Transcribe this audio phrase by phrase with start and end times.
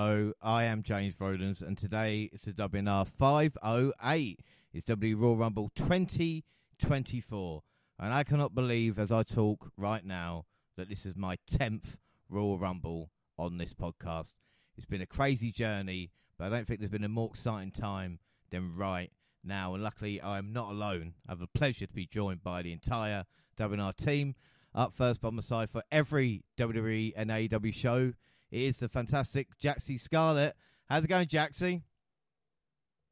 [0.00, 0.32] Hello.
[0.40, 4.40] I am James Rowlands, and today it's a WNR 508.
[4.72, 7.62] It's W Royal Rumble 2024.
[7.98, 10.44] And I cannot believe, as I talk right now,
[10.76, 11.98] that this is my 10th
[12.28, 14.34] Royal Rumble on this podcast.
[14.76, 18.20] It's been a crazy journey, but I don't think there's been a more exciting time
[18.52, 19.10] than right
[19.42, 19.74] now.
[19.74, 21.14] And luckily, I am not alone.
[21.26, 23.24] I have the pleasure to be joined by the entire
[23.58, 24.36] WNR team.
[24.76, 28.12] Up first by my side for every WWE and AEW show
[28.50, 30.56] is the fantastic Jaxie Scarlett.
[30.88, 31.82] How's it going, Jaxie?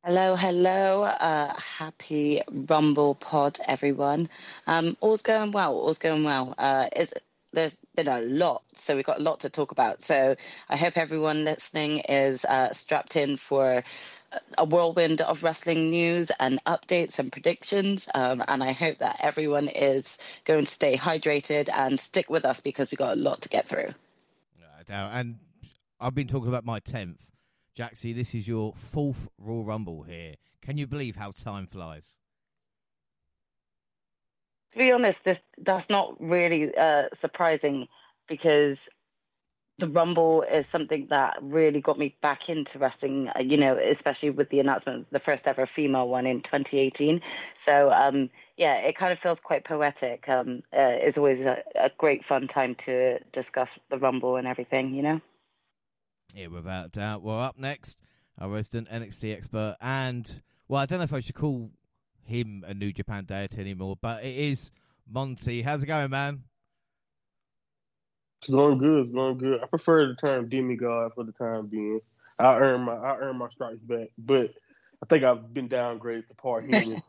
[0.05, 1.03] Hello, hello.
[1.03, 4.29] Uh, happy Rumble Pod, everyone.
[4.67, 5.75] Um, all's going well.
[5.75, 6.55] All's going well.
[6.57, 6.87] Uh,
[7.53, 10.03] there's been a lot, so we've got a lot to talk about.
[10.03, 10.37] So
[10.69, 13.83] I hope everyone listening is uh, strapped in for
[14.57, 18.09] a whirlwind of wrestling news and updates and predictions.
[18.15, 22.61] Um, and I hope that everyone is going to stay hydrated and stick with us
[22.61, 23.93] because we've got a lot to get through
[24.89, 25.39] And
[26.01, 27.31] I've been talking about my 10th.
[27.77, 30.37] Jaxie, this is your fourth Royal Rumble here.
[30.63, 32.15] Can you believe how time flies?
[34.73, 37.87] To be honest, this that's not really uh, surprising
[38.29, 38.79] because
[39.79, 43.29] the Rumble is something that really got me back into wrestling.
[43.29, 47.21] Uh, you know, especially with the announcement of the first ever female one in 2018.
[47.55, 50.29] So um, yeah, it kind of feels quite poetic.
[50.29, 54.95] Um, uh, it's always a, a, great fun time to discuss the Rumble and everything,
[54.95, 55.21] you know?
[56.35, 57.23] Yeah, without doubt.
[57.23, 57.99] Well, up next,
[58.39, 61.71] our resident NXT expert, and, well, I don't know if I should call
[62.25, 64.71] him a New Japan deity anymore, but it is
[65.09, 65.63] Monty.
[65.63, 66.43] How's it going, man?
[68.41, 69.07] It's going good.
[69.07, 69.61] It's going good.
[69.63, 72.01] I prefer the term demigod for the time being.
[72.39, 74.53] I earn my I earn my stripes back, but
[75.03, 77.03] I think I've been downgraded to part human.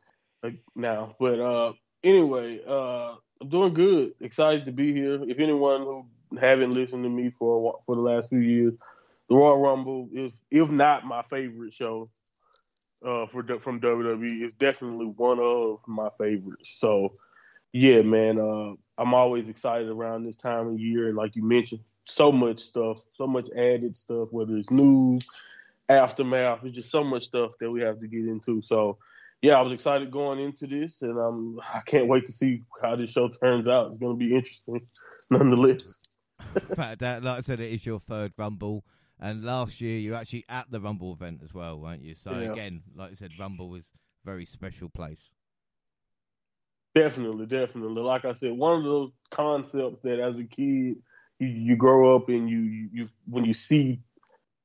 [0.75, 1.15] Now.
[1.19, 4.13] But uh, anyway, uh, I'm doing good.
[4.21, 5.23] Excited to be here.
[5.27, 6.05] If anyone who
[6.39, 8.73] haven't listened to me for for the last few years,
[9.29, 12.09] the Royal Rumble is, if not my favorite show
[13.05, 16.75] uh, for from WWE, it's definitely one of my favorites.
[16.79, 17.13] So,
[17.73, 21.81] yeah, man, uh, I'm always excited around this time of year, and like you mentioned,
[22.05, 25.27] so much stuff, so much added stuff, whether it's news,
[25.89, 28.61] aftermath, it's just so much stuff that we have to get into.
[28.61, 28.97] So
[29.41, 32.95] yeah, I was excited going into this, and um, I can't wait to see how
[32.95, 33.91] this show turns out.
[33.91, 34.81] It's going to be interesting,
[35.29, 35.97] nonetheless.
[36.75, 38.83] but that, like I said, it is your third Rumble,
[39.19, 42.15] and last year you were actually at the Rumble event as well, weren't you?
[42.15, 42.51] So yeah.
[42.51, 45.29] again, like I said, Rumble was a very special place.
[46.95, 48.01] Definitely, definitely.
[48.01, 50.97] Like I said, one of those concepts that as a kid
[51.39, 54.01] you, you grow up and you, you, you when you see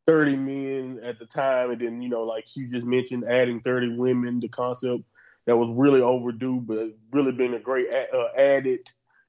[0.06, 3.96] 30 men at the time, and then you know, like you just mentioned, adding 30
[3.96, 5.04] women, the concept
[5.46, 8.80] that was really overdue, but really been a great uh, added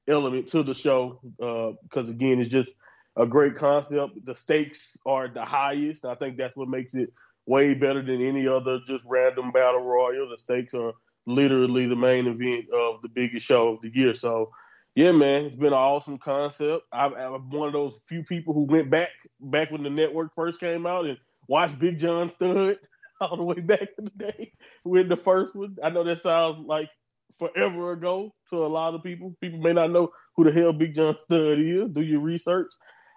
[0.08, 2.74] element to the show because uh, again, it's just
[3.16, 4.24] a great concept.
[4.24, 6.04] The stakes are the highest.
[6.04, 7.10] I think that's what makes it
[7.46, 10.28] way better than any other just random battle royal.
[10.28, 10.92] The stakes are
[11.26, 14.14] literally the main event of the biggest show of the year.
[14.14, 14.50] So
[14.94, 16.84] yeah, man, it's been an awesome concept.
[16.92, 19.10] I'm, I'm, one of those few people who went back
[19.40, 21.18] back when the network first came out and
[21.48, 22.78] watched Big John Studd
[23.20, 24.52] all the way back in the day
[24.84, 25.76] with the first one.
[25.82, 26.90] I know that sounds like
[27.38, 29.36] forever ago to a lot of people.
[29.40, 31.90] People may not know who the hell Big John Studd is.
[31.90, 32.70] Do your research.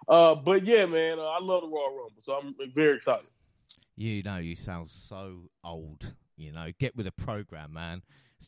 [0.08, 3.28] Uh, but yeah, man, uh, I love the Royal Rumble, so I'm very excited.
[3.96, 6.14] You know, you sound so old.
[6.36, 8.02] You know, get with the program, man.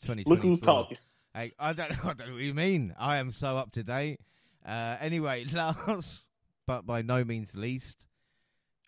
[0.06, 0.96] Look who's talking.
[1.34, 2.94] Hey, I don't, I don't know what you mean.
[2.98, 4.20] I am so up to date.
[4.66, 6.24] Uh, anyway, last
[6.66, 8.06] but by no means least,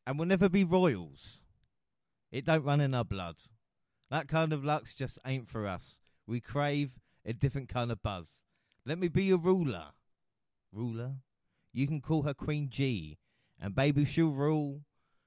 [0.06, 1.41] and we'll never be royals.
[2.31, 3.37] It don't run in our blood.
[4.11, 5.98] That kind of luck's just ain't for us.
[6.27, 8.42] We crave a different kind of buzz.
[8.86, 9.86] Let me be your ruler.
[10.72, 11.16] Ruler?
[11.72, 13.19] You can call her Queen G.
[13.60, 14.83] And baby, she'll rule.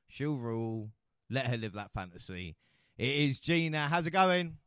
[0.08, 0.92] She'll rule.
[1.30, 2.56] Let her live that fantasy.
[2.98, 3.88] It is Gina.
[3.88, 4.58] How's it going?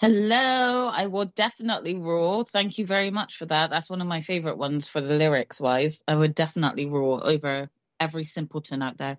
[0.00, 2.44] Hello, I will definitely rule.
[2.44, 3.70] Thank you very much for that.
[3.70, 6.02] That's one of my favorite ones for the lyrics wise.
[6.08, 7.68] I would definitely rule over
[8.00, 9.18] every simpleton out there.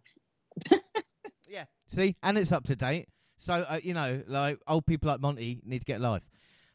[1.48, 3.08] yeah, see, and it's up to date.
[3.38, 6.30] So uh, you know, like old people like Monty need to get life.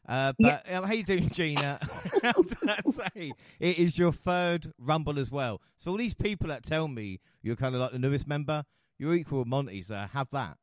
[0.07, 0.79] Uh, but yeah.
[0.79, 1.79] um, how you doing, Gina?
[2.23, 3.33] how did I say?
[3.59, 5.61] It is your third Rumble as well.
[5.77, 8.63] So all these people that tell me you're kind of like the newest member,
[8.97, 9.83] you're equal with Monty.
[9.83, 10.57] So have that.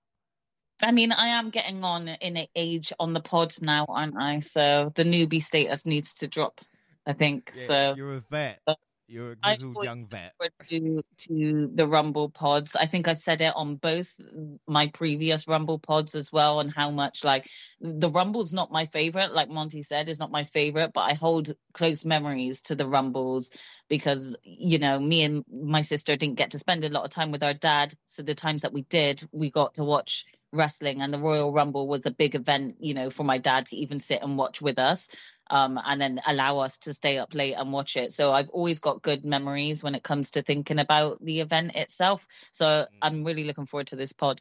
[0.82, 4.40] I mean, I am getting on in age on the pod now, aren't I?
[4.40, 6.61] So the newbie status needs to drop.
[7.06, 7.94] I think yeah, so.
[7.96, 8.61] You're a vet.
[9.08, 10.32] You're a grizzled young vet.
[10.69, 12.75] To, to the Rumble pods.
[12.75, 14.20] I think I've said it on both
[14.67, 17.49] my previous Rumble pods as well, and how much like
[17.81, 19.32] the Rumble's not my favorite.
[19.32, 23.52] Like Monty said, is not my favorite, but I hold close memories to the Rumbles
[23.88, 27.31] because you know me and my sister didn't get to spend a lot of time
[27.31, 31.13] with our dad, so the times that we did, we got to watch wrestling and
[31.13, 34.23] the Royal Rumble was a big event, you know, for my dad to even sit
[34.23, 35.09] and watch with us
[35.51, 38.13] um, and then allow us to stay up late and watch it.
[38.13, 42.27] So I've always got good memories when it comes to thinking about the event itself.
[42.53, 42.87] So mm.
[43.03, 44.41] I'm really looking forward to this pod.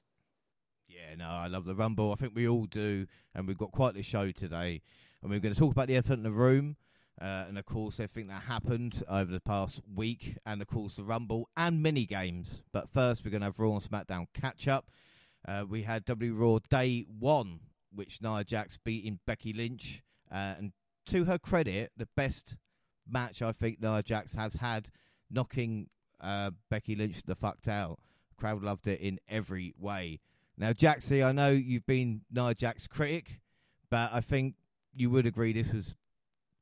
[0.88, 2.12] Yeah, no, I love the Rumble.
[2.12, 3.08] I think we all do.
[3.34, 4.82] And we've got quite a show today.
[5.22, 6.78] And we're going to talk about the elephant in the room.
[7.22, 11.04] Uh, and of course, everything that happened over the past week, and of course, the
[11.04, 12.62] Rumble and mini games.
[12.74, 14.88] But first, we're going to have Raw and SmackDown catch up.
[15.48, 17.60] Uh, we had W Raw Day One,
[17.94, 20.02] which Nia Jax beating Becky Lynch,
[20.32, 20.72] uh, and
[21.08, 22.56] to her credit, the best
[23.08, 24.90] match I think Nia Jax has had,
[25.30, 25.90] knocking
[26.20, 28.00] uh, Becky Lynch the fucked out.
[28.38, 30.20] Crowd loved it in every way.
[30.58, 33.40] Now, Jaxie, I know you've been Nia Jax critic,
[33.90, 34.56] but I think
[34.94, 35.96] you would agree this was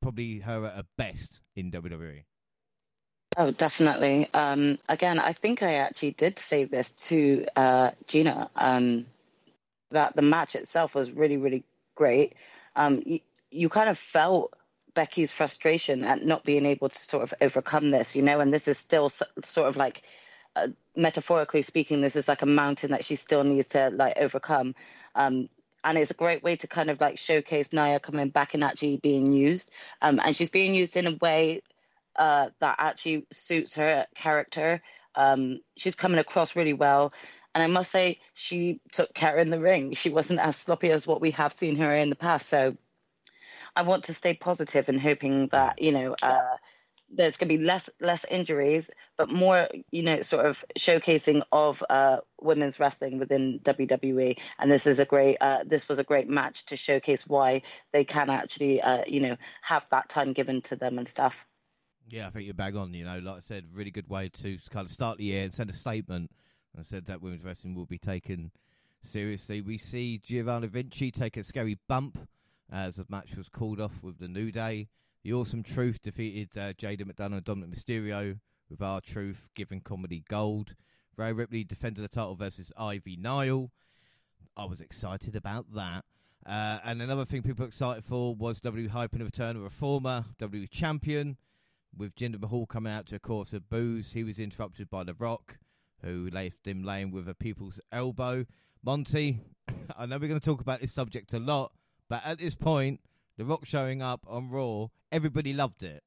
[0.02, 2.24] probably her at her best in WWE.
[3.36, 4.28] Oh, definitely.
[4.34, 9.08] Um, again, I think I actually did say this to uh, Gina um,
[9.92, 11.64] that the match itself was really, really
[11.96, 12.36] great.
[12.76, 13.20] Um, you,
[13.50, 14.54] you kind of felt
[14.94, 18.68] Becky's frustration at not being able to sort of overcome this, you know, and this
[18.68, 20.04] is still so, sort of like,
[20.56, 24.76] uh, metaphorically speaking, this is like a mountain that she still needs to like overcome.
[25.16, 25.50] Um,
[25.84, 28.98] and it's a great way to kind of like showcase Nia coming back and actually
[28.98, 29.72] being used.
[30.02, 31.62] Um, and she's being used in a way
[32.16, 34.82] uh, that actually suits her character.
[35.16, 37.14] Um, she's coming across really well.
[37.56, 39.94] And I must say, she took care in the ring.
[39.94, 42.50] She wasn't as sloppy as what we have seen her in the past.
[42.50, 42.76] So
[43.76, 46.58] I want to stay positive and hoping that, you know, uh,
[47.16, 51.84] there's going to be less less injuries, but more, you know, sort of showcasing of
[51.90, 54.38] uh, women's wrestling within WWE.
[54.60, 57.62] And this is a great, uh, this was a great match to showcase why
[57.92, 61.36] they can actually, uh, you know, have that time given to them and stuff.
[62.10, 62.94] Yeah, I think you're bang on.
[62.94, 65.54] You know, like I said, really good way to kind of start the year and
[65.54, 66.32] send a statement.
[66.78, 68.52] I said that women's wrestling will be taken
[69.04, 69.62] seriously.
[69.62, 72.28] We see Giovanni Vinci take a scary bump
[72.72, 74.90] as the match was called off with the New Day.
[75.24, 78.40] The Awesome Truth defeated uh, JD McDonagh and Dominik Mysterio
[78.70, 80.76] with R-Truth giving comedy gold.
[81.16, 83.72] Rhea Ripley defended the title versus Ivy Nile.
[84.58, 86.06] I was excited about that.
[86.46, 89.70] Uh, and another thing people were excited for was W hyping the return of a
[89.70, 91.38] former W champion
[91.98, 95.14] with Jinder Mahal coming out to a course of boos, he was interrupted by The
[95.14, 95.58] Rock,
[96.02, 98.46] who left him laying with a people's elbow.
[98.84, 99.42] Monty,
[99.98, 101.72] I know we're going to talk about this subject a lot,
[102.10, 103.00] but at this point,
[103.38, 106.04] The Rock showing up on Raw, everybody loved it.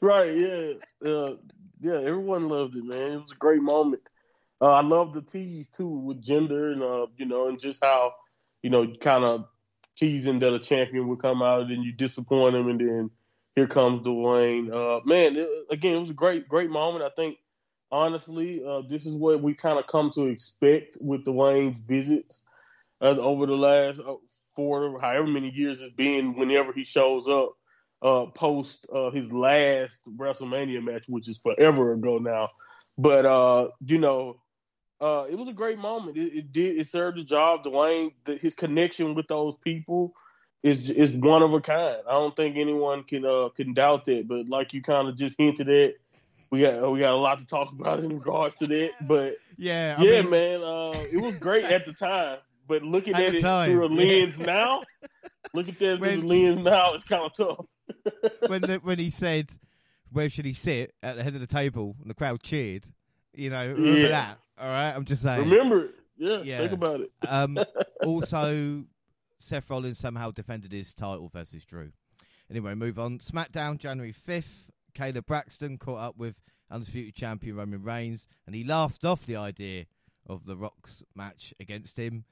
[0.01, 0.73] right, yeah.
[1.05, 1.35] Uh,
[1.79, 3.13] yeah, everyone loved it, man.
[3.13, 4.01] It was a great moment.
[4.59, 8.13] Uh, I love the tease, too, with Jinder and, uh, you know, and just how,
[8.61, 9.45] you know, kind of
[10.01, 13.11] teasing that a champion would come out, and then you disappoint him, and then
[13.55, 14.73] here comes Dwayne.
[14.73, 17.05] Uh, man, it, again, it was a great, great moment.
[17.05, 17.37] I think,
[17.91, 22.43] honestly, uh, this is what we kind of come to expect with Dwayne's visits
[22.99, 24.15] uh, over the last uh,
[24.55, 26.35] four, however many years it's been.
[26.35, 27.53] Whenever he shows up,
[28.01, 32.47] uh, post uh, his last WrestleMania match, which is forever ago now.
[32.97, 34.41] But you know,
[35.01, 36.15] uh, it was a great moment.
[36.15, 37.63] It, it, did it served the job.
[37.63, 40.13] Dwayne, the, his connection with those people
[40.61, 41.97] is is one of a kind.
[42.07, 44.27] I don't think anyone can uh, can doubt that.
[44.27, 45.95] But like you kind of just hinted at,
[46.51, 48.91] we got we got a lot to talk about in regards to that.
[49.01, 50.29] But yeah, I yeah, mean...
[50.29, 52.37] man, uh, it was great at the time.
[52.67, 54.45] But looking at, it through a lens yeah.
[54.45, 54.83] now,
[55.55, 57.65] look at that when, through the lens now, it's kind of tough.
[58.47, 59.49] when the, when he said,
[60.11, 62.85] "Where should he sit?" at the head of the table, and the crowd cheered.
[63.33, 64.07] You know, remember yeah.
[64.09, 64.39] that?
[64.59, 65.49] All right, I'm just saying.
[65.49, 66.57] Remember Yeah, yeah.
[66.59, 67.11] think about it.
[67.27, 67.57] um,
[68.05, 68.83] also,
[69.39, 71.91] Seth Rollins somehow defended his title versus Drew.
[72.49, 73.19] Anyway, move on.
[73.19, 74.69] SmackDown, January 5th.
[74.93, 79.85] Kayla Braxton caught up with Undisputed Champion Roman Reigns, and he laughed off the idea
[80.27, 82.25] of the Rock's match against him.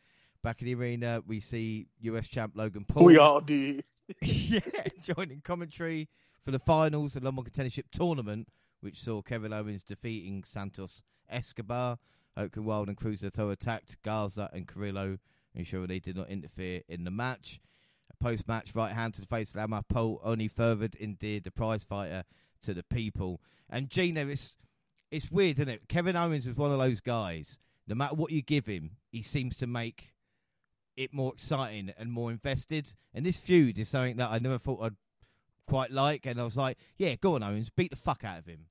[0.44, 3.06] Back in the arena, we see US champ Logan Paul.
[3.06, 3.84] We all did.
[4.22, 4.60] yeah,
[5.02, 6.10] joining commentary
[6.42, 8.48] for the finals of the London Contendership Tournament,
[8.82, 11.98] which saw Kevin Owens defeating Santos Escobar.
[12.36, 15.18] Joaquin Wilde and Cruiser attacked Garza and Carrillo,
[15.54, 17.60] ensuring they did not interfere in the match.
[18.12, 21.52] A post match, right hand to the face of Logan Paul only furthered endeared the
[21.52, 22.24] prize fighter
[22.64, 23.42] to the people.
[23.70, 24.56] And Gina, it's
[25.12, 25.88] it's weird, isn't it?
[25.88, 27.58] Kevin Owens was one of those guys.
[27.88, 30.14] No matter what you give him, he seems to make
[30.96, 32.94] it more exciting and more invested.
[33.14, 34.96] And this feud is something that I never thought I'd
[35.70, 38.48] quite like, and I was like, yeah, go on, Owens, beat the fuck out of
[38.48, 38.66] him.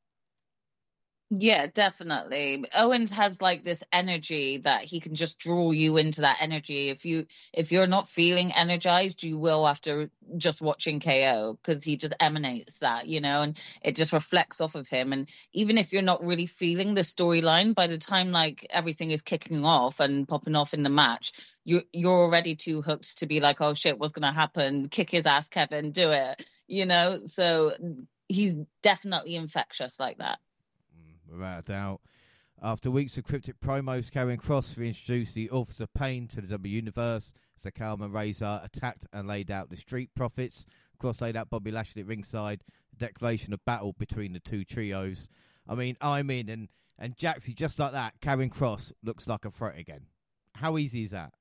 [1.30, 2.64] Yeah, definitely.
[2.74, 6.88] Owens has like this energy that he can just draw you into that energy.
[6.88, 11.98] If you if you're not feeling energized, you will after just watching KO because he
[11.98, 15.12] just emanates that, you know, and it just reflects off of him.
[15.12, 19.20] And even if you're not really feeling the storyline, by the time like everything is
[19.22, 21.32] kicking off and popping off in the match,
[21.64, 24.88] you you're already too hooked to be like, oh shit, what's gonna happen?
[24.88, 27.22] Kick his ass, Kevin, do it, you know.
[27.26, 27.72] So
[28.28, 30.38] he's definitely infectious like that
[31.30, 32.00] without a doubt.
[32.60, 36.74] After weeks of cryptic promos, Karrion Kross reintroduced the Authors of Pain to the W
[36.74, 37.32] Universe.
[37.58, 40.66] So Carmen Razor attacked and laid out the Street Profits.
[41.00, 42.64] Kross laid out Bobby Lashley at ringside.
[42.96, 45.28] Declaration of battle between the two trios.
[45.68, 46.68] I mean, I'm in, and
[46.98, 48.20] and Jaxie just like that.
[48.20, 50.06] Karrion Kross looks like a threat again.
[50.54, 51.32] How easy is that?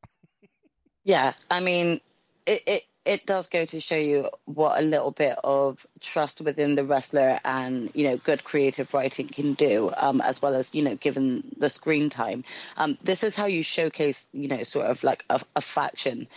[1.03, 1.99] yeah, I mean,
[2.47, 6.75] it, it it does go to show you what a little bit of trust within
[6.75, 10.81] the wrestler and you know good creative writing can do, um, as well as you
[10.81, 12.43] know given the screen time.
[12.75, 16.27] Um, this is how you showcase you know sort of like a, a faction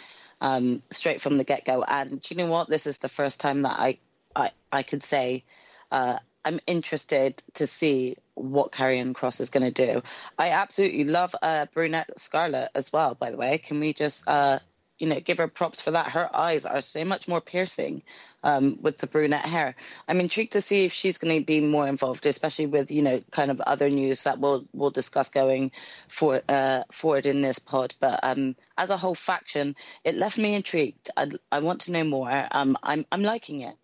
[0.41, 1.83] um, straight from the get go.
[1.83, 2.69] And you know what?
[2.69, 3.99] This is the first time that I
[4.37, 5.45] I, I could say.
[5.91, 10.03] Uh, I'm interested to see what Karrion Kross is going to do.
[10.39, 13.15] I absolutely love uh, Brunette Scarlett as well.
[13.15, 14.61] By the way, can we just uh,
[15.01, 16.09] you know, give her props for that.
[16.09, 18.03] Her eyes are so much more piercing
[18.45, 19.75] um, with the brunette hair.
[20.07, 23.23] I'm intrigued to see if she's going to be more involved, especially with you know,
[23.31, 25.73] kind of other news that we'll we'll discuss going
[26.09, 27.95] for uh, forward in this pod.
[27.99, 31.11] But um, as a whole faction, it left me intrigued.
[31.17, 32.49] I, I want to know more.
[32.51, 33.77] Um, I'm I'm liking it.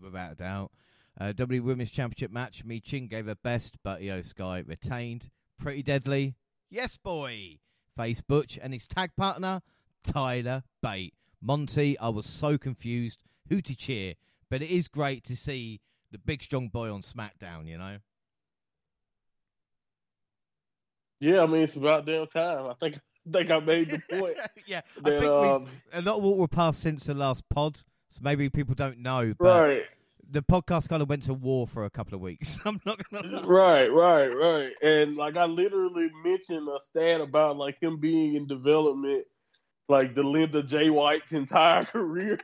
[0.00, 0.72] Without a doubt.
[1.20, 2.66] Uh, W Women's Championship match.
[2.66, 5.30] Michin gave her best, but Iyo Sky retained.
[5.58, 6.34] Pretty deadly.
[6.70, 7.58] Yes, boy.
[7.94, 9.62] Face Butch and his tag partner
[10.04, 11.14] Tyler Bate.
[11.40, 14.14] Monty, I was so confused who to cheer,
[14.48, 15.80] but it is great to see
[16.10, 17.98] the big strong boy on SmackDown, you know?
[21.20, 22.66] Yeah, I mean it's about damn time.
[22.66, 22.96] I think
[23.26, 24.36] I think I made the point.
[24.66, 27.80] yeah, that, I think um, a lot of what we're past since the last pod,
[28.10, 29.34] so maybe people don't know.
[29.38, 29.82] But right.
[30.30, 32.58] The podcast kind of went to war for a couple of weeks.
[32.64, 33.40] I'm not gonna.
[33.40, 33.42] Lie.
[33.46, 34.72] Right, right, right.
[34.82, 39.26] And like I literally mentioned a stat about like him being in development
[39.88, 42.38] like the length of Jay White's entire career.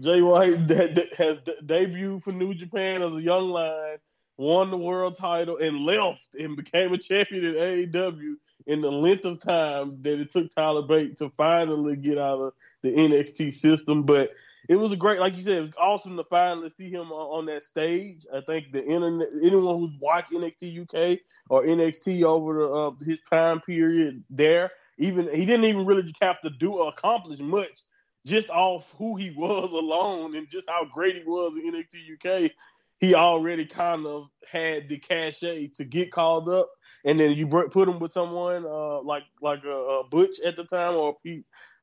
[0.00, 0.70] Jay White
[1.16, 3.98] has de- debuted for New Japan as a young lion,
[4.36, 8.34] won the world title, and left and became a champion at AEW
[8.66, 12.52] in the length of time that it took Tyler Bate to finally get out of
[12.82, 14.02] the NXT system.
[14.02, 14.32] But
[14.68, 17.46] it was a great, like you said, it was awesome to finally see him on,
[17.46, 18.26] that stage.
[18.34, 23.20] I think the internet, anyone who's watched NXT UK or NXT over the, uh, his
[23.30, 27.82] time period there, even he didn't even really have to do or accomplish much,
[28.26, 32.50] just off who he was alone and just how great he was in NXT UK.
[32.98, 36.70] He already kind of had the cachet to get called up,
[37.04, 40.64] and then you put him with someone uh, like like a, a, Butch at the
[40.64, 41.14] time, or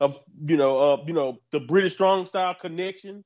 [0.04, 0.14] a,
[0.46, 3.24] you know, uh, you know, the British strong style connection.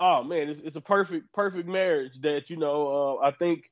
[0.00, 3.18] Oh man, it's, it's a perfect perfect marriage that you know.
[3.20, 3.70] Uh, I think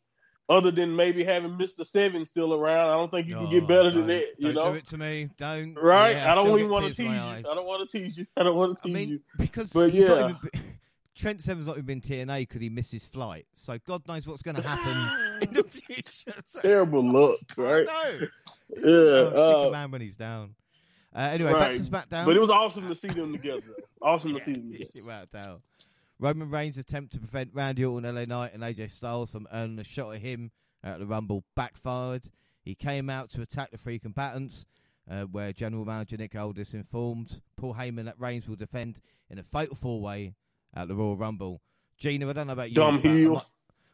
[0.49, 3.91] other than maybe having Mister Seven still around, I don't think you can get better
[3.91, 4.35] than that.
[4.39, 5.29] You know, do it to me.
[5.37, 5.75] Don't.
[5.75, 6.17] Right?
[6.17, 7.13] Yeah, I don't even want to tease you.
[7.13, 8.27] I don't want to tease you.
[8.37, 10.33] I don't want to tease I mean, you because but yeah.
[11.17, 13.47] Trent Seven's not even been TNA because he missed his flight.
[13.55, 16.35] So God knows what's going to happen in the future.
[16.47, 17.87] So Terrible look, right?
[17.87, 18.29] No.
[18.77, 19.23] Yeah.
[19.29, 20.55] Uh, kick a man when he's down.
[21.17, 21.75] Uh, anyway, right.
[21.75, 22.25] back to SmackDown.
[22.27, 23.63] But it was awesome to see them together.
[24.03, 24.91] Awesome yeah, to see them together.
[24.97, 25.61] Without doubt.
[26.19, 29.85] Roman Reigns' attempt to prevent Randy Orton, LA Knight, and AJ Styles from earning a
[29.85, 30.51] shot at him
[30.85, 32.31] at the Rumble backfired.
[32.63, 34.67] He came out to attack the three combatants,
[35.11, 39.43] uh, where General Manager Nick Aldis informed Paul Heyman that Reigns will defend in a
[39.43, 40.35] fatal four way
[40.75, 41.63] at the Royal Rumble.
[41.97, 42.75] Gina, I don't know about you.
[42.75, 43.35] Dumb heel.
[43.35, 43.43] Like,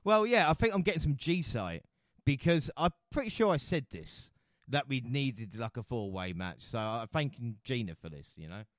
[0.02, 1.84] well, yeah, I think I'm getting some G site
[2.24, 4.31] because I'm pretty sure I said this
[4.72, 6.62] that we needed like a four way match.
[6.64, 8.62] So I'm thanking Gina for this, you know.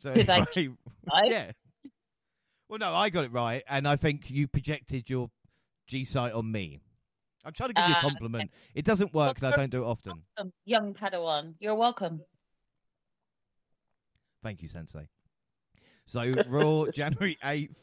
[0.00, 0.44] So Did I?
[1.24, 1.52] yeah.
[2.68, 5.30] Well, no, I got it right, and I think you projected your
[5.88, 6.78] G site on me.
[7.44, 8.50] I'm trying to give you a Uh, compliment.
[8.74, 10.22] It doesn't work, and I don't do it often.
[10.36, 12.20] Um, Young Padawan, you're welcome.
[14.42, 15.08] Thank you, Sensei.
[16.06, 17.74] So, Raw, January 8th.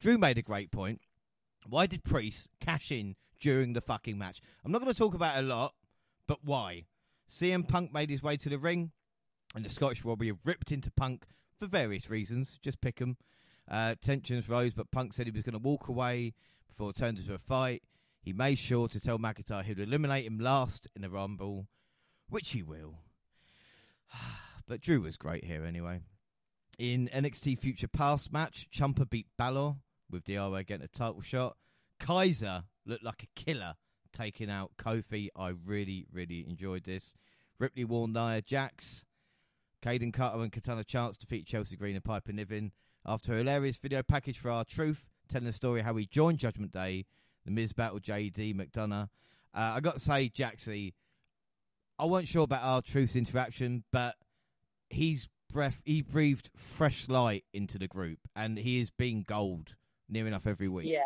[0.00, 1.00] Drew made a great point.
[1.68, 4.40] Why did Priest cash in during the fucking match?
[4.64, 5.74] I'm not going to talk about a lot,
[6.26, 6.84] but why?
[7.30, 8.92] CM Punk made his way to the ring,
[9.54, 11.26] and the Scottish Warrior ripped into Punk
[11.58, 12.58] for various reasons.
[12.62, 13.16] Just pick 'em.
[13.68, 16.34] Uh, tensions rose, but Punk said he was going to walk away
[16.66, 17.82] before it turned into a fight.
[18.22, 21.68] He made sure to tell McIntyre he'd eliminate him last in the Rumble,
[22.28, 22.98] which he will.
[24.66, 25.98] But Drew was great here anyway.
[26.78, 29.74] In NXT Future Past match, Ciampa beat Balor
[30.08, 31.56] with DIY getting a title shot.
[31.98, 33.74] Kaiser looked like a killer
[34.12, 35.28] taking out Kofi.
[35.36, 37.14] I really, really enjoyed this.
[37.58, 39.04] Ripley warned Nia Jax.
[39.82, 42.72] Kayden Carter and Katana Chance to defeat Chelsea Green and Piper Niven
[43.06, 47.06] after a hilarious video package for R-Truth, telling the story how he joined Judgment Day.
[47.46, 49.08] The Miz battle JD McDonagh.
[49.54, 50.92] Uh, I got to say, Jaxie,
[51.98, 54.16] I wasn't sure about R-Truth's interaction, but
[54.90, 59.74] he's breath he breathed fresh light into the group, and he is being gold
[60.08, 60.86] near enough every week.
[60.88, 61.04] Yeah,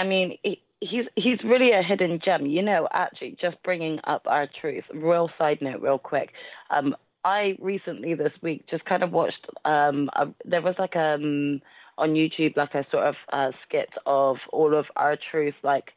[0.00, 2.46] I mean, he, he's he's really a hidden gem.
[2.46, 4.90] You know, actually, just bringing up R-Truth.
[4.94, 6.32] Real side note, real quick.
[6.70, 9.46] Um, I recently this week just kind of watched.
[9.66, 11.60] Um, a, there was like um
[11.98, 15.92] on YouTube like a sort of uh, skit of all of R-Truth like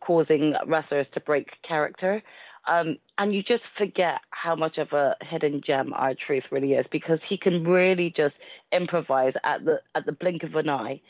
[0.00, 2.22] causing wrestlers to break character.
[2.68, 7.24] Um, and you just forget how much of a hidden gem R-Truth really is because
[7.24, 8.38] he can really just
[8.70, 11.00] improvise at the at the blink of an eye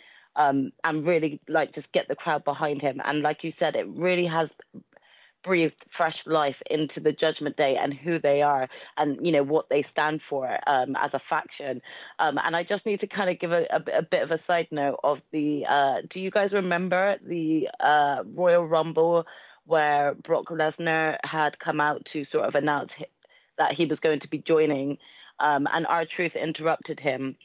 [0.40, 3.00] um, and really like just get the crowd behind him.
[3.04, 4.50] And like you said, it really has
[5.42, 8.68] breathed fresh life into the Judgment Day and who they are
[8.98, 11.82] and you know what they stand for um, as a faction.
[12.18, 14.38] Um, and I just need to kind of give a, a, a, bit of a
[14.38, 15.66] side note of the.
[15.68, 19.26] Uh, do you guys remember the uh, Royal Rumble
[19.66, 22.94] where Brock Lesnar had come out to sort of announce
[23.58, 24.98] that he was going to be joining,
[25.38, 27.36] um, and R-Truth interrupted him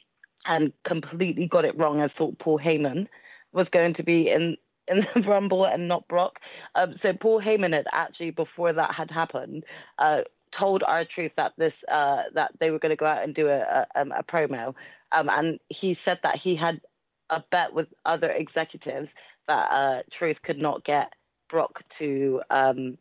[0.45, 3.07] and completely got it wrong and thought Paul Heyman
[3.51, 6.39] was going to be in in the Rumble and not Brock.
[6.75, 9.63] Um, so Paul Heyman had actually, before that had happened,
[9.97, 10.21] uh,
[10.51, 13.59] told R-Truth that this uh, that they were going to go out and do a,
[13.59, 14.73] a, um, a promo,
[15.11, 16.81] um, and he said that he had
[17.29, 19.13] a bet with other executives
[19.47, 21.13] that uh, Truth could not get
[21.49, 22.97] Brock to um,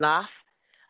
[0.00, 0.32] laugh,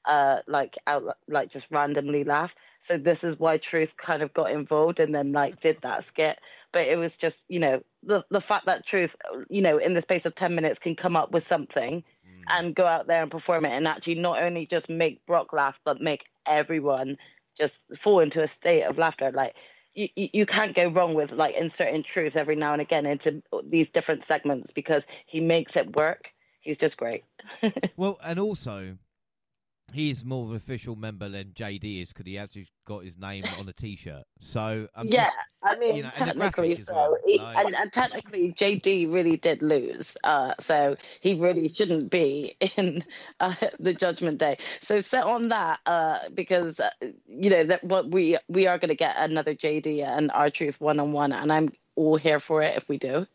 [0.05, 2.53] uh, like out, like just randomly laugh.
[2.89, 6.39] So this is why Truth kind of got involved and then like did that skit.
[6.73, 9.15] But it was just, you know, the the fact that Truth,
[9.51, 12.43] you know, in the space of ten minutes can come up with something mm.
[12.49, 15.79] and go out there and perform it and actually not only just make Brock laugh,
[15.85, 17.19] but make everyone
[17.57, 19.31] just fall into a state of laughter.
[19.33, 19.55] Like
[19.95, 23.89] you, you can't go wrong with like inserting truth every now and again into these
[23.89, 26.31] different segments because he makes it work.
[26.61, 27.25] He's just great.
[27.97, 28.97] well, and also
[29.93, 33.17] he is more of an official member than JD is because he actually got his
[33.17, 34.25] name on a T-shirt.
[34.41, 36.93] So I'm yeah, just, I mean, you know, technically so.
[36.93, 37.17] Well.
[37.25, 37.57] He, like...
[37.57, 43.03] and, and, technically, JD really did lose, uh, so he really shouldn't be in
[43.41, 44.59] uh, the Judgment Day.
[44.81, 46.91] So set on that uh, because uh,
[47.27, 51.01] you know that what we we are going to get another JD and R-Truth one
[51.01, 53.27] on one, and I'm all here for it if we do.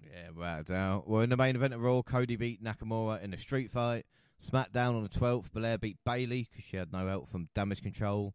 [0.00, 1.08] Yeah, without doubt.
[1.08, 4.06] Well, in the main event of Raw, Cody beat Nakamura in a street fight.
[4.42, 8.34] SmackDown on the 12th, Belair beat Bayley because she had no help from Damage Control.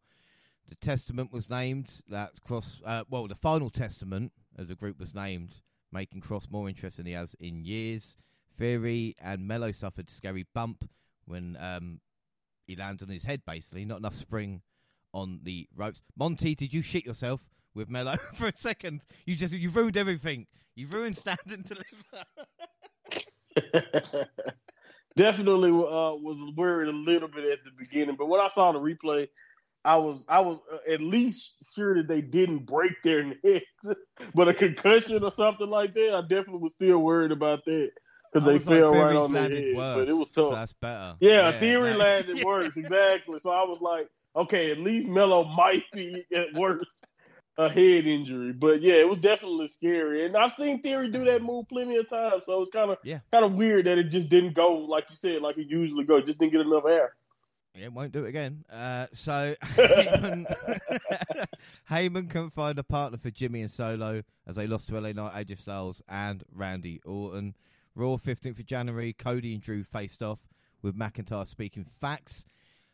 [0.67, 2.01] The Testament was named.
[2.07, 6.67] That Kross, uh, well, the final Testament as the group was named, making Kross more
[6.69, 8.17] interesting than he has in years.
[8.51, 10.89] Theory and Melo suffered a scary bump
[11.25, 12.01] when um,
[12.67, 13.85] he landed on his head, basically.
[13.85, 14.61] Not enough spring
[15.13, 16.01] on the ropes.
[16.17, 19.01] Monty, did you shit yourself with Melo for a second?
[19.25, 20.47] You just you ruined everything.
[20.75, 21.85] You ruined Stand and Deliver.
[25.15, 28.79] definitely uh, was worried a little bit at the beginning, but when I saw the
[28.79, 29.27] replay,
[29.85, 33.99] I was I was uh, at least sure that they didn't break their necks,
[34.33, 37.91] but a concussion or something like that, I definitely was still worried about that
[38.33, 39.75] because they fell like, right on their head.
[39.75, 40.49] Worse, but it was tough.
[40.49, 41.15] So that's better.
[41.19, 43.39] Yeah, yeah theory landed worse exactly.
[43.39, 47.05] So I was like, okay, at least Melo might be at worst
[47.59, 48.53] a head injury.
[48.53, 50.25] But yeah, it was definitely scary.
[50.25, 53.19] And I've seen Theory do that move plenty of times, so it's kind of yeah.
[53.31, 56.23] kind of weird that it just didn't go like you said, like it usually goes.
[56.23, 57.15] Just didn't get enough air.
[57.75, 58.63] It won't do it again.
[58.71, 60.45] Uh, so Heyman,
[61.91, 65.45] Heyman couldn't find a partner for Jimmy and Solo as they lost to LA Knight,
[65.45, 67.55] AJ Styles, and Randy Orton.
[67.93, 70.47] Raw 15th of January, Cody and Drew faced off
[70.81, 72.45] with McIntyre speaking facts.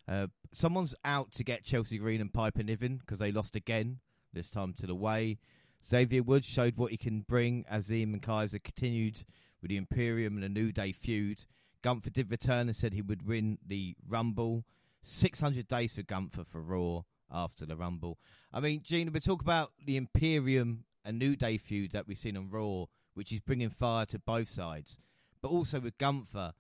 [0.08, 4.00] Uh, someone's out to get Chelsea Green and Piper Niven because they lost again
[4.36, 5.40] this time to the way.
[5.88, 9.24] Xavier Woods showed what he can bring as Ian and Kaiser continued
[9.62, 11.46] with the Imperium and the New Day feud.
[11.82, 14.66] Gunther did return and said he would win the Rumble.
[15.04, 18.18] 600 days for Gunther for Raw after the Rumble.
[18.52, 22.38] I mean, Gina, we talk about the Imperium and New Day feud that we've seen
[22.38, 24.98] on Raw, which is bringing fire to both sides.
[25.42, 26.54] But also with Gunther,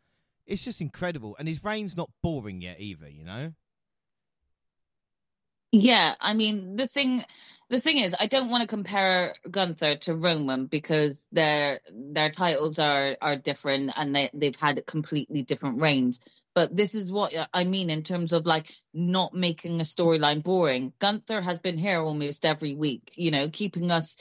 [0.45, 1.35] it's just incredible.
[1.39, 3.53] And his reign's not boring yet either, you know?
[5.75, 7.23] Yeah, I mean the thing
[7.69, 12.79] the thing is I don't want to compare Gunther to Roman because their their titles
[12.79, 16.21] are are different and they they've had completely different reigns.
[16.55, 20.93] But this is what I mean in terms of like not making a storyline boring.
[20.99, 24.17] Gunther has been here almost every week, you know, keeping us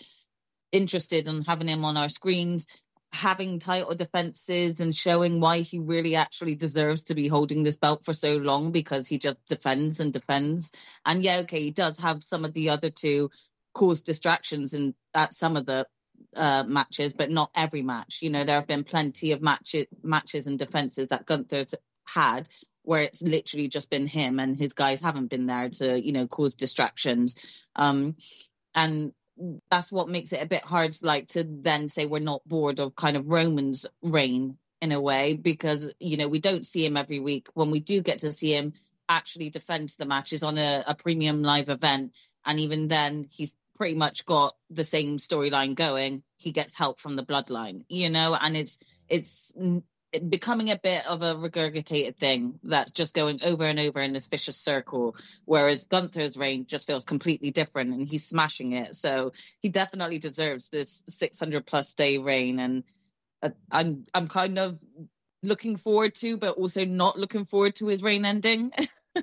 [0.73, 2.69] interested in having him on our screens,
[3.15, 8.05] having title defenses and showing why he really actually deserves to be holding this belt
[8.05, 10.73] for so long because he just defends and defends.
[11.07, 13.31] And yeah, okay, he does have some of the other two
[13.73, 15.87] cause distractions in at some of the
[16.37, 18.19] uh, matches, but not every match.
[18.21, 21.75] You know, there have been plenty of matches, matches and defenses that Gunther's
[22.05, 22.49] had
[22.83, 26.27] where it's literally just been him and his guys haven't been there to, you know,
[26.27, 27.37] cause distractions.
[27.77, 28.17] Um,
[28.75, 29.13] and
[29.71, 32.95] that's what makes it a bit hard like to then say we're not bored of
[32.95, 37.21] kind of Roman's reign in a way because you know we don't see him every
[37.21, 37.49] week.
[37.55, 38.75] When we do get to see him
[39.09, 43.95] actually defend the matches on a, a premium live event and even then he's pretty
[43.95, 46.23] much got the same storyline going.
[46.37, 49.53] He gets help from the bloodline you know and it's it's
[50.21, 54.29] becoming a bit of a regurgitated thing that's just going over and over in this
[54.29, 55.17] vicious circle.
[55.45, 58.95] Whereas Gunther's reign just feels completely different and he's smashing it.
[58.97, 62.59] So he definitely deserves this 600 plus day reign.
[62.59, 62.85] And
[63.43, 64.79] uh, I'm, I'm kind of
[65.43, 68.73] looking forward to, but also not looking forward to his reign ending.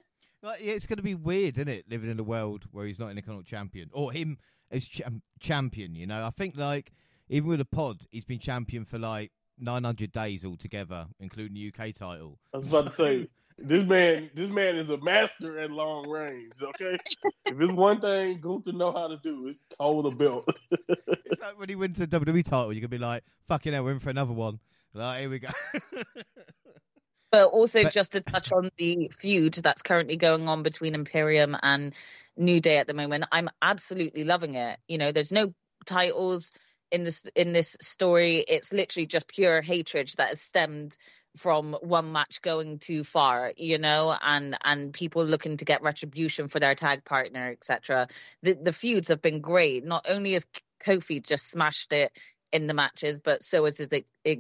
[0.44, 1.86] well, yeah, it's going to be weird, isn't it?
[1.90, 4.38] Living in a world where he's not an Intercontinental champion or him
[4.70, 5.02] as ch-
[5.40, 6.26] champion, you know?
[6.26, 6.92] I think like,
[7.30, 11.94] even with a pod, he's been champion for like 900 days altogether, including the UK
[11.94, 12.40] title.
[12.54, 16.54] I was about to say, this man, this man is a master at long range.
[16.62, 16.98] Okay,
[17.46, 20.46] if it's one thing Gunther know how to do, it's hold a belt.
[20.72, 23.92] it's like when he wins the WWE title, you can be like, "Fucking hell, we're
[23.92, 24.60] in for another one."
[24.94, 25.50] Like, here we go.
[27.32, 31.56] but also, but, just to touch on the feud that's currently going on between Imperium
[31.62, 31.94] and
[32.36, 34.80] New Day at the moment, I'm absolutely loving it.
[34.88, 35.54] You know, there's no
[35.86, 36.52] titles
[36.92, 40.98] in this in this story it's literally just pure hatred that has stemmed
[41.38, 46.48] from one match going too far you know and and people looking to get retribution
[46.48, 48.08] for their tag partner etc
[48.44, 50.46] the the feuds have been great not only has
[50.84, 52.12] kofi just smashed it
[52.52, 53.88] in the matches, but so is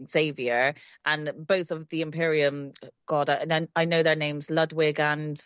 [0.07, 0.73] Xavier
[1.05, 2.71] and both of the Imperium.
[3.05, 5.39] God, I, I know their names: Ludwig and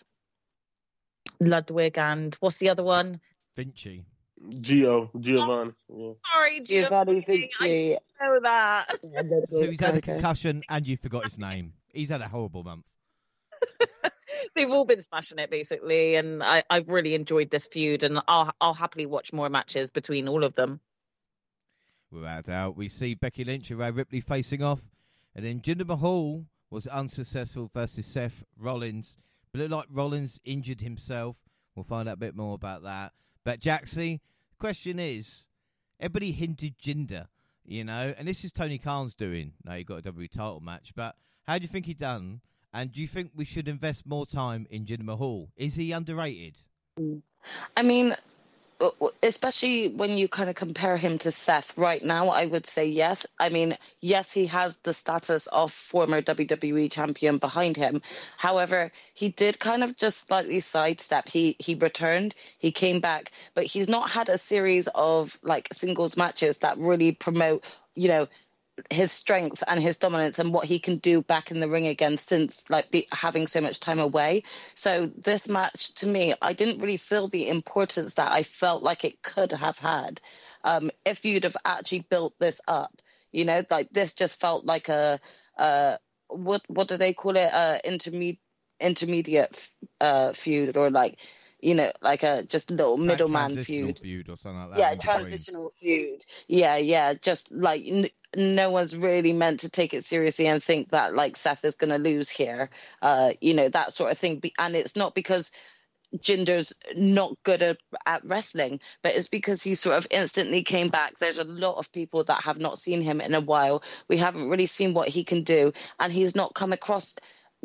[1.40, 3.20] Ludwig and what's the other one?
[3.56, 4.06] Vinci.
[4.50, 5.72] Gio, Giovanni.
[5.90, 6.12] Yeah.
[6.34, 7.96] Sorry, Giovanni Vinci.
[7.96, 8.86] I know that.
[9.52, 11.74] so he's had a concussion and you forgot his name.
[11.94, 12.86] He's had a horrible month.
[14.56, 18.52] They've all been smashing it basically, and I, I've really enjoyed this feud, and I'll
[18.62, 20.80] I'll happily watch more matches between all of them.
[22.12, 24.90] Without doubt, we see Becky Lynch and Rhea Ripley facing off,
[25.36, 29.18] and then Jinder Mahal was unsuccessful versus Seth Rollins.
[29.52, 31.44] But it looked like Rollins injured himself.
[31.76, 33.14] We'll find out a bit more about that.
[33.46, 34.20] But Jaxie,
[34.56, 35.46] question is,
[36.00, 37.28] everybody hinted Jinder,
[37.64, 39.54] you know, and this is Tony Khan's doing.
[39.64, 41.16] Now he got a W title match, but
[41.48, 42.42] how do you think he done?
[42.74, 45.50] And do you think we should invest more time in Jinder Mahal?
[45.56, 46.58] Is he underrated?
[47.78, 48.16] I mean,
[49.24, 53.26] especially when you kind of compare him to Seth right now, I would say yes.
[53.40, 58.02] I mean, yes, he has the status of former WWE champion behind him.
[58.38, 61.28] However, he did kind of just slightly sidestep.
[61.28, 66.18] He he returned, he came back, but he's not had a series of like singles
[66.18, 67.64] matches that really promote,
[67.96, 68.28] you know,
[68.90, 72.18] his strength and his dominance and what he can do back in the ring again
[72.18, 74.44] since like be, having so much time away.
[74.76, 79.06] So this match to me, I didn't really feel the importance that I felt like
[79.06, 80.22] it could have had
[80.64, 83.02] um, if you'd have actually built this up.
[83.32, 85.20] You know, like this just felt like a
[85.58, 87.54] uh, what what do they call it?
[87.54, 88.40] Uh, intermediate
[88.80, 89.70] intermediate
[90.02, 91.20] uh, feud or like
[91.66, 93.98] you know, like a just little middleman feud.
[93.98, 94.80] feud or something like that.
[94.80, 96.24] Yeah, transitional feud.
[96.48, 100.90] Yeah, yeah, just like n- no one's really meant to take it seriously and think
[100.90, 102.70] that like Seth is going to lose here.
[103.02, 104.44] Uh, you know, that sort of thing.
[104.60, 105.50] And it's not because
[106.22, 111.18] Jinder's not good at, at wrestling, but it's because he sort of instantly came back.
[111.18, 113.82] There's a lot of people that have not seen him in a while.
[114.08, 117.16] We haven't really seen what he can do, and he's not come across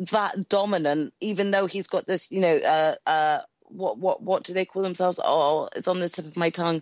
[0.09, 3.39] that dominant, even though he's got this, you know, uh, uh,
[3.71, 5.19] what what what do they call themselves?
[5.23, 6.81] Oh, it's on the tip of my tongue.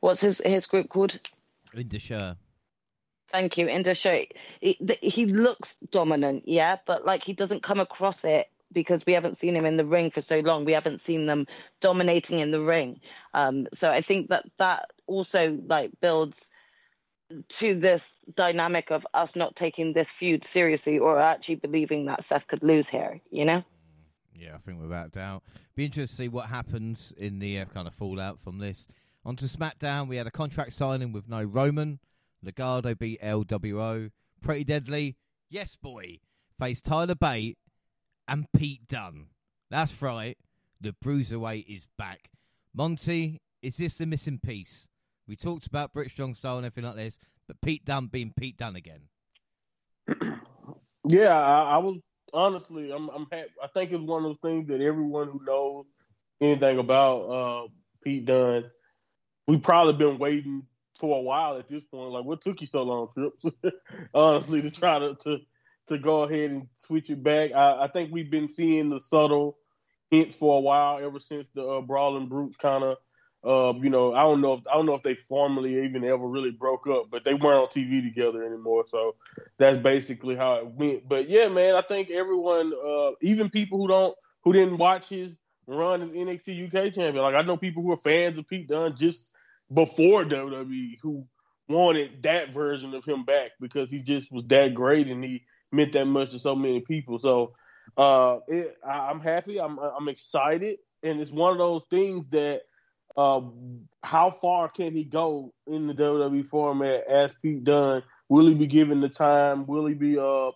[0.00, 1.18] What's his his group called?
[1.74, 2.10] Indus
[3.30, 8.46] Thank you, Indus He, he looks dominant, yeah, but like he doesn't come across it
[8.72, 10.64] because we haven't seen him in the ring for so long.
[10.64, 11.46] We haven't seen them
[11.80, 13.00] dominating in the ring.
[13.34, 16.50] Um, so I think that that also like builds
[17.48, 22.46] to this dynamic of us not taking this feud seriously or actually believing that Seth
[22.46, 23.62] could lose here, you know?
[24.38, 25.42] Yeah, I think without doubt.
[25.74, 28.86] Be interested to see what happens in the uh, kind of fallout from this.
[29.24, 31.98] On to SmackDown, we had a contract signing with no Roman.
[32.44, 34.10] Legado beat LWO.
[34.40, 35.16] Pretty Deadly,
[35.50, 36.20] yes boy,
[36.58, 37.58] faced Tyler Bate
[38.28, 39.26] and Pete Dunne.
[39.70, 40.38] That's right,
[40.80, 42.30] the Bruiserweight is back.
[42.72, 44.88] Monty, is this the missing piece?
[45.26, 48.56] We talked about British Strong Style and everything like this, but Pete Dunne being Pete
[48.56, 49.08] Dunne again.
[51.08, 51.98] yeah, I, I, was
[52.32, 53.50] honestly, I'm, I'm happy.
[53.62, 55.86] I think it's one of those things that everyone who knows
[56.40, 57.68] anything about uh,
[58.02, 58.70] Pete Dunne,
[59.46, 60.64] we've probably been waiting
[60.98, 62.12] for a while at this point.
[62.12, 63.44] Like, what took you so long, Trips?
[64.14, 65.40] honestly, to try to, to
[65.88, 67.52] to go ahead and switch it back.
[67.52, 69.56] I, I think we've been seeing the subtle
[70.10, 72.98] hints for a while, ever since the uh, Brawling Brutes kind of
[73.44, 76.26] uh, you know, I don't know if I don't know if they formally even ever
[76.26, 78.84] really broke up, but they weren't on TV together anymore.
[78.90, 79.14] So
[79.58, 81.08] that's basically how it went.
[81.08, 85.36] But yeah, man, I think everyone, uh, even people who don't who didn't watch his
[85.66, 88.96] run as NXT UK champion, like I know people who are fans of Pete Dunne
[88.96, 89.32] just
[89.72, 91.26] before WWE who
[91.68, 95.92] wanted that version of him back because he just was that great and he meant
[95.92, 97.18] that much to so many people.
[97.18, 97.54] So
[97.96, 99.60] uh, it, I, I'm happy.
[99.60, 102.62] I'm I'm excited, and it's one of those things that
[103.16, 103.40] uh,
[104.02, 108.02] how far can he go in the WWE format as Pete Dunne?
[108.28, 109.66] Will he be given the time?
[109.66, 110.50] Will he be uh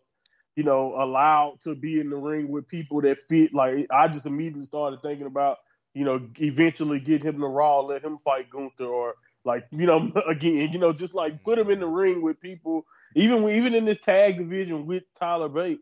[0.54, 3.54] you know allowed to be in the ring with people that fit?
[3.54, 5.58] Like I just immediately started thinking about
[5.94, 10.12] you know eventually get him to Raw, let him fight Gunther, or like you know
[10.28, 12.86] again you know just like put him in the ring with people.
[13.14, 15.80] Even even in this tag division with Tyler Bate,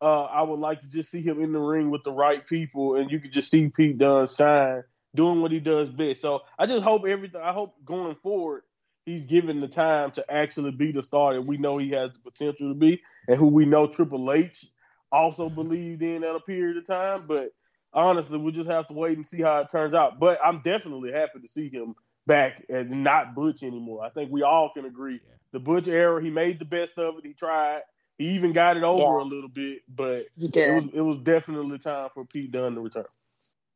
[0.00, 2.96] uh, I would like to just see him in the ring with the right people,
[2.96, 4.82] and you could just see Pete Dunne shine
[5.14, 6.20] doing what he does best.
[6.20, 7.40] So I just hope everything.
[7.40, 8.62] I hope going forward,
[9.04, 12.18] he's given the time to actually be the star that we know he has the
[12.18, 14.66] potential to be, and who we know Triple H
[15.10, 17.24] also believed in at a period of time.
[17.26, 17.50] But
[17.92, 20.20] honestly, we'll just have to wait and see how it turns out.
[20.20, 21.94] But I'm definitely happy to see him
[22.26, 24.04] back and not Butch anymore.
[24.04, 25.14] I think we all can agree.
[25.14, 25.34] Yeah.
[25.52, 27.26] The Butch era, he made the best of it.
[27.26, 27.80] He tried.
[28.18, 29.22] He even got it over yeah.
[29.22, 33.04] a little bit, but it was it was definitely time for Pete Dunne to return.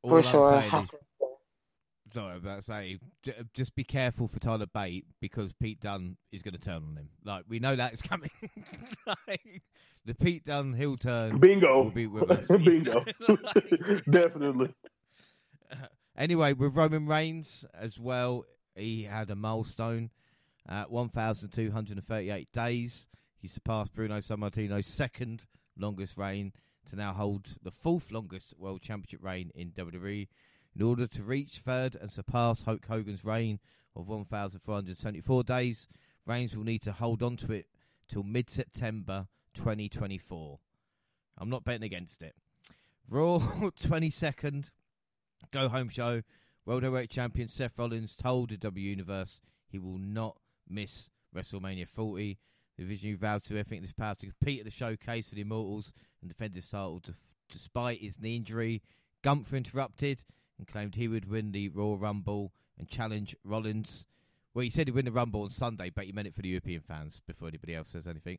[0.03, 0.61] For All sure
[2.13, 2.99] sorry, about to say,
[3.55, 7.09] just be careful for Tyler Bate because Pete Dunne is going to turn on him.
[7.25, 8.31] Like we know that is coming.
[9.07, 9.63] like,
[10.05, 11.39] the Pete Dunne heel turn.
[11.39, 11.85] Bingo.
[11.85, 12.49] Will be with us.
[12.65, 13.05] Bingo.
[14.11, 14.75] Definitely.
[16.17, 18.45] anyway, with Roman Reigns as well,
[18.75, 20.11] he had a milestone
[20.69, 23.07] at 1,238 days.
[23.39, 25.47] He surpassed Bruno Sammartino's second
[25.77, 26.53] longest reign
[26.89, 30.29] to now hold the fourth longest World Championship reign in WWE
[30.75, 33.59] in order to reach third and surpass Hulk Hogan's reign
[33.95, 35.89] of 1,474 days,
[36.27, 37.67] Reigns will need to hold on to it
[38.09, 40.59] till mid September 2024.
[41.37, 42.35] I'm not betting against it.
[43.09, 44.71] Raw 22nd,
[45.51, 46.23] go home show.
[46.65, 50.37] World Heavyweight Champion Seth Rollins told the W Universe he will not
[50.69, 52.39] miss WrestleMania 40.
[52.79, 55.41] The Visionary vowed to everything in his power to compete at the showcase for the
[55.41, 57.03] Immortals and defend his title
[57.51, 58.81] despite his knee injury.
[59.23, 60.23] Gunther interrupted
[60.63, 64.07] and claimed he would win the Royal Rumble and challenge Rollins.
[64.55, 66.51] Well, he said he'd win the Rumble on Sunday, but he meant it for the
[66.51, 68.39] European fans before anybody else says anything.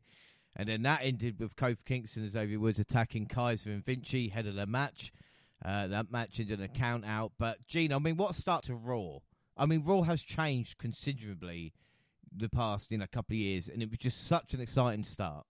[0.56, 4.48] And then that ended with Kofi Kingston and Xavier Woods attacking Kaiser and Vinci, head
[4.48, 5.12] of the match.
[5.66, 7.34] Uh, that match ended in a count out.
[7.38, 9.18] But, Gene, I mean, what a start to Raw?
[9.58, 11.74] I mean, Raw has changed considerably
[12.34, 15.46] the past, you know, couple of years, and it was just such an exciting start.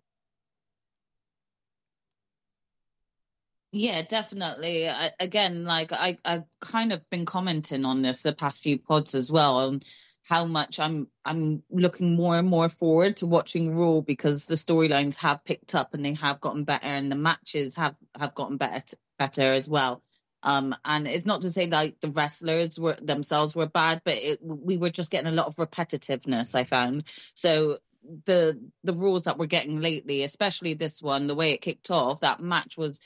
[3.75, 4.87] Yeah, definitely.
[4.87, 9.15] I, again, like I, I've kind of been commenting on this the past few pods
[9.15, 9.81] as well, on
[10.23, 15.17] how much I'm I'm looking more and more forward to watching Raw because the storylines
[15.17, 18.95] have picked up and they have gotten better, and the matches have have gotten better
[19.17, 20.03] better as well.
[20.43, 24.39] Um, and it's not to say like the wrestlers were themselves were bad, but it,
[24.43, 26.53] we were just getting a lot of repetitiveness.
[26.53, 27.79] I found so
[28.25, 32.19] the the rules that we're getting lately, especially this one, the way it kicked off,
[32.21, 32.99] that match was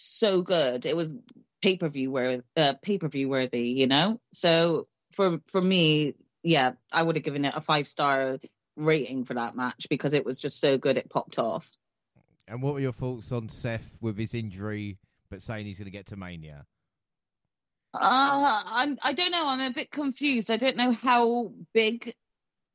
[0.00, 0.86] so good.
[0.86, 1.14] It was
[1.62, 4.20] pay per view worthy, uh, pay per view worthy, you know.
[4.32, 8.38] So for for me, yeah, I would have given it a five star
[8.76, 10.96] rating for that match because it was just so good.
[10.96, 11.70] It popped off.
[12.46, 14.98] And what were your thoughts on Seth with his injury,
[15.30, 16.64] but saying he's going to get to Mania?
[17.94, 18.98] Uh, I'm.
[19.02, 19.48] I don't know.
[19.48, 20.50] I'm a bit confused.
[20.50, 22.12] I don't know how big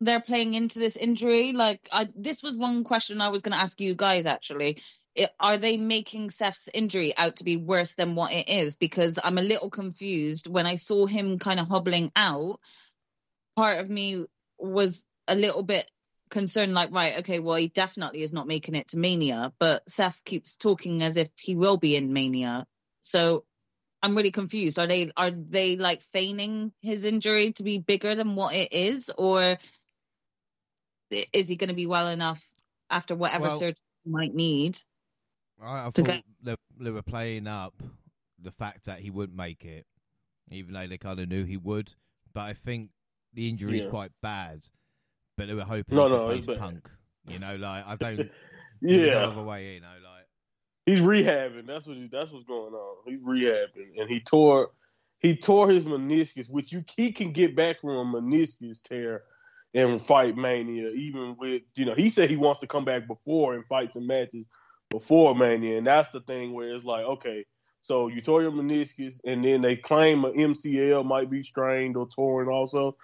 [0.01, 1.53] they're playing into this injury.
[1.53, 4.79] Like, I this was one question I was going to ask you guys actually
[5.15, 8.75] it, are they making Seth's injury out to be worse than what it is?
[8.75, 10.47] Because I'm a little confused.
[10.47, 12.59] When I saw him kind of hobbling out,
[13.55, 14.25] part of me
[14.57, 15.89] was a little bit
[16.29, 20.23] concerned, like, right, okay, well, he definitely is not making it to Mania, but Seth
[20.23, 22.65] keeps talking as if he will be in Mania.
[23.01, 23.45] So
[24.01, 24.79] I'm really confused.
[24.79, 29.11] Are they are they like feigning his injury to be bigger than what it is,
[29.17, 29.57] or
[31.11, 32.43] is he going to be well enough
[32.89, 34.77] after whatever well, surgery he might need?
[35.63, 37.73] I, I To thought go- they, they were playing up
[38.41, 39.85] the fact that he wouldn't make it,
[40.51, 41.91] even though they kind of knew he would.
[42.33, 42.89] But I think
[43.33, 43.89] the injury is Yeah.
[43.89, 44.63] quite bad.
[45.37, 46.59] But they were hoping No, he could no, it's face bad.
[46.59, 46.89] Punk.
[47.27, 48.17] You know, like I don't.
[48.81, 49.75] there's no Yeah, other way.
[49.75, 50.27] You know, like
[50.85, 51.65] he's rehabbing.
[51.65, 52.95] That's what he, that's what's going on.
[53.07, 54.71] He's rehabbing, and he tore
[55.19, 59.23] he tore his meniscus, which you he can get back from a meniscus tear
[59.73, 60.89] and fight Mania.
[60.89, 64.05] Even with you know, he said he wants to come back before and fight some
[64.05, 64.45] matches
[64.93, 67.45] before Mania, and that's the thing where it's like, okay,
[67.81, 72.07] so you tore your meniscus, and then they claim an MCL might be strained or
[72.07, 72.95] torn also.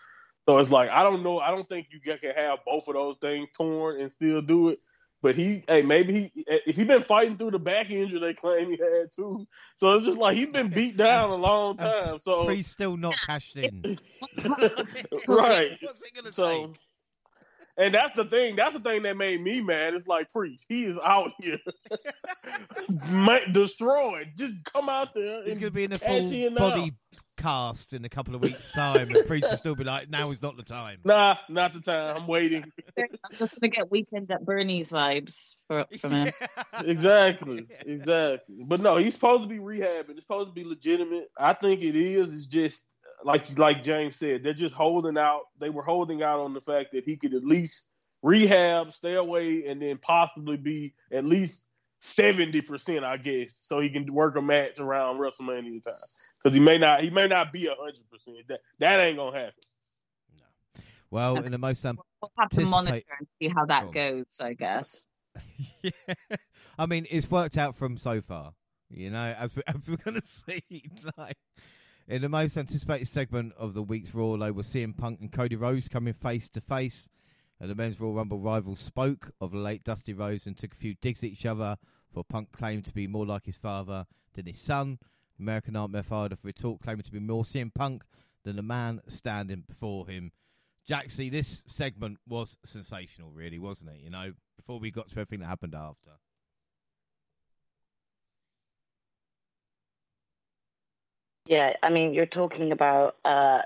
[0.47, 1.39] So it's like I don't know.
[1.39, 4.82] I don't think you can have both of those things torn and still do it.
[5.21, 8.69] But he, hey, maybe he if he been fighting through the back injury they claim
[8.69, 9.45] he had too.
[9.75, 12.19] So it's just like he's been beat down a long um, time.
[12.21, 13.99] So he's still not cashed in.
[15.28, 15.71] right.
[15.82, 16.75] What's it gonna So, take?
[17.79, 18.55] And that's the thing.
[18.55, 19.93] That's the thing that made me mad.
[19.93, 20.65] It's like Priest.
[20.67, 21.55] He is out here,
[23.09, 24.31] Ma- destroyed.
[24.35, 25.43] Just come out there.
[25.43, 26.69] He's and going to be in a full in now.
[26.69, 26.91] body
[27.37, 30.41] cast in a couple of weeks' time, and Priest will still be like, "Now is
[30.41, 32.17] not the time." Nah, not the time.
[32.17, 32.65] I'm waiting.
[32.97, 33.05] I'm
[33.37, 36.33] just gonna get weekend at Bernie's vibes for, from him.
[36.83, 38.57] exactly, exactly.
[38.65, 40.11] But no, he's supposed to be rehabbing.
[40.11, 41.29] It's supposed to be legitimate.
[41.37, 42.33] I think it is.
[42.33, 42.85] It's just
[43.23, 45.41] like like James said, they're just holding out.
[45.60, 47.86] They were holding out on the fact that he could at least
[48.21, 51.63] rehab, stay away, and then possibly be at least
[52.01, 55.93] seventy percent, I guess, so he can work a match around WrestleMania time.
[56.41, 58.47] Because he may not, he may not be hundred percent.
[58.47, 59.63] That that ain't gonna happen.
[60.38, 60.84] No.
[61.12, 63.91] Well, in the most um, We'll have to monitor and see how that on.
[63.91, 65.08] goes, I guess.
[65.82, 65.91] yeah.
[66.77, 68.53] I mean, it's worked out from so far.
[68.89, 70.63] You know, as, we, as we're going to see,
[71.17, 71.38] like
[72.09, 75.55] in the most anticipated segment of the week's Raw, though, we're seeing Punk and Cody
[75.55, 77.07] Rhodes coming face to face.
[77.61, 80.95] The men's Royal Rumble rivals spoke of the late Dusty Rhodes and took a few
[80.95, 81.77] digs at each other.
[82.11, 84.97] For Punk claimed to be more like his father than his son.
[85.39, 88.03] American Nightmare Father for retort claiming to be more CM Punk
[88.43, 90.31] than the man standing before him.
[90.89, 93.99] Jaxie, this segment was sensational, really, wasn't it?
[93.99, 96.13] You know, before we got to everything that happened after.
[101.49, 103.63] Yeah, I mean, you're talking about uh,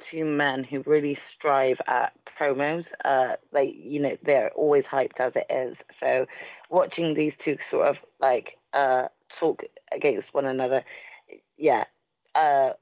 [0.00, 2.88] two men who really strive at promos.
[3.04, 5.78] Uh, like, you know, they're always hyped as it is.
[5.92, 6.26] So,
[6.70, 10.84] watching these two sort of like uh, talk against one another,
[11.58, 11.84] yeah.
[12.34, 12.72] Uh,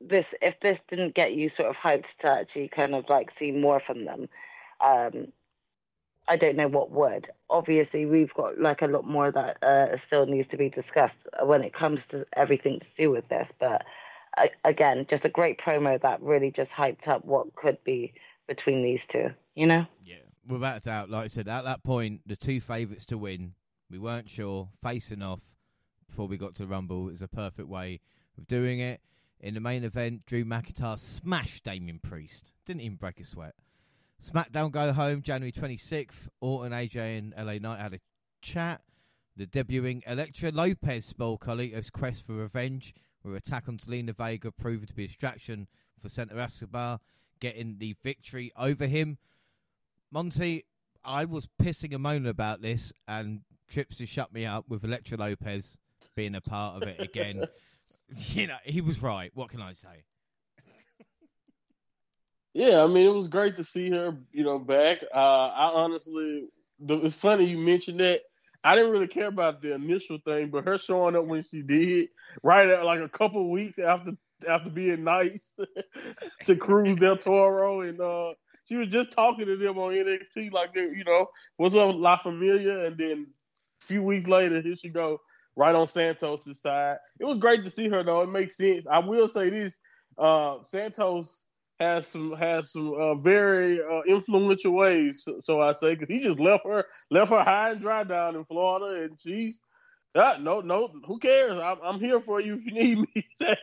[0.00, 3.52] this if this didn't get you sort of hyped to actually kind of like see
[3.52, 4.28] more from them,
[4.80, 5.28] um,
[6.28, 7.30] I don't know what would.
[7.48, 11.64] Obviously, we've got like a lot more that uh, still needs to be discussed when
[11.64, 13.50] it comes to everything to do with this.
[13.58, 13.84] But
[14.36, 18.12] uh, again, just a great promo that really just hyped up what could be
[18.46, 19.30] between these two.
[19.54, 19.86] You know?
[20.04, 23.54] Yeah, without doubt, like I said, at that point, the two favourites to win,
[23.90, 24.68] we weren't sure.
[24.82, 25.56] Facing off
[26.06, 28.00] before we got to Rumble is a perfect way
[28.36, 29.00] of doing it.
[29.40, 32.52] In the main event, Drew McIntyre smashed Damien Priest.
[32.66, 33.54] Didn't even break a sweat.
[34.24, 36.28] SmackDown Go Home, January 26th.
[36.40, 38.00] Orton, AJ, and LA Knight had a
[38.42, 38.82] chat.
[39.36, 44.88] The debuting Elektra Lopez spoiled Carlito's quest for revenge, where attack on Zelina Vega proved
[44.88, 46.98] to be a distraction for Santos Escobar,
[47.40, 49.18] getting the victory over him.
[50.10, 50.64] Monty,
[51.04, 55.18] I was pissing and moaning about this, and Trips has shut me up with Elektra
[55.18, 55.76] Lopez
[56.16, 57.44] being a part of it again.
[58.16, 59.30] you know, he was right.
[59.34, 60.04] What can I say?
[62.58, 65.04] Yeah, I mean, it was great to see her, you know, back.
[65.14, 66.48] Uh, I honestly,
[66.80, 68.22] the, it's funny you mentioned that.
[68.64, 72.08] I didn't really care about the initial thing, but her showing up when she did,
[72.42, 74.10] right at like a couple weeks after
[74.48, 75.56] after being nice
[76.46, 80.74] to Cruz del Toro, and uh, she was just talking to them on NXT like,
[80.74, 83.28] you know, what's up, La Familia, and then
[83.80, 85.20] a few weeks later, here she go,
[85.54, 86.96] right on Santos' side.
[87.20, 88.22] It was great to see her though.
[88.22, 88.84] It makes sense.
[88.90, 89.78] I will say this:
[90.18, 91.44] uh, Santos
[91.80, 96.20] has some has some uh, very uh, influential ways, so, so I say, because he
[96.20, 99.58] just left her left her high and dry down in Florida, and she's
[100.14, 101.52] uh, no no who cares?
[101.52, 103.28] I'm, I'm here for you if you need me.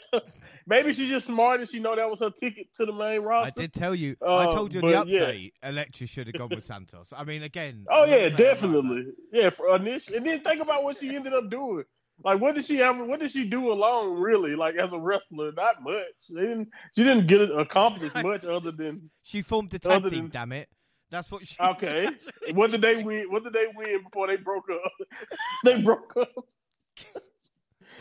[0.67, 3.53] Maybe she's just smart and she know that was her ticket to the main roster.
[3.55, 4.15] I did tell you.
[4.21, 5.19] I Uh, told you in the but, yeah.
[5.21, 5.51] update.
[5.61, 7.13] Elektra should have gone with Santos.
[7.15, 7.85] I mean, again.
[7.89, 9.03] Oh yeah, saying I'm right about definitely.
[9.31, 11.83] Yeah, for initial, and then think about what she ended up doing.
[12.24, 12.97] Like, what did she have?
[12.97, 14.55] What did she do alone, really?
[14.55, 16.03] Like as a wrestler, not much.
[16.28, 16.70] She didn't.
[16.95, 20.11] She didn't get it accomplished much other than She formed a tag team.
[20.11, 20.70] than- Damn it!
[21.11, 21.55] That's what she.
[21.59, 22.07] okay.
[22.53, 23.26] what did they win?
[23.30, 24.91] What did they win before they broke up?
[25.66, 26.30] they broke up.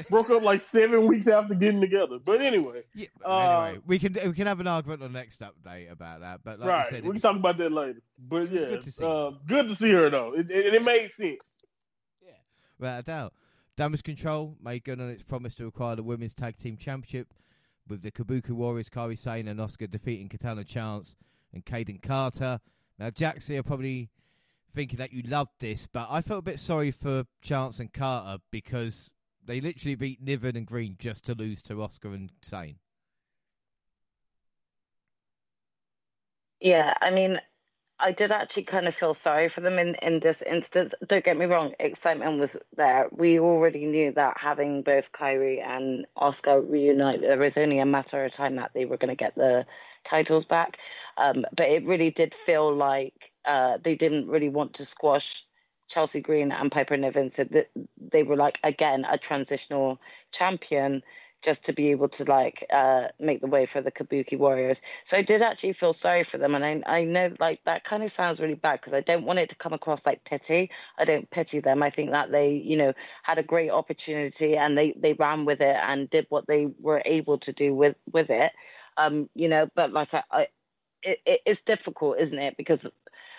[0.09, 2.19] broke up like seven weeks after getting together.
[2.25, 5.41] But anyway, Yeah, Uh, anyway, we can we can have an argument on the next
[5.41, 6.41] update about that.
[6.45, 8.01] But like right, said, we can was- talk about that later.
[8.19, 10.35] But yeah, good to see uh, good to see her though.
[10.35, 11.39] It, it, it made sense.
[12.25, 12.31] Yeah,
[12.79, 13.33] without a doubt.
[13.77, 17.35] Damage Control made good on its promise to acquire the Women's Tag Team Championship,
[17.89, 21.16] with the Kabuki Warriors, Kairi Sane and Asuka defeating Katana Chance
[21.53, 22.61] and Kayden Carter.
[22.99, 24.11] Now, Jaxie are probably
[24.72, 28.43] thinking that you loved this, but I felt a bit sorry for Chance and Carter
[28.51, 29.11] because
[29.45, 32.77] they literally beat Niven and Green just to lose to Asuka and Sane.
[36.61, 37.41] Yeah, I mean,
[37.99, 40.95] I did actually kind of feel sorry for them in, in this instance.
[41.07, 43.09] Don't get me wrong, excitement was there.
[43.12, 48.24] We already knew that having both Kairi and Asuka reunite, there was only a matter
[48.24, 49.64] of time that they were going to get the
[50.05, 50.76] titles back.
[51.16, 53.14] Um, but it really did feel like
[53.45, 55.45] uh, they didn't really want to squash
[55.88, 57.32] Chelsea Green and Piper Niven.
[57.32, 57.47] So
[58.11, 60.01] they were like, again, a transitional
[60.32, 61.03] champion
[61.45, 64.78] just to be able to like uh, make the way for the Kabuki Warriors.
[65.05, 68.03] So I did actually feel sorry for them, and I I know like that kind
[68.03, 70.70] of sounds really bad because I don't want it to come across like pity.
[70.99, 71.82] I don't pity them.
[71.82, 75.61] I think that they you know had a great opportunity and they they ran with
[75.61, 78.53] it and did what they were able to do with with it.
[78.97, 80.47] Um, you know, but like I, I
[81.03, 82.57] it, it's difficult, isn't it?
[82.57, 82.80] Because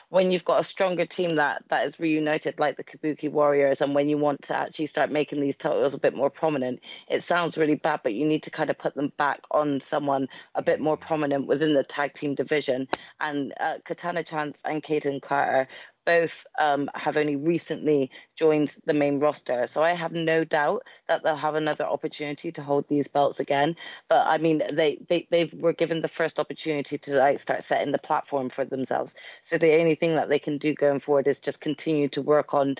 [0.09, 3.95] when you've got a stronger team that that is reunited like the Kabuki Warriors, and
[3.95, 6.79] when you want to actually start making these titles a bit more prominent,
[7.09, 10.27] it sounds really bad, but you need to kind of put them back on someone
[10.53, 12.87] a bit more prominent within the tag team division.
[13.19, 15.67] And uh, Katana Chance and Kayden Carter
[16.05, 19.67] both um, have only recently joined the main roster.
[19.67, 23.75] So I have no doubt that they'll have another opportunity to hold these belts again.
[24.09, 27.91] But I mean, they, they, they were given the first opportunity to like start setting
[27.91, 29.15] the platform for themselves.
[29.43, 32.53] So the only thing that they can do going forward is just continue to work
[32.53, 32.75] on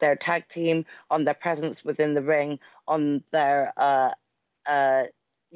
[0.00, 2.58] their tag team, on their presence within the ring,
[2.88, 4.10] on their uh,
[4.66, 5.04] uh,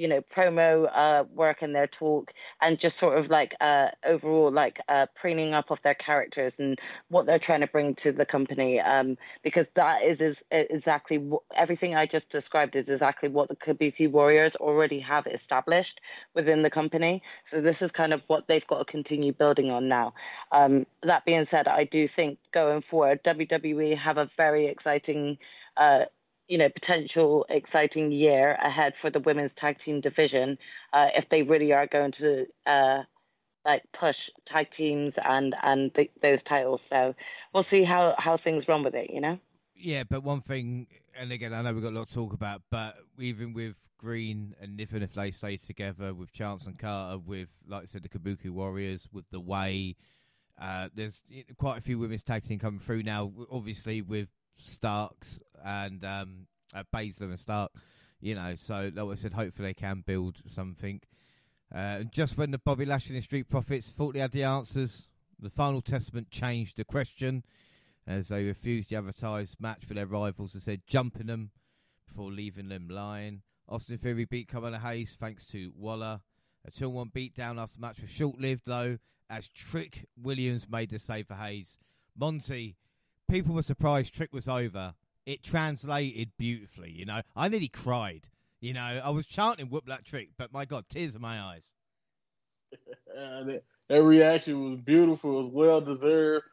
[0.01, 2.32] you know promo uh, work and their talk
[2.62, 6.80] and just sort of like uh, overall like uh, preening up of their characters and
[7.11, 11.42] what they're trying to bring to the company um, because that is, is exactly what,
[11.55, 16.01] everything I just described is exactly what the Kabuki Warriors already have established
[16.34, 17.22] within the company.
[17.44, 20.14] So this is kind of what they've got to continue building on now.
[20.51, 25.36] Um, that being said I do think going forward WWE have a very exciting
[25.76, 26.07] uh,
[26.51, 30.59] you know potential exciting year ahead for the women's tag team division
[30.92, 33.03] uh, if they really are going to uh,
[33.64, 36.82] like push tag teams and and the, those titles.
[36.88, 37.14] So
[37.55, 39.11] we'll see how how things run with it.
[39.11, 39.38] You know.
[39.76, 40.88] Yeah, but one thing,
[41.18, 44.55] and again, I know we've got a lot to talk about, but even with Green
[44.61, 48.11] and Niven, if they stay together, with Chance and Carter, with, like I said, the
[48.11, 49.96] Kabuki Warriors, with the way,
[50.61, 51.22] uh, there's
[51.57, 56.84] quite a few women's tag team coming through now, obviously, with Starks and um, uh,
[56.94, 57.72] Baszler and Stark.
[58.20, 61.01] You know, so like I said, hopefully they can build something.
[61.74, 65.09] Uh, and just when the Bobby Lashley and Street Profits thought they had the answers,
[65.38, 67.44] the final testament changed the question
[68.07, 71.51] as they refused to advertise match for their rivals and said jumping them
[72.07, 73.42] before leaving them lying.
[73.68, 76.20] Austin Theory beat Carmelo Hayes thanks to Waller.
[76.66, 78.98] A 2 1 beatdown after the match was short lived though,
[79.30, 81.78] as Trick Williams made the save for Hayes.
[82.18, 82.76] Monty,
[83.31, 84.95] people were surprised Trick was over.
[85.24, 87.22] It translated beautifully, you know.
[87.37, 88.26] I nearly cried.
[88.61, 91.64] You know, I was chanting "Whoop that trick," but my God, tears in my eyes.
[93.89, 95.45] that, reaction was beautiful.
[95.45, 96.45] Was well deserved.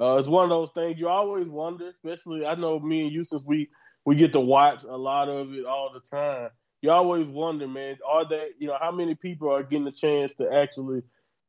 [0.00, 3.24] Uh, it's one of those things you always wonder, especially I know me and you
[3.24, 3.68] since we
[4.06, 6.50] we get to watch a lot of it all the time.
[6.80, 10.32] You always wonder, man, are they you know how many people are getting a chance
[10.34, 11.02] to actually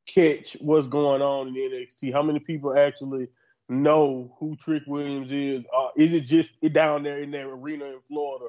[0.08, 2.12] catch what's going on in NXT?
[2.12, 3.28] How many people actually
[3.72, 5.66] know who Trick Williams is?
[5.76, 8.48] Uh, is it just down there in that arena in Florida?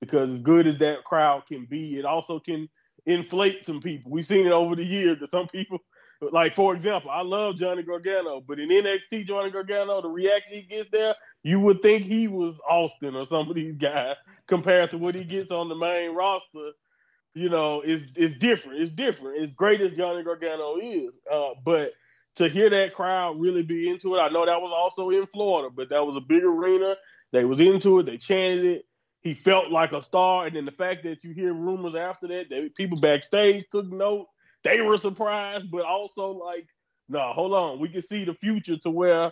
[0.00, 2.68] Because as good as that crowd can be, it also can
[3.06, 4.10] inflate some people.
[4.10, 5.78] We've seen it over the years that some people,
[6.20, 10.62] like for example, I love Johnny Gargano, but in NXT, Johnny Gargano, the reaction he
[10.62, 14.16] gets there, you would think he was Austin or some of these guys
[14.46, 16.72] compared to what he gets on the main roster.
[17.34, 18.80] You know, it's it's different.
[18.80, 19.40] It's different.
[19.40, 21.92] As great as Johnny Gargano is, uh, but
[22.40, 24.18] to hear that crowd really be into it.
[24.18, 26.96] I know that was also in Florida, but that was a big arena.
[27.32, 28.06] They was into it.
[28.06, 28.86] They chanted it.
[29.20, 30.46] He felt like a star.
[30.46, 34.26] And then the fact that you hear rumors after that, that people backstage took note.
[34.64, 36.66] They were surprised, but also like,
[37.10, 37.78] no, nah, hold on.
[37.78, 39.30] We can see the future to where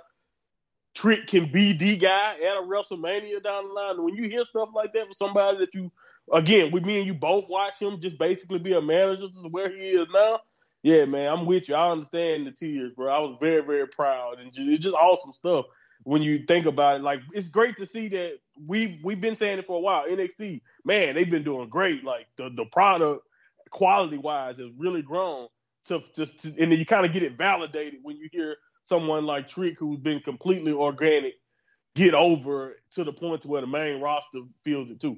[0.95, 4.03] Trick can be the guy at a WrestleMania down the line.
[4.03, 5.91] When you hear stuff like that from somebody that you,
[6.31, 9.71] again, with me and you both watch him just basically be a manager to where
[9.71, 10.41] he is now,
[10.83, 11.75] yeah, man, I'm with you.
[11.75, 13.13] I understand the tears, bro.
[13.13, 15.67] I was very, very proud, and just, it's just awesome stuff
[16.05, 17.03] when you think about it.
[17.03, 20.07] Like, it's great to see that we've we've been saying it for a while.
[20.07, 22.05] NXT, man, they've been doing great.
[22.05, 23.25] Like the the product
[23.71, 25.49] quality wise has really grown.
[25.87, 29.25] To, to, to and then you kind of get it validated when you hear someone
[29.25, 31.35] like Trick, who's been completely organic,
[31.95, 35.17] get over to the point to where the main roster feels it too.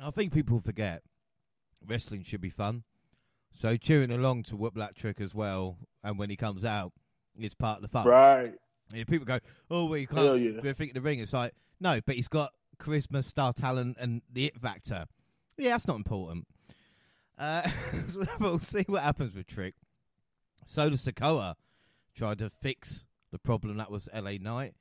[0.00, 1.02] I think people forget
[1.84, 2.84] wrestling should be fun.
[3.58, 6.92] So cheering along to Whoop Black Trick as well, and when he comes out,
[7.36, 8.06] it's part of the fun.
[8.06, 8.54] Right.
[8.94, 10.60] Yeah, people go, "Oh, well, you can't." Yeah.
[10.62, 11.18] We're thinking the ring.
[11.18, 15.06] It's like, no, but he's got charisma, star talent, and the it factor.
[15.56, 16.46] Yeah, that's not important.
[17.36, 17.62] Uh,
[18.06, 19.74] so we'll see what happens with Trick.
[20.64, 21.56] Solo Sikoa
[22.14, 24.74] tried to fix the problem that was LA Knight.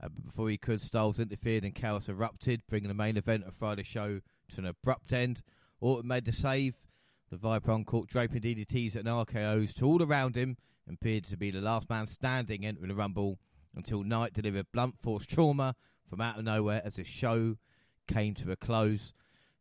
[0.00, 3.82] Uh, before he could, Styles interfered and chaos erupted, bringing the main event of Friday
[3.82, 4.20] show
[4.50, 5.42] to an abrupt end.
[5.80, 6.76] Orton made the save.
[7.30, 11.52] The Viper caught draping DDTs and RKOs to all around him and appeared to be
[11.52, 13.38] the last man standing entering the Rumble
[13.72, 17.56] until Knight delivered blunt force trauma from out of nowhere as the show
[18.08, 19.12] came to a close.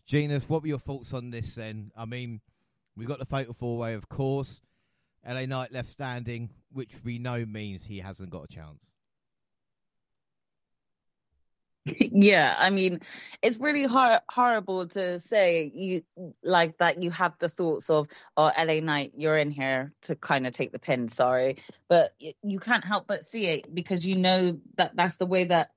[0.03, 1.91] Gina, what were your thoughts on this then?
[1.95, 2.41] I mean,
[2.97, 4.61] we got the fatal four way, of course.
[5.23, 8.88] LA Knight left standing, which we know means he hasn't got a chance.
[12.11, 12.99] yeah i mean
[13.41, 16.01] it's really hor- horrible to say you
[16.43, 20.45] like that you have the thoughts of oh la knight you're in here to kind
[20.47, 21.57] of take the pin sorry.
[21.87, 22.13] But
[22.43, 25.71] you can't help but see it because you know that that's the way that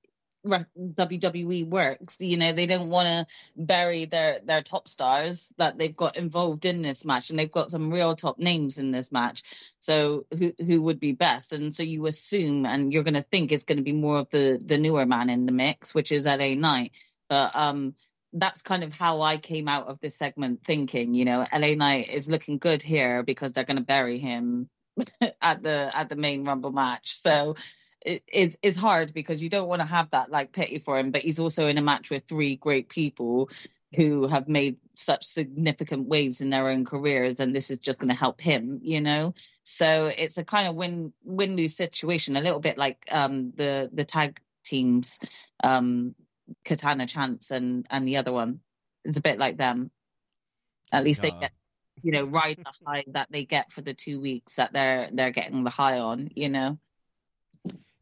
[0.47, 2.21] WWE works.
[2.21, 6.65] You know, they don't want to bury their their top stars that they've got involved
[6.65, 9.43] in this match, and they've got some real top names in this match.
[9.79, 11.53] So who who would be best?
[11.53, 14.31] And so you assume, and you're going to think it's going to be more of
[14.31, 16.93] the the newer man in the mix, which is LA Knight.
[17.29, 17.95] But um,
[18.33, 21.15] that's kind of how I came out of this segment thinking.
[21.15, 24.69] You know, LA Knight is looking good here because they're going to bury him
[25.41, 27.15] at the at the main Rumble match.
[27.15, 27.57] So
[28.05, 31.11] it, it's, it's hard because you don't want to have that like pity for him,
[31.11, 33.51] but he's also in a match with three great people
[33.95, 38.09] who have made such significant waves in their own careers and this is just going
[38.09, 39.35] to help him you know?
[39.63, 43.91] So it's a kind of win win lose situation a little bit like um the
[43.93, 45.21] the tag teams
[45.63, 46.15] um
[46.65, 48.61] katana chance and and the other one.
[49.05, 49.91] It's a bit like them.
[50.93, 51.53] At least they get
[52.03, 55.31] you know ride the high that they get for the two weeks that they're they're
[55.31, 56.79] getting the high on you know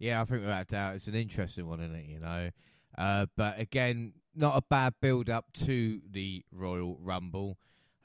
[0.01, 2.07] yeah, I think without doubt it's an interesting one, isn't it?
[2.07, 2.51] You know,
[2.99, 7.59] uh, but again, not a bad build up to the Royal Rumble.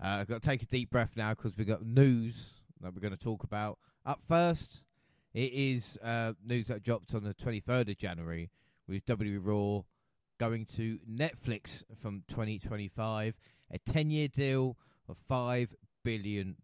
[0.03, 3.01] Uh, I've got to take a deep breath now because we've got news that we're
[3.01, 3.79] going to talk about.
[4.05, 4.83] Up first,
[5.33, 8.51] it is uh, news that dropped on the 23rd of January
[8.87, 9.83] with WWE Raw
[10.37, 13.39] going to Netflix from 2025,
[13.71, 14.77] a 10 year deal
[15.07, 15.73] of $5
[16.03, 16.57] billion.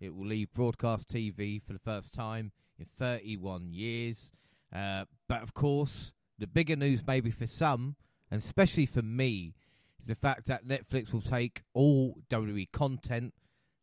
[0.00, 4.32] It will leave broadcast TV for the first time in 31 years.
[4.74, 7.96] Uh, but of course, the bigger news, maybe for some,
[8.30, 9.54] and especially for me,
[10.00, 13.34] is the fact that Netflix will take all WWE content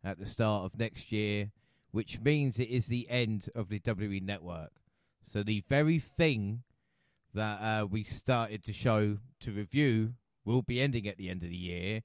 [0.04, 1.52] at the start of next year,
[1.92, 4.72] which means it is the end of the WWE network.
[5.26, 6.64] So the very thing
[7.34, 10.14] that uh, we started to show to review
[10.46, 12.02] will be ending at the end of the year,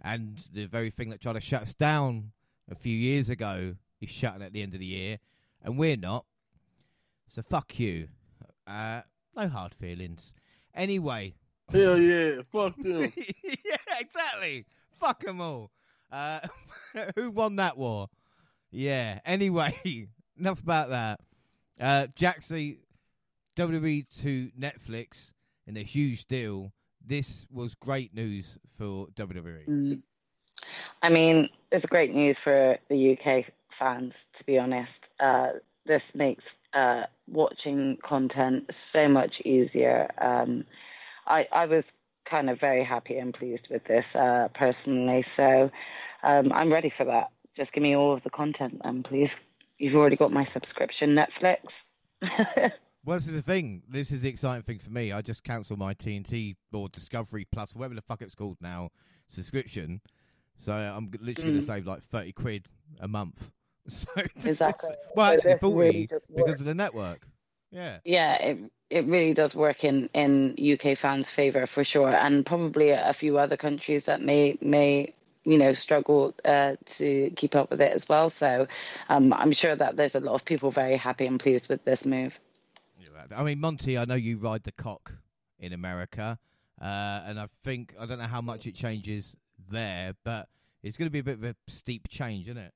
[0.00, 2.32] and the very thing that tried to shut us down
[2.70, 5.18] a few years ago is shutting at the end of the year,
[5.62, 6.24] and we're not.
[7.28, 8.08] So fuck you.
[8.70, 9.02] Uh,
[9.36, 10.32] no hard feelings.
[10.74, 11.34] Anyway.
[11.72, 13.12] Hell yeah, fuck them.
[13.44, 14.66] yeah, exactly.
[14.98, 15.70] Fuck them all.
[16.10, 16.40] Uh,
[17.16, 18.08] who won that war?
[18.70, 19.20] Yeah.
[19.24, 19.74] Anyway,
[20.38, 21.20] enough about that.
[21.80, 22.78] Uh, Jaxie,
[23.56, 25.32] WWE to Netflix,
[25.66, 26.72] in a huge deal.
[27.04, 29.66] This was great news for WWE.
[29.66, 30.02] Mm.
[31.02, 33.46] I mean, it's great news for the UK
[33.78, 35.08] fans, to be honest.
[35.18, 35.52] Uh,
[35.86, 36.44] this makes
[36.74, 40.10] uh, watching content so much easier.
[40.18, 40.64] Um,
[41.26, 41.84] I, I was
[42.24, 45.24] kind of very happy and pleased with this uh, personally.
[45.36, 45.70] So
[46.22, 47.30] um, I'm ready for that.
[47.54, 49.34] Just give me all of the content, then, please.
[49.78, 51.84] You've already got my subscription, Netflix.
[53.04, 53.82] well, this is the thing.
[53.88, 55.12] This is the exciting thing for me.
[55.12, 58.90] I just cancelled my TNT or Discovery Plus, whatever the fuck it's called now,
[59.28, 60.00] subscription.
[60.60, 61.42] So I'm literally mm.
[61.42, 62.68] going to save like 30 quid
[63.00, 63.50] a month
[63.88, 64.08] So
[64.44, 64.90] exactly.
[65.16, 67.26] well, actually, forty really because of the network.
[67.70, 67.98] Yeah.
[68.04, 68.58] Yeah, it
[68.88, 73.38] it really does work in in UK fans' favor for sure, and probably a few
[73.38, 75.14] other countries that may may
[75.44, 78.30] you know struggle uh, to keep up with it as well.
[78.30, 78.66] So
[79.08, 82.04] um, I'm sure that there's a lot of people very happy and pleased with this
[82.04, 82.38] move.
[83.34, 85.12] I mean, Monty, I know you ride the cock
[85.58, 86.38] in America,
[86.80, 86.84] uh,
[87.24, 89.36] and I think I don't know how much it changes
[89.70, 90.48] there, but
[90.82, 92.72] it's going to be a bit of a steep change, isn't it?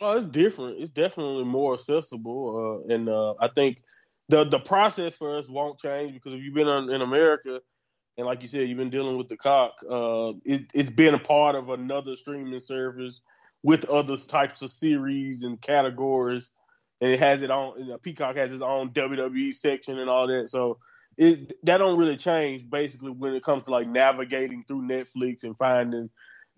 [0.00, 0.80] Oh, it's different.
[0.80, 3.82] It's definitely more accessible, uh, and uh, I think
[4.28, 7.60] the the process for us won't change because if you've been in America,
[8.16, 11.18] and like you said, you've been dealing with the cock, uh, it, it's been a
[11.18, 13.20] part of another streaming service
[13.62, 16.50] with other types of series and categories.
[17.00, 17.78] and it has it on.
[17.78, 20.48] You know, Peacock has its own WWE section and all that.
[20.48, 20.78] So
[21.16, 25.56] it that don't really change basically when it comes to like navigating through Netflix and
[25.56, 26.10] finding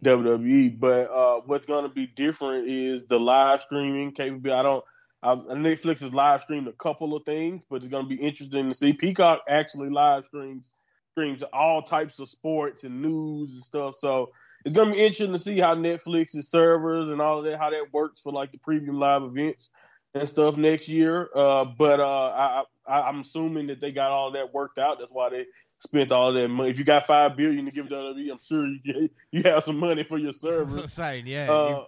[0.04, 0.78] WWE.
[0.78, 4.58] But uh, what's going to be different is the live streaming capability.
[4.58, 4.84] I don't.
[5.22, 8.68] I, Netflix has live streamed a couple of things, but it's going to be interesting
[8.68, 8.92] to see.
[8.92, 10.76] Peacock actually live streams
[11.12, 13.94] streams all types of sports and news and stuff.
[13.98, 14.32] So
[14.66, 17.70] it's going to be interesting to see how Netflix's servers and all of that how
[17.70, 19.70] that works for like the premium live events
[20.12, 21.28] and stuff next year.
[21.34, 24.98] Uh, but uh, I, I, am assuming that they got all that worked out.
[24.98, 25.46] That's why they
[25.78, 26.70] spent all that money.
[26.70, 29.78] If you got five billion to give to WWE, I'm sure you you have some
[29.78, 30.80] money for your server.
[30.80, 31.50] I'm saying, yeah.
[31.50, 31.84] Uh,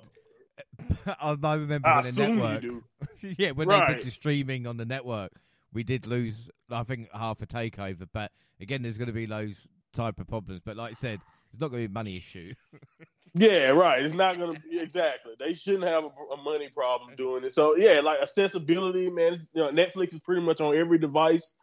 [1.07, 2.83] I, I remember I when the network,
[3.39, 3.89] yeah, when right.
[3.89, 5.33] they did the streaming on the network,
[5.73, 8.09] we did lose, I think, half a takeover.
[8.13, 10.61] But again, there's going to be those type of problems.
[10.65, 11.21] But like I said,
[11.53, 12.53] it's not going to be a money issue.
[13.35, 14.03] yeah, right.
[14.03, 15.35] It's not going to be exactly.
[15.39, 17.53] They shouldn't have a, a, money problem doing it.
[17.53, 19.39] So yeah, like accessibility, man.
[19.55, 21.55] You know, Netflix is pretty much on every device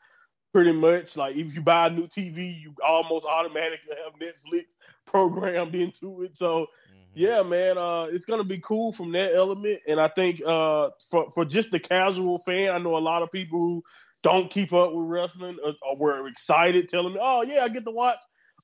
[0.56, 1.18] pretty much.
[1.18, 4.68] Like if you buy a new TV, you almost automatically have Netflix
[5.06, 6.38] programmed into it.
[6.38, 7.01] So mm-hmm.
[7.14, 9.82] yeah, man, uh, it's gonna be cool from that element.
[9.86, 13.34] And I think uh, for for just the casual fan, I know a lot of
[13.34, 13.84] people who
[14.24, 17.84] don't keep up with wrestling or, or were excited, telling me, "Oh yeah, I get
[17.84, 18.16] to watch."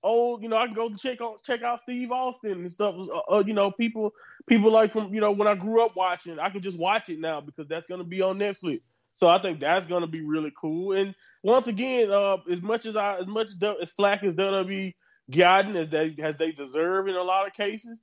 [0.02, 2.96] Oh, you know, I can go check out check out Steve Austin and stuff.
[2.98, 4.14] Uh, uh, you know, people
[4.48, 7.20] people like from you know when I grew up watching, I can just watch it
[7.20, 8.80] now because that's gonna be on Netflix.
[9.12, 10.98] So I think that's going to be really cool.
[10.98, 13.50] And once again, uh, as much as I, as much
[13.82, 14.94] as flack as WWE
[15.30, 18.00] gotten as they as they deserve in a lot of cases,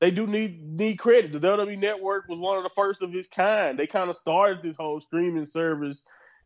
[0.00, 1.32] they do need need credit.
[1.32, 3.78] The WWE Network was one of the first of its kind.
[3.78, 6.02] They kind of started this whole streaming service,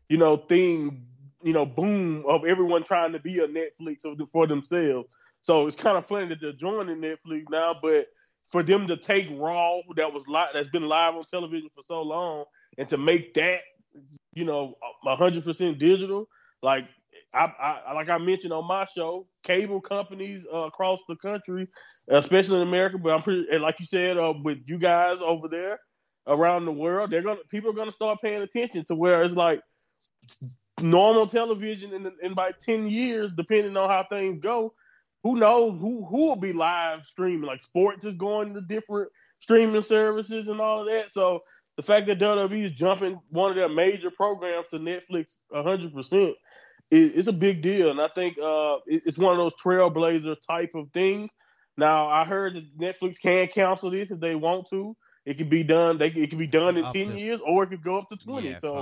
[0.09, 1.07] you know, thing,
[1.43, 4.01] you know, boom of everyone trying to be a Netflix
[4.31, 5.15] for themselves.
[5.43, 8.09] So it's kind of funny that they're joining Netflix now, but
[8.51, 12.03] for them to take Raw, that was live, that's been live on television for so
[12.03, 12.45] long,
[12.79, 13.61] and to make that
[14.35, 14.75] you know,
[15.05, 16.29] hundred percent digital.
[16.63, 16.87] Like
[17.35, 17.53] I,
[17.87, 21.69] I, like I mentioned on my show, cable companies uh, across the country,
[22.09, 25.79] especially in America, but I'm pretty like you said uh, with you guys over there
[26.27, 29.61] around the world, they're gonna people are gonna start paying attention to where it's like
[30.81, 34.73] normal television in in about ten years, depending on how things go.
[35.27, 37.49] Who knows who who will be live streaming?
[37.49, 39.11] Like sports is going to different
[39.41, 41.11] streaming services and all of that.
[41.11, 41.41] So
[41.77, 46.37] the fact that WWE is jumping one of their major programs to Netflix 100 percent
[46.93, 50.93] is, a big deal, and I think uh, it's one of those trailblazer type of
[50.93, 51.29] things.
[51.77, 54.97] Now, I heard that Netflix can cancel this if they want to.
[55.25, 55.99] It could be done.
[55.99, 58.51] They it could be done in ten years, or it could go up to twenty.
[58.51, 58.77] Yeah, so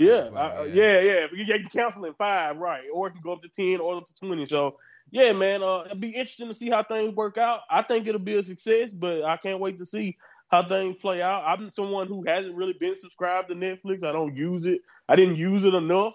[0.00, 2.84] yeah, I, yeah, yeah, You can cancel in five, right?
[2.90, 4.46] Or it can go up to ten, or up to twenty.
[4.46, 4.78] So
[5.10, 7.60] yeah, man, uh, it'll be interesting to see how things work out.
[7.70, 10.16] I think it'll be a success, but I can't wait to see
[10.50, 11.44] how things play out.
[11.46, 14.04] I'm someone who hasn't really been subscribed to Netflix.
[14.04, 14.80] I don't use it.
[15.08, 16.14] I didn't use it enough,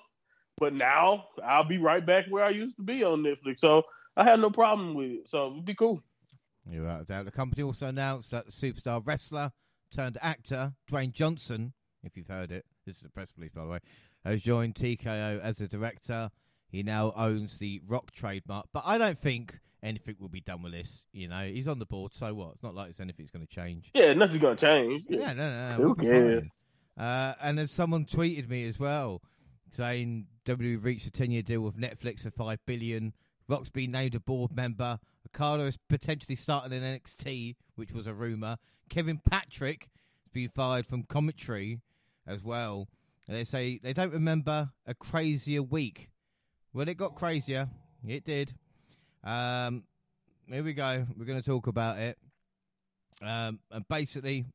[0.58, 3.60] but now I'll be right back where I used to be on Netflix.
[3.60, 3.84] So
[4.16, 5.30] I have no problem with it.
[5.30, 6.02] So it'd be cool.
[6.70, 7.06] You're right.
[7.08, 9.52] The company also announced that the superstar wrestler
[9.94, 11.74] turned actor Dwayne Johnson,
[12.04, 13.80] if you've heard it, this is a press release by the way,
[14.24, 16.30] has joined TKO as a director.
[16.70, 20.74] He now owns the Rock trademark, but I don't think anything will be done with
[20.74, 21.04] this.
[21.12, 22.52] You know, he's on the board, so what?
[22.54, 23.92] It's not like it's anything's going to change.
[23.94, 25.04] Yeah, nothing's going to change.
[25.10, 25.76] Yeah, no, no, no.
[25.84, 26.48] Who cares?
[26.98, 29.22] Uh, and then someone tweeted me as well
[29.72, 33.14] saying WWE reached a 10 year deal with Netflix for 5 billion.
[33.48, 35.00] Rock's been named a board member.
[35.28, 38.58] Okada is potentially starting in NXT, which was a rumour.
[38.90, 39.90] Kevin Patrick
[40.24, 41.80] has been fired from commentary
[42.28, 42.88] as well.
[43.28, 46.10] And they say they don't remember a crazier week.
[46.72, 47.68] Well, it got crazier.
[48.08, 48.54] It did.
[49.24, 49.86] Um,
[50.48, 51.08] here we go.
[51.18, 52.16] We're going to talk about it.
[53.24, 54.46] Um, and basically,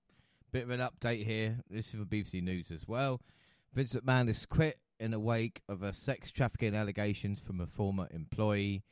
[0.52, 1.58] bit of an update here.
[1.68, 3.20] This is for BBC News as well.
[3.72, 8.06] Vince McMahon has quit in the wake of a sex trafficking allegations from a former
[8.12, 8.84] employee.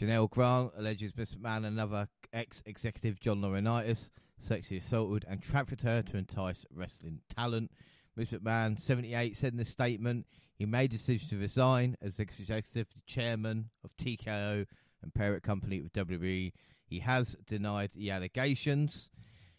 [0.00, 4.08] Janelle Grant alleges Vince McMahon another ex-executive, John Laurinaitis,
[4.38, 7.70] sexually assaulted and trafficked her to entice wrestling talent.
[8.16, 12.88] Vince McMahon, 78, said in a statement he made a decision to resign as executive
[13.06, 14.66] chairman of TKO
[15.02, 16.52] and parent company with WWE.
[16.84, 19.10] He has denied the allegations.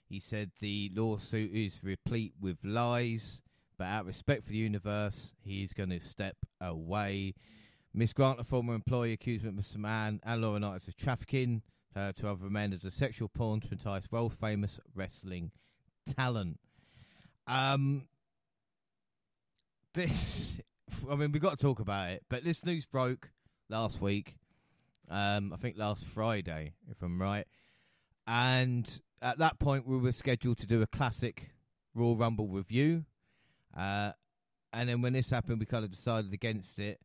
[0.08, 3.42] He said the lawsuit is replete with lies,
[3.78, 7.34] but out of respect for the universe, he's going to step away.
[7.94, 9.78] Miss Grant, a former employee, accused Mr.
[9.78, 11.64] McMahon and Laurinaitis of trafficking
[11.96, 15.52] her to other men as a sexual pawn to entice world famous wrestling
[16.16, 16.60] talent.
[17.46, 18.08] Um,
[19.94, 20.54] this,
[21.10, 23.32] I mean, we've got to talk about it, but this news broke
[23.70, 24.38] last week
[25.10, 27.46] um, I think last Friday, if I'm right.
[28.26, 28.90] And
[29.22, 31.52] at that point, we were scheduled to do a classic
[31.94, 33.06] Royal Rumble review.
[33.76, 34.12] Uh,
[34.72, 37.00] and then when this happened, we kind of decided against it.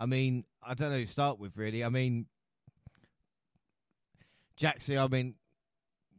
[0.00, 1.84] I mean, I don't know who to start with, really.
[1.84, 2.26] I mean,
[4.60, 5.34] Jaxie, I mean,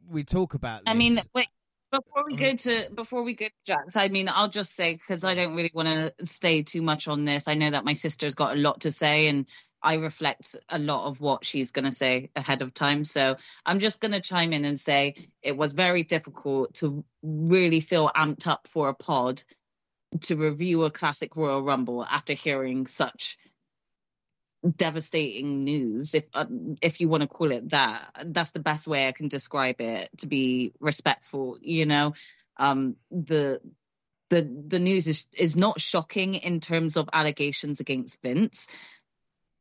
[0.10, 0.86] we talk about.
[0.86, 0.91] This.
[0.91, 1.47] I mean, wait.
[1.90, 2.44] Before we mm-hmm.
[2.44, 5.56] go to before we go to Jax, I mean, I'll just say because I don't
[5.56, 7.48] really want to stay too much on this.
[7.48, 9.48] I know that my sister's got a lot to say, and
[9.82, 13.06] I reflect a lot of what she's going to say ahead of time.
[13.06, 17.80] So I'm just going to chime in and say it was very difficult to really
[17.80, 19.44] feel amped up for a pod
[20.22, 23.38] to review a classic Royal Rumble after hearing such
[24.76, 26.45] devastating news if uh,
[26.82, 28.10] if you want to call it that.
[28.26, 32.14] That's the best way i can describe it to be respectful you know?
[32.58, 33.62] Um the
[34.30, 38.68] the the news is is not shocking in terms of allegations against vince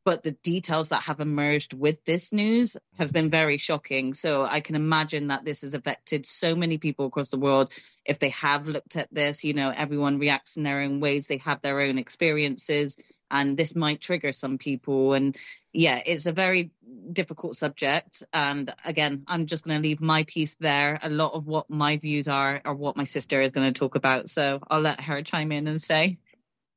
[0.03, 4.13] but the details that have emerged with this news has been very shocking.
[4.13, 7.71] So i can imagine that this has affected so many people across the world.
[8.05, 11.37] If they have looked at this you know everyone reacts in their own ways they
[11.39, 12.97] have their own experiences
[13.29, 15.13] and this might trigger some people.
[15.13, 15.35] And
[15.73, 16.71] yeah, it's a very
[17.11, 18.23] difficult subject.
[18.33, 20.99] And again, I'm just going to leave my piece there.
[21.03, 23.95] A lot of what my views are are what my sister is going to talk
[23.95, 24.29] about.
[24.29, 26.17] So I'll let her chime in and say.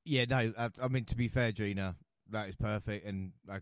[0.04, 1.94] Yeah, no, I, I mean to be fair, Gina,
[2.30, 3.58] that is perfect, and I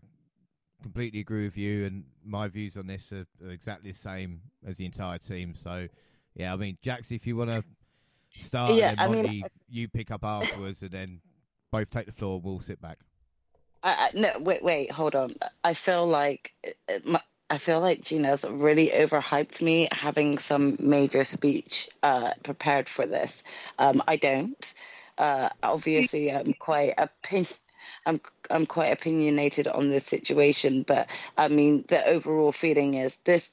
[0.81, 1.85] completely agree with you.
[1.85, 5.53] And my views on this are, are exactly the same as the entire team.
[5.55, 5.87] So
[6.35, 7.63] yeah, I mean, Jax, if you want to
[8.41, 11.21] start, yeah, and then Monty, I mean, you pick up afterwards, and then
[11.71, 12.39] both take the floor.
[12.39, 12.99] We'll sit back.
[13.81, 15.35] I, I, no, wait, wait, hold on.
[15.63, 16.53] I feel like
[17.03, 23.05] my, I feel like Gina's really overhyped me having some major speech uh, prepared for
[23.05, 23.43] this.
[23.79, 24.73] Um, I don't.
[25.17, 27.47] Uh, obviously, I'm quite opin-
[28.05, 31.07] I'm I'm quite opinionated on this situation, but
[31.37, 33.49] I mean the overall feeling is this: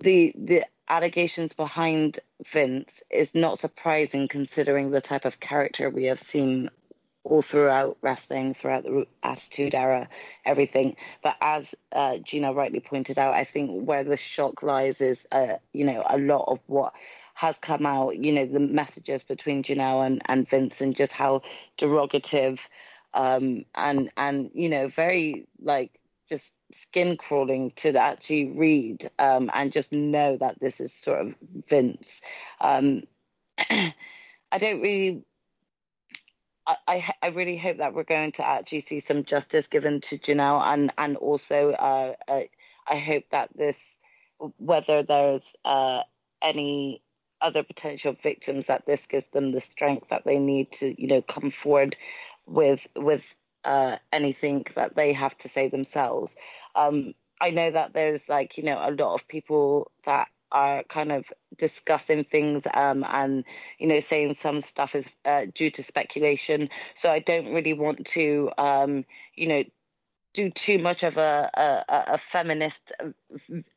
[0.00, 6.20] the the allegations behind Vince is not surprising considering the type of character we have
[6.20, 6.70] seen
[7.24, 10.08] all throughout wrestling, throughout the Attitude Era,
[10.44, 10.96] everything.
[11.22, 15.56] But as uh, Gina rightly pointed out, I think where the shock lies is, uh,
[15.72, 16.94] you know, a lot of what
[17.34, 21.42] has come out, you know, the messages between Janelle and, and Vince and just how
[21.78, 22.60] derogative
[23.14, 25.97] um, and, and, you know, very like
[26.28, 31.34] just skin crawling to actually read um, and just know that this is sort of
[31.68, 32.20] Vince.
[32.60, 33.02] Um,
[33.58, 35.24] I don't really.
[36.86, 40.62] I, I really hope that we're going to actually see some justice given to Janelle,
[40.62, 42.50] and and also uh, I,
[42.86, 43.78] I hope that this,
[44.58, 46.02] whether there's uh,
[46.42, 47.02] any
[47.40, 51.22] other potential victims, that this gives them the strength that they need to, you know,
[51.22, 51.96] come forward
[52.46, 53.22] with with
[53.64, 56.34] uh, anything that they have to say themselves.
[56.74, 61.12] Um, I know that there's like you know a lot of people that are kind
[61.12, 61.26] of
[61.58, 63.44] discussing things um, and
[63.78, 66.68] you know saying some stuff is uh, due to speculation.
[66.94, 69.04] So I don't really want to um,
[69.34, 69.64] you know
[70.34, 71.50] do too much of a,
[71.88, 72.92] a, a feminist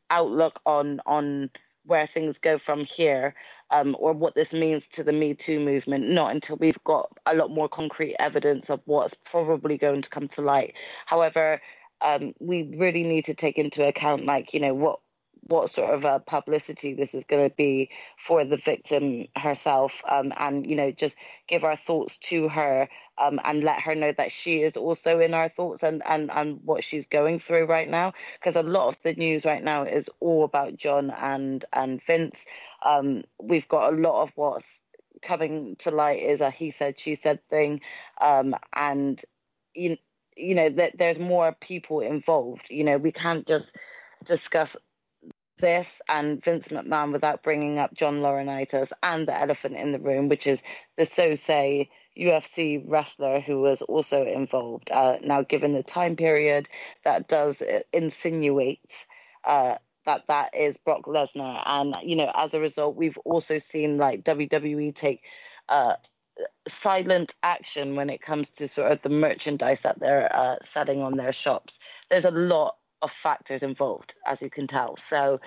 [0.09, 1.49] outlook on on
[1.85, 3.33] where things go from here
[3.71, 7.33] um, or what this means to the Me Too movement, not until we've got a
[7.33, 10.73] lot more concrete evidence of what's probably going to come to light.
[11.05, 11.61] However,
[12.01, 14.99] um, we really need to take into account, like, you know, what
[15.47, 17.89] what sort of a publicity this is going to be
[18.25, 21.15] for the victim herself um, and you know just
[21.47, 25.33] give our thoughts to her um, and let her know that she is also in
[25.33, 28.95] our thoughts and and, and what she's going through right now because a lot of
[29.03, 32.37] the news right now is all about john and and vince
[32.81, 34.65] um, we've got a lot of what's
[35.21, 37.81] coming to light is a he said she said thing
[38.19, 39.21] um, and
[39.73, 39.97] you,
[40.35, 43.75] you know that there's more people involved you know we can't just
[44.25, 44.75] discuss
[45.61, 50.27] this and Vince McMahon without bringing up John Laurinaitis and the elephant in the room,
[50.27, 50.59] which is
[50.97, 54.91] the so-say UFC wrestler who was also involved.
[54.91, 56.67] Uh, now, given the time period,
[57.05, 57.61] that does
[57.93, 58.81] insinuate
[59.47, 59.75] uh,
[60.05, 64.23] that that is Brock Lesnar, and you know, as a result, we've also seen like
[64.23, 65.21] WWE take.
[65.69, 65.93] Uh,
[66.67, 71.15] silent action when it comes to sort of the merchandise that they're uh, selling on
[71.15, 71.77] their shops.
[72.09, 74.97] There's a lot of factors involved, as you can tell.
[74.97, 75.39] So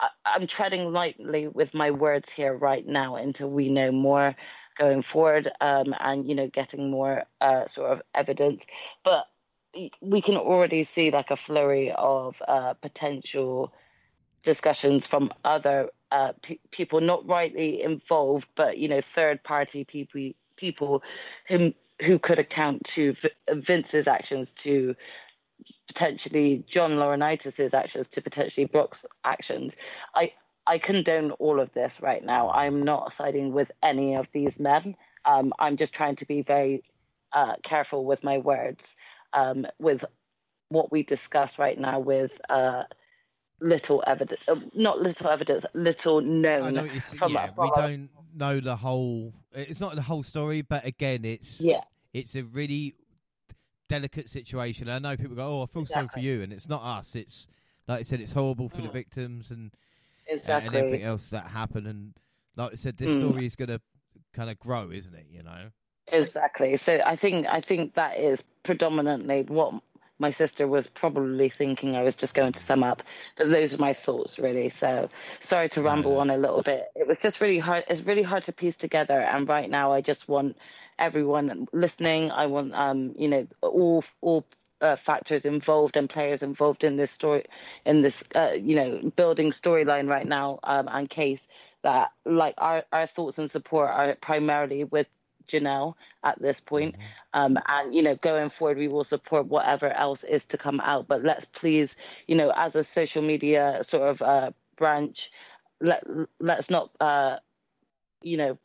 [0.00, 4.34] I, I'm treading lightly with my words here right now until we know more
[4.78, 8.64] going forward um, and, you know, getting more uh, sort of evidence.
[9.04, 9.26] But
[10.00, 13.72] we can already see like a flurry of uh, potential
[14.42, 20.32] discussions from other uh, p- people not rightly involved, but you know, third party people
[20.56, 21.02] people
[21.48, 21.72] who
[22.04, 24.94] who could account to v- Vince's actions to
[25.88, 29.74] potentially John Laurinaitis' actions to potentially Brock's actions.
[30.14, 30.32] I
[30.66, 32.50] I condone all of this right now.
[32.50, 34.96] I'm not siding with any of these men.
[35.24, 36.84] Um, I'm just trying to be very
[37.32, 38.84] uh, careful with my words,
[39.32, 40.04] um, with
[40.68, 42.84] what we discuss right now with uh,
[43.62, 46.62] little evidence, uh, not little evidence, little known.
[46.64, 49.32] I know from, yeah, from we don't know the whole.
[49.52, 51.82] It's not the whole story, but again, it's Yeah,
[52.12, 52.94] it's a really
[53.88, 54.88] delicate situation.
[54.88, 57.14] I know people go, "Oh, I feel sorry for you," and it's not us.
[57.14, 57.46] It's
[57.88, 58.92] like I said, it's horrible for the Mm.
[58.92, 59.70] victims and
[60.26, 60.66] exactly.
[60.66, 61.86] and everything else that happened.
[61.86, 62.14] And
[62.56, 63.18] like I said, this Mm.
[63.18, 63.80] story is going to
[64.32, 65.26] kind of grow, isn't it?
[65.30, 65.70] You know.
[66.08, 66.76] Exactly.
[66.76, 69.82] So I think I think that is predominantly what
[70.22, 71.96] my sister was probably thinking.
[71.96, 73.02] I was just going to sum up,
[73.36, 74.70] but those are my thoughts really.
[74.70, 75.10] So
[75.40, 76.20] sorry to ramble Yeah.
[76.22, 76.84] on a little bit.
[76.96, 77.84] It was just really hard.
[77.88, 79.20] It's really hard to piece together.
[79.20, 80.56] And right now, I just want
[80.98, 82.30] everyone listening.
[82.30, 84.46] I want um you know all all.
[84.82, 87.44] Uh, factors involved and players involved in this story,
[87.86, 91.46] in this uh, you know building storyline right now, um, and case
[91.84, 95.06] that like our our thoughts and support are primarily with
[95.48, 96.96] Janelle at this point.
[97.32, 101.08] Um, and you know, going forward, we will support whatever else is to come out.
[101.08, 105.30] But let's please, you know, as a social media sort of uh, branch,
[105.80, 106.04] let
[106.40, 107.38] let's not, uh,
[108.22, 108.58] you know,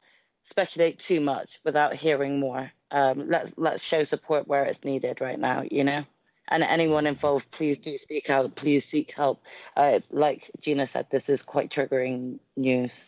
[0.44, 2.72] speculate too much without hearing more.
[2.92, 5.64] Um, let's let's show support where it's needed right now.
[5.70, 6.04] You know.
[6.50, 8.56] And anyone involved, please do speak out.
[8.56, 9.42] Please seek help.
[9.76, 13.04] Uh, like Gina said, this is quite triggering news.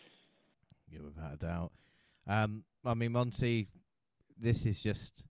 [0.92, 1.72] Yeah, without a doubt.
[2.26, 3.68] Um, I mean, Monty,
[4.38, 5.24] this is just,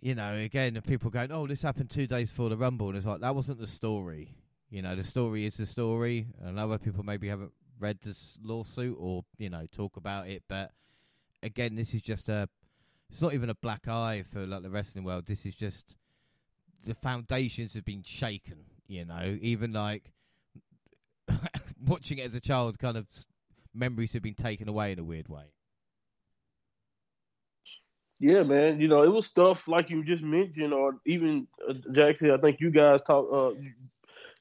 [0.00, 3.06] you know, again, people going, "Oh, this happened two days before the Rumble," and it's
[3.06, 4.34] like that wasn't the story.
[4.70, 8.96] You know, the story is the story, and other people maybe haven't read this lawsuit
[8.98, 10.70] or you know talk about it, but
[11.42, 12.48] again, this is just a.
[13.10, 15.26] It's not even a black eye for like the wrestling world.
[15.26, 15.96] This is just
[16.84, 18.64] the foundations have been shaken.
[18.86, 20.12] You know, even like
[21.84, 23.06] watching it as a child, kind of
[23.74, 25.52] memories have been taken away in a weird way.
[28.22, 28.80] Yeah, man.
[28.80, 32.30] You know, it was stuff like you just mentioned, or even uh, Jackson.
[32.30, 33.26] I think you guys talk.
[33.32, 33.58] Uh,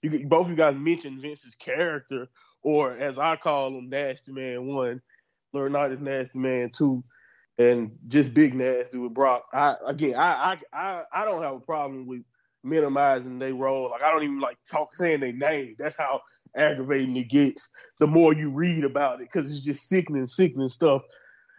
[0.04, 2.28] you both you guys mentioned Vince's character,
[2.62, 5.02] or as I call him, Nasty Man One,
[5.56, 7.04] Laurinaitis Nasty Man Two,
[7.58, 9.46] and just Big Nasty with Brock.
[9.52, 12.22] I again, I I I, I don't have a problem with
[12.64, 13.90] minimizing their role.
[13.90, 15.76] Like I don't even like talk saying their name.
[15.80, 16.22] That's how
[16.56, 17.68] aggravating it gets.
[18.00, 21.02] The more you read about it, because it's just sickening, sickening stuff.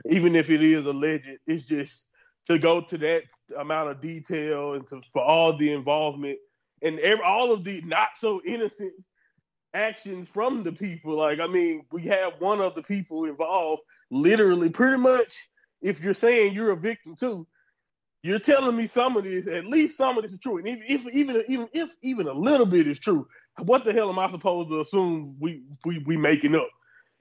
[0.09, 2.07] Even if it is alleged, it's just
[2.47, 3.23] to go to that
[3.59, 6.39] amount of detail and to for all the involvement
[6.83, 8.93] and every, all of the not so innocent
[9.75, 11.15] actions from the people.
[11.15, 15.35] Like, I mean, we have one of the people involved literally pretty much
[15.81, 17.47] if you're saying you're a victim too,
[18.23, 20.59] you're telling me some of this, at least some of this is true.
[20.59, 23.27] And even if even even if even a little bit is true,
[23.59, 26.69] what the hell am I supposed to assume we we we making up?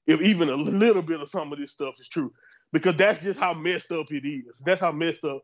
[0.06, 2.32] If even a little bit of some of this stuff is true
[2.72, 4.44] because that's just how messed up it is.
[4.64, 5.42] That's how messed up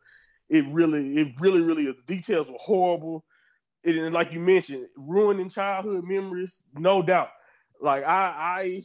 [0.49, 1.95] it really, it really, really is.
[2.07, 3.25] The details were horrible.
[3.85, 7.29] It, and like you mentioned, ruining childhood memories, no doubt.
[7.81, 8.83] Like I, I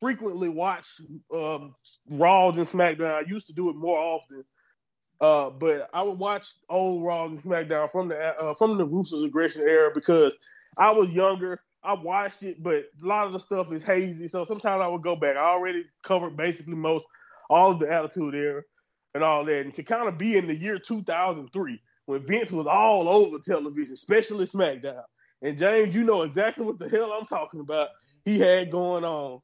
[0.00, 0.88] frequently watch
[1.34, 1.74] um,
[2.10, 3.14] Raws and SmackDown.
[3.14, 4.44] I used to do it more often,
[5.20, 9.24] uh, but I would watch old Raws and SmackDown from the uh, from the Ruthless
[9.24, 10.32] Aggression era because
[10.78, 11.60] I was younger.
[11.82, 14.26] I watched it, but a lot of the stuff is hazy.
[14.26, 15.36] So sometimes I would go back.
[15.36, 17.04] I already covered basically most
[17.48, 18.62] all of the Attitude Era
[19.14, 19.60] and all that.
[19.62, 23.94] And to kind of be in the year 2003 when Vince was all over television,
[23.94, 25.02] especially SmackDown.
[25.42, 27.88] And James, you know exactly what the hell I'm talking about.
[28.24, 29.40] He had going on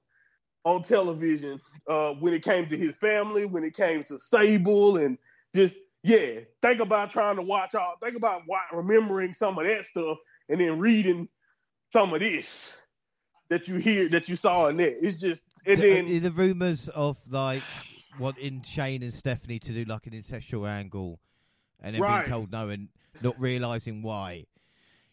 [0.65, 5.19] on television uh, when it came to his family, when it came to Sable, and
[5.55, 6.41] just yeah.
[6.63, 7.95] Think about trying to watch all.
[8.03, 8.43] Think about
[8.73, 11.29] remembering some of that stuff, and then reading
[11.93, 12.77] some of this
[13.51, 15.05] that you hear that you saw in that.
[15.05, 17.63] It's just and the, then uh, the rumors of like
[18.19, 21.21] wanting Shane and Stephanie to do like an incestual angle,
[21.81, 22.21] and then Right.
[22.23, 22.89] being told no and
[23.23, 24.47] not realizing why.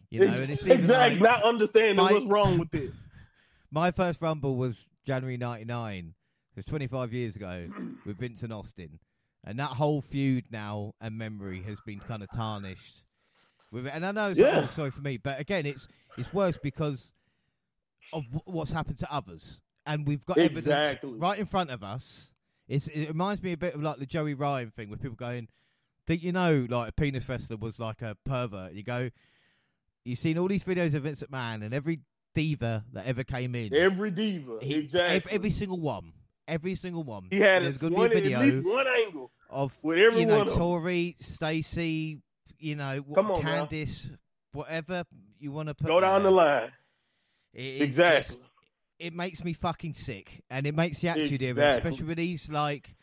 [0.10, 2.92] You know, and it's exactly like- not understanding my- what's wrong with it.
[3.72, 6.16] My first Rumble was January '99.
[6.52, 7.70] It was 25 years ago
[8.06, 9.00] with Vince and Austin,
[9.44, 13.04] and that whole feud now and memory has been kind of tarnished.
[13.72, 13.92] With it.
[13.94, 14.62] And I know it's Yeah.
[14.64, 15.88] oh, sorry for me, but again, it's
[16.18, 17.14] it's worse because
[18.12, 21.08] of w- what's happened to others, and we've got Exactly.
[21.10, 22.32] evidence right in front of us.
[22.70, 25.50] It's, it reminds me a bit of like the Joey Ryan thing, with people going,
[26.08, 29.10] "Did you know like a penis wrestler was like a pervert?" You go,
[30.06, 32.00] you've seen all these videos of Vince McMahon, and every
[32.36, 35.16] diva that ever came in, Every diva, he- exactly.
[35.16, 36.14] ev- every single one,
[36.48, 37.28] every single one.
[37.32, 39.32] he had There's going to one, be a at video least one angle.
[39.50, 40.46] of with every you know.
[40.46, 42.22] Tori, Stacy,
[42.60, 43.42] you know, Come on.
[43.42, 44.16] Candice,
[44.54, 45.06] whatever
[45.40, 45.88] you want to put.
[45.88, 46.32] Go down there.
[46.32, 46.72] the line.
[47.54, 48.36] It Exactly.
[48.38, 48.49] just-
[49.00, 51.90] it makes me fucking sick, and it makes the attitude era, Exactly.
[51.92, 52.96] especially with these like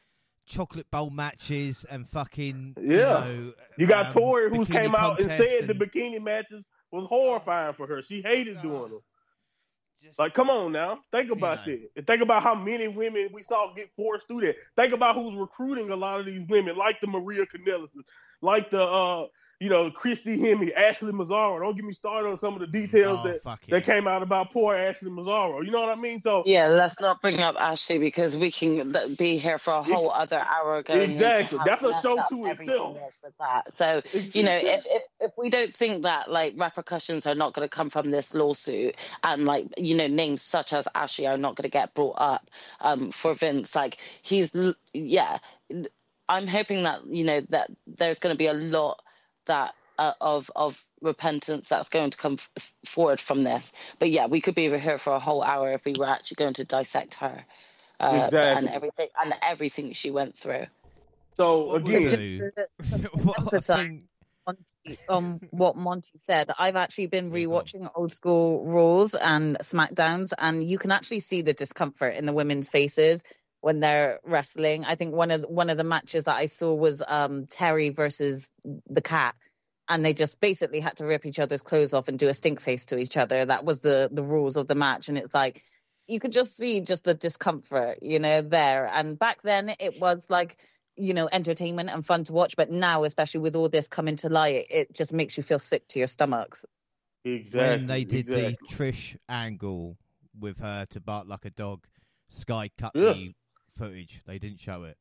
[0.47, 3.27] chocolate bowl matches and fucking Yeah.
[3.29, 7.05] You, know, You got um, Tori who came out and said the bikini matches was
[7.09, 8.01] horrifying for her.
[8.03, 9.01] She hated doing them.
[10.01, 11.01] just- Like, come on now.
[11.11, 11.73] Think about know.
[11.73, 11.91] that.
[11.97, 14.57] And think about how many women we saw get forced through that.
[14.77, 18.05] Think about who's recruiting a lot of these women, like the Maria Kanellises,
[18.41, 19.27] like the uh,
[19.59, 21.59] you know, Christy Hemme, Ashley Massaro.
[21.59, 24.23] Don't get me started on some of the details oh, that, fuck that came out
[24.23, 25.63] about poor Ashley Massaro.
[25.63, 26.21] You know what I mean?
[26.21, 30.11] So Yeah, let's not bring up Ashley because we can be here for a whole
[30.11, 31.11] other hour going.
[31.11, 31.59] Exactly.
[31.65, 32.99] That's a show to itself.
[32.99, 33.77] is With that.
[33.77, 37.67] So you know, if, if if we don't think that like repercussions are not going
[37.67, 41.57] to come from this lawsuit, and like you know names such as Ashley are not
[41.57, 42.51] going to get brought up
[42.81, 44.51] um, for Vince, like he's
[44.93, 45.39] yeah,
[46.29, 49.01] I'm hoping that you know that there's going to be a lot
[49.47, 53.73] that uh, of of repentance that's going to come f- forward from this.
[53.99, 56.37] But yeah, we could be over here for a whole hour if we were actually
[56.37, 57.45] going to dissect her.
[57.99, 58.59] Uh, Exactly.
[58.59, 60.67] and everything and everything she went through.
[61.33, 64.03] so again, do- To What I
[64.47, 67.65] Monty, um, what Monty said, I've actually been Yeah, go on.
[67.65, 72.33] rewatching old school Raws and SmackDowns, and you can actually see the discomfort in the
[72.33, 73.25] women's faces
[73.61, 74.85] when they're wrestling.
[74.85, 77.95] I think one of the, one of the matches that I saw was um, Terri
[77.95, 79.35] versus the Kat,
[79.89, 82.61] and they just basically had to rip each other's clothes off and do a stink
[82.61, 83.45] face to each other.
[83.45, 85.63] That was the the rules of the match, and it's like
[86.07, 88.87] you could just see just the discomfort, you know, there.
[88.87, 90.57] And back then, it was like
[90.99, 92.57] you know, entertainment and fun to watch.
[92.57, 95.87] But now, especially with all this coming to light, it just makes you feel sick
[95.89, 96.65] to your stomachs.
[97.25, 97.69] exactly.
[97.69, 98.57] when they did exactly.
[98.67, 99.99] the Trish angle
[100.39, 101.85] with her to bark like a dog,
[102.29, 103.13] Sky cut Yeah.
[103.13, 103.35] the
[103.77, 104.23] footage.
[104.27, 104.97] They didn't show it.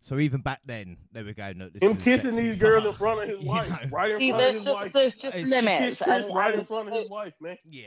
[0.00, 1.58] So even back then, they were going.
[1.58, 3.88] Look, this him is kissing these girls far." in front of his You wife, know?
[3.90, 4.92] right in See, front of his just wife.
[4.92, 5.98] there's just It's- limits.
[5.98, 7.56] Kiss Trish right in front of his wife, man.
[7.64, 7.84] Yeah.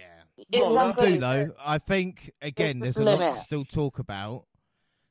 [0.54, 3.36] Come I'll do though, I think again, There's there's a a lot limit.
[3.36, 4.46] to still talk about.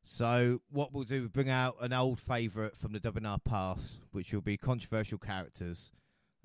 [0.05, 4.33] So what we'll do, we bring out an old favourite from the WNR past, which
[4.33, 5.93] will be controversial characters,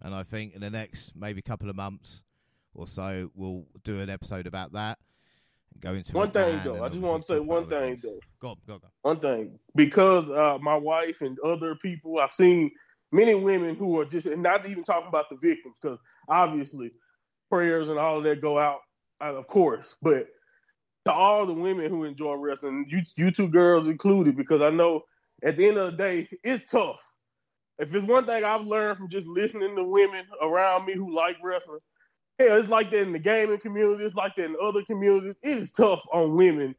[0.02, 2.24] and I think in the next maybe couple of months
[2.74, 4.97] or so, we'll do an episode about that.
[5.82, 8.04] Go into One thing though, I just want to say one thing things.
[8.04, 8.20] though.
[8.40, 8.88] Go go go.
[9.02, 12.70] One thing, because uh, my wife and other people, I've seen
[13.12, 15.98] many women who are just, and not even talking about the victims, because
[16.30, 16.92] obviously
[17.50, 18.80] prayers and all of that go out,
[19.22, 19.96] uh, of course.
[20.02, 20.28] But
[21.06, 25.02] to all the women who enjoy wrestling, you, you two girls included, because I know
[25.44, 27.02] at the end of the day, it's tough.
[27.80, 31.38] If it's one thing I've learned from just listening to women around me who like
[31.44, 31.80] wrestling,
[32.40, 35.36] hell, it's like that in the gaming community, it's like that in other communities.
[35.42, 36.76] It is tough on women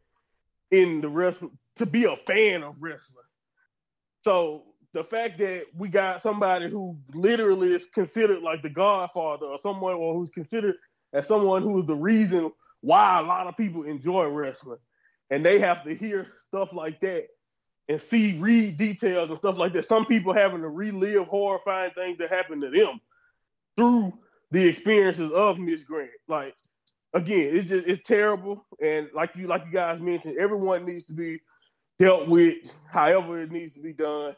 [0.71, 3.25] in the wrestling to be a fan of wrestling.
[4.23, 9.59] So the fact that we got somebody who literally is considered like the godfather or
[9.59, 10.77] someone or who's considered
[11.13, 12.51] as someone who is the reason
[12.81, 14.79] why a lot of people enjoy wrestling
[15.31, 17.29] and they have to hear stuff like that
[17.89, 22.19] and see read details and stuff like that some people having to relive horrifying things
[22.19, 23.01] that happened to them
[23.77, 24.13] through
[24.53, 26.55] the experiences of miss Grant like
[27.15, 31.13] again it's just it's terrible and like you like you guys mentioned everyone needs to
[31.13, 31.39] be
[31.99, 34.35] dealt with however it needs to be done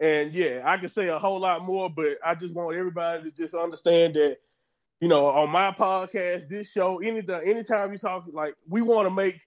[0.00, 3.30] and yeah, I could say a whole lot more, but I just want everybody to
[3.32, 4.38] just understand that,
[5.00, 9.14] you know, on my podcast, this show, anytime, anytime you talk, like we want to
[9.14, 9.40] make.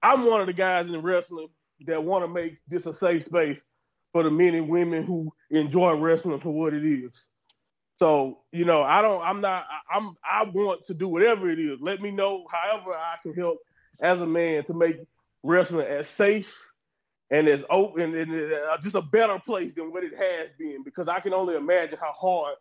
[0.00, 1.48] I'm one of the guys in wrestling
[1.86, 3.60] that want to make this a safe space
[4.12, 7.26] for the men and women who enjoy wrestling for what it is.
[7.98, 9.22] So you know, I don't.
[9.22, 9.66] I'm not.
[9.92, 10.14] I'm.
[10.24, 11.80] I want to do whatever it is.
[11.80, 13.58] Let me know however I can help
[14.00, 14.98] as a man to make
[15.42, 16.54] wrestling as safe
[17.30, 21.08] and as open and uh, just a better place than what it has been because
[21.08, 22.54] I can only imagine how hard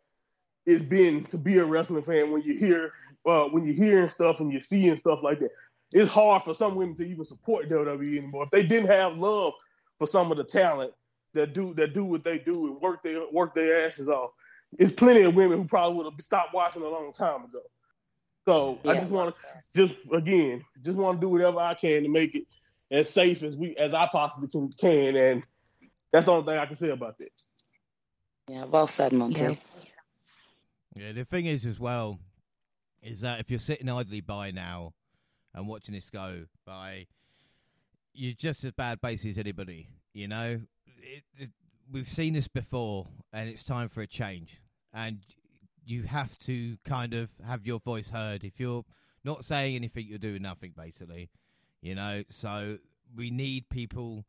[0.65, 2.91] it's been to be a wrestling fan when you hear
[3.25, 5.51] uh, when you're hearing stuff and you're seeing stuff like that.
[5.91, 8.43] It's hard for some women to even support WWE anymore.
[8.43, 9.53] If they didn't have love
[9.99, 10.93] for some of the talent
[11.33, 14.31] that do that do what they do and work their work their asses off,
[14.77, 17.61] it's plenty of women who probably would have stopped watching a long time ago.
[18.45, 19.41] So I just want to
[19.75, 22.45] just again just want to do whatever I can to make it
[22.89, 25.43] as safe as we as I possibly can, can and
[26.11, 27.41] that's the only thing I can say about that.
[28.47, 29.41] Yeah, well said, Monty.
[29.41, 29.55] Yeah.
[30.95, 32.19] Yeah, the thing is as well
[33.03, 34.93] is that if you're sitting idly by now
[35.53, 37.07] and watching this go by,
[38.13, 39.89] you're just as bad basically as anybody.
[40.13, 41.49] You know, it, it,
[41.91, 44.61] we've seen this before, and it's time for a change.
[44.93, 45.19] And
[45.85, 48.43] you have to kind of have your voice heard.
[48.43, 48.85] If you're
[49.23, 51.29] not saying anything, you're doing nothing, basically.
[51.81, 52.77] You know, so
[53.15, 54.25] we need people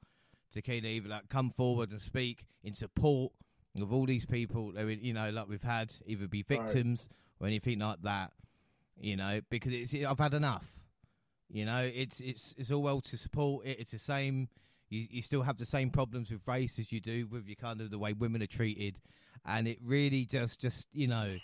[0.52, 3.32] to kind of either like come forward and speak in support
[3.80, 4.72] of all these people.
[4.76, 6.60] You know, like we've had either be Right.
[6.60, 7.08] victims
[7.40, 8.32] or anything like that.
[9.00, 10.80] You know, because it's I've had enough.
[11.48, 13.78] You know, it's it's it's all well to support it.
[13.80, 14.48] It's the same.
[14.90, 17.80] You you still have the same problems with race as you do with your kind
[17.80, 18.96] of the way women are treated,
[19.44, 21.36] and it really just just you know,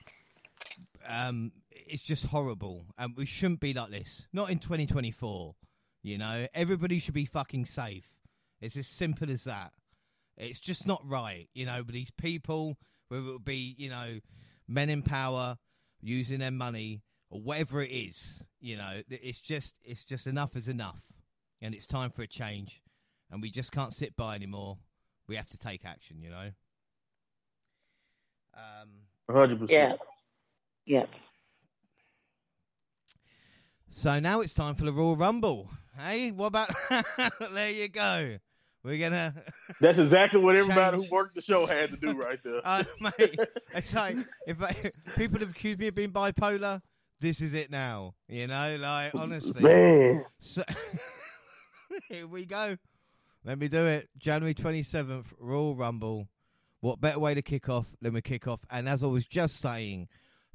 [1.07, 4.27] um, it's just horrible, and we shouldn't be like this.
[4.33, 5.55] Not in 2024.
[6.03, 8.19] You know, everybody should be fucking safe.
[8.61, 9.73] It's as simple as that.
[10.37, 11.83] It's just not right, you know.
[11.83, 12.77] But these people,
[13.09, 14.21] whether it be, you know,
[14.69, 15.57] men in power
[16.01, 20.69] using their money or whatever it is, you know, it's just it's just enough is
[20.69, 21.13] enough,
[21.63, 22.83] and it's time for a change,
[23.35, 24.79] and we just can't sit by anymore.
[25.27, 26.51] We have to take action, you know.
[28.55, 28.91] Um,
[29.29, 29.99] hundred percent.
[30.87, 31.01] Yeah.
[31.01, 31.07] Yeah.
[33.91, 35.69] So now it's time for the Royal Rumble.
[35.99, 36.71] Hey, what about?
[37.53, 38.39] there you go.
[38.85, 39.35] We're gonna.
[39.81, 41.09] That's exactly what everybody Change.
[41.09, 42.61] who worked the show had to do right there.
[42.65, 43.37] Uh, mate,
[43.75, 44.17] it's like
[44.47, 44.77] if I,
[45.17, 46.83] people have accused me of being bipolar,
[47.19, 48.15] this is it now.
[48.29, 49.61] You know, like honestly.
[49.61, 50.63] Man, So
[52.09, 52.77] here we go.
[53.45, 54.09] Let me do it.
[54.19, 56.29] January twenty seventh, Royal Rumble.
[56.81, 58.65] What better way to kick off than we kick off?
[58.71, 60.09] And as I was just saying,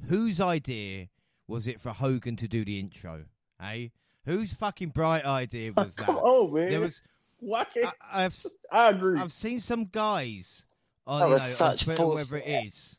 [0.07, 1.07] whose idea
[1.47, 3.25] was it for Hogan to do the intro?
[3.59, 3.91] Hey,
[4.25, 6.05] whose fucking bright idea was that?
[6.05, 6.69] come on, man.
[6.69, 7.01] There was.
[7.41, 7.91] Why I,
[8.25, 9.19] I've I, agree?
[9.19, 10.73] I've seen some guys
[11.07, 12.67] on, That you was know, on such Twitter, wherever it bullshit.
[12.67, 12.97] is,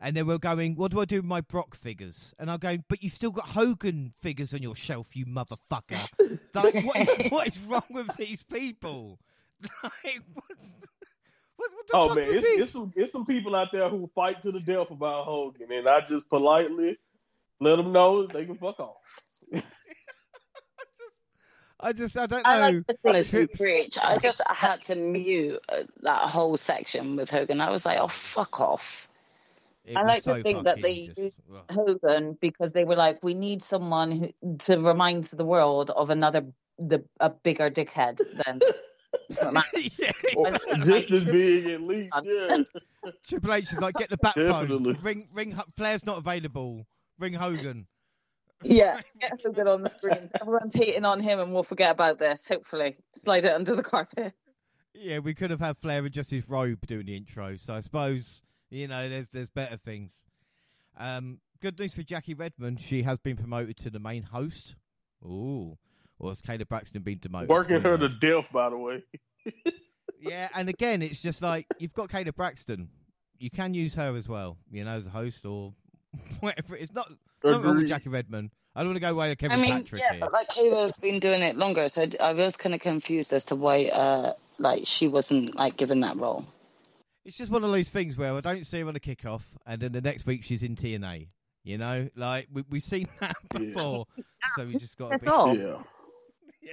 [0.00, 2.84] and they were going, "What do I do with my Brock figures?" And I'm going,
[2.88, 6.08] "But you've still got Hogan figures on your shelf, you motherfucker!"
[6.54, 9.18] like, what is, what is wrong with these people?
[9.82, 10.74] Like, what's,
[11.56, 12.60] what, what the oh fuck man, was it's, this?
[12.60, 15.88] it's some it's some people out there who fight to the death about Hogan, and
[15.88, 16.98] I just politely
[17.58, 19.00] let them know they can fuck off.
[21.78, 22.50] I just, I don't know.
[22.50, 23.60] I like the Honestly, Trips.
[23.60, 23.98] preach.
[24.02, 27.60] I just had to mute uh, that whole section with Hogan.
[27.60, 29.08] I was like, oh, fuck off.
[29.86, 32.96] It I was like to think that they just- used well, Hogan because they were
[32.96, 36.46] like, we need someone who, to remind the world of another,
[36.78, 38.60] the a bigger dickhead than.
[39.98, 40.82] yeah, exactly.
[40.82, 42.12] just as big, at least.
[42.22, 42.58] Yeah.
[43.26, 44.96] Triple H is like, get the bat phone.
[45.02, 45.50] Ring, ring.
[45.52, 46.86] Ho- Flair's not available.
[47.18, 47.86] Ring Hogan.
[48.62, 50.28] yeah, get Hogan on the screen.
[50.40, 52.44] Everyone's hating on him, and we'll forget about this.
[52.46, 54.32] Hopefully, slide it under the carpet.
[54.94, 57.56] Yeah, we could have had Flair in just his robe doing the intro.
[57.56, 60.12] So I suppose you know there's there's better things.
[60.98, 62.80] Um, good news for Jackie Redmond.
[62.80, 64.74] She has been promoted to the main host.
[65.24, 65.78] Ooh,
[66.18, 67.48] or has Kayla Braxton been demoted?
[67.48, 69.02] Working Who her to death, by the way.
[70.20, 72.88] Yeah, and again, it's just like you've got Kayla Braxton.
[73.38, 75.74] You can use her as well, you know, as a host or
[76.40, 76.76] whatever.
[76.76, 77.10] It's not
[77.44, 77.88] nothing wrong with Agreed.
[77.88, 78.50] Jackie Redmond.
[78.74, 80.20] I don't want to go away to Kevin I mean, Patrick yeah, here.
[80.20, 83.44] but like Kayla's been doing it longer, so I, I was kind of confused as
[83.46, 86.44] to why, uh, like, she wasn't like given that role.
[87.26, 89.82] It's just one of those things where I don't see her on the kickoff, and
[89.82, 91.28] then the next week she's in TNA.
[91.64, 93.58] You know, like we we've seen that Yeah.
[93.58, 94.06] before,
[94.56, 95.10] so we just got.
[95.10, 95.56] That's be, all.
[95.56, 95.82] Yeah.
[96.62, 96.72] Yeah.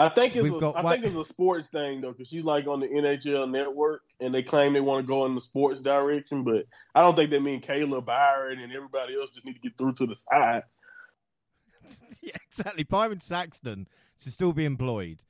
[0.00, 2.26] I think it's We've a, got I what- think it's a sports thing though, because
[2.28, 5.40] she's like on the NHL network, and they claim they want to go in the
[5.40, 6.64] sports direction, but
[6.94, 9.92] I don't think they mean Kayla Byron and everybody else just need to get through
[9.94, 10.62] to the side.
[12.20, 12.82] yeah, exactly.
[12.84, 13.86] Byron Saxton
[14.20, 15.20] should still be employed.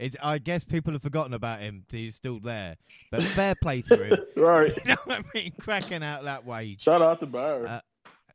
[0.00, 1.84] It, I guess people have forgotten about him.
[1.90, 2.76] He's still there,
[3.10, 4.18] but fair play to him.
[4.36, 4.74] right.
[4.74, 5.52] you know what I mean?
[5.60, 6.80] Cracking out that wage.
[6.80, 7.68] Shout out to Barrett.
[7.68, 7.80] Uh,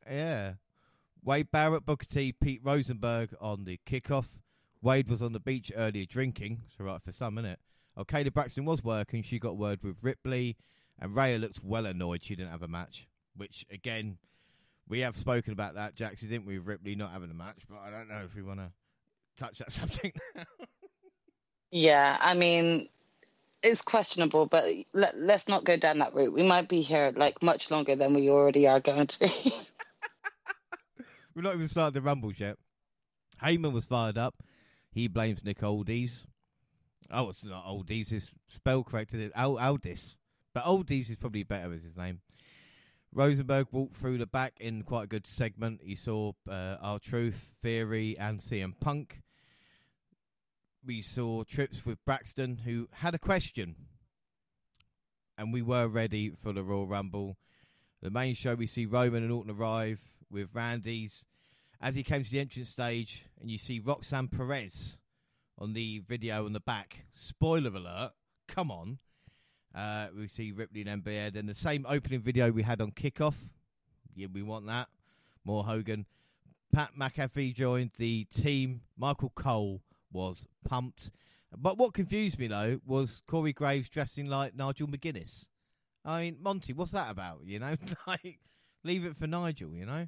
[0.07, 0.53] Yeah.
[1.23, 4.37] Wade Barrett, Booker T, Pete Rosenberg on the kickoff.
[4.83, 7.55] Wade was on the beach earlier drinking, so right for some, innit?
[7.97, 9.23] Oh, Kayla Braxton was working.
[9.23, 10.57] She got word with Ripley,
[10.99, 13.07] and Rhea looked well annoyed she didn't have a match.
[13.35, 14.19] Which, again,
[14.87, 17.63] we have spoken about that, Jackson, didn't we, with Ripley not having a match?
[17.67, 18.71] But I don't know if we want to
[19.35, 20.43] touch that subject now.
[21.71, 22.89] Yeah, I mean,
[23.63, 26.33] it's questionable, but let, let's not go down that route.
[26.33, 29.27] We might be here like much longer than we already are going to be.
[31.35, 32.57] We've not even started the Rumbles yet.
[33.43, 34.35] Heyman was fired up.
[34.91, 36.25] He blames Nick Oldies.
[37.11, 38.11] Oh, it's not Oldies.
[38.11, 39.19] It's spell corrected.
[39.19, 40.15] It's Al- Aldis.
[40.53, 42.21] But Oldies is probably better as his name.
[43.13, 45.81] Rosenberg walked through the back in quite a good segment.
[45.83, 49.21] He saw uh, R-Truth, Theory, and CM Punk.
[50.85, 53.75] We saw trips with Braxton, who had a question.
[55.35, 57.37] And we were ready for the Royal Rumble.
[58.03, 59.99] The main show, we see Roman and Orton arrive
[60.29, 61.25] with Randy's.
[61.81, 64.97] As he came to the entrance stage, and you see Roxanne Perez
[65.57, 67.05] on the video on the back.
[67.11, 68.11] Spoiler alert!
[68.47, 68.99] Come on.
[69.73, 71.33] Uh, we see Ripley and MBA.
[71.33, 73.49] Then the same opening video we had on kickoff.
[74.13, 74.89] Yeah, we want that.
[75.43, 76.05] More Hogan.
[76.71, 78.81] Pat McAfee joined the team.
[78.95, 79.81] Michael Cole
[80.15, 81.11] was pumped.
[81.55, 85.45] But what confused me though was Corey Graves dressing like Nigel McGuinness.
[86.03, 87.41] I mean, Monty, what's that about?
[87.45, 87.75] You know,
[88.07, 88.39] like
[88.83, 89.75] leave it for Nigel.
[89.75, 90.07] You know.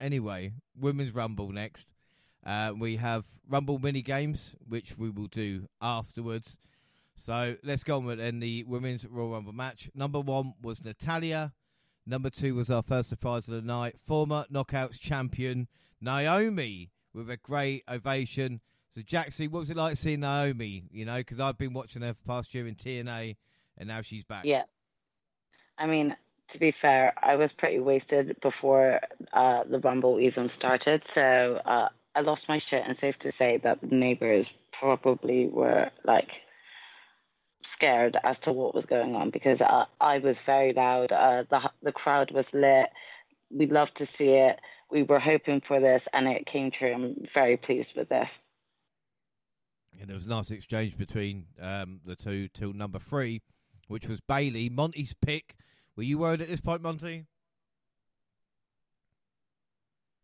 [0.00, 1.88] Anyway, women's rumble next.
[2.46, 6.56] Uh, we have Rumble mini games, which we will do afterwards.
[7.16, 9.90] So let's go on with then the women's Royal Rumble match.
[9.94, 11.52] Number one was Natalya.
[12.06, 15.66] Number two was our first surprise of the night, former Knockouts champion
[16.00, 18.60] Naomi, with a great ovation.
[18.94, 20.84] So Jaxie, what was it like seeing Naomi?
[20.90, 23.36] You know, because I've been watching her for past year in TNA,
[23.76, 24.44] and now she's back.
[24.44, 24.64] Yeah.
[25.76, 26.16] I mean,
[26.48, 29.00] to be fair, I was pretty wasted before
[29.32, 31.04] uh, the Rumble even started.
[31.04, 35.90] So uh, I lost my shit, and safe to say that the neighbors probably were
[36.04, 36.42] like
[37.62, 41.12] scared as to what was going on because I, I was very loud.
[41.12, 42.86] Uh, the the crowd was lit.
[43.50, 44.58] We loved to see it.
[44.90, 46.92] We were hoping for this, and it came true.
[46.92, 48.30] I'm very pleased with this.
[50.00, 53.42] And there was a nice exchange between um, the two till number three,
[53.88, 55.56] which was Bayley, Monty's pick.
[55.96, 57.26] Were you worried at this point, Monty?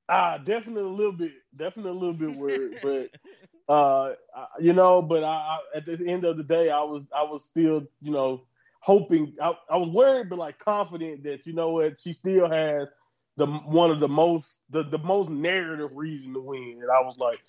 [0.09, 4.15] Ah, definitely a little bit, definitely a little bit worried, but uh,
[4.61, 7.45] you know, but I, I, at the end of the day, I was I was
[7.45, 8.45] still you know
[8.81, 12.89] hoping I, I was worried, but like confident that you know what she still has
[13.37, 17.19] the one of the most the the most narrative reason to win, and I was
[17.19, 17.41] like,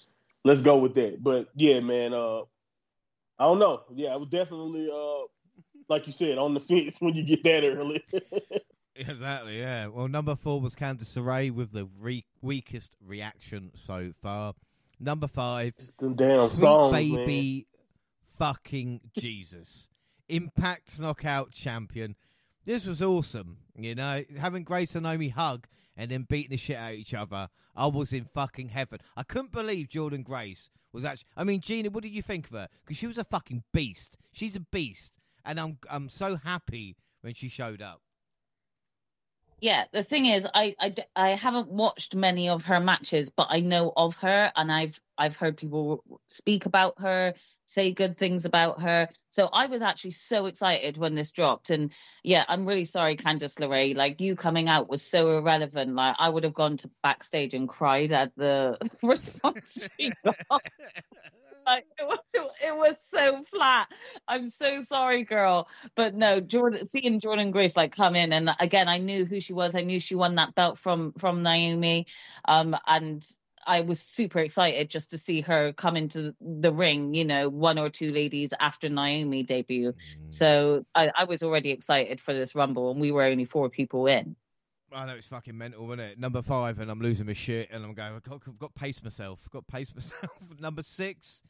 [0.44, 1.22] let's go with that.
[1.24, 2.42] But yeah, man, uh,
[3.38, 3.84] I don't know.
[3.94, 5.26] Yeah, I was definitely uh,
[5.90, 8.04] like you said, on the fence when you get that early.
[8.98, 9.88] Exactly, yeah.
[9.88, 14.54] Well, number four was Candice LeRae with the re- weakest reaction so far.
[15.02, 17.68] Number five, Just them damn songs, Baby
[18.38, 19.90] fucking Jesus.
[20.30, 22.16] Impact Knockout Champion.
[22.66, 26.78] This was awesome, you know, having Grace and Naomi hug and then beating the shit
[26.78, 27.50] out of each other.
[27.76, 29.00] I was in fucking heaven.
[29.16, 31.28] I couldn't believe Jordan Grace was actually.
[31.38, 32.68] I mean, Gina, what did you think of her?
[32.84, 34.18] Because she was a fucking beast.
[34.32, 35.14] She's a beast,
[35.46, 38.02] and I'm I'm so happy when she showed up.
[39.62, 43.62] Yeah, the thing is, I, I, I haven't watched many of her matches, but I
[43.62, 47.34] know of her, and I've I've heard people speak about her,
[47.66, 49.08] say good things about her.
[49.32, 51.92] So I was actually so excited when this dropped, and
[52.24, 53.96] yeah, I'm really sorry, Candice LeRae.
[53.96, 55.96] Like you coming out was so irrelevant.
[55.96, 60.36] Like I would have gone to backstage and cried at the response she got.
[61.66, 62.20] Like, it, was,
[62.64, 63.88] it was so flat.
[64.28, 65.68] I'm so sorry, girl.
[65.96, 69.54] But no, Jordan, seeing Jordan Grace like come in, and again, I knew who she
[69.54, 69.76] was.
[69.76, 72.08] I knew she won that belt from from Naomi,
[72.48, 73.26] um, and
[73.68, 77.14] I was super excited just to see her come into the ring.
[77.14, 79.94] You know, one or two ladies after Naomi debut.
[79.94, 80.34] Mm.
[80.34, 84.08] So I, I was already excited for this rumble, and we were only four people
[84.08, 84.36] in.
[84.94, 86.20] I know it's fucking mental, isn't it?
[86.20, 88.14] Number five, and I'm losing my shit, and I'm going.
[88.14, 89.42] I've got, I've got to pace myself.
[89.46, 90.60] I've got to pace myself.
[90.60, 91.42] Number six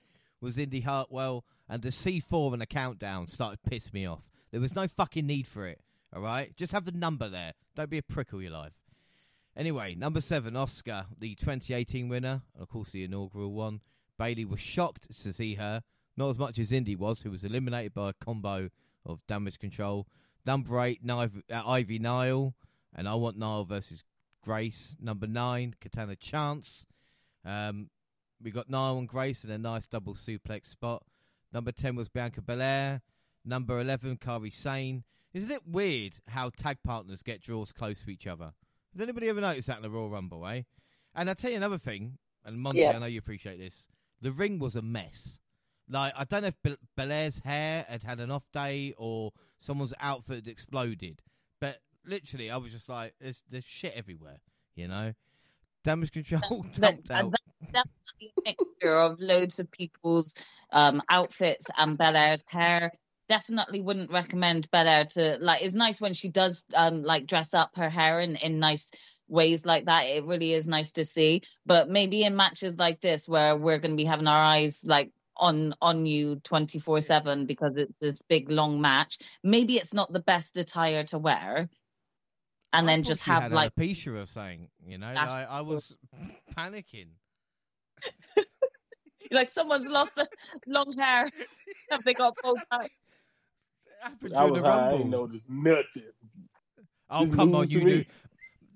[0.46, 4.30] was Indy Hartwell, and the C4 and the countdown started to piss me off.
[4.52, 5.82] There was no fucking need for it.
[6.16, 7.54] All right, just have the number there.
[7.76, 8.84] Don't be a prick all your life.
[9.58, 13.82] Anyway, number seven, Asuka, the 2018 winner, and of course the inaugural one.
[14.20, 15.82] Bayley was shocked to see her,
[16.16, 18.70] not as much as Indy was, who was eliminated by a combo
[19.04, 20.08] of damage control.
[20.46, 22.54] Number eight, uh, Ivy Nile,
[22.96, 24.04] and I want Nile versus
[24.44, 24.96] Grace.
[25.02, 26.86] Number nine, Katana Chance.
[27.44, 27.90] Um,
[28.42, 31.04] we got and Grace in a nice double suplex spot.
[31.54, 33.02] Number 10 was Bianca Belair.
[33.44, 35.04] Number 11, Kairi Sane.
[35.34, 38.54] Isn't it weird how tag partners get draws close to each other?
[38.94, 40.64] Has anybody ever noticed that in the Royal Rumble, eh?
[41.14, 42.92] And I'll tell you another thing, and Monty, Yeah.
[42.92, 43.88] I know you appreciate this.
[44.22, 45.40] The ring was a mess.
[45.90, 49.94] Like, I don't know if Bel- Belair's hair had had an off day or someone's
[50.00, 51.22] outfit had exploded.
[51.62, 54.40] But literally, I was just like, there's, there's shit everywhere,
[54.76, 55.14] you know?
[55.84, 57.32] Damage control dumped out.
[57.32, 58.05] that's definitely a
[58.46, 60.36] mixture of loads of people's
[60.72, 62.92] um, outfits and Belair's hair.
[63.28, 65.64] Definitely wouldn't recommend Belair to like.
[65.64, 68.92] It's nice when she does um, like dress up her hair in in nice
[69.28, 70.06] ways like that.
[70.06, 71.42] It really is nice to see.
[71.66, 75.12] But maybe in matches like this where we're going to be having our eyes like
[75.38, 80.22] on on you 24 7 because it's this big long match maybe it's not the
[80.22, 81.68] best attire to wear
[82.76, 85.96] and I then just have like alopecia or saying You know, like, I was
[86.58, 87.10] panicking.
[89.32, 90.28] like someone's lost a
[90.68, 91.30] long hair
[91.92, 92.92] have they got pulled back
[93.88, 94.90] It happened I during was the high.
[94.90, 94.98] I rumble.
[95.00, 96.12] ain't noticed nothing.
[97.10, 98.06] oh This come on, news you to knew.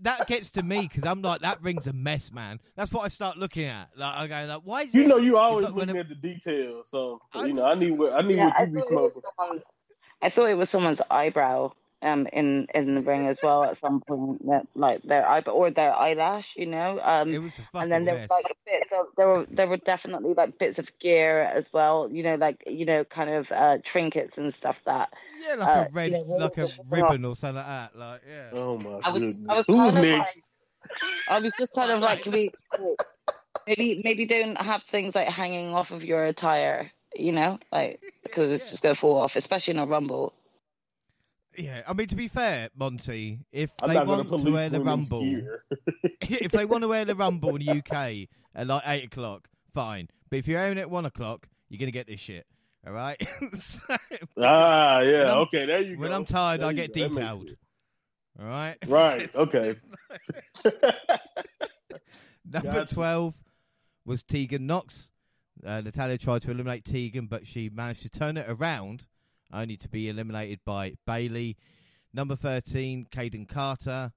[0.01, 2.59] That gets to me because I'm like that ring's a mess, man.
[2.75, 3.89] That's what I start looking at.
[3.97, 5.07] Like I go, like, why is You it?
[5.07, 6.89] know, you always like when looking it- at the details.
[6.89, 9.01] So I you know, I need what I need Yeah, what you be thought, it
[9.01, 9.23] was smoking.
[9.37, 9.63] someone's,
[10.21, 14.01] I thought it was someone's eyebrow um in in the ring as well at some
[14.01, 17.81] point that like their eyebrow or their eyelash you know um It was a fucking
[17.81, 18.29] and then there mess.
[18.29, 22.09] was like bits of there were there were definitely like bits of gear as well
[22.11, 25.09] you know like you know kind of uh trinkets and stuff that
[25.47, 27.97] yeah, like uh, a red, you know, like a ribbon or something like that.
[27.97, 28.49] Like yeah.
[28.53, 29.45] Oh my I was goodness.
[29.49, 30.43] I was Who's kind like
[31.27, 32.51] I was just kind of like can we
[33.67, 36.91] maybe maybe don't have things like hanging off of your attire.
[37.15, 40.33] You know, like because it's just gonna fall off, especially in a rumble.
[41.59, 45.21] Yeah, I mean to be fair, Monty, if I'm they want to wear the rumble,
[46.21, 50.07] if they want to wear the rumble in the UK at like eight o'clock, fine.
[50.29, 52.45] But if you're airing at one o'clock, you're gonna get this shit.
[52.87, 53.21] All right.
[53.55, 53.81] So,
[54.41, 55.35] Ah, yeah.
[55.39, 56.01] Okay, there you go.
[56.03, 57.09] when I'm tired, There I get go.
[57.09, 57.49] Detailed.
[58.39, 58.77] All right.
[58.87, 59.75] Right, okay.
[62.45, 62.93] Number Gotcha.
[62.95, 63.43] 12
[64.05, 65.09] was Tegan Knox.
[65.65, 69.07] Uh, Natalya tried to eliminate Tegan, but she managed to turn it around,
[69.53, 71.57] only to be eliminated by Bayley.
[72.13, 74.11] Number 13, Kayden Carter.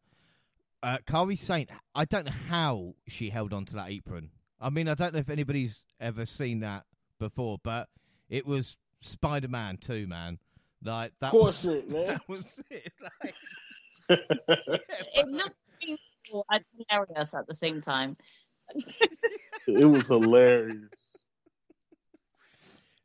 [0.83, 4.31] Uh, Kairi Sane, I don't know how she held on to that apron.
[4.61, 6.85] I mean, I don't know if anybody's ever seen that
[7.19, 7.89] before, but
[8.29, 10.39] it was Spider Man 2, man.
[10.85, 12.07] Like, that Of course was, it, man.
[12.07, 12.93] That was it.
[13.25, 13.35] Like,
[15.15, 15.57] It looked
[16.51, 18.17] and hilarious at the same time.
[19.67, 20.89] it was hilarious.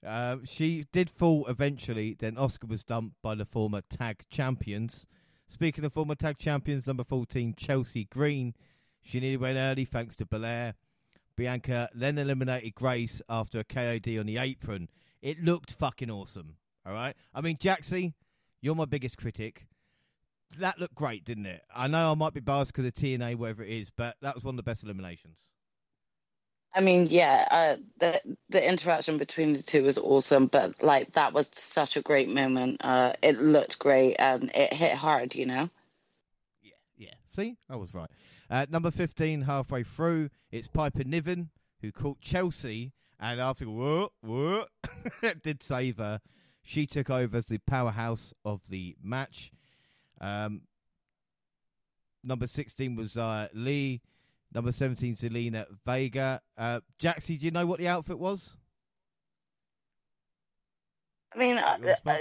[0.06, 2.16] Um, she did fall eventually.
[2.18, 5.06] Then Asuka was dumped by the former tag champions.
[5.48, 8.54] Speaking of former tag champions, number 14, Chelsea Green.
[9.02, 10.76] She nearly went early thanks to Belair.
[11.38, 14.90] Bianca then eliminated Grace after a KOD on the apron.
[15.22, 16.58] It looked fucking awesome.
[16.86, 17.16] All right.
[17.34, 18.14] I mean, Jaxie,
[18.62, 19.68] you're my biggest critic.
[20.58, 21.62] That looked great, didn't it?
[21.74, 24.44] I know I might be biased because of TNA, whatever it is, but that was
[24.44, 25.40] one of the best eliminations.
[26.78, 31.34] I mean, yeah, uh, the the interaction between the two was awesome, but like that
[31.34, 32.86] was such a great moment.
[32.86, 35.72] Uh, it looked great and it hit hard, you know.
[36.62, 37.14] Yeah, yeah.
[37.36, 38.10] See, I was right.
[38.48, 41.50] Uh, number 15, halfway through, it's Piper Niven,
[41.82, 44.66] who caught Chelsea, and after whoa, whoa,
[45.44, 46.22] did save her.
[46.62, 49.52] She took over as the powerhouse of the match.
[50.22, 50.62] Um,
[52.24, 54.02] number 16 was uh, Li.
[54.54, 56.42] Number 17, Zelina Vega.
[56.58, 58.54] Uh, Jaxie, do you know what the outfit was?
[61.36, 62.18] I mean, uh, uh,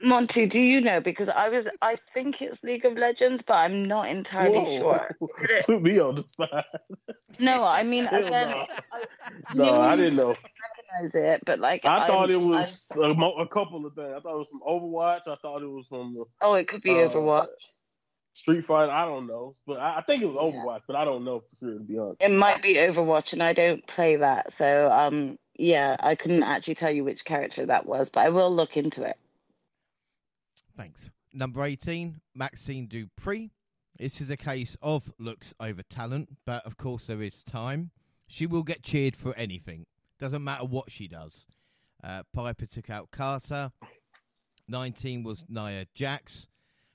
[0.00, 1.00] Monty, do you know?
[1.00, 4.78] Because I was, I think it's League of Legends, but I'm not entirely Whoa.
[4.78, 5.16] sure.
[5.66, 6.66] Put me on the spot.
[7.40, 8.66] No, I mean, again, no.
[8.92, 10.28] I No, I didn't know.
[10.28, 14.12] recognize it, but like I thought I'm- it was a, a couple of things.
[14.16, 15.22] I thought it was from Overwatch.
[15.26, 17.46] I thought it was from uh, oh, it could be uh, Overwatch.
[18.38, 18.92] Street Fighter.
[18.92, 20.60] I don't know, but I, I think it was Yeah.
[20.60, 20.82] Overwatch.
[20.86, 22.18] But I don't know for sure to be honest.
[22.20, 26.76] It might be Overwatch, and I don't play that, so um, yeah, I couldn't actually
[26.76, 29.16] tell you which character that was, but I will look into it.
[30.76, 31.10] Thanks.
[31.34, 33.50] Number 18, Maxine Dupree.
[33.98, 37.90] This is a case of looks over talent, but of course there is time.
[38.28, 39.86] She will get cheered for anything.
[40.20, 41.44] Doesn't matter what she does.
[42.02, 43.72] Uh, Piper took out Carter.
[44.68, 46.46] 19 was Nia Jax.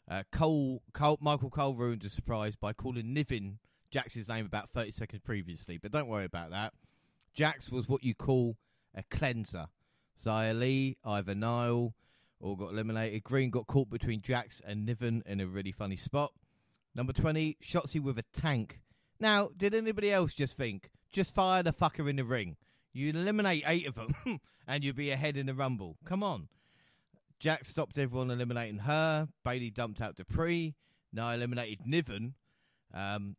[0.09, 3.59] Uh, Cole, Cole, Michael Cole ruined a surprise by calling Niven
[3.89, 6.73] Jax's name about 30 seconds previously, but don't worry about that.
[7.33, 8.57] Jax was what you call
[8.95, 9.67] a cleanser.
[10.23, 11.93] Xia Li, Ivy Nile,
[12.39, 13.23] all got eliminated.
[13.23, 16.33] Green got caught between Jax and Niven in a really funny spot.
[16.95, 18.81] Number 20, Shotzi with a tank.
[19.19, 22.57] Now, did anybody else just think, just fire the fucker in the ring?
[22.93, 24.13] You eliminate eight of them
[24.67, 25.97] and you'll be ahead in the Rumble.
[26.05, 26.47] Come on.
[27.43, 29.27] Jax stopped everyone eliminating her.
[29.43, 30.75] Bayley dumped out Dupree.
[31.11, 32.35] Now eliminated Niven.
[32.93, 33.35] Um,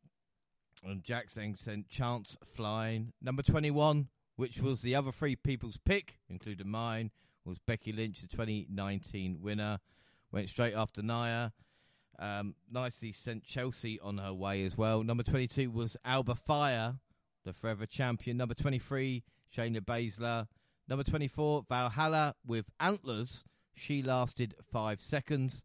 [0.85, 3.15] and Jax then sent Chance flying.
[3.23, 7.13] Number 21, which was the other three people's pick, including mine,
[7.47, 9.79] was Becky Lynch, the 2019 winner.
[10.31, 11.55] Went straight after Nia.
[12.19, 15.03] Um, nicely sent Chelsea on her way as well.
[15.03, 16.97] Number 22 was Alba Fire,
[17.47, 18.37] the forever champion.
[18.37, 19.25] Number 23,
[19.57, 20.47] Shayna Baszler.
[20.87, 23.45] Number 24, Valhalla with Antlers.
[23.75, 25.65] She lasted five seconds.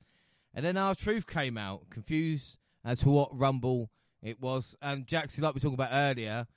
[0.53, 3.91] And then R-Truth came out, confused as to what Rumble
[4.21, 4.75] it was.
[4.81, 6.47] And Jackson, like we talked about earlier,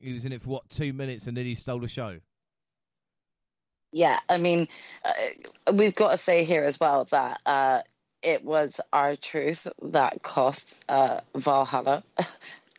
[0.00, 2.18] he was in it for what, two minutes and then he stole the show.
[3.92, 4.68] Yeah, I mean,
[5.04, 7.80] uh, we've got to say here as well that uh,
[8.22, 12.02] it was R-Truth that cost uh, Valhalla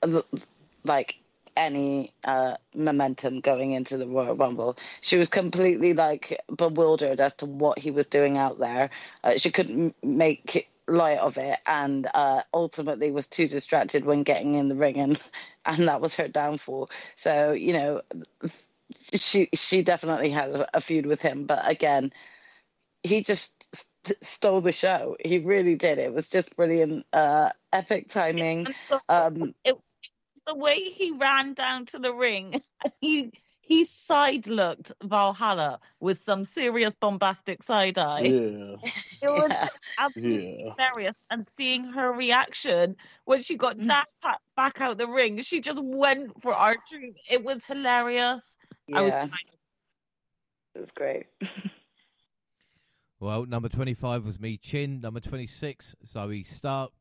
[0.84, 1.19] like
[1.60, 4.77] any uh, momentum going into the Royal Rumble.
[5.02, 8.90] She was completely like bewildered as to what he was doing out there.
[9.23, 14.56] Uh, she couldn't make light of it, and uh, ultimately was too distracted when getting
[14.56, 15.22] in the ring, and
[15.65, 16.90] and that was her downfall.
[17.18, 18.02] So you know
[19.14, 22.14] she she definitely had a, feud with him, but again,
[23.03, 25.18] he just st- stole the show.
[25.23, 25.99] He really did.
[25.99, 28.68] It was just brilliant, uh, epic timing.
[28.88, 29.81] So Um, it's
[30.50, 32.62] the way he ran down to the ring.
[33.02, 33.32] He
[33.62, 38.22] he side looked Valhalla with some serious bombastic side eye.
[38.22, 38.76] Yeah.
[39.22, 39.68] It was Yeah.
[40.00, 40.74] absolutely Yeah.
[40.78, 41.16] hilarious.
[41.30, 42.96] And seeing her reaction
[43.26, 43.88] when she got Mm.
[43.88, 47.16] dashed back out the ring, she just went for our truth.
[47.30, 48.58] It was hilarious.
[48.94, 49.28] I was Yeah,
[50.76, 51.26] it was great.
[53.20, 55.02] Well, number 25 was Michin.
[55.02, 56.92] Number 26, Zoey Stark.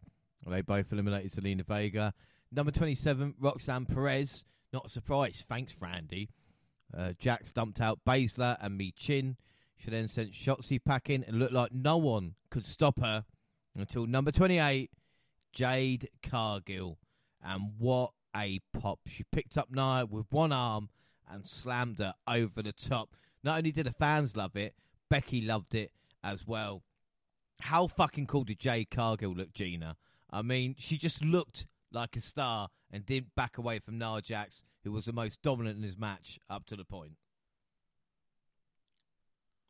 [0.46, 2.14] They both eliminated Zelina Vega.
[2.50, 4.44] Number 27, Roxanne Perez.
[4.72, 5.44] Not a surprise.
[5.46, 6.30] Thanks, Randy.
[6.96, 9.36] Uh, Jax dumped out Baszler and Michin.
[9.76, 13.24] She then sent Shotzi packing and looked like no one could stop her
[13.76, 14.90] until number 28,
[15.52, 16.98] Jade Cargill.
[17.42, 19.00] And what a pop.
[19.06, 20.88] She picked up Nia with one arm
[21.30, 23.14] and slammed her over the top.
[23.44, 24.74] Not only did the fans love it,
[25.08, 25.92] Becky loved it
[26.24, 26.82] as well.
[27.60, 29.96] How fucking cool did Jade Cargill look, Gina?
[30.30, 34.62] I mean, she just looked like a star and didn't back away from Nia Jax,
[34.84, 37.12] who was the most dominant in his match up to the point.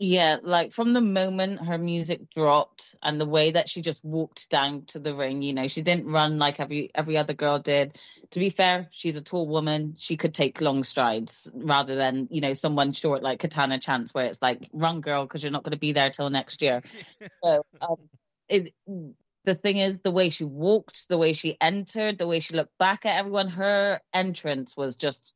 [0.00, 4.48] Yeah, like from the moment her music dropped and the way that she just walked
[4.48, 7.96] down to the ring, you know, she didn't run like every every other girl did.
[8.30, 9.94] To be fair, she's a tall woman.
[9.98, 14.26] She could take long strides rather than, you know, someone short like Katana Chance where
[14.26, 16.82] it's like run girl because you're not going to be there till next year.
[17.42, 17.96] So, um,
[18.48, 18.72] it
[19.48, 22.76] the thing is the way she walked, the way she entered, the way she looked
[22.76, 25.34] back at everyone, her entrance was just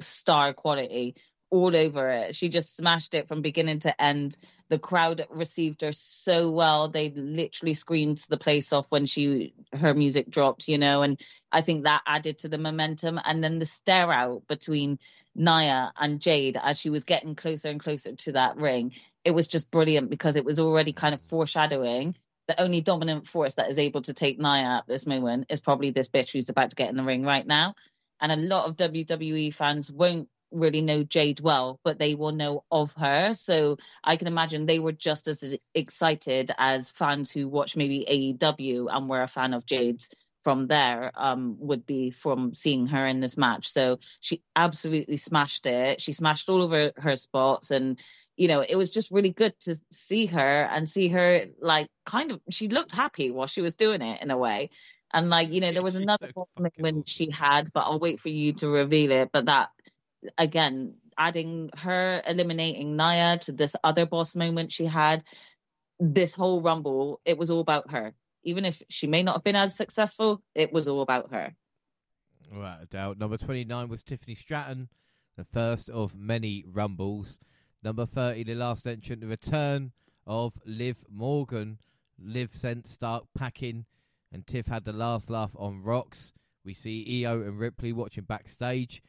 [0.00, 1.16] star quality
[1.50, 2.36] all over it.
[2.36, 4.36] She just smashed it from beginning to end.
[4.68, 6.86] The crowd received her so well.
[6.86, 11.20] They literally screamed the place off when she her music dropped, you know, and
[11.50, 13.18] I think that added to the momentum.
[13.24, 15.00] And then the stare out between
[15.34, 18.94] Nia and Jade as she was getting closer and closer to that ring.
[19.24, 22.14] It was just brilliant because it was already kind of foreshadowing
[22.48, 25.90] the only dominant force that is able to take Nia at this moment is probably
[25.90, 27.74] this bitch who's about to get in the ring right now.
[28.20, 32.64] And a lot of WWE fans won't really know Jade well, but they will know
[32.70, 33.34] of her.
[33.34, 38.06] So I can imagine they were just as excited as fans who watch maybe
[38.40, 40.10] AEW and were a fan of Jade's
[40.40, 43.68] from there um, would be from seeing her in this match.
[43.68, 46.00] So she absolutely smashed it.
[46.00, 47.98] She smashed all over her spots and
[48.38, 52.30] you know, it was just really good to see her and see her like kind
[52.30, 54.70] of she looked happy while she was doing it in a way.
[55.12, 58.28] And like, you know, there was another moment when she had, but I'll wait for
[58.28, 59.30] you to reveal it.
[59.32, 59.70] But that
[60.38, 65.24] again, adding her eliminating Nia to this other boss moment she had,
[65.98, 68.14] this whole rumble, it was all about her.
[68.44, 71.56] Even if she may not have been as successful, it was all about her.
[72.52, 73.18] Without a doubt.
[73.18, 74.88] Number 29 was Tiffany Stratton,
[75.36, 77.36] the first of many rumbles.
[77.82, 79.92] Number 30, the last entrant, the return
[80.26, 81.78] of Liv Morgan.
[82.20, 83.86] Liv sent Stark packing,
[84.32, 86.32] and Tiff had the last laugh on rocks.
[86.64, 89.00] We see Io and Ripley watching backstage.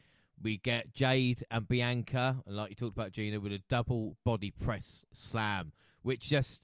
[0.41, 4.51] We get Jade and Bianca, and like you talked about, Gina, with a double body
[4.51, 5.73] press slam,
[6.03, 6.61] which just,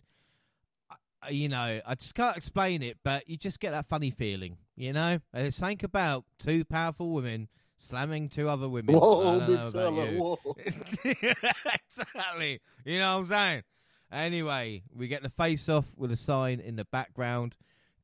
[1.30, 4.94] you know, I just can't explain it, but you just get that funny feeling, you
[4.94, 5.20] know?
[5.34, 7.50] There's something about two powerful women
[7.80, 8.96] slamming two other women.
[8.96, 10.12] Whoa, don't know big about fella.
[10.12, 10.20] you.
[10.20, 10.56] Whoa.
[11.88, 12.62] exactly.
[12.84, 13.64] You know what I'm saying?
[14.12, 17.56] Anyway, we get the face off with a sign in the background.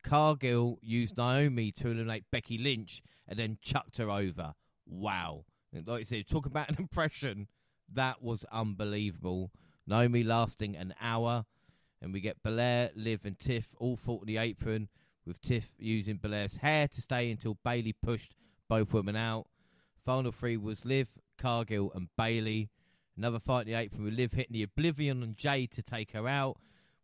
[0.03, 4.53] Cargill used Naomi to eliminate Becky Lynch and then chucked her over.
[4.88, 5.45] Wow.
[5.73, 7.48] Like I said, talk about an impression.
[7.93, 9.52] That was unbelievable.
[9.88, 11.45] Naomi lasting an hour.
[12.02, 14.89] And we get Belair, Liv, and Tiff all fought in the apron,
[15.23, 18.34] with Tiff using Belair's hair to stay until Bayley pushed
[18.68, 19.45] both women out.
[20.03, 22.69] Final three was Liv, Cargill, and Bayley.
[23.15, 26.28] Another fight in the apron with Liv hitting the Oblivion on Jade to take her
[26.28, 26.57] out,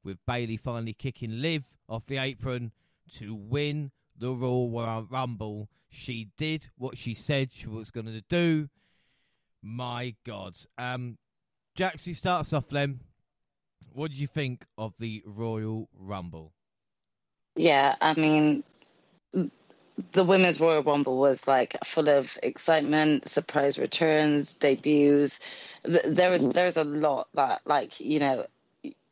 [0.04, 2.72] with Bayley finally kicking Liv off the apron
[3.18, 5.70] to win the Royal Rumble.
[5.90, 8.70] She did what she said she was going to do.
[9.62, 10.56] My God.
[10.78, 11.18] Um,
[11.78, 13.02] Jaxie starts off then.
[13.94, 16.54] What did you think of the Royal Rumble?
[17.56, 18.64] Yeah, I mean,
[20.12, 25.40] the Women's Royal Rumble was like full of excitement, surprise returns, debuts.
[25.86, 28.46] Th- There was there's a lot that like you know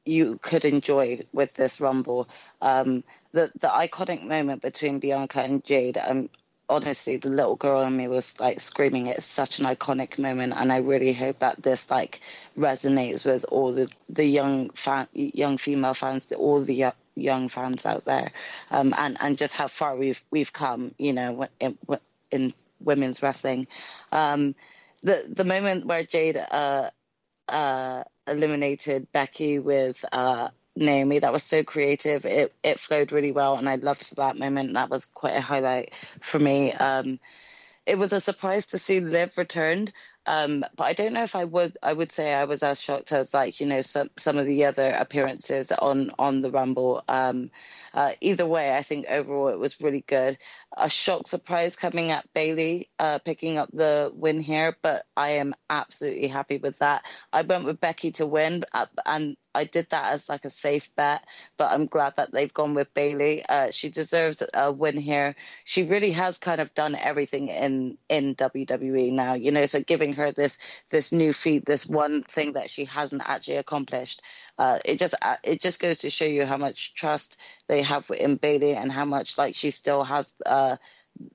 [0.06, 2.30] you could enjoy with this Rumble.
[2.62, 5.98] Um, the the iconic moment between Bianca and Jade.
[5.98, 6.30] Um,
[6.70, 9.07] honestly, the little girl in me was like screaming.
[9.07, 12.22] It's such an iconic moment, and I really hope that this like
[12.57, 18.06] resonates with all the the young fan, young female fans, all the young fans out
[18.06, 18.32] there,
[18.72, 20.94] um, and and just how far we've we've come.
[20.98, 21.78] You know, in,
[22.32, 23.68] in women's wrestling,
[24.12, 24.56] um,
[25.04, 26.90] the the moment where Jade uh,
[27.48, 31.20] uh, eliminated Becky with uh, Naomi.
[31.20, 32.26] That was so creative.
[32.26, 34.74] It it flowed really well, and I loved that moment.
[34.74, 36.74] That was quite a highlight for me.
[36.74, 37.20] Um,
[37.86, 39.94] it was a surprise to see Liv returned.
[40.28, 43.12] Um, but I don't know if I would I would say I was as shocked
[43.12, 47.04] as like you know some some of the other appearances on on the Rumble.
[47.08, 47.52] Um,
[47.96, 50.38] uh, either way, I think overall it was really good.
[50.76, 55.56] A shock surprise coming at Bayley, uh, picking up the win here, but I am
[55.70, 57.06] absolutely happy with that.
[57.32, 60.94] I went with Becky to win, uh, and I did that as like a safe
[60.98, 61.24] bet,
[61.56, 63.46] but I'm glad that they've gone with Bayley.
[63.48, 65.36] Uh, she deserves a win here.
[65.64, 69.66] She really has kind of done everything in in WWE now, you know.
[69.66, 70.60] So giving her this
[70.90, 74.22] this new feat, this one thing that she hasn't actually accomplished,
[74.57, 77.38] uh, it just uh, it just goes to show you how much trust
[77.68, 80.77] they have in Bayley and how much like she still has uh,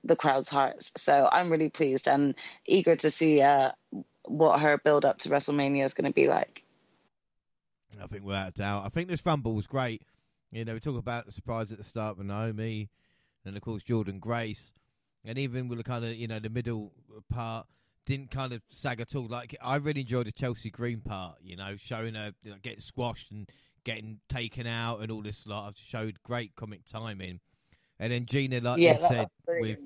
[0.03, 0.91] the crowd's hearts.
[0.97, 2.35] So I'm really pleased and
[2.65, 3.71] eager to see uh,
[4.25, 6.63] what her build up to WrestleMania is going to be like.
[8.01, 10.03] I think without doubt, I think this Rumble was great.
[10.51, 12.89] You know, we talk about the surprise at the start with Naomi,
[13.45, 14.71] and of course Jordan Grace,
[15.23, 16.91] and even with the kind of you know the middle
[17.29, 17.67] part
[18.05, 19.27] didn't kind of sag at all.
[19.27, 22.79] Like I really enjoyed the Chelsea Green part, you know, showing her you know, getting
[22.79, 23.49] squashed and
[23.83, 25.67] getting taken out and all this lot.
[25.67, 27.39] I've showed great comic timing,
[27.99, 29.79] and then Gina, like yeah, you said, with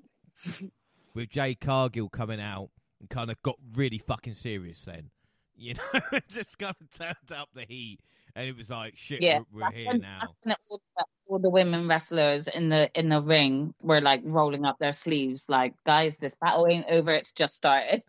[1.13, 2.69] with Jade Cargill coming out
[2.99, 4.83] and kind of got really fucking serious.
[4.83, 5.09] Then
[5.55, 7.99] you know, just kind of turned up the heat,
[8.35, 10.19] and it was like, shit, yeah, we're, we're here when, now.
[10.21, 14.77] All the, all the women wrestlers in the in the ring were like rolling up
[14.79, 18.03] their sleeves, like, guys, this battle ain't over; it's just started.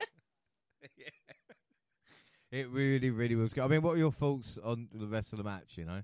[0.97, 1.07] yeah.
[2.53, 3.65] It really, really was good.
[3.65, 5.77] I mean, what are your thoughts on the rest of the match?
[5.77, 6.03] You know.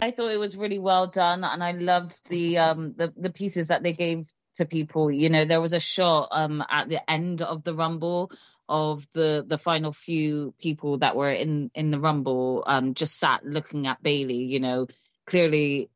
[0.00, 3.68] I thought it was really well done, and I loved the um the the pieces
[3.68, 5.10] that they gave to people.
[5.10, 8.30] You know, there was a shot um at the end of the rumble
[8.68, 13.44] of the the final few people that were in in the rumble um just sat
[13.44, 14.86] looking at Bayley you know,
[15.26, 15.90] clearly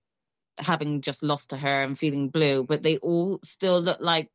[0.58, 4.30] having just lost to her and feeling blue, but they all still look like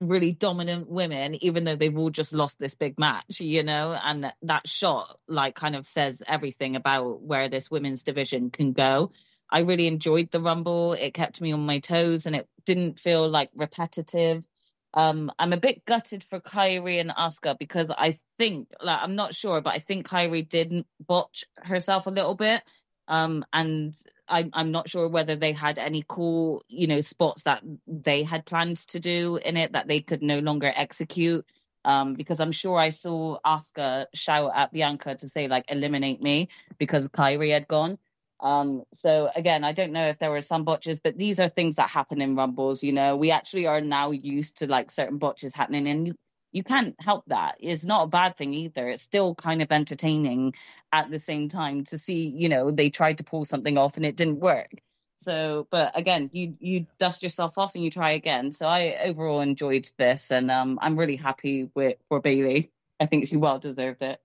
[0.00, 4.24] really dominant women, even though they've all just lost this big match, you know, and
[4.24, 9.12] that, that shot like kind of says everything about where this women's division can go.
[9.50, 10.94] I really enjoyed the Rumble.
[10.94, 14.46] It kept me on my toes and it didn't feel like repetitive.
[14.94, 19.34] Um, I'm a bit gutted for Kairi and Asuka because I think, like, I'm not
[19.34, 22.62] sure, but I think Kairi did botch herself a little bit.
[23.08, 23.94] Um, and
[24.28, 28.46] I'm I'm not sure whether they had any cool, you know, spots that they had
[28.46, 31.44] planned to do in it that they could no longer execute.
[31.84, 36.48] Um, because I'm sure I saw Asuka shout at Bianca to say like eliminate me
[36.78, 37.98] because Kairi had gone.
[38.40, 41.76] Um, so again, I don't know if there were some botches, but these are things
[41.76, 42.82] that happen in rumbles.
[42.82, 46.14] You know, we actually are now used to like certain botches happening, and you
[46.52, 47.56] you can't help that.
[47.60, 48.88] It's not a bad thing either.
[48.88, 50.54] It's still kind of entertaining
[50.92, 54.06] at the same time to see, you know, they tried to pull something off and
[54.06, 54.68] it didn't work.
[55.16, 58.52] So, but again, you you dust yourself off and you try again.
[58.52, 62.70] So I overall enjoyed this, and um, I'm really happy with for Bayley.
[63.00, 64.20] I think she well deserved it.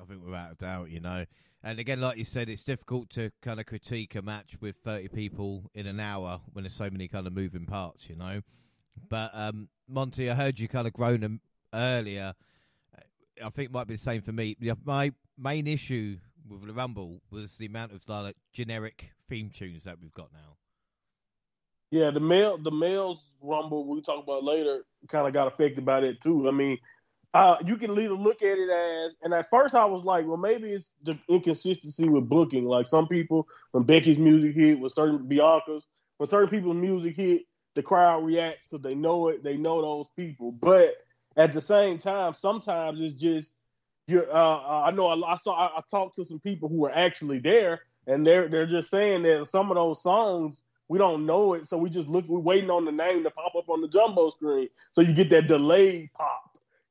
[0.00, 1.24] I think without a doubt, you know.
[1.66, 5.08] And again, like you said, it's difficult to kind of critique a match with 30
[5.08, 8.42] people in an hour when there's so many kind of moving parts, you know.
[9.08, 11.40] But um, Monty, I heard you kind of groan
[11.74, 12.34] earlier.
[13.44, 14.56] I think it might be the same for me.
[14.84, 16.18] My main issue
[16.48, 20.58] with the Rumble was the amount of like generic theme tunes that we've got now.
[21.90, 25.98] Yeah, the male the males Rumble we'll talk about later kind of got affected by
[25.98, 26.48] that too.
[26.48, 26.78] I mean,
[27.36, 30.38] uh, you can either look at it as, and at first I was like, well,
[30.38, 32.64] maybe it's the inconsistency with booking.
[32.64, 35.84] Like some people, when Becky's music hit, with certain Bianca's,
[36.16, 37.42] when certain people's music hit,
[37.74, 40.50] the crowd reacts because they know it, they know those people.
[40.50, 40.94] But
[41.36, 43.52] at the same time, sometimes it's just
[44.06, 44.22] you.
[44.22, 46.92] Uh, uh, I know I, I saw I, I, talked to some people who were
[46.92, 51.52] actually there, and they're they're just saying that some of those songs we don't know
[51.54, 52.26] it, so we just look.
[52.26, 55.28] We're waiting on the name to pop up on the jumbo screen, so you get
[55.30, 56.45] that delayed pop.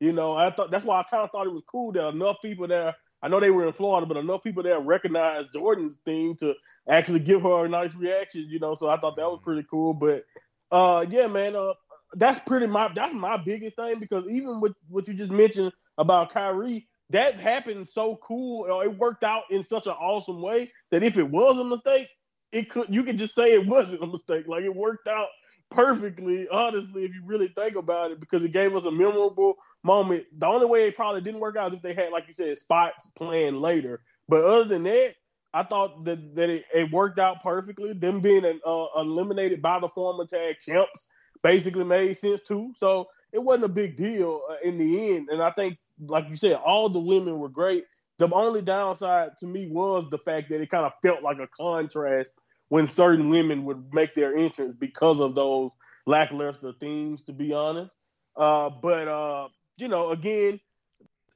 [0.05, 2.37] You know, I thought that's why I kind of thought it was cool that enough
[2.39, 2.95] people there.
[3.23, 6.53] I know they were in Florida, but enough people there recognized Jordan's theme to
[6.87, 8.45] actually give her a nice reaction.
[8.47, 9.95] You know, so I thought that was pretty cool.
[9.95, 10.23] But
[10.71, 11.73] uh, yeah, man, uh,
[12.13, 16.31] that's pretty my that's my biggest thing because even with what you just mentioned about
[16.31, 18.81] Kairi, that happened so cool.
[18.81, 22.09] It worked out in such an awesome way that if it was a mistake,
[22.51, 24.45] it could you could just say it wasn't a mistake.
[24.47, 25.29] Like it worked out
[25.75, 30.25] perfectly, honestly, if you really think about it, because it gave us a memorable moment.
[30.37, 32.57] The only way it probably didn't work out is if they had, like you said,
[32.57, 34.01] spots planned later.
[34.27, 35.15] But other than that,
[35.53, 37.93] I thought that that it, it worked out perfectly.
[37.93, 41.07] Them being an, uh, eliminated by the former tag champs
[41.43, 42.73] basically made sense too.
[42.75, 45.29] So it wasn't a big deal uh, in the end.
[45.29, 47.85] And I think, like you said, all the women were great.
[48.17, 51.47] The only downside to me was the fact that it kind of felt like a
[51.47, 52.33] contrast
[52.69, 55.71] when certain women would make their entrance because of those
[56.05, 57.93] lackluster themes, to be honest.
[58.35, 59.47] Uh, but uh,
[59.77, 60.59] you know, again,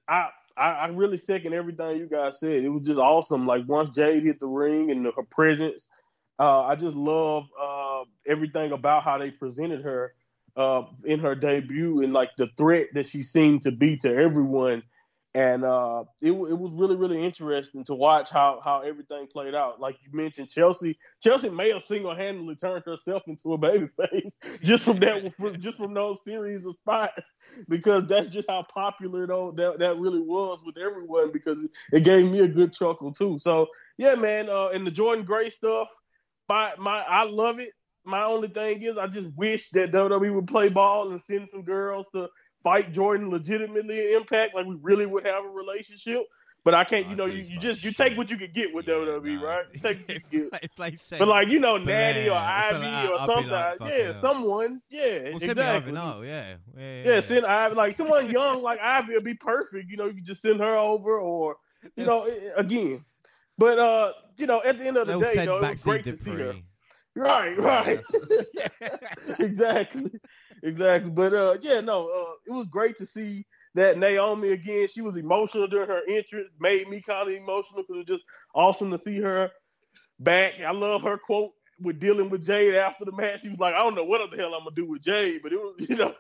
[0.08, 2.64] I, I, I really second everything you guys said.
[2.64, 3.46] It was just awesome.
[3.46, 5.88] Like once Jade hit the ring and her presence,
[6.40, 10.14] uh, I just love uh, everything about how they presented her
[10.56, 14.84] uh, in her debut and like the threat that she seemed to be to everyone
[15.36, 19.80] and uh, it, it was really really interesting to watch how how everything played out.
[19.80, 24.32] Like you mentioned, Chelsea Chelsea may have single handedly turned herself into a babyface
[24.64, 27.32] just from that just from those series of spots
[27.68, 32.30] because that's just how popular though that that really was with everyone because it gave
[32.30, 33.38] me a good chuckle too.
[33.38, 35.90] So yeah, man, uh, and the Jordan Grace stuff,
[36.48, 37.74] my my I love it.
[38.04, 41.64] My only thing is I just wish that WWE would play ball and send some
[41.64, 42.30] girls to
[42.64, 46.24] fight Jordynne legitimately in Impact, like we really would have a relationship.
[46.66, 48.86] But I can't, you know, you, you just you take what you can get with
[48.86, 49.48] yeah, WWE, nah.
[49.48, 49.66] right?
[49.74, 51.18] You take you get.
[51.18, 55.38] but like you know, Natty or Ivy like, or something, like, yeah, someone, yeah, well,
[55.38, 55.94] exactly.
[55.94, 57.20] No, yeah, yeah, yeah, yeah.
[57.22, 59.90] Send Ivy like someone young like Ivy would be perfect.
[59.90, 61.56] You know, you can just send her over, or
[61.96, 63.06] you know, again.
[63.58, 66.04] But uh, you know, at the end of the They'll day, though, it was great
[66.04, 66.56] to see her.
[67.16, 68.00] Right, right.
[69.40, 70.12] exactly
[70.64, 71.12] exactly.
[71.12, 73.46] But uh, yeah, no, uh, it was great to see
[73.76, 74.88] that Naomi again.
[74.88, 78.24] She was emotional during her entrance, made me kind of emotional because it was just
[78.54, 79.52] awesome to see her
[80.20, 80.54] back.
[80.66, 83.42] I love her quote with dealing with Jade after the match.
[83.42, 85.54] She was like, I don't know what the hell I'm gonna do with Jade, but
[85.54, 86.14] it was, you know,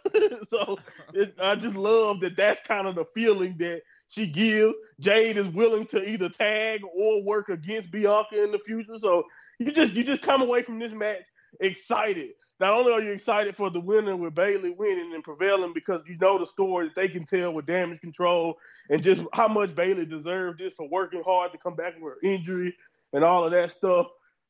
[0.48, 0.78] so
[1.14, 2.36] it, I just love that.
[2.38, 4.76] That's kind of the feeling that she gives.
[5.00, 8.98] Jade is willing to either tag or work against Bianca in the future.
[8.98, 9.24] So
[9.60, 11.24] you just you just come away from this match
[11.60, 16.02] excited not only are you excited for the winner with Bayley winning and prevailing because
[16.08, 18.58] you know the story that they can tell with damage control
[18.90, 22.18] and just how much Bayley deserved just for working hard to come back from her
[22.22, 22.76] injury
[23.14, 24.08] and all of that stuff.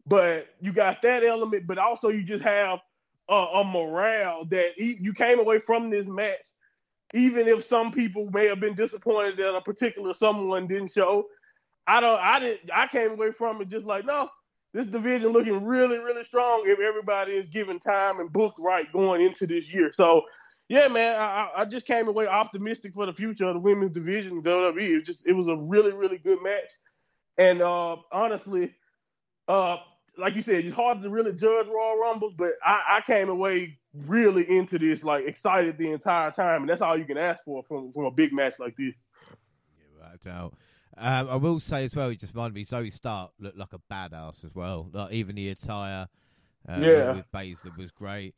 [0.07, 2.79] But you got that element, but also you just have
[3.29, 6.37] a, a morale that you came away from this match,
[7.13, 11.27] even if some people may have been disappointed that a particular someone didn't show.
[11.85, 12.19] I don't.
[12.19, 12.71] I didn't.
[12.73, 14.29] I came away from it just like no
[14.73, 19.21] this division looking really, really strong if everybody is given time and booked right going
[19.21, 19.91] into this year.
[19.93, 20.23] So,
[20.67, 24.33] yeah, man, I, I just came away optimistic for the future of the women's division
[24.33, 24.99] in WWE.
[24.99, 26.71] It just it was a really, really good match,
[27.37, 28.75] and uh, honestly,
[29.47, 29.77] uh,
[30.17, 33.79] like you said, it's hard to really judge Royal Rumbles, but I, I came away
[34.05, 37.63] really into this, like excited the entire time, and that's all you can ask for
[37.63, 38.93] from from a big match like this.
[39.27, 40.53] Yeah, right out.
[40.99, 43.79] Um, I will say as well, he just reminded me, Zoey Stark looked like a
[43.91, 44.89] badass as well.
[44.91, 46.09] Like even the attire,
[46.67, 48.35] uh, yeah, with Baszler was great.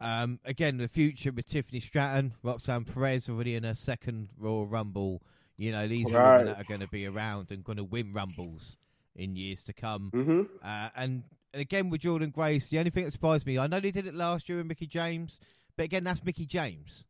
[0.00, 5.22] Um, again, the future with Tiffany Stratton, Roxanne Perez already in her second Royal Rumble.
[5.56, 6.14] You know, these right.
[6.14, 8.76] are women that are going to be around and going to win Rumbles
[9.14, 10.10] in years to come.
[10.12, 10.42] Mm-hmm.
[10.62, 11.22] Uh, and,
[11.54, 14.06] and again with Jordynne Grace, the only thing that surprised me, I know they did
[14.06, 15.38] it last year with Mickie James,
[15.76, 17.04] but again, that's Mickie James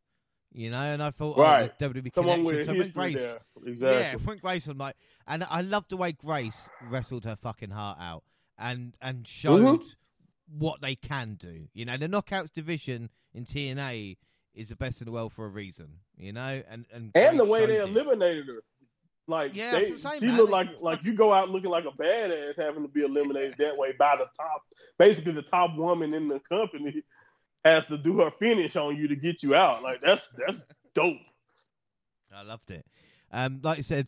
[0.53, 1.71] you know, and I thought, right.
[1.81, 2.77] oh, WWE Someone connection.
[2.77, 3.39] With so Grace, there.
[3.65, 4.33] exactly.
[4.33, 4.95] Yeah, Grace, I'm like,
[5.27, 8.23] and I love the way Grace wrestled her fucking heart out
[8.57, 10.59] and and showed mm-hmm.
[10.59, 11.67] what they can do.
[11.73, 14.17] You know, the knockouts division in TNA
[14.53, 15.99] is the best in the world for a reason.
[16.17, 17.89] You know, and and and the way they it.
[17.89, 18.63] eliminated her.
[19.27, 20.37] Like yeah, they, saying, she man.
[20.37, 23.77] looked like like you go out looking like a badass having to be eliminated that
[23.77, 24.63] way by the top,
[24.99, 27.03] basically the top woman in the company
[27.63, 29.83] has to do her finish on you to get you out.
[29.83, 30.63] Like that's that's
[30.93, 31.17] dope.
[32.35, 32.85] I loved it.
[33.31, 34.07] Um, like you said,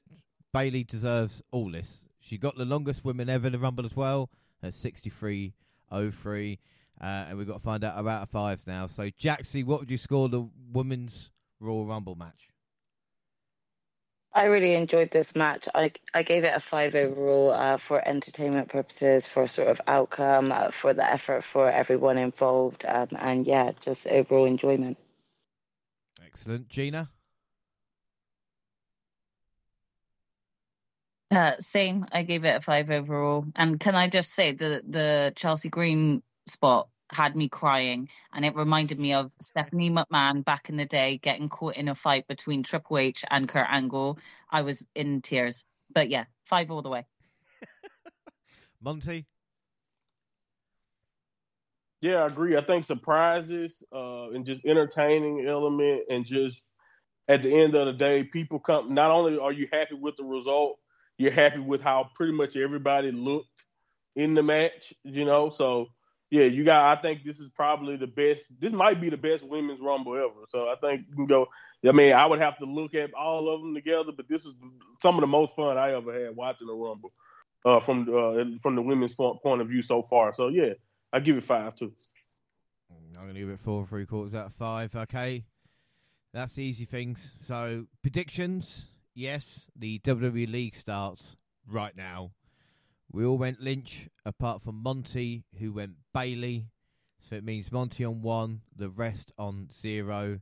[0.54, 2.06] Bayley deserves all this.
[2.20, 4.30] She got the longest women ever in the Rumble as well
[4.64, 5.54] at sixty three
[5.92, 6.60] oh three.
[7.00, 8.88] Uh, and we've got to find out about a five now.
[8.88, 11.30] So, Jaxie, what would you score the women's
[11.60, 12.50] Royal Rumble match?
[14.36, 15.70] I really enjoyed this match.
[15.74, 20.52] I, I gave it a five overall uh, for entertainment purposes, for sort of outcome,
[20.52, 24.98] uh, for the effort for everyone involved, um, and yeah, just overall enjoyment.
[26.26, 27.10] Excellent, Gina.
[31.32, 32.06] Uh, same.
[32.12, 33.46] I gave it a five overall.
[33.56, 38.56] And can I just say the the Chelsea Green spot had me crying and it
[38.56, 42.64] reminded me of Stephanie McMahon back in the day getting caught in a fight between
[42.64, 44.20] Triple H and Kurt Angle.
[44.50, 45.66] I was in tears.
[45.94, 47.06] But yeah, five all the way.
[48.82, 49.26] Monty?
[52.02, 52.58] Yeah, I agree.
[52.58, 56.62] I think surprises uh, and just entertaining element and just
[57.28, 60.24] at the end of the day, people come not only are you happy with the
[60.24, 60.78] result,
[61.18, 63.64] you're happy with how pretty much everybody looked
[64.16, 65.50] in the match, you know.
[65.50, 65.88] So
[66.36, 66.98] yeah, you got.
[66.98, 68.44] I think this is probably the best.
[68.60, 70.46] This might be the best women's rumble ever.
[70.50, 71.48] So I think you can go.
[71.88, 74.54] I mean, I would have to look at all of them together, but this is
[75.02, 77.14] some of the most fun I ever had watching a rumble
[77.64, 80.34] uh, from uh, from the women's point of view so far.
[80.34, 80.74] So yeah,
[81.14, 81.94] I give it five too.
[83.18, 84.94] I'm to give it four and three quarters out of five.
[84.94, 85.46] Okay,
[86.34, 87.32] that's easy things.
[87.40, 92.32] So predictions, yes, the WWE League starts right now.
[93.12, 96.68] We all went Lynch, apart from Monty, who went Bayley.
[97.30, 100.42] So it means Monty on one, the rest on zero.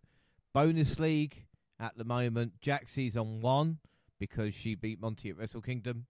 [0.53, 1.45] Bonus League
[1.79, 3.79] at the moment, Jaxie's on one
[4.19, 6.05] because she beat Monty at Wrestle Kingdom.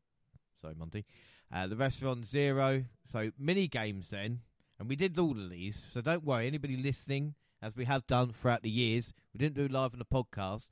[0.61, 1.05] Sorry, Monty.
[1.51, 2.85] Uh, the rest are on zero.
[3.05, 4.41] So mini games then,
[4.79, 5.83] and we did all of these.
[5.91, 9.67] So don't worry, anybody listening, as we have done throughout the years, we didn't do
[9.67, 10.69] live on the podcast,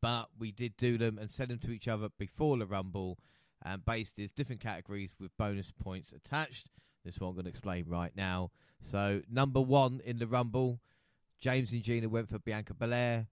[0.00, 3.18] but we did do them and send them to each other before the Rumble,
[3.64, 6.68] and based is different categories with bonus points attached.
[7.04, 8.50] This one I'm going to explain right now.
[8.82, 10.80] So number one in the Rumble,
[11.40, 13.26] James and Gina went for Bianca Belair.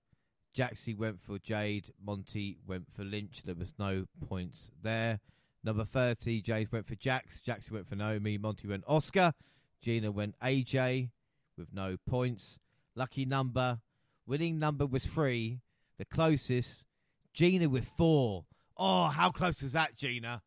[0.56, 1.92] Jaxie went for Jade.
[2.04, 3.42] Monty went for Lynch.
[3.44, 5.20] There was no points there.
[5.64, 7.40] Number 30, James went for Jax.
[7.40, 8.36] Jaxie went for Naomi.
[8.36, 9.32] Monty went Asuka.
[9.80, 11.10] Gina went AJ
[11.56, 12.58] with no points.
[12.94, 13.80] Lucky number.
[14.26, 15.60] Winning number was three.
[15.98, 16.84] The closest,
[17.32, 18.44] Gina with four.
[18.76, 20.42] Oh, how close was that, Gina?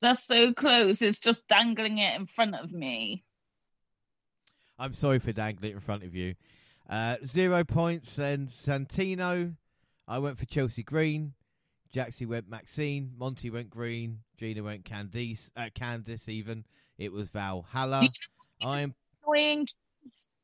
[0.00, 1.00] That's so close.
[1.00, 3.24] It's just dangling it in front of me.
[4.78, 6.34] I'm sorry for dangling it in front of you.
[6.88, 9.54] Uh, zero points then Santino.
[10.06, 11.32] I went for Chelsea Green.
[11.94, 13.12] Jaxie went Maxine.
[13.16, 14.18] Monty went Green.
[14.36, 15.48] Gina went Candice.
[15.56, 16.66] Uh, Candice even.
[16.98, 18.02] It was Valhalla.
[18.62, 19.66] I'm annoying.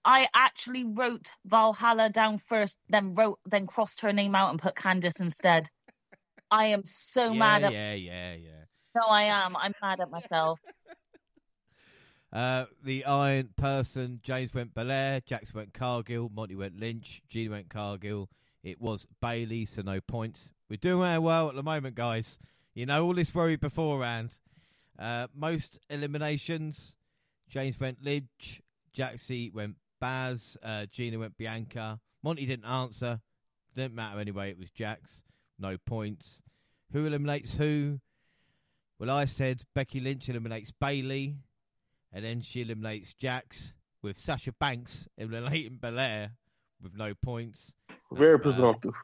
[0.04, 4.74] I actually wrote Valhalla down first, then wrote, then crossed her name out and put
[4.74, 5.68] Candice instead.
[6.50, 7.72] I am so yeah, mad at.
[7.72, 8.64] Yeah, yeah, yeah.
[8.96, 9.56] No, I am.
[9.56, 10.60] I'm mad at myself.
[12.32, 17.68] Uh, the Iron Person, James went Belair, Jax went Cargill, Monty went Lynch, Gina went
[17.68, 18.30] Cargill.
[18.62, 20.52] It was Bayley, so no points.
[20.68, 22.38] We're doing very well at the moment, guys.
[22.72, 24.30] You know, all this worry beforehand.
[24.96, 26.94] Uh, most eliminations,
[27.48, 28.62] James went Lynch,
[28.96, 32.00] Jaxie went Baz, uh, Gina went Bianca.
[32.22, 33.20] Monty didn't answer.
[33.76, 35.22] Didn't matter anyway, it was Jax.
[35.58, 36.42] No points.
[36.92, 38.00] Who eliminates who?
[38.98, 41.36] Well, I said Becky Lynch eliminates Bayley
[42.12, 46.32] and then she eliminates Jax with Sasha Banks eliminating Belair
[46.82, 47.72] with no points.
[48.12, 48.94] Very That's presumptive.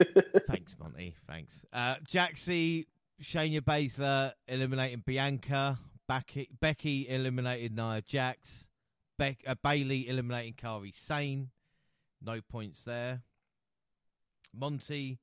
[0.46, 1.16] Thanks, Monty.
[1.26, 1.64] Thanks.
[1.72, 2.86] Uh, Jaxie,
[3.20, 5.78] Shayna Baszler eliminating Bianca.
[6.08, 8.66] Becky, Becky eliminated Nia Jax.
[9.22, 11.50] Be- uh, Bayley eliminating Kairi Sane.
[12.20, 13.22] No points there.
[14.52, 15.20] Monty,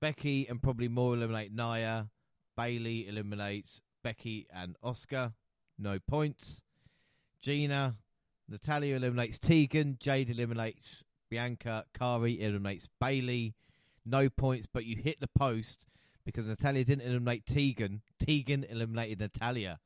[0.00, 2.08] Becky, and probably more eliminate Nia.
[2.56, 5.34] Bayley eliminates Becky and Asuka.
[5.78, 6.62] No points.
[7.40, 7.94] Gina,
[8.48, 9.98] Natalya eliminates Tegan.
[10.00, 11.84] Jade eliminates Bianca.
[11.94, 13.54] Kairi eliminates Bayley.
[14.04, 15.86] No points, but you hit the post
[16.24, 18.02] because Natalya didn't eliminate Tegan.
[18.18, 19.78] Tegan eliminated Natalya.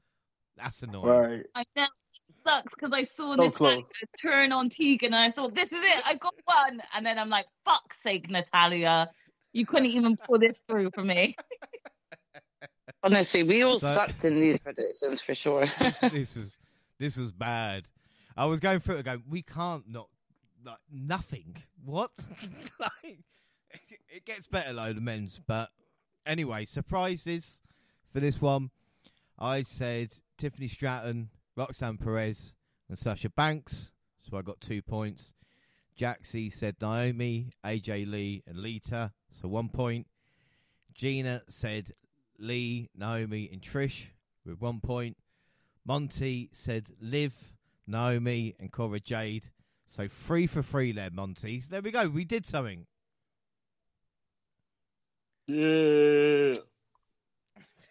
[0.56, 1.06] That's annoying.
[1.06, 1.46] Right.
[1.54, 1.88] I know it
[2.24, 3.52] sucks because I saw So Natalya
[3.82, 3.90] close.
[4.22, 6.80] turn on Tegan and I thought, this is it, I got one.
[6.96, 9.08] And then I'm like, fuck's sake, Natalya.
[9.52, 11.36] You couldn't even pull this through for me.
[13.02, 15.66] Honestly, we all So- sucked in these predictions for sure.
[16.10, 16.56] this was
[16.98, 17.84] this was bad.
[18.36, 20.08] I was going through it going, we can't not
[20.64, 21.56] like nothing.
[21.84, 22.10] What?
[22.80, 23.20] like
[24.08, 25.68] it gets better though the men's, but
[26.24, 27.60] anyway, surprises
[28.04, 28.70] for this one.
[29.38, 32.54] I said Tiffany Stratton, Roxanne Perez,
[32.88, 33.90] and Sasha Banks,
[34.20, 35.32] so I got two points.
[35.98, 40.06] Jaxie said Naomi, AJ Lee, and Lita, so one point.
[40.94, 41.92] Gina said
[42.38, 44.08] Lee, Naomi, and Trish
[44.44, 45.16] with one point.
[45.84, 47.52] Monty said Liv,
[47.86, 49.44] Naomi, and Cora Jade.
[49.86, 51.62] So three for three there, Monty.
[51.68, 52.08] There we go.
[52.08, 52.86] We did something.
[55.46, 56.52] Yeah.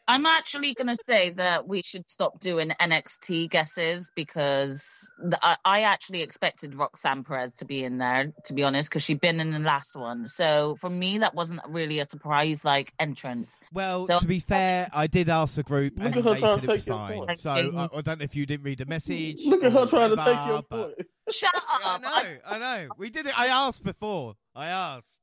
[0.07, 5.57] I'm actually going to say that we should stop doing NXT guesses because the, I,
[5.65, 9.39] I actually expected Roxanne Perez to be in there, to be honest, because she'd been
[9.39, 10.27] in the last one.
[10.27, 13.57] So for me, that wasn't really a surprise like entrance.
[13.73, 16.83] Well, So- to be fair, I did ask the group, and they said it was
[16.83, 17.13] fine.
[17.25, 17.39] point.
[17.39, 17.57] So I,
[17.97, 19.41] I don't know if you didn't read the message.
[19.47, 21.07] Look at her or trying to take whatever, your but- point.
[21.31, 21.63] Shut up.
[21.83, 22.89] I know, I- I know.
[22.99, 23.33] We did it.
[23.37, 24.35] I asked before.
[24.53, 25.19] I asked.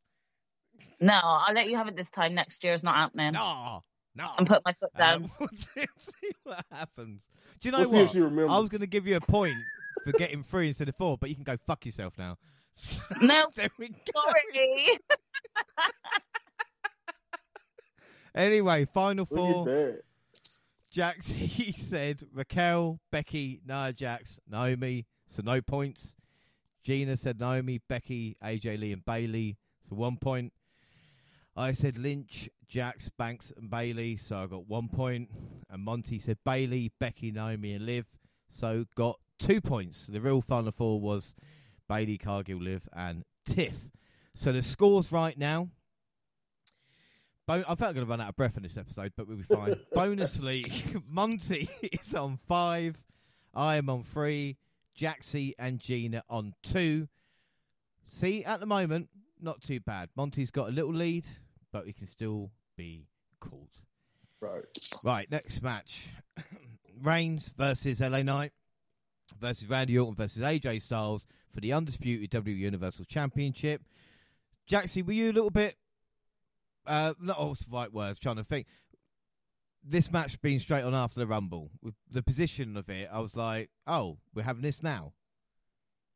[1.00, 2.34] no, I'll let you have it this time.
[2.34, 3.32] Next year is not happening.
[3.34, 3.84] No,
[4.14, 4.30] no.
[4.36, 5.24] I'm putting my foot down.
[5.24, 7.22] Uh, we'll see, see what happens.
[7.60, 8.46] Do you know We'll see if what?
[8.46, 8.48] she.
[8.48, 9.56] I was going to give you a point
[10.04, 12.36] for getting three instead of four, but you can go fuck yourself now.
[13.20, 13.94] no, there we go.
[14.14, 14.98] sorry.
[18.34, 19.60] Anyway, final four.
[19.60, 20.02] at that.
[20.94, 26.14] Jaxie said Raquel, Becky, Nia Jax, Naomi, so no points.
[26.84, 29.56] Gina said Naomi, Becky, AJ Lee, and Bayley,
[29.88, 30.52] so one point.
[31.54, 35.28] I said Lynch, Jax, Banks, and Bayley, so I got one point.
[35.70, 38.06] And Monty said Bayley, Becky, Naomi, and Liv,
[38.50, 40.06] so got two points.
[40.06, 41.34] The real final four was
[41.88, 43.90] Bayley, Cargill, Liv, and Tiff.
[44.34, 45.68] So the scores right now.
[47.46, 49.36] Bo- I felt I'm going to run out of breath in this episode, but we'll
[49.36, 49.74] be fine.
[49.92, 53.02] Bonus league, Monty is on five.
[53.52, 54.56] I am on three.
[54.98, 57.08] Jaxie and Gina on two.
[58.06, 59.08] See, at the moment,
[59.42, 60.08] not too bad.
[60.16, 61.24] Monty's got a little lead,
[61.72, 63.06] but he can still be
[63.40, 63.70] caught.
[64.40, 64.64] Right.
[65.04, 66.08] Right, next match.
[67.00, 68.52] Reigns versus LA Knight
[69.38, 73.82] versus Randy Orton versus AJ Styles for the undisputed W Universal Championship.
[74.68, 75.76] Jaxie, were you a little bit
[76.86, 78.66] uh not all the right words, trying to think.
[79.84, 83.34] This match being straight on after the Rumble, with the position of it, I was
[83.36, 85.12] like, Oh, we're having this now.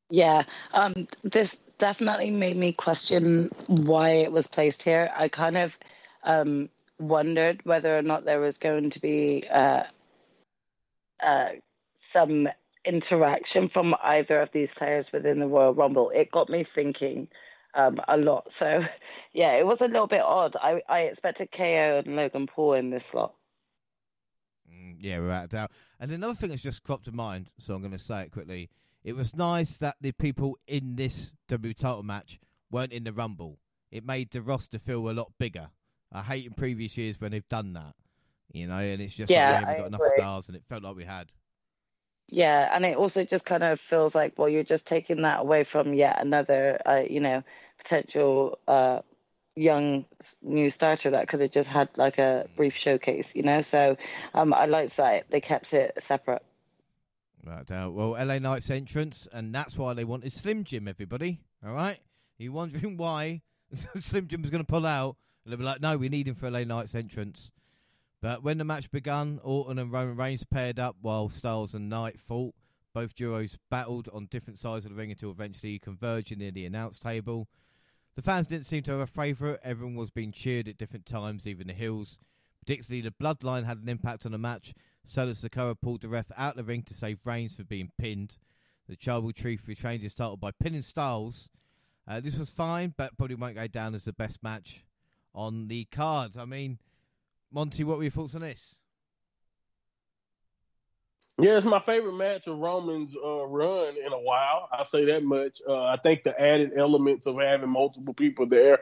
[0.08, 5.10] Yeah, um, this definitely made me question why it was placed here.
[5.14, 5.78] I kind of
[6.22, 9.84] um, wondered whether or not there was going to be uh,
[11.22, 11.48] uh,
[11.98, 12.48] some
[12.84, 16.10] interaction from either of these players within the Royal Rumble.
[16.10, 17.28] It got me thinking
[17.74, 18.52] um, a lot.
[18.52, 18.82] So,
[19.32, 20.56] yeah, it was a little bit odd.
[20.56, 23.34] I, I expected KO and Logan Paul in this slot.
[24.70, 25.70] Mm, yeah, without a doubt.
[26.00, 28.70] And another thing that's just cropped to mind, so I'm going to say it quickly.
[29.06, 32.40] It was nice that the people in this W title match
[32.72, 33.60] weren't in the Rumble.
[33.92, 35.68] It made the roster feel a lot bigger.
[36.12, 37.94] I hate in previous years when they've done that,
[38.52, 40.82] you know, and it's just Yeah, like, yeah, we got enough stars, and it felt
[40.82, 41.30] like we had.
[42.28, 45.62] Yeah, and it also just kind of feels like, well, you're just taking that away
[45.62, 47.44] from yet another, uh, you know,
[47.78, 49.02] potential uh,
[49.54, 50.04] young
[50.42, 53.60] new starter that could have just had like a brief showcase, you know.
[53.62, 53.96] So
[54.34, 56.42] um, I liked that they kept it separate.
[57.46, 61.38] Right, uh, well, LA Knight's entrance, and that's why they wanted Slim Jim, everybody.
[61.64, 62.00] All right?
[62.38, 63.42] You wondering why
[64.00, 65.16] Slim Jim was going to pull out?
[65.44, 67.52] And they'll be like, no, we need him for LA Knight's entrance.
[68.20, 72.18] But when the match began, Orton and Roman Reigns paired up while Styles and Knight
[72.18, 72.56] fought.
[72.92, 76.98] Both duos battled on different sides of the ring until eventually converging near the announce
[76.98, 77.46] table.
[78.16, 79.60] The fans didn't seem to have a favourite.
[79.62, 82.18] Everyone was being cheered at different times, even the heels.
[82.58, 84.74] Particularly, the bloodline had an impact on the match.
[85.08, 88.38] Solo Sikoa pulled the ref out of the ring to save Reigns for being pinned.
[88.88, 91.48] The Tribal Chief retained his title by pinning Styles.
[92.08, 94.84] Uh, this was fine, but probably won't go down as the best match
[95.32, 96.36] on the card.
[96.36, 96.78] I mean,
[97.52, 98.74] Monty, what were your thoughts on this?
[101.38, 104.68] Yeah, it's my favorite match of Roman's uh, run in a while.
[104.72, 105.60] I'll say that much.
[105.68, 108.80] Uh, I think the added elements of having multiple people there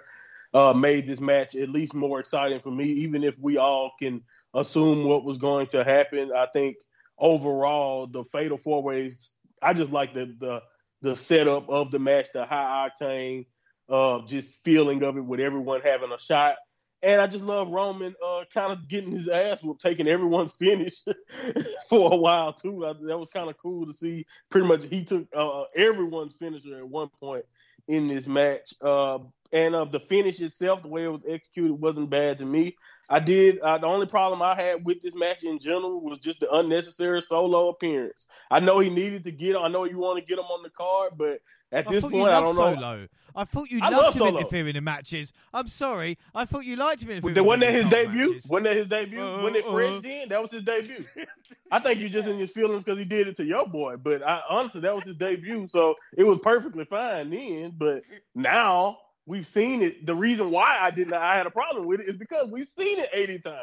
[0.55, 2.86] uh, made this match at least more exciting for me.
[2.86, 4.22] Even if we all can
[4.55, 6.76] assume what was going to happen, I think
[7.18, 9.35] overall the fatal four ways.
[9.60, 10.62] I just like the the
[11.02, 13.47] the setup of the match, the high octane,
[13.89, 16.56] uh, just feeling of it with everyone having a shot.
[17.02, 20.94] And I just love Roman uh, kind of getting his ass whooped, taking everyone's finish
[21.89, 22.86] for a while too.
[22.86, 24.24] I, that was kind of cool to see.
[24.48, 27.44] Pretty much, he took uh, everyone's finisher at one point
[27.86, 28.72] in this match.
[28.81, 29.18] Uh,
[29.52, 32.76] and uh, the finish itself, the way it was executed, wasn't bad to me.
[33.09, 33.59] I did.
[33.60, 37.22] Uh, the only problem I had with this match in general was just the unnecessary
[37.22, 38.26] solo appearance.
[38.51, 39.56] I know he needed to get.
[39.56, 41.40] I know you want to get him on the card, but
[41.72, 43.06] at I this point, I don't know.
[43.36, 44.39] I thought you I loved love him Solo.
[44.39, 45.32] interfering in matches.
[45.52, 46.18] I'm sorry.
[46.35, 47.44] I thought you liked him interfering.
[47.44, 48.28] Wasn't that his debut?
[48.28, 48.47] matches.
[48.48, 49.20] Wasn't that his debut?
[49.20, 49.72] Uh, when it uh.
[49.72, 51.05] Fred did, that was his debut.
[51.72, 53.97] I think you're just in his feelings because he did it to your boy.
[53.97, 57.74] But I, honestly, that was his debut, so it was perfectly fine then.
[57.76, 58.02] But
[58.36, 60.06] now we've seen it.
[60.06, 62.98] The reason why I didn't, I had a problem with it, is because we've seen
[62.98, 63.59] it 80 times,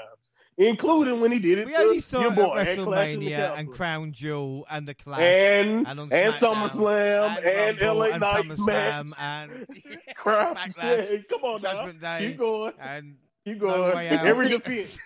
[0.58, 3.20] including when he did it we to only saw your boy at at Clash in
[3.20, 3.74] the WrestleMania and Castle.
[3.74, 8.20] Crown Jewel and the Clash and and on and SmackDown, SummerSlam and, Rumble LA and
[8.22, 8.96] Knight's match.
[8.96, 9.68] SummerSlam and
[10.16, 10.58] Crap.
[10.58, 11.74] Backlash, come on now.
[11.74, 12.74] Judgment Day, Keep going.
[12.80, 13.16] and
[13.46, 13.96] Keep No going.
[13.96, 15.00] Way Every defense.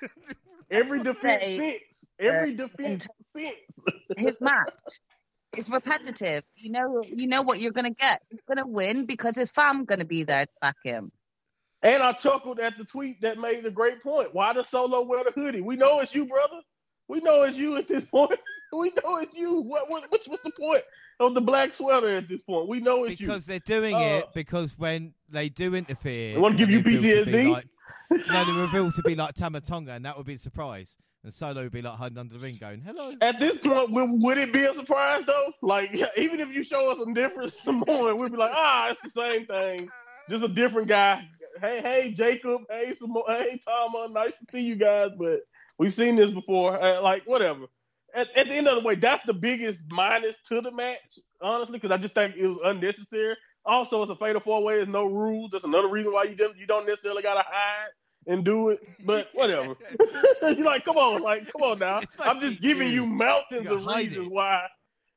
[0.71, 1.81] Every defense Say, since.
[2.19, 3.55] Every defense since.
[4.17, 4.69] his match.
[5.57, 6.43] It's repetitive.
[6.55, 8.21] You know, you know what you're gonna get.
[8.29, 11.11] He's gonna win because his fam gonna be there to back him.
[11.81, 14.33] And I chuckled at the tweet that made the great point.
[14.33, 15.61] Why does Solo wear the hoodie?
[15.61, 16.61] We know it's you, brother.
[17.07, 18.39] We know it's you at this point.
[18.73, 19.61] We know it's you.
[19.61, 20.81] What, what what's, what's the point
[21.21, 22.67] of the black sweater at this point?
[22.67, 26.39] We know it's you because they're doing Uh, it because when they do interfere, They
[26.39, 27.51] wanna give you revealed PTSD?
[27.51, 27.67] Like,
[28.11, 30.97] no, they're revealed to be like Tama Tonga, and that would be a surprise.
[31.25, 34.37] And Solo would be like hiding under the ring, going, "Hello." At this point, would,
[34.37, 35.53] it be a surprise though?
[35.63, 39.09] Like even if you show us some different Samoan, we'd be like, ah, it's the
[39.09, 39.89] same thing,
[40.29, 41.27] just a different guy.
[41.59, 42.61] Hey, hey, Jacob.
[42.69, 44.09] Hey, Samo- hey, Tama.
[44.11, 45.39] Nice to see you guys, but
[45.79, 46.79] we've seen this before.
[46.79, 47.65] Uh, like whatever.
[48.13, 51.79] At, at the end of the way, that's the biggest minus to the match, honestly,
[51.79, 53.35] because I just think it was unnecessary.
[53.65, 54.75] Also, it's a fatal four way.
[54.75, 55.49] There's no rules.
[55.51, 57.89] That's another reason why you don't you don't necessarily gotta hide
[58.27, 58.79] and do it.
[59.05, 59.75] But whatever.
[60.41, 62.01] You're like, come on, like, come on now.
[62.17, 63.05] Like I'm just giving you.
[63.05, 64.31] mountains of reasons it.
[64.31, 64.61] why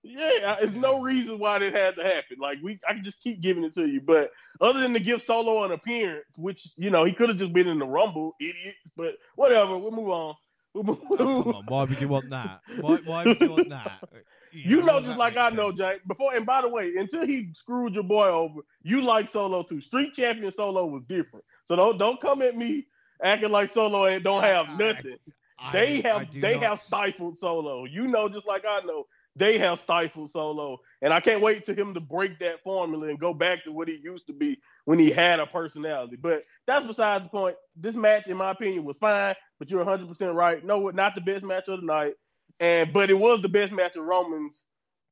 [0.03, 2.39] Yeah, it's no reason why this had to happen.
[2.39, 4.01] Like we, I can just keep giving it to you.
[4.01, 4.31] But
[4.61, 7.69] other than to give Solo an appearance, which you know he could have just been
[7.69, 8.77] in the Rumble, idiot.
[8.97, 10.35] But whatever, we'll move on.
[10.75, 12.61] We'll move Oh, come on, why would you want that?
[12.81, 14.05] Why, why would you want that?
[14.53, 15.79] You know, just like I know, sense?
[15.79, 15.97] Jay.
[16.07, 19.81] Before and by the way, until he screwed your boy over, you like Solo too.
[19.81, 21.45] Street Champion Solo was different.
[21.65, 22.87] So don't don't come at me
[23.23, 25.17] acting like Solo ain't don't have I- nothing.
[25.59, 27.85] I- they have they not- have stifled Solo.
[27.85, 31.75] You know, just like I know, they have stifled Solo, and I can't wait to
[31.75, 34.99] him to break that formula and go back to what he used to be when
[35.01, 36.17] he had a personality.
[36.17, 37.57] But that's besides the point.
[37.77, 39.35] This match, in my opinion, was fine.
[39.59, 40.65] But you're 100 percent right.
[40.65, 42.15] No, not the best match of the night,
[42.61, 44.63] and but it was the best match of Roman's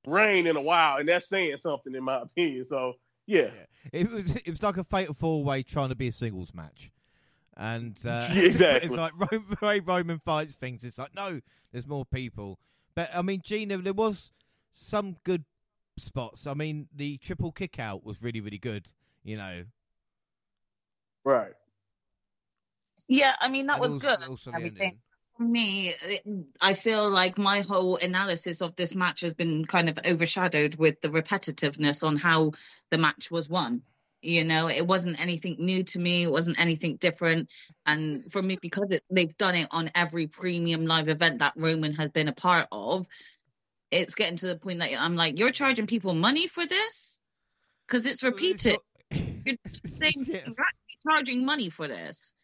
[0.07, 2.65] reign in a while, and that's saying something in my opinion.
[2.67, 2.95] So
[3.27, 3.51] yeah,
[3.93, 6.93] It was it was like a fatal four way trying to be a singles match,
[7.57, 8.89] and uh, exactly.
[8.89, 10.85] it's like Roman, the way Roman fights things.
[10.85, 11.41] It's like no,
[11.73, 12.59] there's more people.
[12.95, 14.33] But I mean, Gina, there was
[14.75, 15.45] some good
[15.97, 16.47] spots.
[16.47, 18.89] I mean, the triple kick out was really really good.
[19.25, 19.65] You know,
[21.25, 21.53] right.
[23.09, 24.29] Yeah, I mean that and was also, good.
[24.29, 24.99] Also the everything.
[25.37, 26.23] For me, it-
[26.63, 31.03] I feel like my whole analysis of this match has been kind of overshadowed with
[31.03, 32.53] the repetitiveness on how
[32.91, 33.83] the match was won.
[34.27, 36.25] You know, it wasn't anything new to me.
[36.25, 37.49] It wasn't anything different.
[37.87, 41.95] And for me, because it, they've done it on every premium live event that Roman
[41.95, 43.07] has been a part of,
[43.93, 47.21] it's getting to the point that I'm like, you're charging people money for this
[47.87, 48.79] because it's repeated.
[49.13, 50.41] not- You're saying Yeah.
[50.45, 52.35] you're actually charging money for this.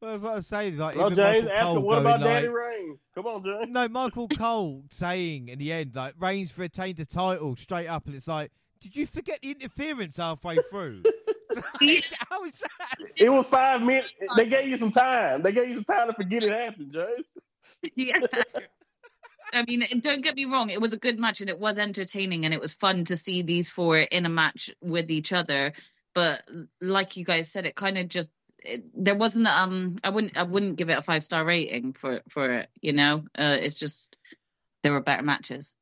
[0.00, 2.24] Well, what I was saying, like Well, even James, Michael ask Cole what about like,
[2.28, 2.98] Daddy Reigns?
[3.16, 3.72] Come on, James.
[3.72, 8.14] No, Michael Cole saying in the end, like Reigns retained the title straight up, and
[8.14, 8.52] it's like,
[8.84, 11.02] did you forget the interference halfway through?
[11.80, 13.08] Like, How is that?
[13.16, 14.12] It was five minutes.
[14.36, 15.40] They gave you some time.
[15.40, 17.92] They gave you some time to forget it happened, James.
[17.94, 18.18] yeah.
[19.52, 22.44] I mean, don't get me wrong, it was a good match and it was entertaining
[22.44, 25.72] and it was fun to see these four in a match with each other.
[26.12, 26.42] But
[26.80, 30.42] like you guys said, it kind of just it, there wasn't um I wouldn't I
[30.42, 32.68] wouldn't give it a five star rating for for it.
[32.80, 34.16] You know, uh, it's just
[34.82, 35.76] there were better matches.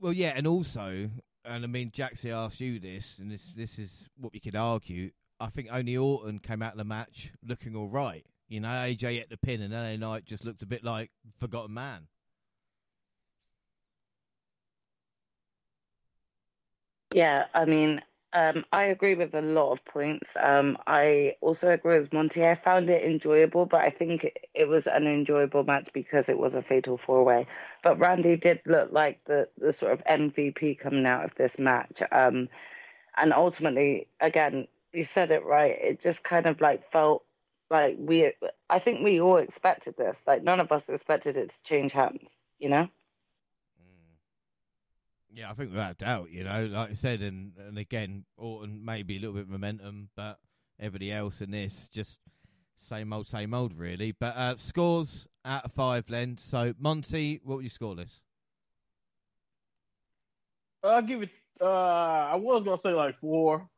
[0.00, 1.10] Well, yeah, and also,
[1.44, 5.10] and I mean, Jaxie asked you this, and this this is what we could argue.
[5.40, 8.24] I think only Orton came out of the match looking all right.
[8.48, 11.74] You know, AJ at the pin, and LA Knight just looked a bit like forgotten
[11.74, 12.08] man.
[17.12, 18.00] Yeah, I mean,
[18.34, 20.36] um, I agree with a lot of points.
[20.36, 22.44] Um, I also agree with Monty.
[22.44, 26.54] I found it enjoyable, but I think it, was an enjoyable match because it was
[26.56, 27.46] a fatal four way.
[27.84, 32.02] But Randy did look like the, the sort of MVP coming out of this match.
[32.10, 32.48] Um,
[33.16, 35.76] and ultimately, again, you said it right.
[35.80, 37.24] It just kind of like felt
[37.70, 38.32] like we,
[38.68, 40.16] I think we all expected this.
[40.26, 42.88] Like none of us expected it to change hands, you know?
[45.34, 49.16] Yeah, I think without doubt, you know, like I said, and and again, Orton maybe
[49.16, 50.38] a little bit of momentum, but
[50.78, 52.20] everybody else in this just
[52.76, 54.12] same old, same old, really.
[54.12, 56.38] But uh, scores out of five, Len.
[56.38, 58.20] So Monty, what would you score this?
[60.84, 61.30] I'll give it.
[61.60, 63.68] Uh, I was gonna say like four,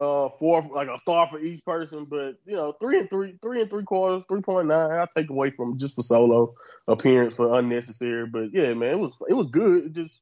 [0.00, 3.62] uh, four like a star for each person, but you know, three and three, three
[3.62, 4.92] and three quarters, three point nine.
[4.92, 6.54] I'll take away from just for solo
[6.86, 8.26] appearance for unnecessary.
[8.26, 9.86] But yeah, man, it was it was good.
[9.86, 10.20] It just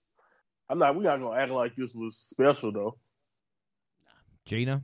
[0.68, 0.96] I'm not.
[0.96, 2.98] We're not gonna act like this was special though.
[4.46, 4.82] Gina?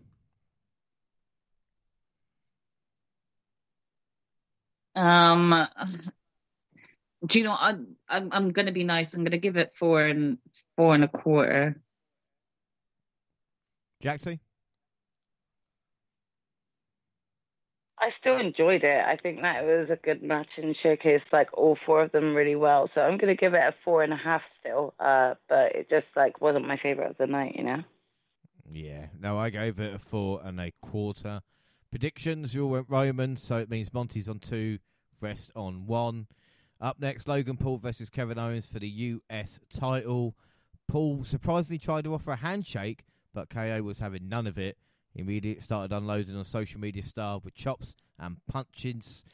[4.94, 5.66] Um,
[7.27, 7.52] do you know?
[7.52, 7.77] I,
[8.09, 9.15] I'm I'm gonna be nice.
[9.15, 10.39] I'm gonna give it four and
[10.77, 11.81] four and a quarter.
[14.02, 14.40] Jaxie?
[18.01, 19.05] I still enjoyed it.
[19.05, 22.56] I think that was a good match and showcased like all four of them really
[22.56, 22.86] well.
[22.86, 24.94] So I'm gonna give it a four and a half still.
[24.98, 27.82] Uh, but it just like wasn't my favorite of the night, you know.
[28.72, 29.06] Yeah.
[29.18, 31.43] No, I gave it a four and a quarter.
[31.90, 34.78] Predictions, you all went Roman, so it means Monty's on two,
[35.20, 36.27] rest on one.
[36.81, 40.35] Up next, Logan Paul versus Kevin Owens for the US title.
[40.89, 43.05] Paul surprisingly tried to offer a handshake,
[43.35, 44.78] but KO was having none of it.
[45.14, 49.24] Immediately started unloading on social media style with chops and punches.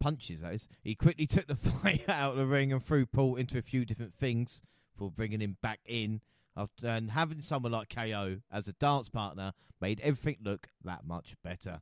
[0.00, 0.68] Punches, that is.
[0.82, 3.84] He quickly took the fight out of the ring and threw Paul into a few
[3.84, 4.62] different things
[4.96, 6.20] for bringing him back in.
[6.54, 11.34] After, and having someone like KO as a dance partner made everything look that much
[11.42, 11.80] better.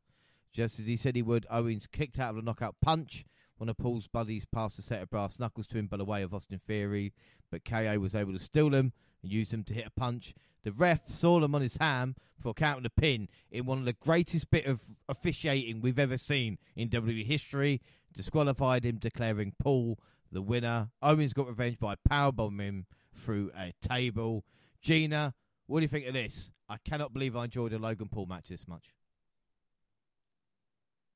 [0.53, 3.25] Just as he said he would, Owens kicked out of the knockout punch.
[3.57, 6.23] One of Paul's buddies passed a set of brass knuckles to him by the way
[6.23, 7.13] of Austin Theory,
[7.51, 8.93] but KO was able to steal them
[9.23, 10.35] and use them to hit a punch.
[10.63, 13.93] The ref saw them on his ham for counting the pin in one of the
[13.93, 17.81] greatest bit of officiating we've ever seen in WWE history.
[18.15, 19.99] Disqualified him, declaring Paul
[20.33, 20.91] the winner.
[21.03, 24.45] Owens got revenge by powerbombing him through a table.
[24.83, 25.35] Gina,
[25.67, 26.51] what do you think of this?
[26.69, 28.93] I cannot believe I enjoyed a Logan Paul match this much.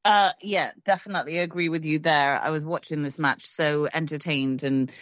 [0.05, 2.39] Uh, yeah, definitely agree with you there.
[2.41, 4.93] I was watching this match so entertained, and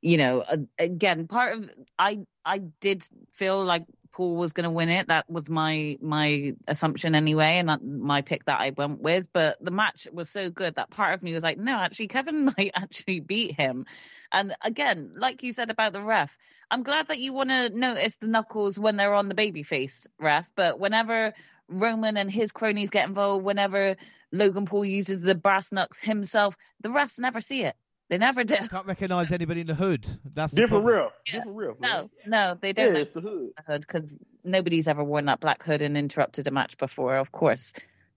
[0.00, 0.44] you know,
[0.78, 3.02] again, part of I I did
[3.32, 5.08] feel like Paul was going to win it.
[5.08, 9.32] That was my my assumption anyway, and my pick that I went with.
[9.32, 12.44] But the match was so good that part of me was like, no, actually, Kevin
[12.58, 13.86] might actually beat him.
[14.32, 16.38] And again, like you said about the ref,
[16.70, 20.50] I'm glad that you want to notice the knuckles when they're on the babyface ref.
[20.54, 21.32] But whenever
[21.68, 23.96] Roman and his cronies get involved, whenever
[24.32, 27.76] Logan Paul uses the brass knucks himself, the refs never see it.
[28.08, 28.56] They never do.
[28.56, 30.06] Can't recognise anybody in the hood.
[30.34, 31.10] That's different real.
[31.26, 31.32] Yeah.
[31.34, 31.76] Different real.
[31.78, 32.94] No, no, they don't.
[32.94, 33.48] Yeah, it's the hood.
[33.66, 37.74] hood because nobody's ever worn that black hood and interrupted a match before, of course.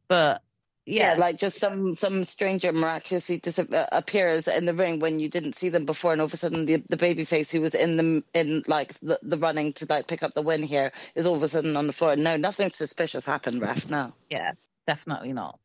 [0.07, 0.41] But
[0.85, 1.13] yeah.
[1.13, 5.55] yeah, like just some some stranger miraculously disappears uh, in the ring when you didn't
[5.55, 7.97] see them before, and all of a sudden the the baby face who was in
[7.97, 11.35] the in like the, the running to like pick up the win here is all
[11.35, 12.15] of a sudden on the floor.
[12.15, 13.89] No, nothing suspicious happened, ref.
[13.89, 14.13] No.
[14.29, 14.51] Yeah,
[14.87, 15.59] definitely not.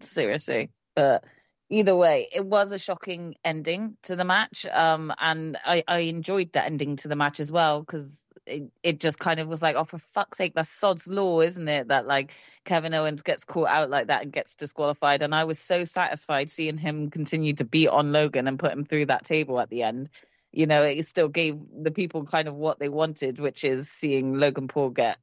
[0.00, 1.24] Seriously, but
[1.70, 4.66] either way, it was a shocking ending to the match.
[4.66, 9.00] Um, and I, I enjoyed the ending to the match as well because it, it
[9.00, 11.88] just kind of was like, oh, for fuck's sake, that's sod's law, isn't it?
[11.88, 12.34] That like
[12.64, 15.22] Kevin Owens gets caught out like that and gets disqualified.
[15.22, 18.84] And I was so satisfied seeing him continue to beat on Logan and put him
[18.84, 20.08] through that table at the end.
[20.50, 24.38] You know, it still gave the people kind of what they wanted, which is seeing
[24.38, 25.18] Logan Paul get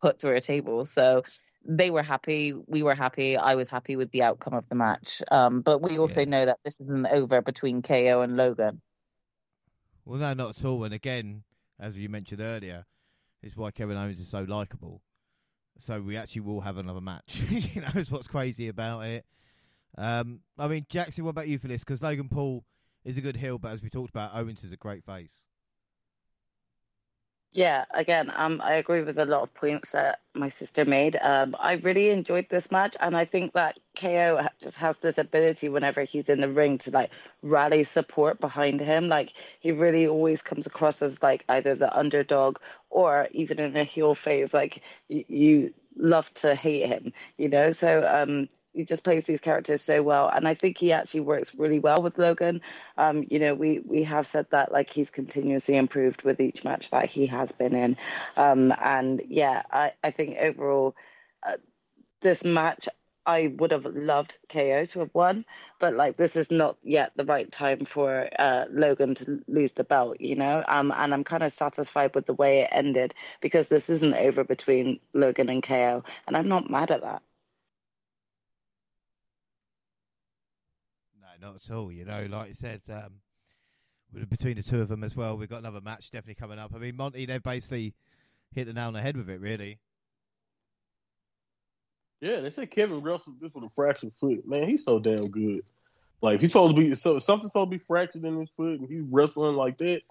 [0.00, 0.84] put through a table.
[0.84, 1.22] So
[1.64, 5.22] they were happy, we were happy, I was happy with the outcome of the match.
[5.30, 6.28] Um, but we also yeah.
[6.28, 8.80] know that this isn't over between KO and Logan.
[10.04, 10.84] Well, no, not at all.
[10.84, 11.44] And again,
[11.78, 12.86] as you mentioned earlier,
[13.42, 15.02] it's why Kevin Owens is so likable.
[15.78, 17.42] So we actually will have another match.
[17.50, 19.24] you know, is what's crazy about it.
[19.98, 21.84] Um, I mean, Jackson, what about you for this?
[21.84, 22.64] Because Logan Paul
[23.04, 25.42] is a good heel, but as we talked about, Owens is a great face.
[27.54, 31.16] Yeah, again, um, I agree with a lot of points that my sister made.
[31.20, 35.68] Um, I really enjoyed this match, and I think that KO just has this ability
[35.68, 37.10] whenever he's in the ring to like
[37.42, 39.08] rally support behind him.
[39.08, 42.58] Like he really always comes across as like either the underdog
[42.88, 47.70] or even in a heel phase, like you, love to hate him, you know.
[47.72, 51.54] So um, he just plays these characters so well, and I think he actually works
[51.54, 52.60] really well with Logan.
[52.96, 56.90] Um, you know, we we have said that like he's continuously improved with each match
[56.90, 57.96] that he has been in,
[58.36, 60.96] um, and yeah, I I think overall,
[61.46, 61.56] uh,
[62.22, 62.88] this match
[63.24, 65.44] I would have loved KO to have won,
[65.78, 69.84] but like this is not yet the right time for uh, Logan to lose the
[69.84, 70.64] belt, you know.
[70.66, 74.44] Um, and I'm kind of satisfied with the way it ended because this isn't over
[74.44, 77.22] between Logan and KO, and I'm not mad at that.
[81.42, 81.92] Not at all.
[81.92, 83.20] You know, like I said, um,
[84.28, 86.72] between the two of them as well, we've got another match definitely coming up.
[86.74, 87.94] I mean, Monty, they've basically
[88.54, 89.78] hit the nail on the head with it, really.
[92.20, 94.46] Yeah, they said Kevin wrestled this with a fractured foot.
[94.46, 95.62] Man, he's so damn good.
[96.20, 98.88] Like he's supposed to be so something's supposed to be fractured in his foot, and
[98.88, 100.02] he's wrestling like that.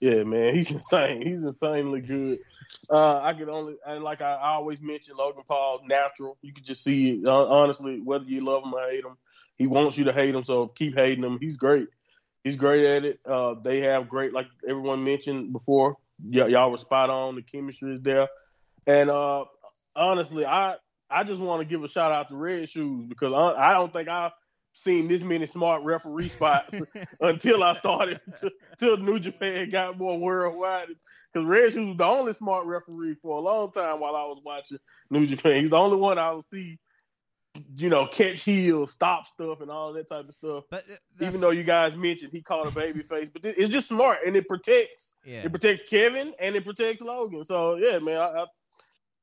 [0.00, 1.22] Yeah, man, he's insane.
[1.22, 2.38] He's insanely good.
[2.90, 6.36] Uh, I could only and like I, always mention Logan Paul, natural.
[6.42, 7.26] You could just see it.
[7.26, 9.16] Honestly, whether you love him or hate him,
[9.56, 11.38] he wants you to hate him, so keep hating him.
[11.40, 11.88] He's great.
[12.42, 13.20] He's great at it.
[13.24, 15.96] Uh, they have great, like everyone mentioned before.
[16.22, 17.36] Y- y'all were spot on.
[17.36, 18.28] The chemistry is there,
[18.86, 19.44] and uh,
[19.96, 20.76] honestly, I
[21.10, 23.92] I just want to give a shout out to Red Shoes because I, I don't
[23.92, 24.32] think I've
[24.74, 26.74] seen this many smart referee spots
[27.20, 28.20] until I started
[28.78, 30.88] till New Japan got more worldwide.
[31.32, 34.40] Because Red Shoes was the only smart referee for a long time while I was
[34.44, 34.78] watching
[35.10, 35.56] New Japan.
[35.56, 36.78] He's the only one I would see
[37.74, 40.64] you know, catch heels, stop stuff, and all that type of stuff.
[40.70, 40.84] But
[41.20, 44.36] even though you guys mentioned he caught a baby face, but it's just smart and
[44.36, 45.12] it protects.
[45.24, 45.42] Yeah.
[45.42, 47.44] It protects Kevin and it protects Logan.
[47.44, 48.46] So yeah, man, I, I,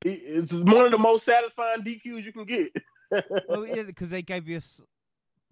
[0.03, 2.71] it's one of the most satisfying DQs you can get.
[3.49, 4.61] well, yeah, because they gave you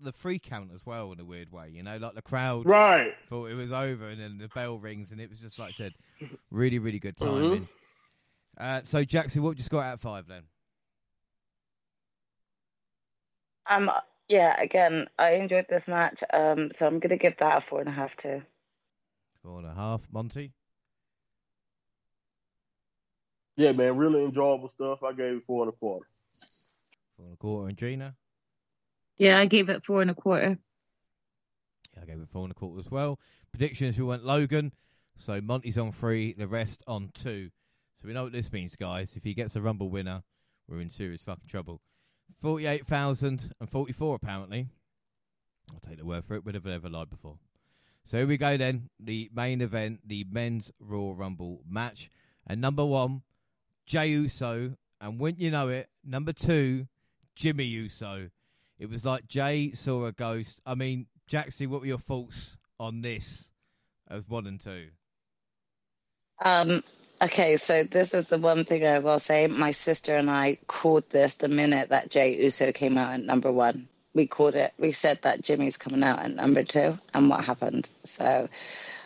[0.02, 1.70] the free count as well in a weird way.
[1.70, 5.12] You know, like the crowd right thought it was over, and then the bell rings,
[5.12, 5.94] and it was just like I said,
[6.52, 7.42] really, really good timing.
[7.42, 7.64] Mm-hmm.
[8.58, 10.44] Uh, so Jackson, what you score out of five then?
[13.70, 13.92] Um,
[14.28, 16.24] yeah, again, I enjoyed this match.
[16.34, 18.42] Um, so I'm gonna give that a four and a half too.
[19.44, 20.54] Four and a half, Monty.
[23.56, 25.04] Yeah, man, really enjoyable stuff.
[25.04, 26.06] I gave it four and a quarter.
[27.18, 28.16] Four and a quarter, and Gina.
[29.18, 30.58] Yeah, I gave it four and a quarter.
[31.94, 33.20] Yeah, I gave it four and a quarter as well.
[33.52, 34.74] Predictions: we went Logan.
[35.18, 37.50] So Monty's on three, the rest on two.
[38.02, 39.18] So we know what this means, guys.
[39.18, 40.24] If he gets a Rumble winner,
[40.70, 41.82] we're in serious fucking trouble.
[42.40, 44.68] 48,044 apparently.
[45.72, 46.46] I'll take the word for it.
[46.46, 47.38] We've never ever lied before.
[48.06, 48.90] So here we go then.
[49.00, 52.10] The main event, the men's Raw Rumble match.
[52.48, 53.22] And number one,
[53.86, 54.76] Jey Uso.
[55.02, 56.88] And wouldn't you know it, number two,
[57.36, 58.30] Jimmy Uso.
[58.80, 60.60] It was like Jey saw a ghost.
[60.66, 63.52] I mean, Jaxie, what were your thoughts on this
[64.10, 64.88] as one and two?
[66.44, 66.84] Um,
[67.22, 69.48] okay, so this is the one thing I will say.
[69.48, 73.52] My sister and I called this the minute that Jey Uso came out at number
[73.52, 73.88] one.
[74.14, 74.74] We called it.
[74.78, 77.88] We said that Jimmy's coming out at number two, and what happened?
[78.06, 78.50] So,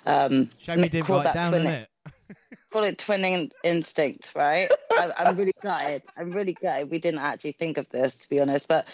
[0.05, 1.89] um, Shame we didn't write down, twin, it?
[2.71, 4.71] call it twinning instinct, right?
[4.91, 6.03] I, I'm really gutted.
[6.15, 6.89] I'm really gutted.
[6.89, 8.85] We didn't actually think of this, to be honest, but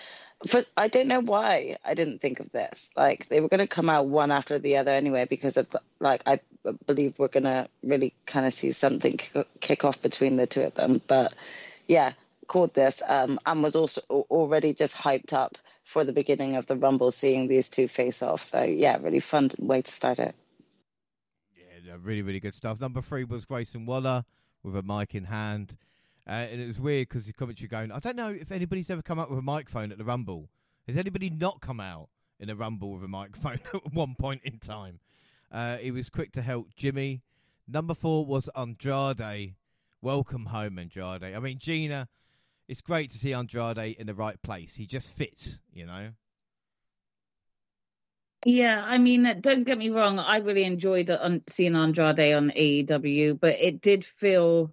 [0.47, 2.89] for, I don't know why I didn't think of this.
[2.95, 5.67] Like they were going to come out one after the other anyway, because of
[5.99, 6.39] like I
[6.85, 9.19] believe we're going to really kind of see something
[9.59, 11.01] kick off between the two of them.
[11.07, 11.33] But
[11.87, 12.13] yeah,
[12.47, 16.75] called this um, and was also already just hyped up for the beginning of the
[16.75, 18.43] Rumble, seeing these two face off.
[18.43, 20.35] So yeah, really fun way to start it.
[21.85, 22.79] Yeah, really, really good stuff.
[22.79, 24.23] Number three was Grayson Waller
[24.61, 25.75] with a mic in hand.
[26.29, 29.01] Uh, and it was weird because the commentary going, I don't know if anybody's ever
[29.01, 30.51] come up with a microphone at the Rumble.
[30.87, 34.59] Has anybody not come out in a Rumble with a microphone at one point in
[34.59, 34.99] time?
[35.51, 37.23] Uh, he was quick to help Jimmy.
[37.67, 39.55] Number four was Andrade.
[40.03, 41.23] Welcome home, Andrade.
[41.23, 42.07] I mean, Gina,
[42.67, 44.75] it's great to see Andrade in the right place.
[44.75, 46.09] He just fits, you know.
[48.45, 50.19] Yeah, I mean, don't get me wrong.
[50.19, 51.09] I really enjoyed
[51.47, 54.71] seeing Andrade on AEW, but it did feel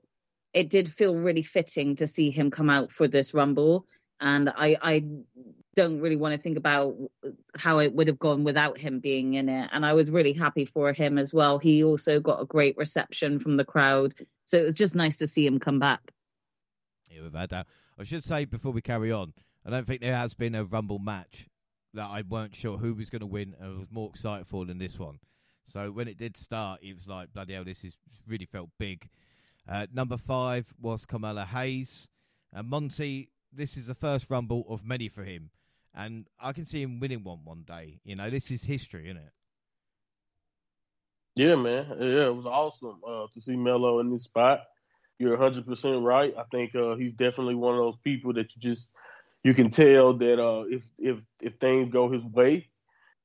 [0.56, 3.86] it did feel really fitting to see him come out for this Rumble.
[4.18, 5.04] And I, I
[5.74, 6.96] don't really want to think about
[7.54, 9.68] how it would have gone without him being in it.
[9.70, 11.58] And I was really happy for him as well.
[11.58, 14.14] He also got a great reception from the crowd.
[14.46, 16.00] So it was just nice to see him come back.
[17.10, 17.66] Yeah, without doubt.
[17.98, 19.34] I should say before we carry on,
[19.66, 21.48] I don't think there has been a Rumble match
[21.92, 24.78] that I weren't sure who was going to win and was more excited for than
[24.78, 25.18] this one.
[25.66, 29.10] So when it did start, it was like, bloody hell, this is really felt big.
[29.68, 32.08] Uh, number five was Carmelo Hayes.
[32.52, 35.50] And Monty, this is the first rumble of many for him.
[35.94, 38.00] And I can see him winning one one day.
[38.04, 39.32] You know, this is history, isn't it?
[41.36, 41.86] Yeah, man.
[41.98, 44.64] Yeah, it was awesome uh, to see Melo in this spot.
[45.18, 46.34] You're 100% right.
[46.36, 48.88] I think uh, he's definitely one of those people that you just
[49.42, 52.68] you can tell that uh, if if if things go his way,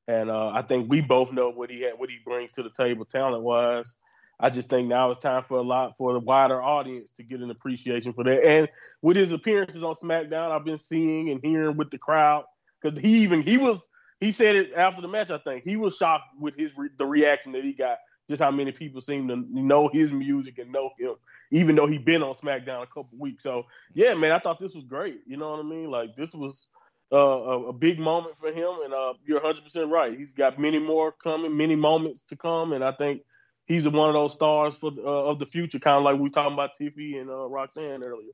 [0.07, 2.69] and uh, I think we both know what he had, what he brings to the
[2.69, 3.95] table talent wise.
[4.41, 7.41] I just think now it's time for a lot for the wider audience to get
[7.41, 8.43] an appreciation for that.
[8.43, 8.67] And
[9.01, 12.45] with his appearances on SmackDown, I've been seeing and hearing with the crowd
[12.81, 13.87] because he even he was
[14.19, 15.29] he said it after the match.
[15.29, 17.99] I think he was shocked with his the reaction that he got.
[18.29, 21.15] Just how many people seem to know his music and know him,
[21.51, 23.43] even though he been on SmackDown a couple weeks.
[23.43, 25.19] So yeah, man, I thought this was great.
[25.27, 25.91] You know what I mean?
[25.91, 26.65] Like this was
[27.11, 30.17] uh, a, a, big moment for him, and uh, you're 100 percent right.
[30.17, 33.23] He's got many more coming, many moments to come, and I think
[33.71, 36.29] he's one of those stars for uh, of the future, kind of like we were
[36.29, 38.31] talking about Tiffy and uh, Roxanne earlier.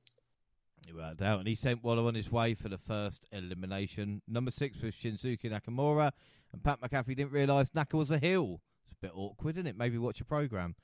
[0.94, 4.22] Without doubt, and he sent Waller on his way for the first elimination.
[4.26, 6.12] Number six was Shinsuke Nakamura,
[6.54, 8.62] and Pat McAfee didn't realise Naka was a heel.
[8.86, 9.78] It's a bit awkward, isn't it?
[9.78, 10.76] Maybe watch a program.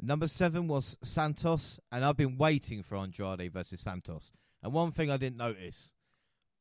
[0.00, 4.32] Number seven was Santos, and I've been waiting for Andrade versus Santos.
[4.62, 5.92] And one thing I didn't notice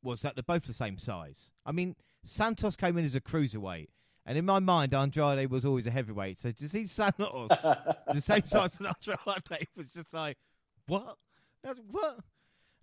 [0.01, 1.51] was that they're both the same size.
[1.65, 3.89] I mean, Santos came in as a cruiserweight,
[4.25, 6.41] and in my mind, Andrade was always a heavyweight.
[6.41, 7.49] So to see Santos
[8.13, 8.87] the same size as
[9.25, 10.37] Andrade was just like,
[10.87, 11.17] what?
[11.63, 12.19] That's what?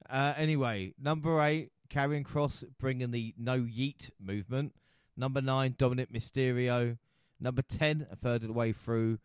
[0.08, 4.74] Uh, anyway, number eight, Karrion Kross bringing the no yeet movement.
[5.16, 6.98] Number nine, Dominik Mysterio.
[7.40, 9.18] Number ten, a third of the way through,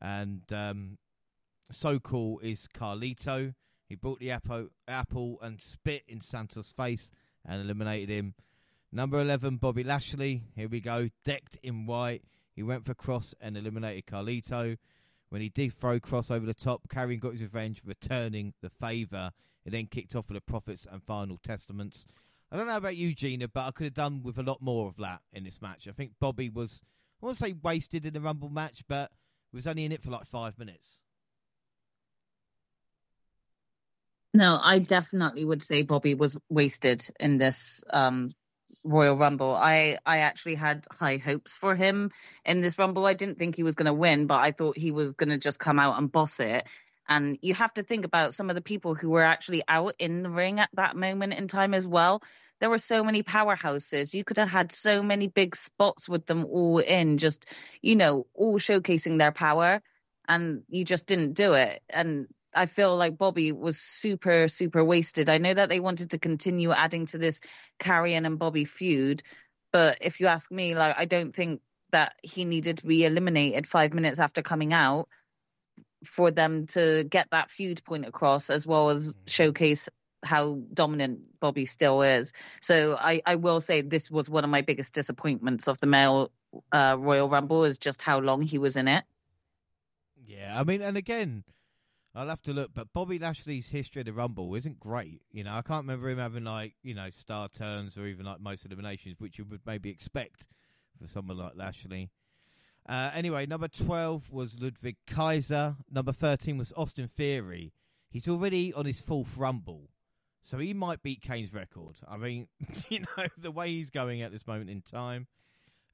[0.00, 0.98] and um,
[1.70, 3.54] so cool is Carlito.
[3.88, 7.10] He brought the apple, apple and spit in Santos' face
[7.46, 8.34] and eliminated him.
[8.90, 10.44] Number 11, Bobby Lashley.
[10.54, 11.08] Here we go.
[11.24, 12.22] Decked in white.
[12.54, 14.78] He went for Kross and eliminated Carlito.
[15.28, 19.32] When he did throw Kross over the top, Karrion got his revenge, returning the favour.
[19.66, 22.06] It then kicked off with the Prophets and Final Testaments.
[22.50, 24.88] I don't know about you, Gina, but I could have done with a lot more
[24.88, 25.86] of that in this match.
[25.86, 26.80] I think Bobby was,
[27.22, 29.10] I want to say wasted in the Rumble match, but
[29.52, 30.96] was only in it for like five minutes.
[34.32, 38.30] No, I definitely would say Bobby was wasted in this um,
[38.84, 39.54] Royal Rumble.
[39.54, 42.10] I I actually had high hopes for him
[42.44, 43.06] in this Rumble.
[43.06, 45.38] I didn't think he was going to win, but I thought he was going to
[45.38, 46.66] just come out and boss it.
[47.08, 50.22] And you have to think about some of the people who were actually out in
[50.22, 52.22] the ring at that moment in time as well.
[52.60, 54.12] There were so many powerhouses.
[54.12, 57.50] You could have had so many big spots with them all in, just,
[57.80, 59.80] you know, all showcasing their power.
[60.28, 61.80] And you just didn't do it.
[61.88, 65.28] And I feel like Bobby was super, super wasted.
[65.28, 67.40] I know that they wanted to continue adding to this
[67.78, 69.22] Karrion and Bobby feud,
[69.72, 71.60] but if you ask me, like I don't think
[71.90, 75.08] that he needed to be eliminated five minutes after coming out
[76.04, 79.22] for them to get that feud point across, as well as Mm-hmm.
[79.26, 79.88] showcase
[80.24, 82.32] how dominant Bobby still is.
[82.60, 86.30] So I, I will say this was one of my biggest disappointments of the male
[86.72, 89.04] uh, Royal Rumble is just how long he was in it.
[90.26, 91.44] Yeah, I mean, and again,
[92.14, 95.22] I'll have to look, but Bobby Lashley's history of the Rumble isn't great.
[95.30, 98.40] You know, I can't remember him having like you know star turns or even like
[98.40, 100.44] most eliminations, which you would maybe expect
[101.00, 102.10] for someone like Lashley.
[102.88, 105.76] Uh, anyway, number twelve was Ludwig Kaiser.
[105.90, 107.72] Number thirteen was Austin Theory.
[108.10, 109.90] He's already on his fourth Rumble,
[110.42, 111.96] so he might beat Kane's record.
[112.08, 112.48] I mean,
[112.88, 115.26] you know, the way he's going at this moment in time.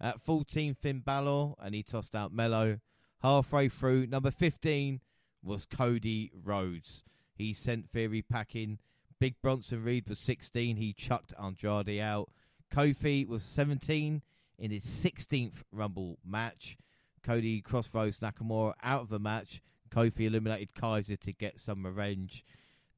[0.00, 2.78] At 14, Finn Balor, and he tossed out Melo.
[3.22, 5.00] Halfway through, number 15
[5.44, 7.04] was Cody Rhodes.
[7.34, 8.78] He sent Theory packing.
[9.20, 10.76] Big Bronson Reed was 16.
[10.76, 12.30] He chucked Andrade out.
[12.72, 14.22] Kofi was 17
[14.58, 16.76] in his 16th Rumble match.
[17.22, 19.62] Cody Cross Rhodes Nakamura out of the match.
[19.90, 22.44] Kofi eliminated Kaiser to get some revenge.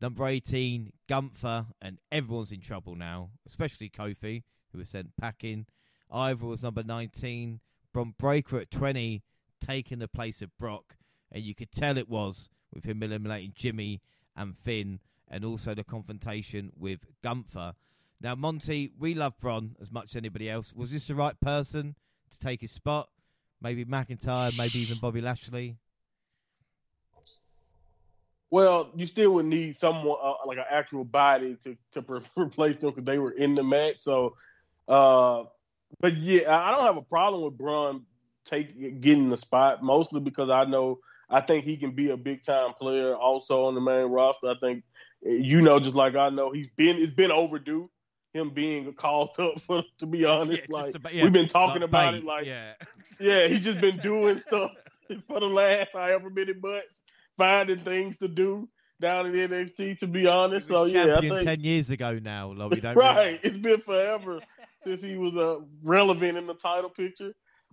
[0.00, 4.42] Number 18, Gunther, and everyone's in trouble now, especially Kofi,
[4.72, 5.66] who was sent packing.
[6.10, 7.60] Ivor was number 19.
[7.92, 9.22] Bron Breakker at 20,
[9.64, 10.96] taking the place of Brock.
[11.36, 14.00] And you could tell it was with him eliminating Jimmy
[14.34, 17.74] and Finn, and also the confrontation with Gunther.
[18.22, 20.72] Now, Monty, we love Bron as much as anybody else.
[20.72, 21.94] Was this the right person
[22.30, 23.10] to take his spot?
[23.60, 25.76] Maybe McIntyre, maybe even Bobby Lashley.
[28.48, 32.78] Well, you still would need someone uh, like an actual body to to pre- replace
[32.78, 33.98] them because they were in the match.
[33.98, 34.36] So,
[34.88, 35.44] uh,
[36.00, 38.06] but yeah, I don't have a problem with Bron
[38.46, 42.42] take getting the spot, mostly because I know I think he can be a big
[42.44, 44.48] time player also on the main roster.
[44.48, 44.84] I think
[45.22, 47.90] you know, just like I know, he's been it's been overdue
[48.32, 49.82] him being called up for.
[49.98, 52.74] To be honest, Yeah, like about- yeah, we've been talking about bait, it, like yeah.
[53.20, 54.72] yeah, he's just been doing stuff
[55.28, 57.00] for the last however many months,
[57.36, 58.68] finding things to do
[59.00, 59.98] down in NXT.
[59.98, 62.52] To be honest, so yeah, I think ten years ago now.
[62.52, 63.40] Like right.
[63.42, 64.40] It's been forever
[64.78, 67.32] since he was uh, relevant in the title picture.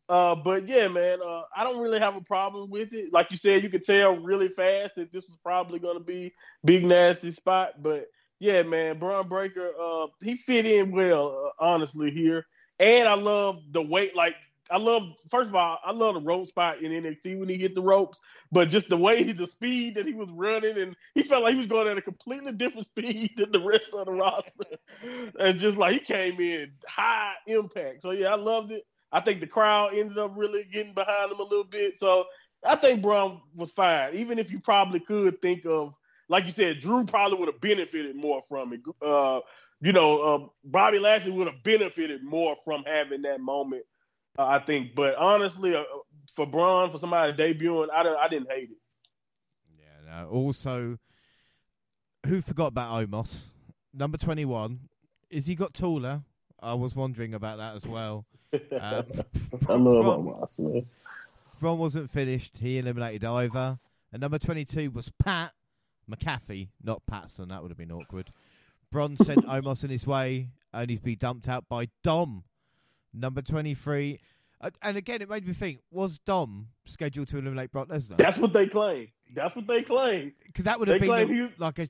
[0.10, 3.14] Uh, but yeah, man, uh, I don't really have a problem with it.
[3.14, 6.34] Like you said, you could tell really fast that this was probably going to be
[6.66, 7.82] big nasty spot.
[7.82, 8.08] But
[8.40, 12.46] yeah, man, Bron Breakker, uh, he fit in well, uh, honestly here.
[12.80, 14.16] And I love the weight.
[14.16, 14.36] Like
[14.70, 17.76] I love, first of all, I love the rope spot in NXT when he hit
[17.76, 18.20] the ropes.
[18.52, 21.58] But just the way, the speed that he was running, and he felt like he
[21.58, 24.52] was going at a completely different speed than the rest of the roster.
[25.40, 28.02] And just like he came in high impact.
[28.02, 28.84] So yeah, I loved it.
[29.14, 31.98] I think the crowd ended up really getting behind him a little bit.
[31.98, 32.26] So
[32.66, 35.94] I think Bron was fine, even if you probably could think of,
[36.30, 38.82] like you said, Drew probably would have benefited more from it.
[39.02, 39.42] Uh,
[39.82, 43.84] you know, uh, Bobby Lashley would have benefited more from having that moment.
[44.40, 45.84] Uh, I think, but honestly, uh,
[46.34, 48.78] for Bron, for somebody debuting, I don't, I didn't hate it.
[49.78, 50.22] Yeah.
[50.22, 50.30] No.
[50.30, 50.98] Also,
[52.26, 53.42] who forgot about Omos?
[53.94, 54.80] Number twenty-one.
[55.30, 56.24] Is he got taller?
[56.60, 58.26] I was wondering about that as well.
[58.54, 58.60] Um,
[59.70, 60.86] I love Bron- Omos, man.
[61.60, 62.58] Bron wasn't finished.
[62.60, 63.80] He eliminated Ivor.
[64.12, 65.54] And number 22 was Pat
[66.10, 67.50] McAfee, not Patson.
[67.50, 68.32] That would have been awkward.
[68.92, 72.44] Bron sent Omos in his way, only to be dumped out by Dom.
[73.14, 74.20] Number 23.
[74.62, 78.18] Uh, and again, it made me think was Dom scheduled to eliminate Brock Lesnar?
[78.18, 79.10] That's what they claim.
[79.34, 80.34] That's what they claim.
[80.46, 81.90] Because that would have they been claim a- he like a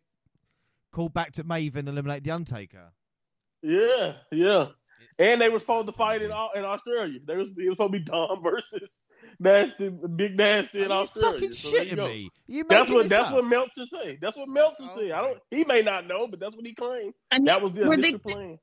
[0.92, 2.92] call back to Maven eliminate The Undertaker.
[3.62, 4.68] Yeah, yeah.
[5.20, 7.20] And they were supposed to fight in in Australia.
[7.26, 9.00] They was, it was supposed to be Dom versus
[9.40, 11.34] Nasty, Big Nasty in Are you Australia.
[11.34, 12.30] fucking So there you shitting me?
[12.48, 13.36] You That's what this that's up?
[13.36, 14.18] what Meltzer say.
[14.22, 15.12] That's what Meltzer Oh, say.
[15.12, 15.38] I don't.
[15.52, 17.14] He may not know, but that's what he claimed.
[17.32, 18.58] And That was the were they initial plan.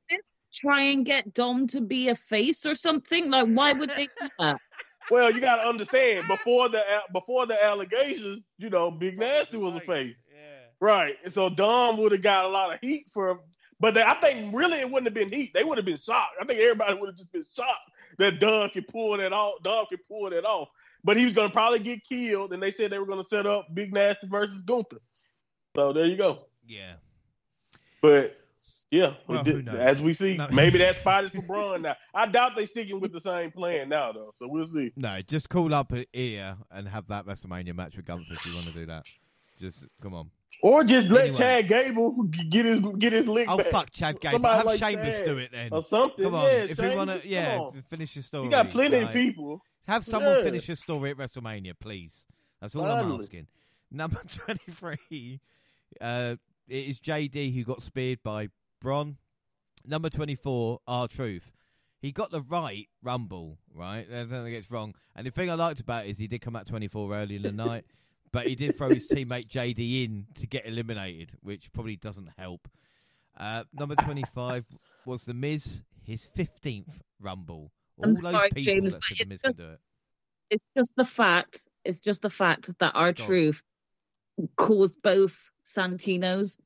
[0.53, 3.29] try and get Dom to be a face or something?
[3.29, 4.57] Like, why would they do that?
[5.09, 9.75] Well, you got to understand before the before the allegations, you know, Big Nasty was
[9.75, 10.15] a face,
[10.79, 11.15] right?
[11.25, 13.41] And so Dom would have got a lot of heat for.
[13.81, 15.53] But they, I think really it wouldn't have been heat.
[15.53, 16.35] They would have been shocked.
[16.39, 19.55] I think everybody would have just been shocked that Doug could pull that off.
[19.63, 20.69] Doug could pull that off.
[21.03, 23.27] But he was going to probably get killed, and they said they were going to
[23.27, 24.99] set up Big Nasty versus Gunther.
[25.75, 26.45] So there you go.
[26.65, 26.93] Yeah.
[28.01, 28.37] But
[28.91, 30.47] yeah, Well, did- as we see, No.
[30.51, 31.95] maybe that spot is for Bron now.
[32.13, 34.33] I doubt they're sticking with the same plan now, though.
[34.37, 34.91] So we'll see.
[34.95, 38.67] No, just call up here and have that WrestleMania match with Gunther if you want
[38.67, 39.03] to do that.
[39.59, 40.29] Just come on.
[40.63, 41.37] Or just let Anyway.
[41.39, 42.11] Chad Gable
[42.51, 43.67] get his get his lick Oh back.
[43.67, 44.33] fuck, Chad Gable.
[44.33, 45.25] Somebody Have like Sheamus that.
[45.25, 45.69] do it then.
[45.71, 46.23] or something.
[46.25, 48.45] Come on, yeah, if we want to, yeah, finish your story.
[48.45, 49.61] You got plenty like, of people.
[49.87, 50.43] Have someone Yeah.
[50.43, 52.25] finish your story at WrestleMania, please.
[52.61, 53.47] That's all I'm asking.
[53.91, 55.39] Number twenty-three,
[55.99, 56.35] uh,
[56.67, 59.17] it is JD who got speared by Bron.
[59.85, 61.53] Number twenty-four, R-Truth.
[61.99, 64.05] he got the right Rumble, right?
[64.09, 64.93] It gets wrong.
[65.15, 67.41] And the thing I liked about it is he did come out 24 early in
[67.41, 67.83] the night,
[68.33, 72.67] but he did throw his teammate JD in to get eliminated, which probably doesn't help.
[73.37, 74.65] Uh, number 25
[75.05, 77.71] was The Miz, his 15th Rumble.
[77.97, 79.79] All I'm those sorry, people James, that said The it's Miz just- can do it.
[80.49, 81.59] It's just the fact.
[81.85, 83.61] It's just the fact that R-Truth
[84.57, 86.57] caused both Santinos.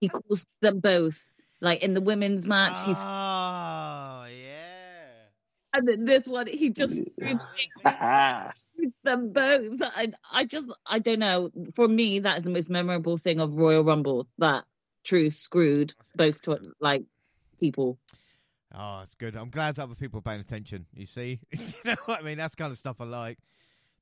[0.00, 1.32] he caused them both.
[1.60, 3.10] Like in the women's match, he's yeah.
[5.76, 7.38] And then this one he just screwed
[9.04, 9.82] them both.
[9.82, 11.50] I, I just, I don't know.
[11.74, 14.26] For me, that is the most memorable thing of Royal Rumble.
[14.38, 14.64] That
[15.04, 17.02] Truth screwed both to like
[17.60, 17.98] people.
[18.74, 19.36] Oh, it's good.
[19.36, 20.86] I'm glad other people are paying attention.
[20.94, 22.38] You see, you know what I mean.
[22.38, 23.38] That's kind of stuff I like.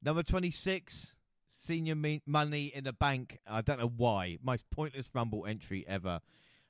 [0.03, 1.15] Number twenty-six,
[1.61, 3.39] senior me- money in the bank.
[3.47, 4.39] I don't know why.
[4.43, 6.21] Most pointless Rumble entry ever.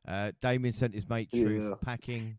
[0.06, 1.74] Uh, Damian sent his mate Truth Yeah.
[1.82, 2.38] packing.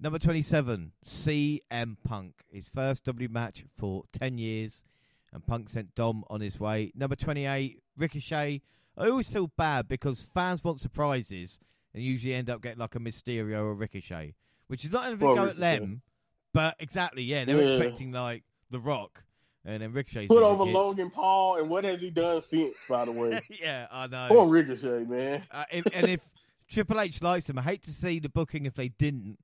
[0.00, 2.34] Number twenty-seven, CM Punk.
[2.50, 4.82] His first W match for ten years,
[5.32, 6.92] and Punk sent Dom on his way.
[6.94, 8.62] Number twenty-eight, Ricochet.
[8.96, 11.58] I always feel bad because fans want surprises
[11.94, 14.34] and usually end up getting like a Mysterio or Ricochet
[14.70, 16.00] which is not anything Well, go at them,
[16.54, 17.74] but exactly, yeah, they're Yeah.
[17.76, 19.24] expecting like The Rock,
[19.64, 22.76] and then Ricochet put over Logan Paul, and what has he done since?
[22.88, 24.28] By the way, yeah, I know.
[24.30, 25.42] poor Ricochet, man.
[25.50, 26.22] Uh, if, and if
[26.70, 29.40] Triple H likes him, I hate to see the booking if they didn't.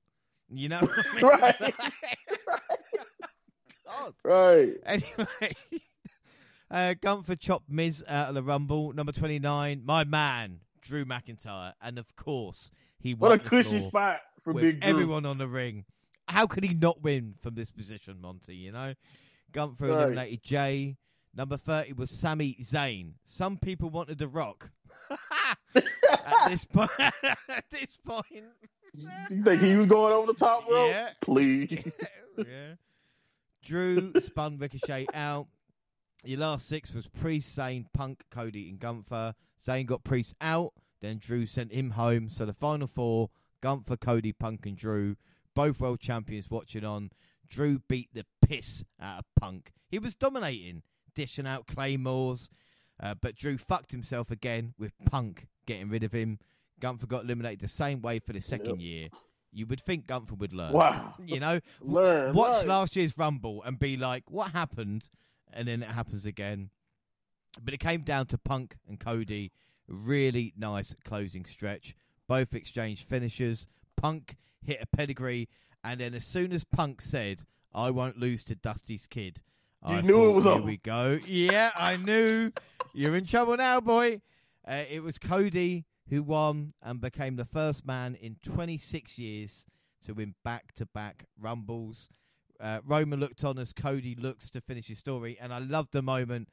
[0.50, 1.24] You know, what I mean?
[1.24, 1.74] Right.
[3.86, 4.14] God.
[4.24, 4.74] Right.
[4.86, 5.56] Anyway,
[6.70, 8.92] uh, Gunther chopped Miz out of the Rumble.
[8.92, 13.30] Number twenty-nine, my man Drew McIntyre, and of course he won.
[13.30, 14.90] What a cushy spot for Big Drew.
[14.90, 15.84] everyone on the ring.
[16.28, 18.56] How could he not win from this position, Monty?
[18.56, 18.94] You know,
[19.52, 19.96] Gunther Right.
[20.02, 20.96] eliminated Jey.
[21.34, 23.12] Number thirty was Sami Zayn.
[23.26, 24.70] Some people wanted The Rock.
[25.44, 28.24] at this point, at this point,
[28.96, 30.94] You think he was going over the top rope?
[30.94, 31.10] Yeah.
[31.20, 31.92] Please.
[32.38, 32.74] yeah.
[33.64, 35.48] Drew spun Ricochet out.
[36.24, 39.34] Your last six was Priest, Zayn, Punk, Cody, and Gunther.
[39.66, 40.72] Zayn got Priest out.
[41.00, 42.28] Then Drew sent him home.
[42.28, 45.16] So the final four: Gunther, Cody, Punk, and Drew.
[45.54, 47.10] Both world champions watching on.
[47.48, 49.72] Drew beat the piss out of Punk.
[49.88, 50.82] He was dominating,
[51.14, 52.50] dishing out claymores.
[53.00, 56.38] Uh, but Drew fucked himself again with Punk getting rid of him.
[56.80, 58.80] Gunther got eliminated the same way for the second Yep.
[58.80, 59.08] year.
[59.52, 60.72] You would think Gunther would learn.
[60.72, 61.14] Wow.
[61.24, 62.34] You know, Learn.
[62.34, 65.08] watch last year's Rumble and be like, what happened?
[65.52, 66.70] And then it happens again.
[67.62, 69.52] But it came down to Punk and Cody.
[69.88, 71.94] Really nice closing stretch.
[72.28, 73.66] Both exchanged finishes.
[73.96, 75.48] Punk hit a pedigree.
[75.82, 77.42] And then as soon as Punk said,
[77.74, 79.40] I won't lose to Dusty's kid,
[79.88, 81.18] You I knew it was Here over." we go.
[81.26, 82.50] Yeah, I knew.
[82.92, 84.20] You're in trouble now, boy.
[84.66, 89.64] Uh, it was Cody who won and became the first man in 26 years
[90.04, 92.08] to win back to back Rumbles.
[92.60, 96.02] Uh, Roman looked on as Cody looks to finish his story, and I loved the
[96.02, 96.48] moment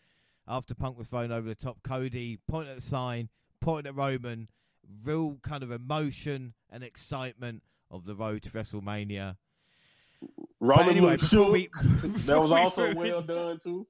[0.47, 1.83] after Punk was thrown over the top.
[1.83, 3.29] Cody pointed at the sign,
[3.61, 4.49] pointing at Roman,
[5.05, 9.37] real kind of emotion and excitement of the road to WrestleMania.
[10.59, 11.53] Roman but anyway, looked before shook.
[11.53, 11.69] we,
[12.25, 13.87] that was also well done too.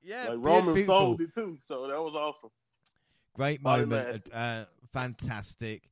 [0.00, 0.94] Yeah, Like Roman beautiful.
[0.96, 2.50] sold it too, so that was awesome.
[3.34, 4.26] Great moment.
[4.32, 5.82] Uh, fantastic.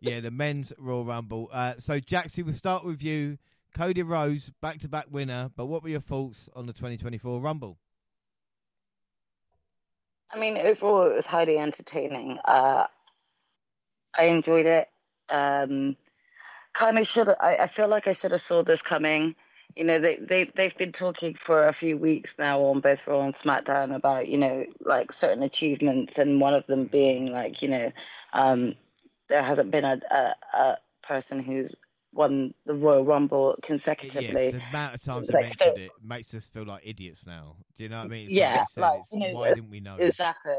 [0.00, 1.48] yeah, the men's Royal Rumble.
[1.52, 3.38] Uh, so, Jaxie, we'll start with you.
[3.74, 5.50] Cody Rhodes, back to back winner.
[5.56, 7.78] But what were your thoughts on the 2024 Rumble?
[10.32, 12.38] I mean, overall, it was highly entertaining.
[12.44, 12.86] Uh,
[14.16, 14.88] I enjoyed it.
[15.28, 15.96] Um,
[16.72, 17.28] kind of should.
[17.28, 19.34] I, I feel like I should have saw this coming.
[19.76, 23.22] You know, they they they've been talking for a few weeks now on both Raw
[23.22, 27.68] and SmackDown about you know like certain achievements, and one of them being like you
[27.68, 27.92] know,
[28.32, 28.74] um,
[29.28, 31.74] there hasn't been a, a a person who's
[32.12, 34.46] won the Royal Rumble consecutively.
[34.46, 37.56] Yes, the amount of times like mentioned it makes us feel like idiots now.
[37.76, 38.26] Do you know what I mean?
[38.26, 39.96] It's Yeah, like, you said, like, it's- you know, why uh, didn't we know?
[39.96, 40.54] Exactly.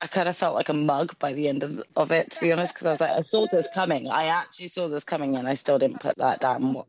[0.00, 2.52] I kind of felt like a mug by the end of of it, to be
[2.52, 4.08] honest, because I was like, I saw this coming.
[4.08, 6.82] I actually saw this coming, and I still didn't put that down.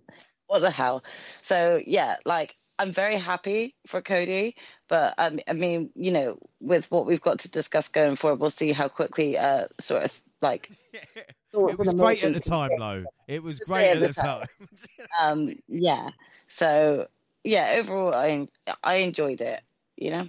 [0.47, 1.03] What, the hell?
[1.41, 4.55] So yeah, like I'm very happy for Cody,
[4.87, 8.49] but um, I mean, you know, with what we've got to discuss going forward, we'll
[8.49, 10.69] see how quickly, uh, sort of like.
[10.93, 13.03] it was great at the time, though.
[13.27, 14.47] It was Just great at the time.
[15.19, 16.11] Um, yeah.
[16.49, 17.07] So
[17.43, 18.47] yeah, overall, I
[18.83, 19.61] I enjoyed it.
[19.95, 20.27] You know.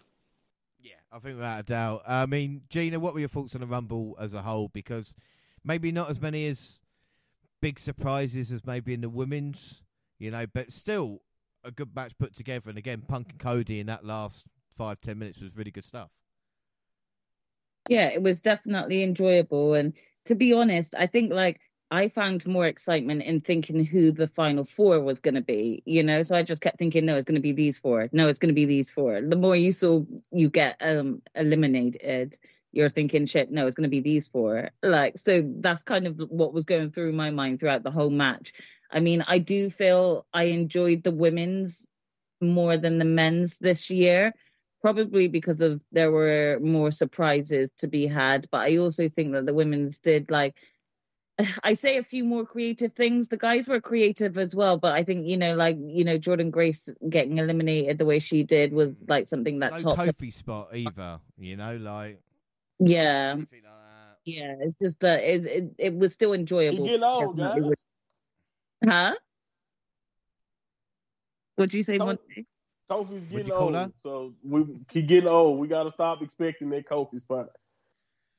[0.81, 2.03] Yeah, I think without a doubt.
[2.07, 4.69] I mean, Gina, what were your thoughts on the Rumble as a whole?
[4.69, 5.15] Because
[5.65, 6.79] maybe not as many as
[7.61, 9.83] big surprises as maybe in the women's,
[10.19, 11.23] you know, but still
[11.65, 12.71] a good match put together.
[12.71, 14.45] And again, Punk and Cody in that last
[14.77, 16.11] five ten minutes was really good stuff.
[17.89, 19.75] Yeah, it was definitely enjoyable.
[19.75, 19.95] And
[20.27, 24.65] to be honest, I think like I found more excitement in thinking who the final
[24.65, 26.23] four was going to be, you know.
[26.23, 28.09] So I just kept thinking, no, it's going to be these four.
[28.13, 29.21] No, it's going to be these four.
[29.23, 32.39] The more you saw you get um eliminated,
[32.73, 34.71] you're thinking, shit, no, it's going to be these four.
[34.83, 38.53] Like, so that's kind of what was going through my mind throughout the whole match.
[38.91, 41.87] I mean, I do feel I enjoyed the women's
[42.41, 44.33] more than the men's this year
[44.81, 49.45] probably because of there were more surprises to be had but i also think that
[49.45, 50.57] the women's did like
[51.63, 53.29] I say a few more creative things.
[53.29, 56.51] The guys were creative as well, but I think you know, like you know, Jordynne
[56.51, 60.01] Grace getting eliminated the way she did was like something that no topped.
[60.01, 61.21] Kofi spot either.
[61.39, 62.21] You know, like
[62.79, 63.49] yeah, like
[64.25, 64.55] yeah.
[64.61, 66.81] It's just uh, it, it it was still enjoyable.
[66.81, 67.63] You getting old, guys.
[68.85, 69.15] Huh?
[71.57, 72.47] What'd you say, Monty?
[72.91, 75.59] Kofi's getting old, so we he getting old.
[75.59, 77.49] We got to stop expecting that Kofi spot.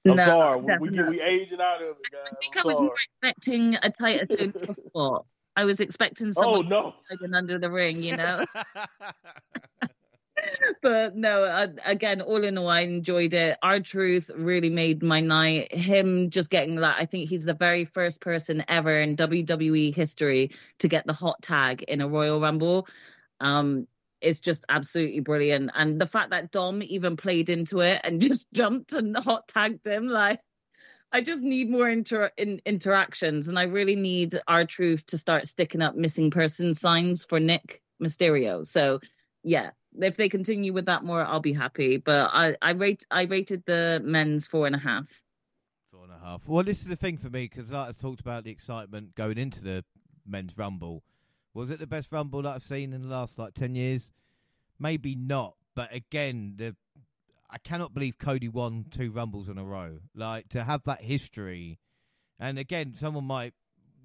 [0.08, 0.62] I'm no, sorry.
[0.62, 2.22] We, we, get we aging out of it, guys.
[2.32, 2.86] I think I'm i was sorry.
[2.88, 5.26] more expecting a tighter super spot.
[5.56, 7.28] I was expecting someone oh, no.
[7.34, 8.46] under the ring, you know.
[10.82, 13.58] but no, uh, again, all in all, I enjoyed it.
[13.62, 15.74] R-Truth really made my night.
[15.74, 20.52] Him just getting that, I think he's the very first person ever in WWE history
[20.80, 22.88] to get the hot tag in a Royal Rumble.
[23.40, 23.88] Um,
[24.22, 25.72] is just absolutely brilliant.
[25.74, 29.88] And the fact that Dom even played into it and just jumped and hot tagged
[29.88, 30.42] him, like,
[31.12, 33.48] I just need more inter- in- interactions.
[33.48, 38.66] And I really need R-Truth to start sticking up missing person signs for Nick Mysterio.
[38.68, 39.00] So,
[39.44, 41.98] yeah, if they continue with that more, I'll be happy.
[41.98, 45.22] But I, I rate I rated the men's four and a half.
[45.92, 46.48] Four and a half.
[46.48, 49.38] Well, this is the thing for me because like I talked about the excitement going
[49.38, 49.84] into the
[50.26, 51.04] men's rumble
[51.54, 54.12] was it the best Rumble that I've seen in the last like ten years?
[54.80, 56.76] Maybe not, but again, the
[57.50, 60.00] I cannot believe Cody won two Rumbles in a row.
[60.16, 61.80] Like to have that history,
[62.40, 63.54] and again, someone might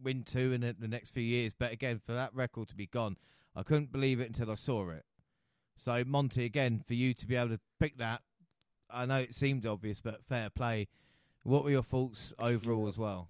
[0.03, 2.87] win two in the, the next few years, but again, for that record to be
[2.87, 3.17] gone,
[3.55, 5.05] I couldn't believe it until I saw it.
[5.77, 8.23] So Monty, again, for you to be able to pick that,
[8.91, 10.89] I know it seemed obvious, but fair play.
[11.43, 13.29] What were your thoughts overall as well?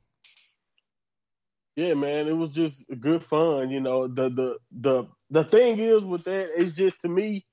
[1.77, 3.71] Yeah, man, it was just good fun.
[3.71, 7.45] You know, the the the the thing is with that, it's just to me,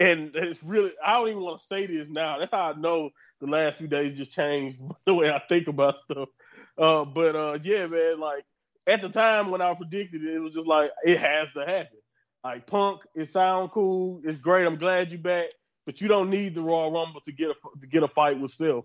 [0.00, 2.38] and it's really I don't even want to say this now.
[2.38, 3.10] That's how I know
[3.40, 6.30] the last few days just changed the way I think about stuff.
[6.78, 8.44] Uh, but uh, yeah, man, like
[8.86, 11.98] at the time when I predicted it, it was just like it has to happen.
[12.46, 14.68] Like Punk, it sound cool, it's great.
[14.68, 15.46] I'm glad you back,
[15.84, 18.52] but you don't need the Royal Rumble to get a to get a fight with
[18.52, 18.84] Seth.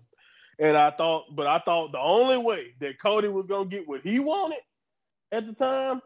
[0.58, 4.00] And I thought, but I thought the only way that Cody was gonna get what
[4.00, 4.58] he wanted
[5.30, 6.02] at the time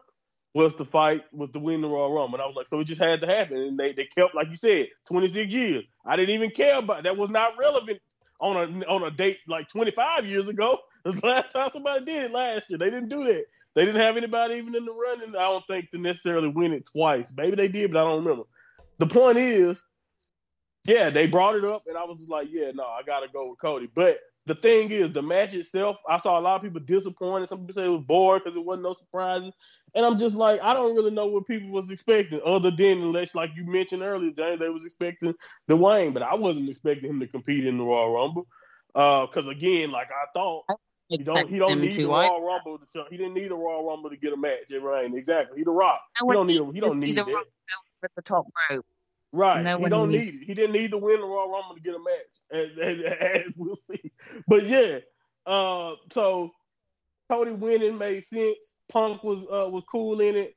[0.53, 2.35] was to fight, was to win the Royal Rumble.
[2.35, 3.57] And I was like, so it just had to happen.
[3.57, 5.83] And they, they kept, like you said, 26 years.
[6.05, 7.17] I didn't even care about that.
[7.17, 7.99] Was not relevant
[8.39, 10.77] on a on a date like 25 years ago.
[11.03, 12.77] The last time somebody did it last year.
[12.77, 13.45] They didn't do that.
[13.77, 15.35] They didn't have anybody even in the running.
[15.35, 17.31] I don't think to necessarily win it twice.
[17.37, 18.45] Maybe they did, but I don't remember.
[18.97, 19.79] The point is,
[20.85, 23.51] yeah, they brought it up, and I was just like, yeah, no, I gotta go
[23.51, 23.87] with Cody.
[23.93, 24.17] But
[24.47, 27.49] the thing is, the match itself, I saw a lot of people disappointed.
[27.49, 29.53] Some people say it was bored because it wasn't no surprises.
[29.93, 33.35] And I'm just like, I don't really know what people was expecting, other than unless,
[33.35, 35.35] like you mentioned earlier, James, they was expecting
[35.69, 38.47] Dwayne, but I wasn't expecting him to compete in the Royal Rumble.
[38.95, 40.63] Because uh, again, like I thought,
[41.09, 43.05] he don't he don't need the Royal Rumble to show.
[43.09, 45.17] He didn't need a Royal Rumble to get a match at Reign.
[45.17, 46.01] Exactly, he the Rock.
[46.19, 46.61] he don't need.
[46.61, 47.27] A, he don't need it.
[48.03, 48.85] At the top rope.
[49.31, 49.63] Right.
[49.63, 50.43] No he don't need it.
[50.45, 53.51] He didn't need to win the Royal Rumble to get a match, as, as, as
[53.55, 54.11] we'll see.
[54.47, 54.99] But yeah,
[55.45, 56.51] uh, so
[57.29, 58.73] Cody winning made sense.
[58.89, 60.55] Punk was uh, was cool in it.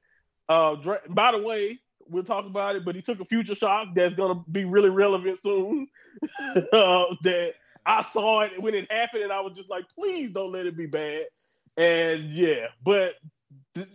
[0.49, 0.77] Uh,
[1.09, 1.79] by the way,
[2.09, 5.39] we'll talk about it, but he took a future shock that's gonna be really relevant
[5.39, 5.89] soon.
[6.73, 7.55] uh, that
[7.87, 10.77] I saw it when it happened, and I was just like, please don't let it
[10.77, 11.27] be bad.
[11.77, 13.15] And yeah, but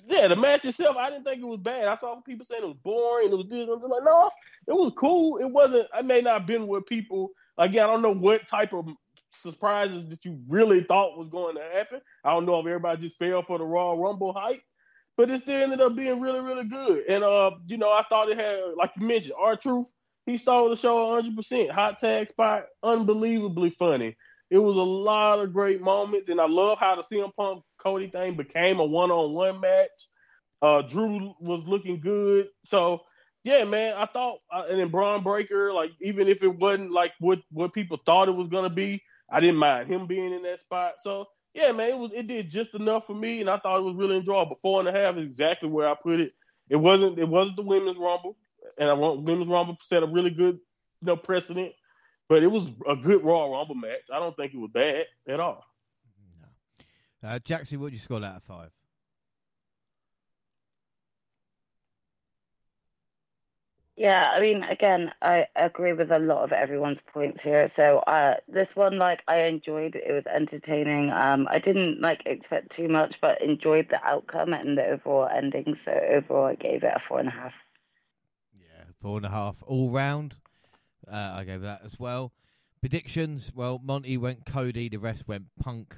[0.07, 1.87] yeah, the match itself, I didn't think it was bad.
[1.87, 3.31] I saw people saying it was boring.
[3.31, 3.69] It was this.
[3.69, 4.29] I'm like, no,
[4.67, 5.37] it was cool.
[5.37, 5.87] It wasn't.
[5.93, 7.31] I may not have been with people.
[7.57, 8.87] Again, I don't know what type of
[9.31, 12.01] surprises that you really thought was going to happen.
[12.23, 14.61] I don't know if everybody just fell for the Raw Rumble hype,
[15.17, 17.05] but it still ended up being really, really good.
[17.07, 19.87] And uh, you know, I thought it had, like you mentioned, R-Truth.
[20.25, 21.35] He stole the show 100.
[21.35, 24.15] percent Hot tag spot, unbelievably funny.
[24.49, 28.07] It was a lot of great moments, and I love how the CM Punk Cody
[28.07, 29.89] thing became a one-on-one match.
[30.61, 33.01] Uh, Drew was looking good, so
[33.43, 37.13] yeah, man, I thought, uh, and then Bron Breakker, like even if it wasn't like
[37.19, 40.59] what what people thought it was gonna be, I didn't mind him being in that
[40.61, 40.95] spot.
[40.99, 43.83] So yeah, man, it was it did just enough for me, and I thought it
[43.85, 44.55] was really enjoyable.
[44.55, 46.33] Four and a half is exactly where I put it.
[46.69, 48.37] It wasn't it wasn't the women's rumble,
[48.77, 50.55] and I want women's rumble set a really good
[51.01, 51.73] you know precedent,
[52.27, 54.01] but it was a good Raw Rumble match.
[54.13, 55.63] I don't think it was bad at all.
[57.23, 58.71] Uh, Jackson, what would you score out of five?
[63.97, 67.69] Yeah, I mean, again, I agree with a lot of everyone's points here.
[67.69, 69.95] So, uh, this one, like, I enjoyed.
[69.95, 71.11] It was entertaining.
[71.11, 75.75] Um, I didn't like expect too much, but enjoyed the outcome and the overall ending.
[75.77, 77.53] So, overall, I gave it a four and a half.
[79.05, 80.37] Four and a half all round.
[81.07, 82.33] Uh, I gave that as well.
[82.81, 83.51] Predictions.
[83.53, 84.89] Well, Monty went Cody.
[84.89, 85.97] The rest went Punk.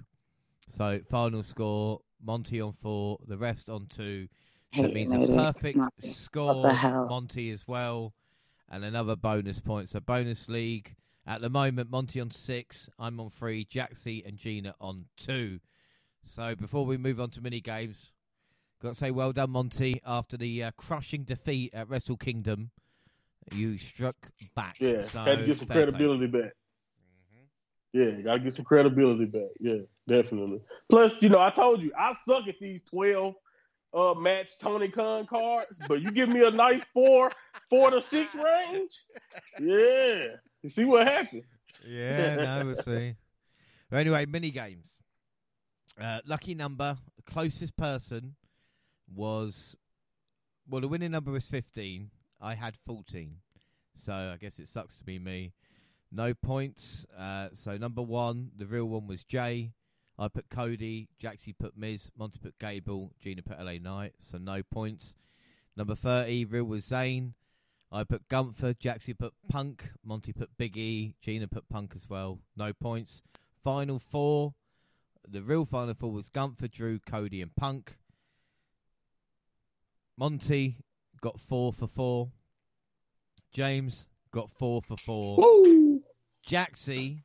[0.68, 4.28] So final score: Monty on four, the rest on two.
[4.76, 6.74] So it means a perfect the score.
[6.74, 8.14] Monty as well,
[8.70, 9.88] and another bonus point.
[9.88, 14.76] So bonus league at the moment, Monty on six, I'm on three, Jaxie and Gina
[14.82, 15.62] on two.
[16.26, 18.12] So before we move on to mini games,
[18.82, 20.02] got to say well done, Monty.
[20.06, 22.72] After the uh, crushing defeat at Wrestle Kingdom,
[23.54, 24.16] you struck
[24.56, 24.78] back.
[24.80, 25.92] Yeah, so had to get some fair play.
[25.92, 26.54] credibility back.
[27.94, 29.50] Yeah, gotta get some credibility back.
[29.60, 30.62] Yeah, definitely.
[30.90, 33.36] Plus, you know, I told you I suck at these twelve
[33.94, 37.32] uh match Tony Khan cards, but you give me a nice four,
[37.70, 39.04] four to six range.
[39.60, 41.44] Yeah, you see what happened.
[41.88, 43.16] Yeah, no, we'll see.
[43.90, 44.90] But anyway, mini games.
[46.00, 48.36] Uh, lucky number, closest person
[49.12, 49.76] was
[50.70, 52.12] well, the winning number was fifteen.
[52.42, 53.38] I had fourteen,
[53.98, 55.54] so I guess it sucks to be me.
[56.12, 57.06] No points.
[57.18, 59.74] Uh, so number one, the real one was Jey.
[60.20, 64.64] I put Cody, Jaxie put Miz, Monty put Gable, Gina put LA Knight, so no
[64.64, 65.16] points.
[65.76, 67.34] Number 30, real was Zayn.
[67.92, 72.40] I put Gunther, Jaxie put Punk, Monty put Big E, Gina put Punk as well,
[72.56, 73.22] no points.
[73.64, 74.56] Final four,
[75.28, 77.98] the real final four was Gunther, Drew, Cody, and Punk.
[80.18, 80.78] Monty
[81.22, 82.32] got four for four.
[83.54, 85.38] James got four for four.
[85.38, 86.02] Woo!
[86.48, 87.24] Jaxie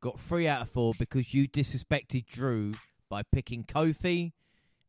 [0.00, 2.74] got three out of four because you disrespected Drew
[3.08, 4.32] by picking Kofi,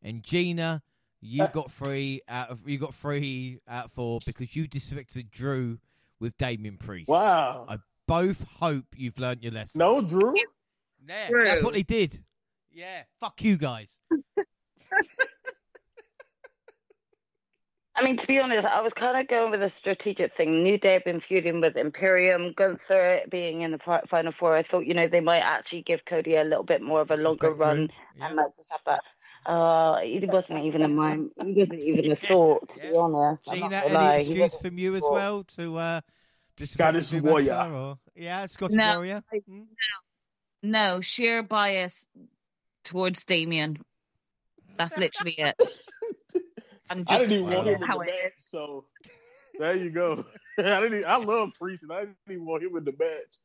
[0.02, 0.82] and Gina,
[1.20, 5.30] you Uh, got three out of you got three out of four because you disrespected
[5.30, 5.78] Drew
[6.20, 7.08] with Damian Priest.
[7.08, 7.66] Wow.
[7.68, 9.78] I both hope you've learned your lesson.
[9.78, 10.34] No, Drew.
[11.06, 11.44] yeah, Drew.
[11.44, 12.22] that's what they did.
[12.72, 14.00] Yeah, fuck you guys.
[17.96, 20.62] I mean, to be honest, I was kind of going with a strategic thing.
[20.62, 24.54] New Day have been feuding with Imperium, Gunther being in the final four.
[24.54, 27.16] I thought, you know, they might actually give Cody a little bit more of a
[27.16, 28.26] longer run Yeah.
[28.26, 29.50] and like just have that.
[29.50, 31.30] Uh, it wasn't even a mind.
[31.38, 33.42] It wasn't even a thought, to be honest.
[33.48, 34.14] I'm Gina, any lie.
[34.16, 36.00] Excuse from you as well to uh,
[36.58, 37.52] Scottish disrespect warrior.
[37.54, 39.22] Matter, Or, yeah, Scottish No, warrior.
[39.32, 39.62] I- Hmm?
[40.62, 42.08] No, sheer bias
[42.82, 43.78] towards Damian.
[44.76, 45.54] That's literally it.
[46.90, 48.84] I'm I didn't even want him in how the it match, so
[49.58, 50.24] there you go.
[50.58, 50.98] I didn't.
[50.98, 53.40] Even, I love Priest, and I didn't even want him in the match.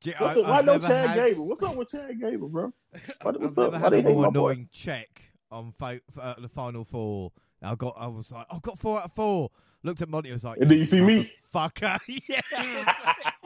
[0.00, 0.46] G- What's I- up?
[0.48, 1.46] Why I've no Chad had- Gable?
[1.48, 2.72] What's up with Chad Gable, bro?
[3.22, 3.72] What- I've what's never up?
[3.74, 4.50] Why had they a hate more my boy?
[4.50, 7.32] annoying check on fo- f- uh, the final four.
[7.62, 9.50] I got, I was like, I've got four out of four.
[9.82, 11.32] Looked at Monty, I was like, And then you see me.
[11.54, 12.40] fucker, yeah,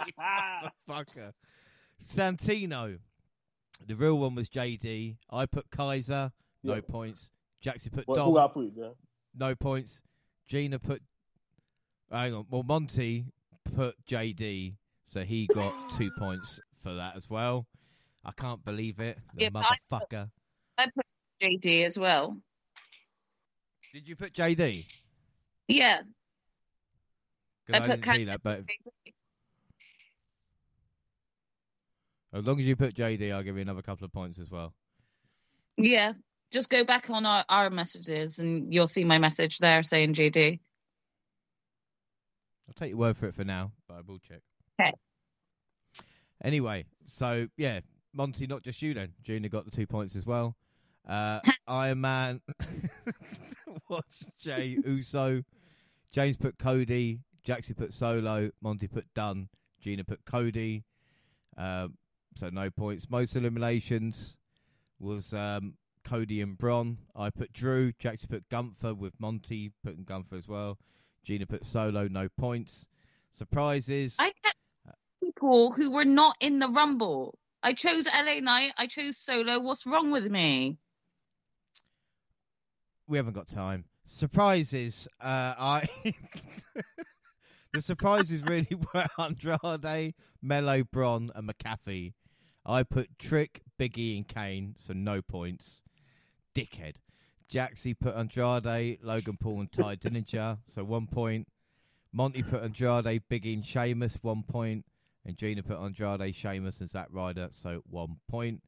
[0.06, 1.32] you motherfucker.
[2.04, 2.98] Santino,
[3.86, 5.16] the real one was JD.
[5.30, 6.32] I put Kaiser,
[6.62, 6.80] no Yeah.
[6.80, 7.30] points.
[7.60, 8.92] Jackson put What, Dom, who I put, man?
[9.38, 10.00] No points.
[10.46, 11.02] Gina put,
[12.10, 13.26] hang on, well Monty
[13.74, 14.76] put JD,
[15.08, 17.66] so he got two points for that as well.
[18.24, 20.30] I can't believe it, the Yeah, but I put- motherfucker.
[20.78, 21.06] I put
[21.42, 22.36] JD as well.
[23.92, 24.84] Did you put JD?
[25.66, 26.00] Yeah.
[27.72, 28.62] I I, put didn't that, but
[32.32, 34.72] as long as you put JD, I'll give you another couple of points as well.
[35.76, 36.12] Yeah,
[36.50, 40.60] just go back on our, our messages and you'll see my message there saying JD.
[42.68, 44.40] I'll take your word for it for now, but I will check.
[44.80, 44.92] Okay.
[46.42, 47.80] Anyway, so yeah,
[48.12, 49.12] Monty, not just you then.
[49.22, 50.56] Junior got the two points as well.
[51.06, 52.40] Uh, Iron Man
[53.88, 55.42] was Jey Uso.
[56.12, 57.20] James put Cody.
[57.46, 58.50] Jaxie put Solo.
[58.60, 59.48] Monty put Dunn.
[59.80, 60.84] Gina put Cody.
[61.56, 61.96] Um,
[62.36, 63.08] so no points.
[63.10, 64.36] Most eliminations
[65.00, 65.74] was um,
[66.08, 66.98] Cody and Bron.
[67.14, 67.92] I put Drew.
[67.92, 70.78] Jaxie put Gunther with Monty putting Gunther as well.
[71.22, 72.08] Gina put Solo.
[72.08, 72.86] No points.
[73.32, 74.16] Surprises.
[74.18, 74.56] I kept
[75.22, 77.38] people who were not in the Rumble.
[77.62, 78.72] I chose LA Knight.
[78.78, 79.58] I chose Solo.
[79.58, 80.78] What's wrong with me?
[83.08, 83.86] we haven't got time.
[84.06, 85.08] Surprises.
[85.20, 85.88] Uh, I
[87.72, 92.12] the surprises really were Andrade, Melo, Bron, and McAfee.
[92.64, 95.80] I put Trick, Biggie, and Kane, so no points.
[96.58, 96.94] Dickhead.
[97.50, 101.48] Jaxie put Andrade, Logan Paul, and Tye Dillinger, so one point.
[102.12, 104.84] Monty put Andrade, Biggie, and Sheamus, one point.
[105.24, 108.62] And Gina put Andrade, Sheamus, and Zack Ryder, so one point.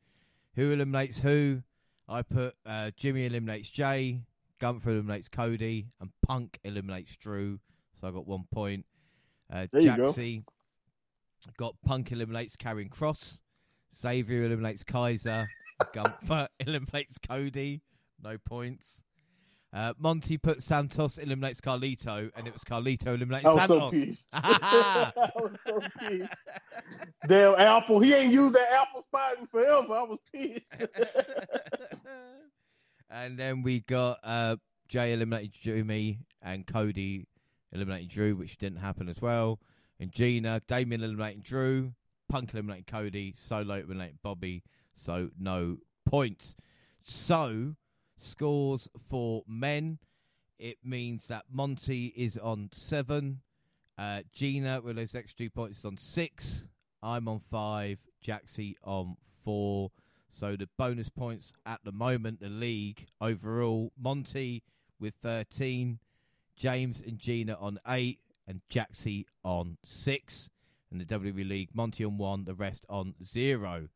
[0.57, 1.63] Who eliminates who?
[2.09, 4.21] I put uh, Jimmy eliminates Jey,
[4.59, 7.61] Gunther eliminates Cody, and Punk eliminates Drew.
[8.01, 8.85] So I got one point.
[9.53, 10.07] Uh, you go.
[10.07, 10.45] Jaxie
[11.57, 13.39] got Punk eliminates Karrion Kross.
[13.97, 15.47] Xavier eliminates Kaiser.
[15.93, 17.83] Gunther eliminates Cody.
[18.23, 19.03] No points.
[19.73, 23.91] Uh, Monty put Santos eliminates Carlito, and it was Carlito eliminates I was so Santos.
[23.93, 24.29] pissed.
[24.33, 26.29] I was so pissed.
[27.29, 28.01] Damn Apple.
[28.01, 29.93] He ain't used that Apple spot in forever.
[29.95, 30.75] I was pissed.
[33.09, 34.57] and then we got uh,
[34.89, 37.27] Jey eliminated Jimmy and Cody
[37.73, 39.61] eliminated Drew, which didn't happen as well.
[40.01, 41.93] And Gina, Damian eliminating Drew,
[42.29, 44.63] Punk eliminating Cody, Solo eliminating Bobby,
[45.01, 46.55] so no points.
[47.03, 47.77] So,
[48.19, 49.99] scores for men.
[50.59, 53.41] It means that Monty is on seven.
[53.97, 56.65] Uh, Gina, with those extra two points, is on six.
[57.03, 58.01] I'm on five.
[58.25, 59.91] Jaxie on four.
[60.29, 64.63] So the bonus points at the moment, the league overall, Monty
[65.01, 65.99] with 13,
[66.57, 70.51] James and Gina on 8, and Jaxie on 6.
[70.91, 73.89] And the WWE League, Monty on 1, the rest on 0.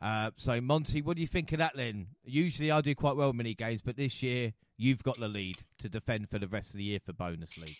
[0.00, 2.06] Uh, so, Monty, what do you think of that then?
[2.24, 5.58] Usually I do quite well in mini games, but this year you've got the lead
[5.78, 7.76] to defend for the rest of the year for bonus league.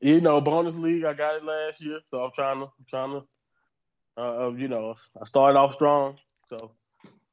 [0.00, 1.04] you know, bonus league.
[1.04, 3.10] I got it last year, so I'm trying to, I'm trying
[4.16, 6.16] to, uh, you know, I started off strong,
[6.48, 6.70] so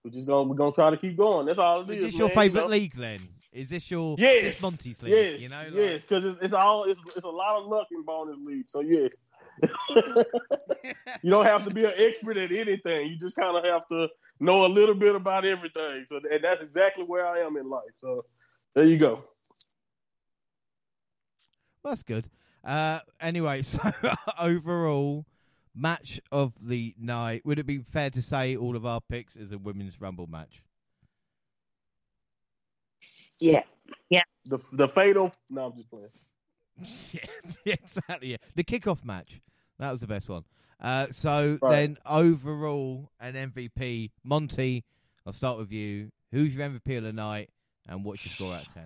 [0.03, 1.45] we're just gonna, we're gonna try to keep going.
[1.45, 2.03] That's all it Is is.
[2.11, 2.72] this your man, you favourite know?
[2.72, 3.19] leave then?
[3.53, 4.43] Is this your Yes.
[4.43, 5.14] is this Monty's league?
[5.14, 7.88] Yes, you know, like- yes, because it's, it's all it's, it's a lot of luck
[7.92, 8.68] in bonus league.
[8.68, 9.08] So yeah,
[11.22, 13.07] you don't have to be an expert at anything.
[13.07, 14.09] You just kind of have to
[14.40, 16.06] know a little bit about everything.
[16.07, 17.83] So and that's exactly where I am in life.
[17.99, 18.25] So
[18.75, 19.23] there you go.
[21.83, 22.30] Well, that's good.
[22.64, 23.91] Uh, anyway, so
[24.40, 25.25] overall
[25.75, 27.45] match of the night.
[27.45, 30.64] Would it be fair to say all of our picks is a women's rumble match?
[33.40, 33.64] Yeah.
[34.09, 34.23] Yeah.
[34.45, 35.32] The the fatal.
[35.49, 36.09] No, I'm just playing.
[37.11, 37.26] Yeah,
[37.66, 38.30] exactly.
[38.32, 38.38] Yeah.
[38.56, 39.42] The kickoff match.
[39.80, 40.43] That was the best one.
[40.82, 41.72] Uh, so Right.
[41.72, 44.11] then overall an MVP.
[44.24, 44.84] Monty,
[45.26, 46.10] I'll start with you.
[46.32, 47.50] Who's your MVP of the night,
[47.88, 48.85] and what's your score out of ten?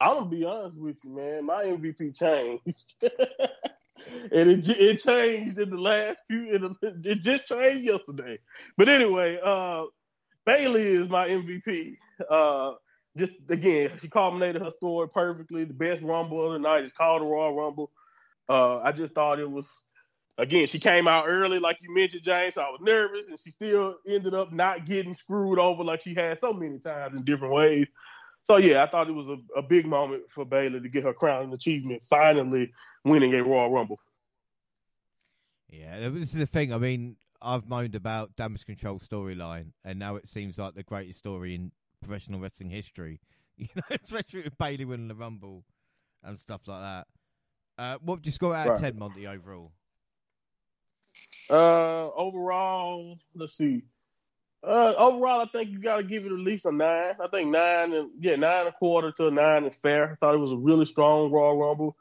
[0.00, 1.44] I'm gonna be honest with you, man.
[1.46, 6.58] My MVP changed, and it it changed in the last few.
[6.58, 8.38] The, it just changed yesterday.
[8.76, 9.84] But anyway, uh,
[10.44, 11.96] Bayley is my MVP.
[12.28, 12.72] Uh,
[13.16, 15.64] just again, she culminated her story perfectly.
[15.64, 17.90] The best Rumble of the night is called the Royal Rumble.
[18.48, 19.70] Uh, I just thought it was.
[20.36, 22.54] Again, she came out early, like you mentioned, James.
[22.54, 26.12] So I was nervous, and she still ended up not getting screwed over like she
[26.12, 27.86] had so many times in different ways.
[28.42, 31.14] So yeah, I thought it was a, a big moment for Bayley to get her
[31.14, 32.72] crowning achievement, finally
[33.04, 34.00] winning a Royal Rumble.
[35.70, 36.72] Yeah, this is the thing.
[36.72, 41.20] I mean, I've moaned about damage control storyline, and now it seems like the greatest
[41.20, 41.72] story in
[42.04, 43.20] professional wrestling history.
[43.56, 45.62] You know, especially with Bayley winning the Rumble
[46.24, 47.06] and stuff like that.
[47.78, 48.80] Uh, what would you score out of Right.
[48.80, 49.28] ten, Monty?
[49.28, 49.70] Overall,
[51.48, 53.82] Uh, overall, let's see.
[54.66, 57.14] Uh, overall, I think you got to give it at least a nine.
[57.22, 60.10] I think nine and yeah, nine and a quarter to a nine is fair.
[60.10, 61.96] I thought it was a really strong Raw Rumble.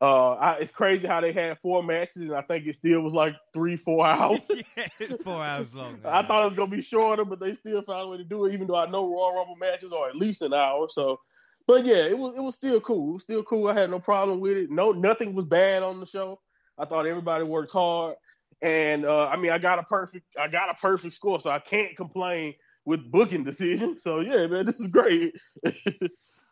[0.00, 3.12] Uh, I, it's crazy how they had four matches, and I think it still was
[3.12, 4.40] like three, four hours.
[4.48, 5.98] yeah, it's four hours long.
[6.04, 8.44] I thought it was gonna be shorter, but they still found a way to do
[8.44, 8.52] it.
[8.52, 11.18] Even though I know Royal Rumble matches are at least an hour, so.
[11.66, 13.10] But yeah, it was it was still cool.
[13.10, 13.68] It was still cool.
[13.68, 14.70] I had no problem with it.
[14.70, 16.40] No, nothing was bad on the show.
[16.78, 18.14] I thought everybody worked hard,
[18.62, 21.58] and uh, I mean, I got a perfect I got a perfect score, so I
[21.58, 22.54] can't complain
[22.84, 23.98] with booking decision.
[23.98, 25.34] So yeah, man, this is great.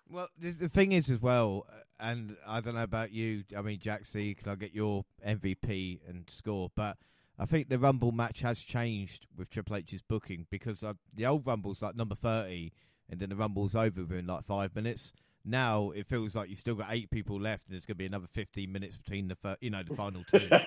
[0.09, 1.67] Well, the, the thing is as well,
[1.99, 3.45] and I don't know about you.
[3.57, 6.71] I mean, Jack C, can I get your MVP and score?
[6.75, 6.97] But
[7.39, 11.47] I think the Rumble match has changed with Triple H's booking because uh, the old
[11.47, 12.73] Rumble's like number thirty,
[13.11, 15.13] and then the Rumble's over within like five minutes.
[15.45, 18.07] Now it feels like you've still got eight people left, and there's going to be
[18.07, 20.49] another fifteen minutes between the fir- you know the final two.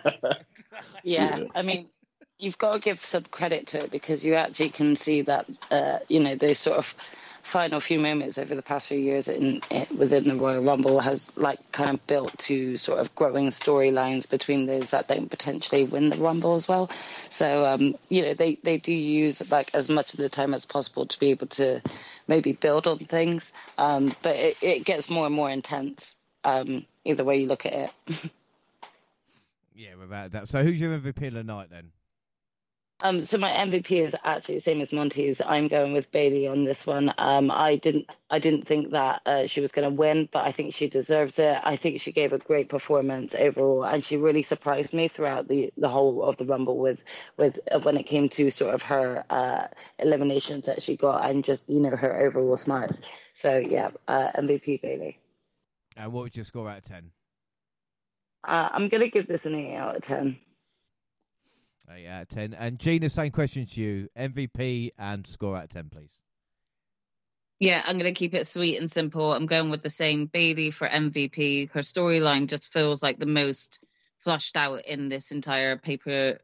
[1.04, 1.90] Yeah, I mean,
[2.38, 6.00] you've got to give some credit to it because you actually can see that, uh,
[6.08, 6.96] you know, those sort of
[7.44, 11.36] final few moments over the past few years in, in within the Royal Rumble has
[11.38, 16.10] like kind of built to sort of growing storylines between those that don't potentially win
[16.10, 16.90] the Rumble as well.
[17.30, 20.66] So, um, you know, they, they do use like as much of the time as
[20.66, 21.82] possible to be able to
[22.28, 26.16] maybe build on things, um, but it, it gets more and more intense.
[26.44, 27.92] Um, either way you look at it.
[29.76, 30.48] yeah, without that.
[30.48, 31.92] So who's your MVP of the night then?
[33.02, 35.42] Um, so my MVP is actually the same as Monty's.
[35.46, 37.14] I'm going with Bayley on this one.
[37.18, 40.52] Um, I didn't, I didn't think that uh, she was going to win, but I
[40.52, 41.58] think she deserves it.
[41.64, 45.72] I think she gave a great performance overall, and she really surprised me throughout the,
[45.78, 47.00] the whole of the Rumble with,
[47.38, 51.46] with uh, when it came to sort of her uh, eliminations that she got and
[51.46, 53.00] just you know her overall smarts.
[53.34, 55.20] So yeah, uh, MVP Bayley.
[55.96, 57.12] And what would your score out of ten?
[58.46, 60.38] Uh, I'm gonna give this an eight out of ten.
[61.92, 62.54] Eight out of ten.
[62.54, 66.12] And Gina, same question to you: MVP and score out of ten, please.
[67.60, 69.34] Yeah, I'm going to keep it sweet and simple.
[69.34, 71.72] I'm going with the same Bayley for MVP.
[71.72, 73.82] Her storyline just feels like the most
[74.20, 76.40] flushed out in this entire paper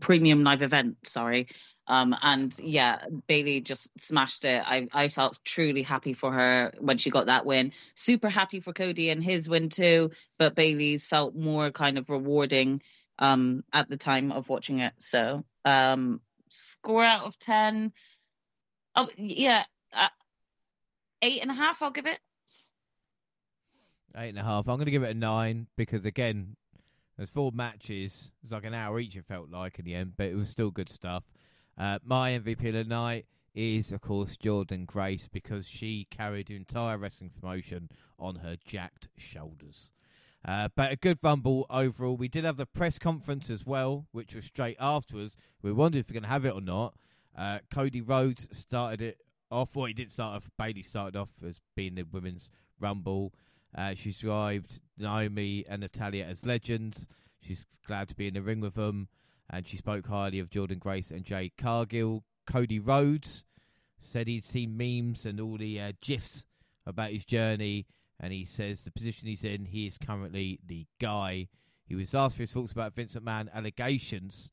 [0.00, 0.96] premium live event.
[1.04, 1.48] Sorry,
[1.86, 4.62] um, and yeah, Bayley just smashed it.
[4.66, 7.72] I I felt truly happy for her when she got that win.
[7.94, 12.82] Super happy for Cody and his win too, but Bayley's felt more kind of rewarding
[13.18, 14.92] um, at the time of watching it.
[14.98, 17.92] So, um, score out of 10.
[18.94, 20.08] Oh, yeah, uh,
[21.22, 22.18] eight and a half, I'll give it.
[24.16, 24.68] Eight and a half.
[24.68, 26.56] I'm going to give it a nine because, again,
[27.16, 28.30] there's four matches.
[28.42, 30.70] It's like an hour each, it felt like in the end, but it was still
[30.70, 31.32] good stuff.
[31.78, 36.56] Uh, my MVP of the night is, of course, Jordynne Grace because she carried the
[36.56, 39.90] entire wrestling promotion on her jacked shoulders.
[40.44, 42.16] Uh, but a good rumble overall.
[42.16, 45.36] We did have the press conference as well, which was straight afterwards.
[45.62, 46.94] We wondered if we are going to have it or not.
[47.36, 49.18] Uh, Cody Rhodes started it
[49.50, 49.76] off.
[49.76, 50.50] Well, he didn't start off.
[50.58, 53.32] Bayley started off as being the women's rumble.
[53.76, 57.06] Uh, she described Naomi and Natalya as legends.
[57.40, 59.08] She's glad to be in the ring with them,
[59.48, 62.24] and she spoke highly of Jordynne Grace and Jade Cargill.
[62.46, 63.44] Cody Rhodes
[64.00, 66.44] said he'd seen memes and all the uh, gifs
[66.84, 67.86] about his journey
[68.22, 71.48] and he says the position he's in, he is currently the guy.
[71.84, 74.48] He was asked for his thoughts about Vince McMahon allegations.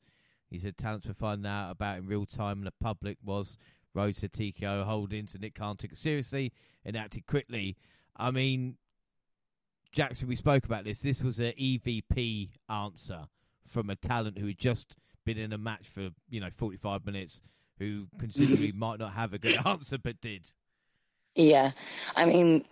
[0.50, 3.56] He said talents were finding out about in real time, and the public was.
[3.92, 6.52] Rhodes said TKO holdings, and Nick Khan took it seriously
[6.84, 7.76] and acted quickly.
[8.16, 8.76] I mean,
[9.92, 11.00] Jackson, we spoke about this.
[11.00, 13.26] This was an EVP answer
[13.66, 17.42] from a talent who had just been in a match for you know 45 minutes,
[17.78, 20.46] who considerably might not have a good answer, but did.
[21.34, 21.72] Yeah,
[22.16, 22.64] I mean,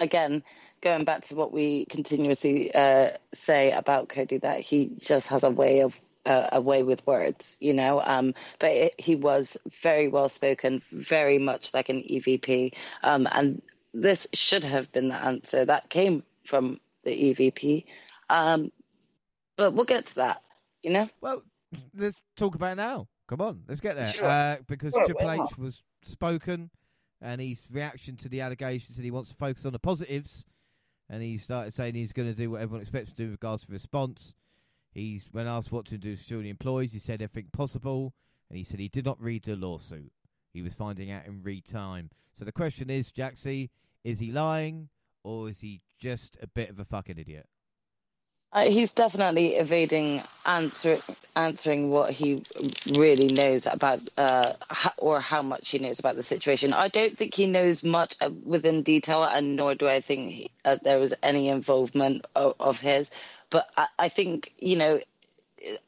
[0.00, 0.42] again,
[0.80, 5.50] going back to what we continuously uh, say about Cody, that he just has a
[5.50, 5.94] way of
[6.26, 8.00] uh, a way with words, you know.
[8.00, 13.62] Um, but it, he was very well spoken, very much like an EVP, um, and
[13.94, 17.84] this should have been the answer that came from the EVP.
[18.28, 18.70] Um,
[19.56, 20.42] but we'll get to that,
[20.82, 21.08] you know.
[21.20, 21.42] Well,
[21.96, 23.08] let's talk about it now.
[23.26, 24.06] Come on, let's get there.
[24.06, 24.26] Sure.
[24.26, 26.70] Uh, because Triple H was spoken,
[27.20, 30.44] and his reaction to the allegations that he wants to focus on the positives,
[31.10, 33.66] and he started saying he's going to do what everyone expects to do with regards
[33.66, 34.34] to response.
[34.92, 38.14] He's when asked what to do to the employees, he said everything possible,
[38.48, 40.12] and he said he did not read the lawsuit.
[40.52, 42.10] He was finding out in real time.
[42.38, 43.70] So the question is, Jaxie,
[44.04, 44.88] is he lying
[45.24, 47.46] or is he just a bit of a fucking idiot?
[48.52, 50.98] Uh, he's definitely evading answer,
[51.36, 52.42] answering what he
[52.90, 56.72] really knows about, uh, ho- or how much he knows about the situation.
[56.72, 60.50] I don't think he knows much uh, within detail, and nor do I think he,
[60.64, 63.10] uh, there was any involvement of, of his.
[63.50, 64.98] But I, I think you know,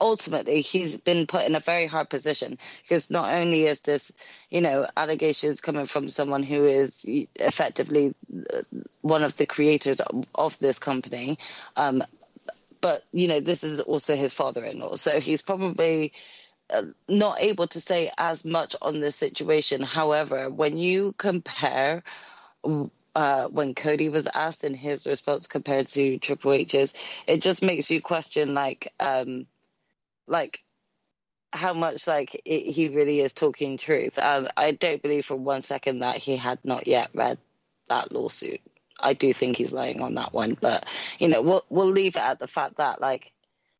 [0.00, 4.12] ultimately, he's been put in a very hard position because not only is this,
[4.50, 7.04] you know, allegations coming from someone who is
[7.36, 8.14] effectively
[8.52, 8.62] uh,
[9.00, 11.38] one of the creators of, of this company.
[11.76, 12.02] Um,
[12.80, 16.12] but you know this is also his father-in-law so he's probably
[16.70, 22.02] uh, not able to say as much on this situation however when you compare
[23.14, 26.94] uh, when Cody was asked in his response compared to Triple H's,
[27.26, 29.46] it just makes you question like um
[30.26, 30.62] like
[31.52, 34.18] how much like it, he really is talking truth.
[34.18, 37.38] Um, I don't believe for one second that he had not yet read
[37.88, 38.60] that lawsuit.
[39.02, 40.86] I do think he's lying on that one, but
[41.18, 43.32] you know, we'll we'll leave it at the fact that like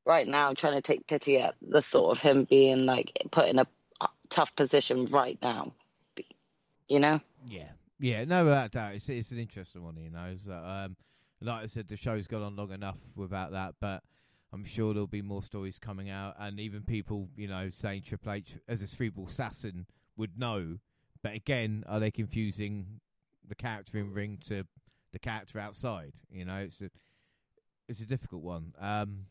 [0.05, 3.49] right now, I'm trying to take pity at the thought of him being like put
[3.49, 3.67] in a
[4.29, 5.73] tough position right now.
[6.89, 7.21] You know?
[7.47, 7.69] Yeah,
[8.01, 8.95] yeah, no without doubt.
[8.95, 10.35] It's it's an interesting one, you know.
[10.45, 10.97] So, um,
[11.41, 14.03] like I said, the show's gone on long enough without that, but
[14.53, 18.33] I'm sure there'll be more stories coming out, and even people, you know, saying Triple
[18.33, 20.79] H as a cerebral assassin would know.
[21.23, 23.01] But again, are they confusing
[23.47, 24.65] the character in ring to
[25.13, 26.13] the character outside?
[26.31, 26.91] You know, it's a
[27.89, 28.75] it's a difficult one.
[28.81, 29.27] Um,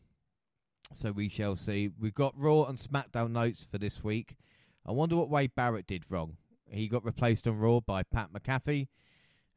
[0.92, 1.90] so we shall see.
[1.98, 4.36] We've got Raw and SmackDown notes for this week.
[4.84, 6.36] I wonder what Wade Barrett did wrong.
[6.68, 8.88] He got replaced on Raw by Pat McAfee.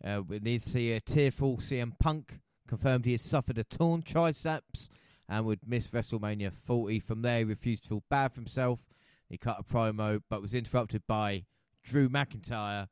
[0.04, 4.02] Uh, we need to see a tearful CM Punk confirmed he had suffered a torn
[4.02, 4.90] triceps
[5.30, 7.00] and would miss WrestleMania 40.
[7.00, 8.90] From there, he refused to feel bad for himself
[9.30, 11.46] He cut a promo, but was interrupted by
[11.84, 12.88] Drew McIntyre,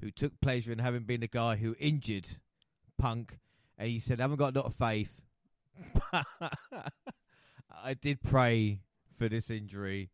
[0.00, 2.38] who took pleasure in having been the guy who injured
[3.04, 3.38] Punk,
[3.76, 5.20] and he said, "I haven't got a lot of faith."
[7.70, 8.80] I did pray
[9.18, 10.08] for this injury.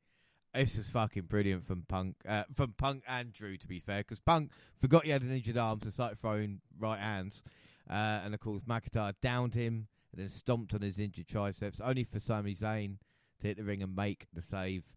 [0.52, 4.18] This was fucking brilliant from Punk, uh, from Punk and Drew, to be fair, because
[4.18, 7.44] Punk forgot he had an injured arm, so started throwing right hands,
[7.88, 12.02] uh, and of course McIntyre downed him and then stomped on his injured triceps, only
[12.02, 12.96] for Sami Zayn
[13.40, 14.96] to hit the ring and make the save.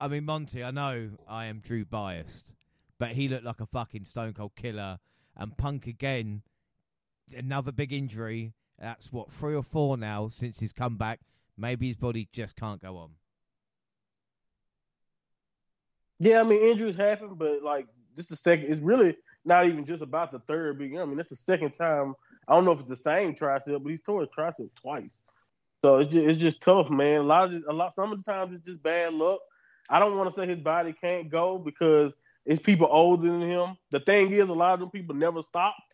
[0.00, 2.54] I mean, Monty, I know I am Drew biased,
[2.98, 4.98] but he looked like a fucking stone cold killer,
[5.36, 6.40] and Punk again,
[7.36, 8.54] another big injury.
[8.78, 11.20] That's what three or four now since his comeback.
[11.56, 13.10] Maybe his body just can't go on.
[16.20, 20.02] Yeah, I mean injuries happen, but like just the second, it's really not even just
[20.02, 20.96] about the third big.
[20.96, 22.14] I mean, that's the second time.
[22.46, 25.10] I don't know if it's the same tricep, but he's tore his tricep twice.
[25.82, 27.20] So it's just, it's just tough, man.
[27.20, 27.94] A lot of a lot.
[27.94, 29.40] Some of the times it's just bad luck.
[29.88, 32.12] I don't want to say his body can't go because
[32.44, 33.76] it's people older than him.
[33.90, 35.87] The thing is, a lot of them people never stopped.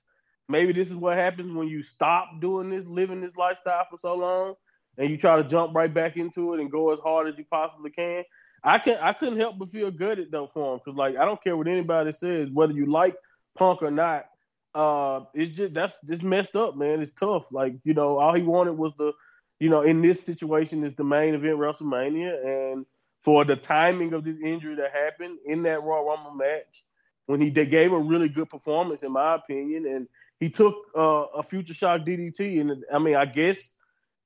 [0.48, 4.14] Maybe this is what happens when you stop doing this, living this lifestyle for so
[4.14, 4.54] long,
[4.98, 7.44] and you try to jump right back into it and go as hard as you
[7.50, 8.24] possibly can.
[8.62, 11.42] I can I couldn't help but feel good though for him because like I don't
[11.42, 13.16] care what anybody says, whether you like
[13.56, 14.26] Punk or not.
[14.74, 17.00] Uh, it's just that's just messed up, man.
[17.00, 17.52] It's tough.
[17.52, 19.12] Like you know, all he wanted was the,
[19.60, 22.86] you know, in this situation is the main event WrestleMania, and
[23.22, 26.84] for the timing of this injury that happened in that Royal Rumble match,
[27.26, 30.08] when he they gave a really good performance in my opinion, and
[30.40, 33.58] he took uh, a future shock DDT, and I mean, I guess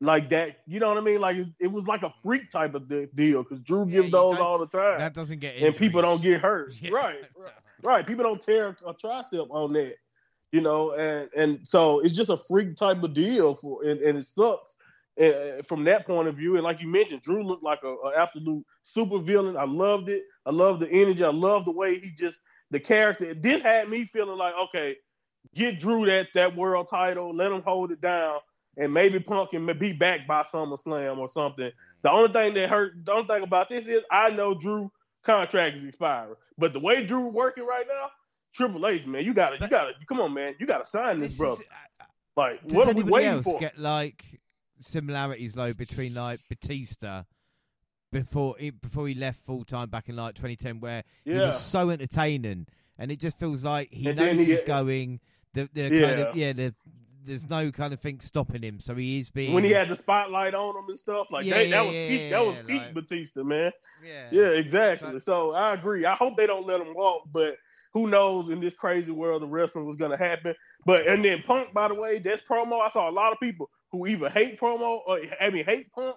[0.00, 0.58] like that.
[0.66, 1.20] You know what I mean?
[1.20, 4.58] Like it, was like a freak type of deal because Drew Yeah, gives those all
[4.58, 6.74] the time, That doesn't get and people don't get hurt.
[6.80, 6.90] Yeah.
[6.90, 8.06] Right, right, right.
[8.06, 9.96] People don't tear a tricep on that.
[10.50, 14.16] You know, and and so it's just a freak type of deal for, and, and
[14.16, 14.76] it sucks.
[15.20, 18.12] uh, from that point of view, and like you mentioned, Drew looked like a, a
[18.16, 19.58] absolute super villain.
[19.58, 20.22] I loved it.
[20.46, 21.22] I loved the energy.
[21.22, 22.38] I loved the way he just
[22.70, 23.34] the character.
[23.34, 24.96] This had me feeling like, okay,
[25.54, 28.38] get Drew that that world title, let him hold it down,
[28.76, 31.70] and maybe Punk can be back by SummerSlam or something.
[32.02, 34.90] The only thing that hurt, the only thing about this is I know Drew
[35.24, 38.10] contract is expiring, but the way Drew working right now,
[38.54, 41.38] Triple H, man, you gotta, you gotta, come on, man, you gotta sign this, This
[41.38, 41.52] bro.
[41.54, 41.62] is-
[42.36, 43.58] Like, Does what are we waiting else for?
[43.58, 44.24] get like
[44.80, 47.24] similarities though between like Batista
[48.12, 51.60] before he, before he left full time back in like 2010, where he yeah, was
[51.60, 52.66] so entertaining,
[52.98, 55.20] and it just feels like he And knows he- he's going.
[55.54, 56.74] The the kind of yeah the.
[57.24, 59.96] There's no kind of thing stopping him, so he is being when he had the
[59.96, 62.54] spotlight on him and stuff, like Yeah, they, yeah, that was yeah, peak, that was
[62.54, 63.72] yeah, peak like- Batista, man.
[64.02, 65.12] yeah Yeah, exactly.
[65.20, 66.06] So- So I agree.
[66.06, 67.58] I hope they don't let him walk, but
[67.92, 70.54] who knows in this crazy world of wrestling was gonna happen.
[70.86, 72.80] But and then Punk, by the way, that's promo.
[72.80, 76.16] I saw a lot of people who either hate promo or I mean hate Punk,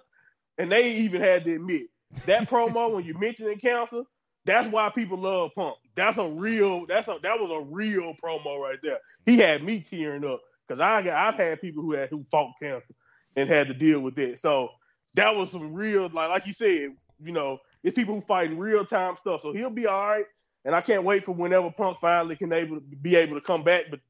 [0.56, 1.88] and they even had to admit
[2.24, 4.02] that promo when you mentioning cancer,
[4.44, 5.76] that's why people love Punk.
[5.94, 8.98] That's a real that's a that was a real promo right there.
[9.24, 12.52] He had me tearing up because I got I've had people who had who fought
[12.60, 12.94] cancer
[13.36, 14.38] and had to deal with it.
[14.38, 14.70] So
[15.14, 18.84] that was some real like like you said, you know, it's people who fighting real
[18.84, 19.42] time stuff.
[19.42, 20.26] So he'll be all right.
[20.64, 23.64] And I can't wait for whenever Punk finally can able to be able to come
[23.64, 23.86] back.
[23.90, 24.00] But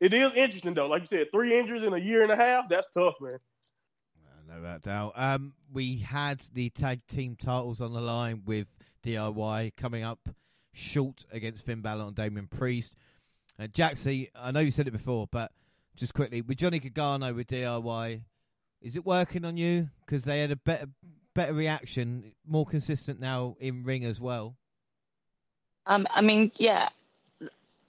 [0.00, 0.88] it is interesting though.
[0.88, 3.38] Like you said, three injuries in a year and a half, that's tough, man.
[4.48, 5.12] No doubt.
[5.16, 8.75] Um, we had the tag team titles on the line with
[9.06, 10.28] DIY coming up
[10.72, 12.96] short against Finn Balor and Damian Priest.
[13.58, 15.52] Uh, Jaxie, I know you said it before, but
[15.94, 18.22] just quickly with Johnny Gargano with DIY,
[18.82, 19.88] is it working on you?
[20.04, 20.88] Because they had a better
[21.34, 24.56] better reaction, more consistent now in ring as well.
[25.86, 26.88] Um, I mean, yeah.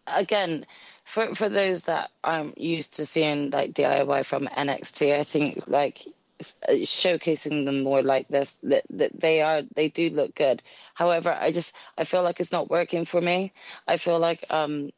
[0.06, 0.66] Again,
[1.04, 6.06] for for those that I'm used to seeing like DIY from NXT, I think like
[6.41, 10.61] showcasing them more like this, that, they are they do look good.
[10.93, 13.53] However, I just I feel like it's not working for me.
[13.88, 14.91] I feel like um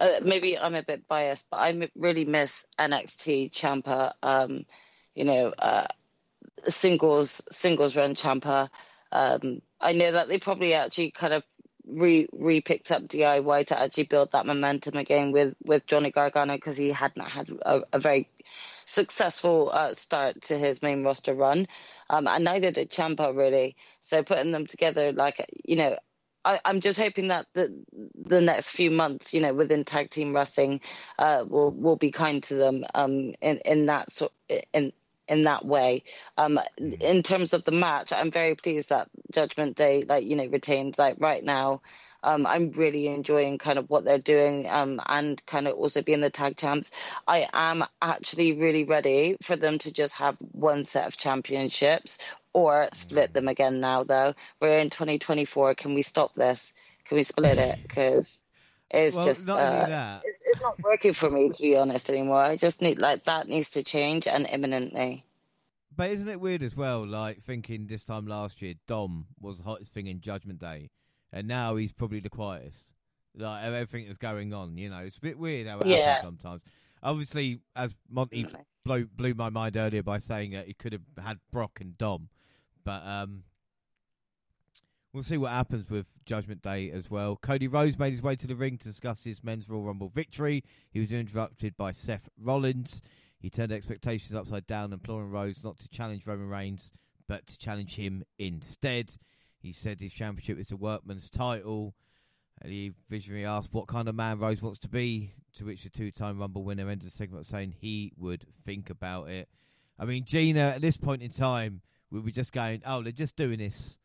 [0.00, 4.12] uh, maybe I'm a bit biased, but i really miss NXT Ciampa.
[4.22, 4.66] Um,
[5.14, 5.86] you know, uh,
[6.68, 8.68] singles singles run Ciampa.
[9.12, 11.42] Um, I know that they probably actually kind of
[11.86, 16.54] re re picked up DIY to actually build that momentum again with with Johnny Gargano
[16.54, 18.28] because he hadn't had a, a very
[18.92, 21.66] successful uh, start to his main roster run,
[22.10, 23.76] um, and neither did Ciampa really.
[24.02, 25.96] So putting them together, like you know,
[26.44, 30.34] I, I'm just hoping that the the next few months, you know, within tag team
[30.34, 30.80] wrestling,
[31.18, 34.32] uh, will will be kind to them um, in in that sort
[34.72, 34.92] in
[35.28, 36.04] in that way.
[36.36, 40.46] Um, in terms of the match, I'm very pleased that Judgment Day, like you know,
[40.46, 40.98] retained.
[40.98, 41.80] Like right now,
[42.22, 46.20] um, I'm really enjoying kind of what they're doing, um, and kind of also being
[46.20, 46.90] the tag champs.
[47.26, 52.18] I am actually really ready for them to just have one set of championships
[52.52, 54.34] or split them again now, though.
[54.60, 55.74] We're in 2024.
[55.74, 56.72] Can we stop this?
[57.06, 57.78] Can we split it?
[57.92, 58.38] Because
[58.90, 62.42] it's well, just not uh, it's, it's not working for me to be honest anymore.
[62.42, 65.24] I just need like that needs to change and imminently.
[65.94, 67.06] But isn't it weird as well?
[67.06, 70.90] Like thinking this time last year, Dom was the hottest thing in Judgment Day,
[71.32, 72.86] and now he's probably the quietest.
[73.34, 76.14] Like everything that's going on, you know, it's a bit weird how it Yeah.
[76.14, 76.62] happens sometimes.
[77.02, 78.46] Obviously, as Monty
[78.84, 82.28] blew, blew my mind earlier by saying that he could have had Brock and Dom,
[82.84, 83.44] but um,
[85.12, 87.36] we'll see what happens with Judgment Day as well.
[87.36, 90.62] Cody Rhodes made his way to the ring to discuss his men's Royal Rumble victory.
[90.90, 93.02] He was interrupted by Seth Rollins.
[93.40, 96.92] He turned expectations upside down, imploring Rhodes not to challenge Roman Reigns,
[97.26, 99.16] but to challenge him instead.
[99.62, 101.94] He said his championship is the workman's title.
[102.60, 105.90] And he visionary asked what kind of man Rhodes wants to be, to which the
[105.90, 109.48] two-time Rumble winner ended the segment saying he would think about it.
[109.98, 113.36] I mean, Gina, at this point in time, we were just going, oh, they're just
[113.36, 113.98] doing this,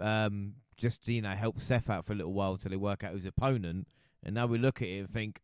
[0.00, 3.14] um, just you know, help Seth out for a little while until they work out
[3.14, 3.88] his opponent.
[4.22, 5.40] And now we look at it and think,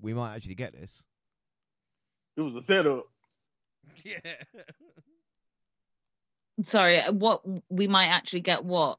[0.00, 1.02] we might actually get this.
[2.36, 3.04] It was a setup.
[4.04, 4.18] Yeah.
[6.62, 8.98] Sorry, what we might actually get what?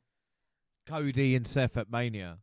[0.87, 2.37] Cody and Seth at Mania.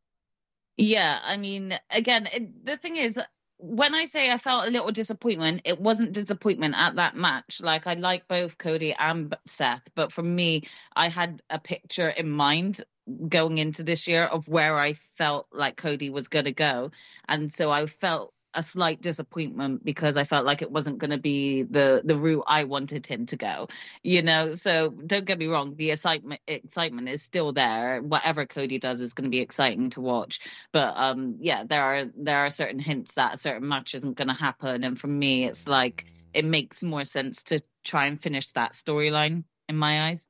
[0.77, 3.19] Yeah, I mean, again, it, the thing is,
[3.59, 7.61] when I say I felt a little disappointment, it wasn't disappointment at that match.
[7.61, 10.63] Like I like both Cody and Seth, but for me,
[10.95, 12.83] I had a picture in mind
[13.29, 16.91] going into this year of where I felt like Cody was going to go,
[17.29, 21.19] and so I felt a slight disappointment because I felt like it wasn't going to
[21.19, 23.69] be the the route I wanted him to go.
[24.03, 28.01] You know, so don't get me wrong, the excitement excitement is still there.
[28.01, 30.41] Whatever Cody does is going to be exciting to watch.
[30.73, 34.29] But um yeah, there are there are certain hints that a certain match isn't going
[34.29, 38.51] to happen and for me it's like it makes more sense to try and finish
[38.53, 40.29] that storyline in my eyes.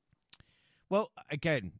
[0.90, 1.72] Well, again,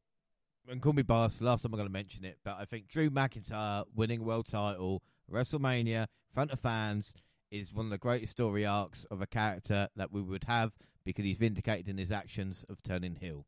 [0.69, 1.41] and call me boss.
[1.41, 5.03] Last time I'm going to mention it, but I think Drew McIntyre winning world title,
[5.31, 7.15] WrestleMania, front of fans,
[7.51, 11.25] is one of the greatest story arcs of a character that we would have because
[11.25, 13.47] he's vindicated in his actions of turning heel.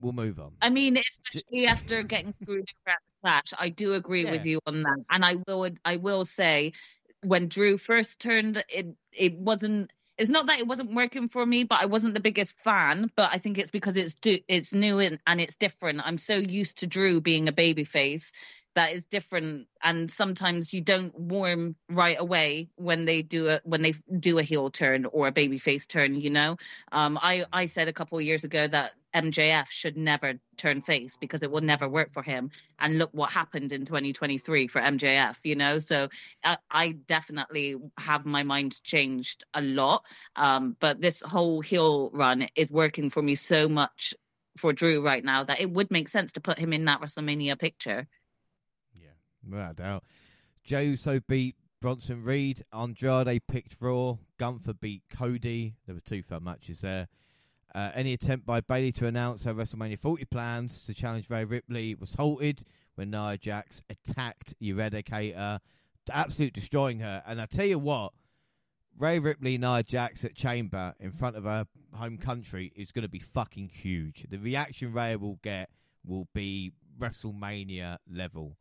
[0.00, 0.52] We'll move on.
[0.60, 5.04] I mean, especially after getting through the clash, I do agree with you on that.
[5.10, 6.72] And I will, I will say,
[7.22, 9.90] when Drew first turned, it it wasn't.
[10.16, 13.10] It's not that it wasn't working for me, but I wasn't the biggest fan.
[13.16, 16.06] But I think it's because it's do, it's new and, and it's different.
[16.06, 18.32] I'm so used to Drew being a babyface
[18.74, 23.82] that is different, and sometimes you don't warm right away when they do a when
[23.82, 26.16] they do a heel turn or a baby face turn.
[26.16, 26.56] You know,
[26.92, 31.16] um, I I said a couple of years ago that MJF should never turn face
[31.16, 32.50] because it will never work for him.
[32.78, 35.78] And look what happened in 2023 for MJF, you know?
[35.78, 36.08] So
[36.42, 40.04] I, I definitely have my mind changed a lot.
[40.34, 44.14] Um, but this whole heel run is working for me so much
[44.58, 47.58] for Drew right now that it would make sense to put him in that WrestleMania
[47.58, 48.06] picture.
[49.48, 50.04] Without doubt.
[50.62, 52.64] Jey Uso beat Bronson Reed.
[52.72, 54.16] Andrade picked Raw.
[54.38, 55.74] Gunther beat Cody.
[55.86, 57.08] There were two fun matches there.
[57.74, 61.94] Uh, any attempt by Bayley to announce her WrestleMania 40 plans to challenge Rhea Ripley
[61.94, 62.64] was halted
[62.94, 65.58] when Nia Jax attacked Eradicator,
[66.10, 67.22] absolute destroying her.
[67.26, 68.12] And I tell you what,
[68.96, 73.08] Rhea Ripley, Nia Jax at Chamber in front of her home country is going to
[73.08, 74.24] be fucking huge.
[74.30, 75.68] The reaction Rhea will get
[76.06, 78.56] will be WrestleMania level.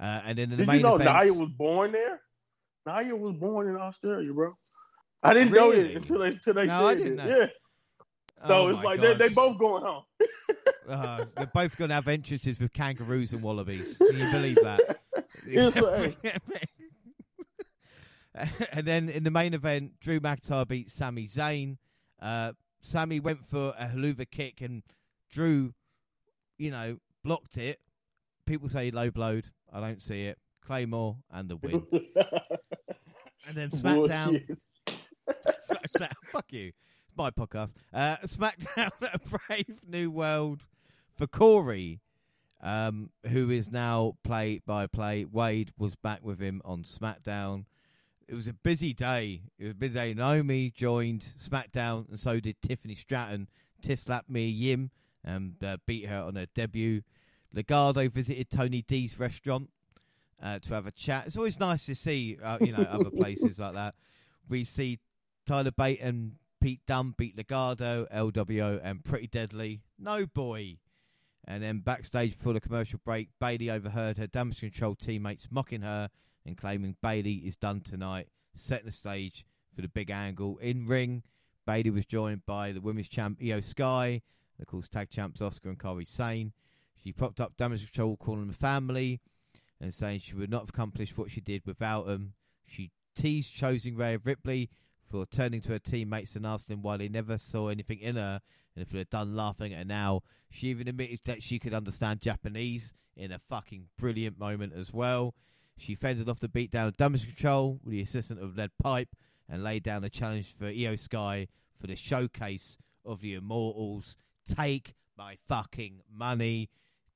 [0.00, 2.20] Uh, and then in the Did main you know event, Nia was born there?
[2.86, 4.56] Nia was born in Australia, bro.
[5.22, 5.94] I didn't know Really?
[5.94, 7.24] that until they until they No, I said didn't it.
[7.28, 7.38] know.
[7.38, 7.46] Yeah.
[8.46, 9.34] So Oh it's like they they gosh.
[9.34, 10.02] both going home.
[10.86, 13.96] Uh, they're both going to have entrances with kangaroos and wallabies.
[13.96, 14.80] Can you believe that?
[15.46, 15.76] It's
[18.72, 21.78] and then in the main event, Drew McIntyre beat Sami Zayn.
[22.20, 24.82] Uh, Sami went for a Helluva kick and
[25.30, 25.72] Drew,
[26.58, 27.80] you know, blocked it.
[28.46, 29.50] People say he low blowed.
[29.74, 30.38] I don't see it.
[30.64, 31.84] Claymore and the win.
[33.46, 34.56] And then SmackDown.
[34.88, 36.12] SmackDown.
[36.32, 36.72] Fuck you.
[37.06, 37.72] It's my podcast.
[37.92, 40.66] Uh, SmackDown a Brave New World
[41.14, 42.00] for Corey,
[42.62, 45.26] um, who is now play by play.
[45.26, 47.66] Wade was back with him on SmackDown.
[48.26, 49.42] It was a busy day.
[49.58, 50.14] It was a busy day.
[50.14, 53.48] Naomi joined SmackDown, and so did Tiffany Stratton.
[53.82, 54.90] Tiff slapped Mia Yim
[55.22, 57.02] and uh, beat her on her debut.
[57.54, 59.70] Legado visited Tony D's restaurant
[60.42, 61.26] uh, to have a chat.
[61.26, 63.94] It's always nice to see, uh, you know, other places like that.
[64.48, 64.98] We see
[65.46, 69.82] Tyler Bate and Pete Dunne beat Legado, LWO, and Pretty Deadly.
[69.98, 70.78] No boy.
[71.46, 76.10] And then backstage before the commercial break, Bayley overheard her damage control teammates mocking her
[76.46, 80.58] and claiming Bayley is done tonight, setting the stage for the big angle.
[80.58, 81.22] In ring,
[81.66, 84.22] Bayley was joined by the women's champ IYO SKY,
[84.60, 86.52] of course, tag champs Asuka and Kairi Sane.
[87.04, 89.20] She popped up damage control, calling them family,
[89.78, 92.32] and saying she would not have accomplished what she did without them.
[92.66, 94.70] She teased choosing Rhea Ripley
[95.04, 98.40] for turning to her teammates and asking why they never saw anything in her,
[98.74, 100.22] and if they're done laughing at her now.
[100.50, 105.34] She even admitted that she could understand Japanese in a fucking brilliant moment as well.
[105.76, 109.14] She fended off the beatdown of damage control with the assistance of Lead Pipe
[109.48, 114.16] and laid down a challenge for IYO SKY for the showcase of the Immortals.
[114.48, 116.70] Take my fucking money.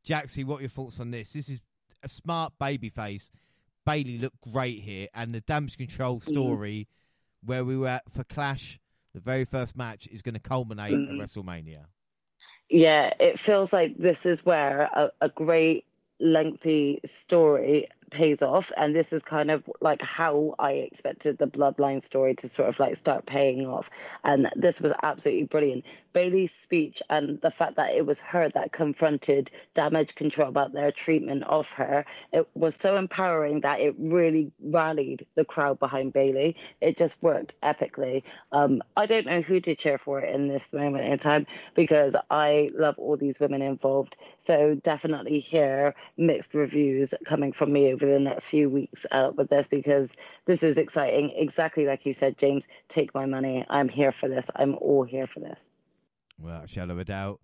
[0.09, 1.33] Jaxie, what are your thoughts on this?
[1.35, 1.61] This is
[2.03, 3.31] a smart baby face.
[3.85, 7.49] Bayley looked great here, and the damage control story mm.
[7.49, 8.81] where we were at for Clash,
[9.15, 11.09] the very first match, is going to culminate mm.
[11.09, 11.85] at WrestleMania.
[12.71, 15.85] Yeah, it feels like this is where a, a great
[16.21, 22.05] lengthy story pays off and this is kind of like how i expected the bloodline
[22.05, 23.89] story to sort of like start paying off
[24.25, 25.85] and this was absolutely brilliant.
[26.13, 30.91] Bayley's speech and the fact that it was her that confronted damage control about their
[30.91, 36.57] treatment of her it was so empowering that it really rallied the crowd behind bayley
[36.81, 38.23] it just worked epically.
[38.53, 42.71] Um, i don't know who to cheer for in this moment in time because i
[42.75, 48.21] love all these women involved so definitely hear mixed reviews coming from me over the
[48.21, 50.11] next few weeks uh, with this because
[50.47, 51.33] this is exciting.
[51.37, 52.65] Exactly like you said, James.
[52.89, 53.65] Take my money.
[53.69, 54.47] I'm here for this.
[54.57, 55.61] I'm all here for this.
[56.39, 57.41] Well, shadow of a doubt.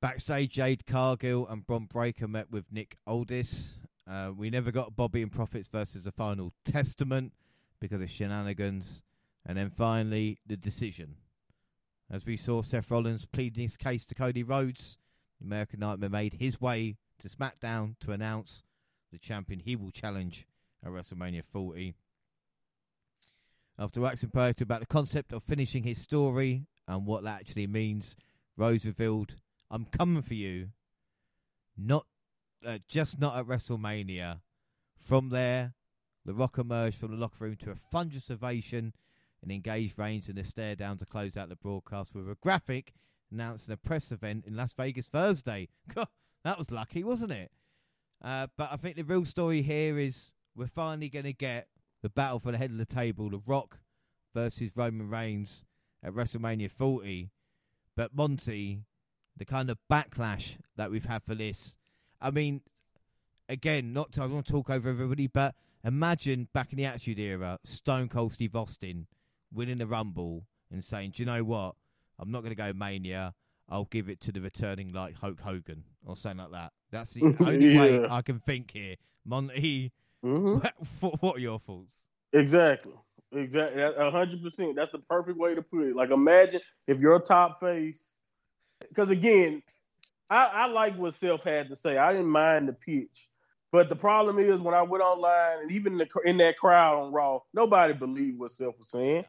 [0.00, 3.70] Backstage, Jade Cargill and Bron Breakker met with Nick Aldis.
[4.10, 7.32] Uh, we never got Bobby and Profits versus the final testament
[7.80, 9.00] because of shenanigans.
[9.46, 11.16] And then finally, the decision.
[12.10, 14.98] As we saw Seth Rollins pleading his case to Cody Rhodes,
[15.40, 18.64] the American Nightmare made his way to SmackDown to announce
[19.12, 20.46] the champion he will challenge
[20.84, 21.94] at WrestleMania 40.
[23.78, 28.16] After waxing poetic about the concept of finishing his story and what that actually means,
[28.56, 29.36] Rhodes revealed,
[29.70, 30.70] "I'm coming for you,
[31.76, 32.06] not
[32.64, 34.40] uh, just not at WrestleMania."
[34.96, 35.74] From there,
[36.24, 38.92] The Rock emerged from the locker room to a thunderous ovation
[39.42, 42.92] and engaged Reigns in a stare down to close out the broadcast with a graphic
[43.30, 45.68] announcing a press event in Las Vegas Thursday.
[46.44, 47.50] that was lucky, wasn't it?
[48.22, 51.68] Uh, but I think the real story here is we're finally going to get
[52.02, 53.78] the battle for the head of the table, The Rock
[54.34, 55.64] versus Roman Reigns
[56.02, 57.30] at WrestleMania 40.
[57.96, 58.82] But Monty,
[59.36, 61.76] the kind of backlash that we've had for this,
[62.20, 62.62] I mean,
[63.48, 67.18] again, not to, I want to talk over everybody, but imagine back in the Attitude
[67.18, 69.06] Era, Stone Cold Steve Austin
[69.52, 71.74] winning the Rumble and saying, "Do you know what?
[72.18, 73.34] I'm not going to go Mania.
[73.68, 76.72] I'll give it to the returning like Hulk Hogan or something like that.
[76.92, 77.80] That's the only yeah.
[77.80, 78.96] way I can think here.
[79.24, 79.92] Monty,
[80.24, 80.66] mm-hmm.
[81.00, 81.90] what, what are your thoughts?
[82.32, 82.92] Exactly.
[83.34, 83.82] Exactly.
[83.82, 84.76] A hundred percent.
[84.76, 85.96] That's the perfect way to put it.
[85.96, 88.02] Like imagine if you're a top face.
[88.80, 89.62] Because again,
[90.28, 91.96] I, I like what Seth had to say.
[91.96, 93.28] I didn't mind the pitch.
[93.70, 96.98] But the problem is when I went online and even in, the, in that crowd
[96.98, 99.24] on Raw, nobody believed what Seth was saying.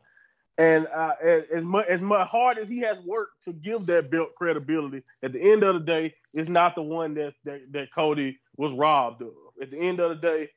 [0.57, 4.35] And uh, as much as much hard as he has worked to give that belt
[4.35, 8.39] credibility, at the end of the day, it's not the one that, that that Cody
[8.55, 9.33] was robbed of.
[9.61, 10.49] At the end of the day,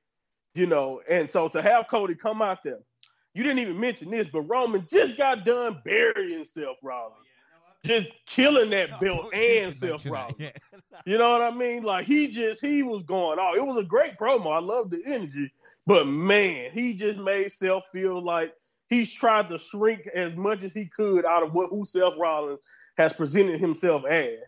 [0.55, 2.81] you know, and so to have Cody come out there,
[3.33, 7.17] you didn't even mention this, but Roman just got done burying Seth Rollins,
[7.85, 10.37] just killing that belt and Seth Rollins.
[10.39, 10.51] Yeah.
[11.07, 11.83] you know what I mean?
[11.83, 13.57] Like he just he was going off.
[13.57, 14.55] It was a great promo.
[14.55, 15.51] I love the energy,
[15.87, 18.53] but man, he just made Seth feel like
[18.89, 22.61] he's tried to shrink as much as he could out of what who Seth Rollins
[22.97, 24.39] has presented himself as.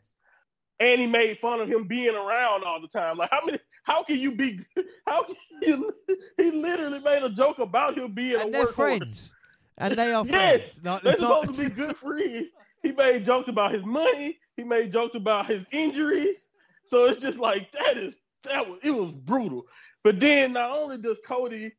[0.80, 3.18] And he made fun of him being around all the time.
[3.18, 4.60] Like how many how can you be
[5.06, 5.92] how can you
[6.36, 9.32] he literally made a joke about him being and a they're friends.
[9.78, 10.80] And they are friends.
[10.84, 11.56] yes, they're supposed not...
[11.56, 12.46] to be good friends.
[12.82, 14.38] He made jokes about his money.
[14.56, 16.48] He made jokes about his injuries.
[16.84, 19.66] So it's just like that is that was it was brutal.
[20.04, 21.72] But then not only does Cody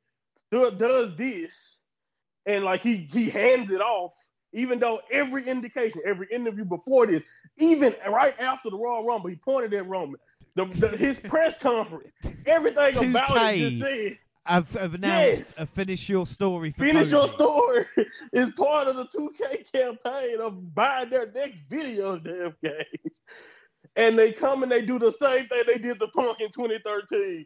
[0.51, 1.78] do, does this,
[2.49, 4.13] and like he he hands it off,
[4.53, 7.23] even though every indication, every interview before this,
[7.57, 10.19] even right after the Royal Rumble, he pointed at Roman.
[10.55, 12.11] The, the, his press conference,
[12.45, 14.17] everything about it just said.
[14.45, 15.59] I've, I've announced yes.
[15.59, 16.71] Uh, finish your story.
[16.71, 17.17] finish Cody.
[17.17, 17.85] your story
[18.33, 23.21] is part of the 2K campaign of buying their next video damn games.
[23.95, 27.45] And they come and they do the same thing they did the Punk in 2013.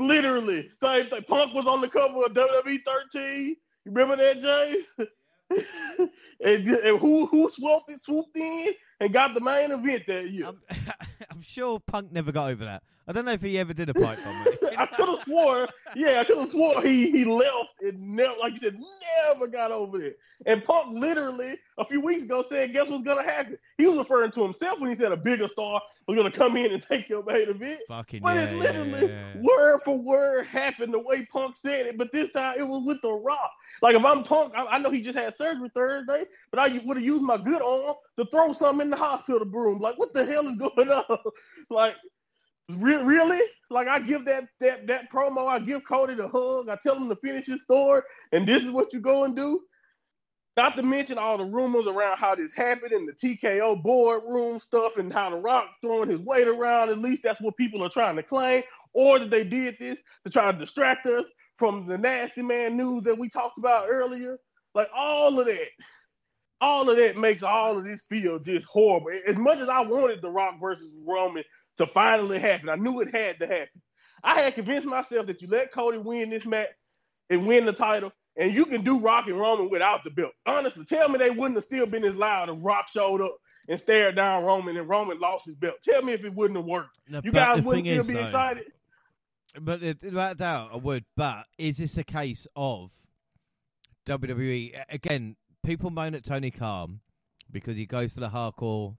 [0.00, 1.22] Literally, same thing.
[1.28, 3.56] Punk was on the cover of WWE 13.
[3.84, 5.10] You remember that, James?
[6.40, 10.46] and, and, who who swooped in, swooped in and got the main event that year?
[10.46, 10.60] I'm,
[11.30, 12.82] I'm, sure Punk never got over that.
[13.08, 14.46] I don't know if he ever did a pipe bomb.
[14.78, 18.52] I could have swore, yeah, I could have swore he he left and never, like
[18.54, 18.78] you said,
[19.26, 20.18] never got over it.
[20.46, 24.30] And Punk literally a few weeks ago said, "Guess what's gonna happen?" He was referring
[24.32, 27.24] to himself when he said a bigger star was gonna come in and take your
[27.24, 27.80] main event.
[27.88, 29.40] Fucking But yeah, it literally yeah, yeah.
[29.40, 31.98] word for word happened the way Punk said it.
[31.98, 33.50] But this time it was with the Rock.
[33.82, 36.98] Like if I'm Punk, I, I know he just had surgery Thursday, but I would
[36.98, 39.80] have used my good arm to throw something in the hospital broom.
[39.80, 41.18] Like what the hell is going on?
[41.70, 41.96] like
[42.78, 43.40] re- really?
[43.70, 47.08] Like I give that that that promo, I give Cody the hug, I tell him
[47.10, 48.02] to finish his story,
[48.32, 49.60] and this is what you go and do.
[50.56, 54.98] Not to mention all the rumors around how this happened and the TKO boardroom stuff
[54.98, 56.90] and how The Rock throwing his weight around.
[56.90, 58.62] At least that's what people are trying to claim.
[58.94, 61.24] Or that they did this to try to distract us
[61.56, 64.38] from the nasty man news that we talked about earlier.
[64.74, 65.68] Like all of that,
[66.60, 69.10] all of that makes all of this feel just horrible.
[69.26, 71.44] As much as I wanted The Rock versus Roman
[71.78, 73.82] to finally happen, I knew it had to happen.
[74.24, 76.68] I had convinced myself that you let Cody win this match
[77.28, 80.32] and win the title, and you can do Rock and Roman without the belt.
[80.46, 83.36] Honestly, tell me they wouldn't have still been as loud if Rock showed up
[83.68, 85.76] and stared down Roman and Roman lost his belt.
[85.82, 86.98] Tell me if it wouldn't have worked.
[87.08, 88.64] You guys wouldn't still is, be excited.
[89.60, 91.04] But it- without doubt, I would.
[91.16, 92.92] But is this a case of
[94.06, 95.36] WWE again?
[95.64, 97.00] People moan at Tony Khan
[97.50, 98.96] because he goes for the hardcore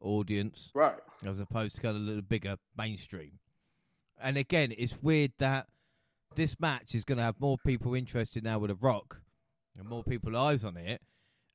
[0.00, 0.98] audience Right.
[1.24, 3.38] as opposed to kind of a little bigger mainstream.
[4.20, 5.68] And again, it's weird that
[6.34, 9.22] this match is going to have more people interested now with a Rock
[9.78, 11.00] and more people eyes on it,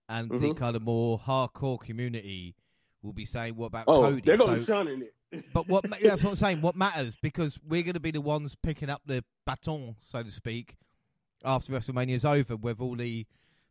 [0.09, 0.57] and the Mhm.
[0.57, 2.55] kind of more hardcore community
[3.01, 5.15] will be saying, "What about Oh, Cody?" they're gonna So- shunning it.
[5.53, 6.61] But what that's what I'm saying.
[6.61, 10.31] What matters because we're going to be the ones picking up the baton, so to
[10.31, 10.75] speak,
[11.43, 13.25] after WrestleMania's over, with all the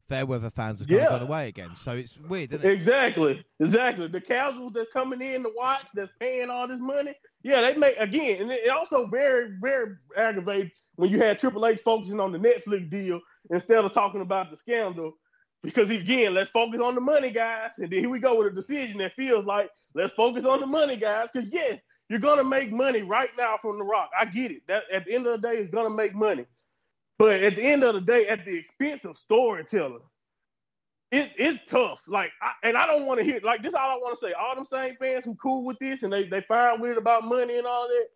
[0.08, 1.08] Fairweather fans have Yeah.
[1.08, 1.70] gone away again.
[1.76, 2.72] So it's weird, isn't it?
[2.72, 4.06] Exactly, exactly.
[4.06, 7.12] The casuals that's coming in to watch, that's paying all this money,
[7.42, 11.80] yeah, they make again, and it also very, very aggravating when you had Triple H
[11.80, 13.20] focusing on the Netflix deal
[13.50, 15.12] instead of talking about the scandal.
[15.66, 18.50] Because again, let's focus on the money, guys, and then here we go with a
[18.50, 21.30] decision that feels like let's focus on the money, guys.
[21.30, 21.78] Because yes,
[22.08, 24.10] you're gonna make money right now from The Rock.
[24.18, 24.62] I get it.
[24.68, 26.46] That at the end of the day, it's gonna make money,
[27.18, 30.02] but at the end of the day, at the expense of storytelling
[31.12, 32.02] it, it's tough.
[32.08, 33.74] Like, I, and I don't want to hear like this.
[33.74, 36.24] All I want to say, all them same fans who cool with this and they
[36.26, 38.06] they fine with it about money and all that.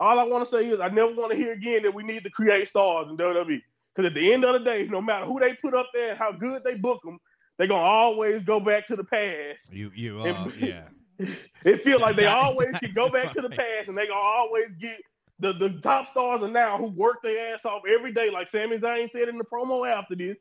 [0.00, 2.24] All I want to say is I never want to hear again that we need
[2.24, 3.62] to create stars in WWE.
[3.94, 6.18] Because at the end of the day, no matter who they put up there and
[6.18, 7.18] how good they book them,
[7.58, 9.72] they're gonna always go back to the past.
[9.72, 10.88] You you And- yeah.
[11.64, 14.74] It feels like they always can go back to the past and they gonna always
[14.74, 15.00] get
[15.38, 18.76] the, the top stars are now who work their ass off every day, like Sami
[18.76, 20.36] Zayn said in the promo after this.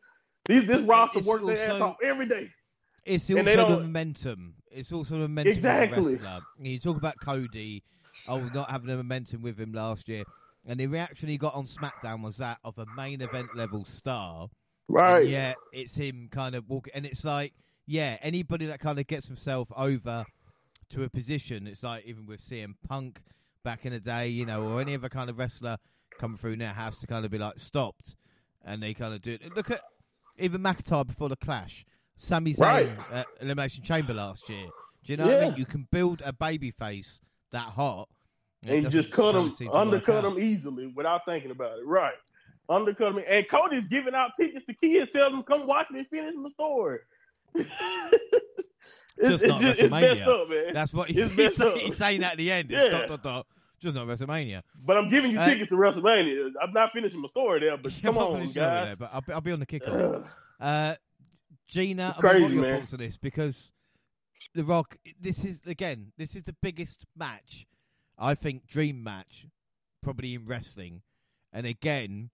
[0.46, 2.48] These this roster it's work their ass off every day.
[3.06, 4.56] It's also the momentum.
[4.72, 5.98] It's also the momentum Exactly.
[6.16, 6.40] of the wrestler.
[6.60, 7.82] You talk about Cody,
[8.28, 10.24] oh, not having the momentum with him last year,
[10.66, 14.50] and the reaction he got on SmackDown was that of a main event level star.
[14.88, 15.28] Right.
[15.28, 17.54] Yeah, it's him kind of walking, and it's like,
[17.86, 20.26] yeah, anybody that kind of gets himself over
[20.90, 23.22] to a position, it's like even with CM Punk
[23.64, 25.78] back in the day, you know, or any other kind of wrestler
[26.20, 28.16] coming through now has to kind of be like stopped,
[28.64, 29.56] and they kind of do it.
[29.56, 29.82] Look at
[30.38, 31.86] even McIntyre before the Clash,
[32.16, 33.12] Sami Zayn Right.
[33.12, 34.68] at Elimination Chamber last year.
[35.04, 35.56] Do you know what I mean?
[35.58, 37.20] You can build a baby face
[37.52, 38.08] that hot,
[38.68, 41.86] and just cut kinda them, seem to work undercut them easily without thinking about it.
[41.86, 42.14] Right.
[42.70, 43.24] Undercut them.
[43.28, 47.00] And Cody's giving out tickets to kids, telling them, come watch me finish my story.
[47.56, 47.70] it's,
[49.22, 50.42] Just it's not just, it's messed WrestleMania.
[50.44, 50.74] up, man.
[50.74, 51.76] That's what he's, he's, up.
[51.78, 52.70] he's saying at the end.
[52.72, 52.90] Yeah.
[52.90, 53.48] dot, dot, dot.
[53.80, 54.64] Just not WrestleMania.
[54.84, 56.52] But I'm giving you Uh, tickets to WrestleMania.
[56.62, 58.54] I'm not finishing my story there, but I'm come on, guys.
[58.54, 60.26] there, but I'll be, I'll be on the kickoff.
[60.60, 60.96] Uh,
[61.68, 62.80] Gina, It's I mean, what crazy, are your man.
[62.80, 63.18] thoughts on this?
[63.18, 63.72] Because
[64.56, 67.66] The Rock, this is again, this is the biggest match,
[68.18, 69.48] I think, dream match,
[70.02, 71.02] probably in wrestling,
[71.52, 72.30] and again,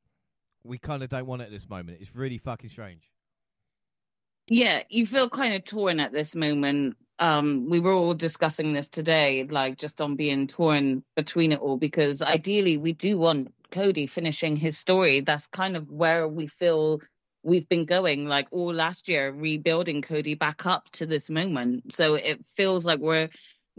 [0.63, 1.99] we kind of don't want it at this moment.
[2.01, 3.11] It's really fucking strange.
[4.47, 6.97] Yeah, you feel kind of torn at this moment.
[7.19, 11.77] Um, we were all discussing this today, like just on being torn between it all,
[11.77, 15.19] because ideally we do want Cody finishing his story.
[15.19, 17.01] That's kind of where we feel
[17.43, 21.93] we've been going, like all last year, rebuilding Cody back up to this moment.
[21.93, 23.29] So it feels like we're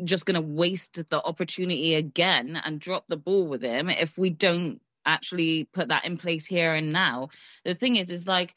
[0.05, 4.31] just going to waste the opportunity again and drop the ball with him if we
[4.31, 7.29] don't actually put that in place here and now.
[7.65, 8.55] The thing is, is like,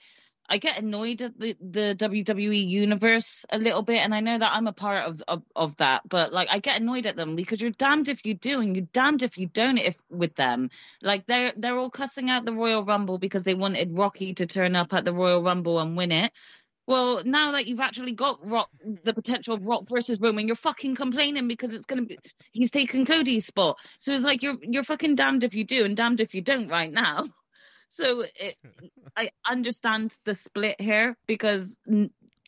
[0.50, 4.52] I get annoyed at the, the WWE universe a little bit, and I know that
[4.54, 6.02] I'm a part of, of of that.
[6.08, 8.88] But like, I get annoyed at them because you're damned if you do, and you're
[8.92, 9.78] damned if you don't.
[9.78, 10.70] If with them,
[11.02, 14.76] like they're they're all cussing out the Royal Rumble because they wanted Rocky to turn
[14.76, 16.32] up at the Royal Rumble and win it.
[16.86, 18.70] Well, now that you've actually got Rock,
[19.04, 22.18] the potential of Rock versus Roman, you're fucking complaining because it's gonna be
[22.52, 23.78] he's taking Cody's spot.
[24.00, 26.68] So it's like you're you're fucking damned if you do and damned if you don't
[26.70, 27.24] right now.
[27.90, 28.56] So it,
[29.16, 31.78] I understand the split here because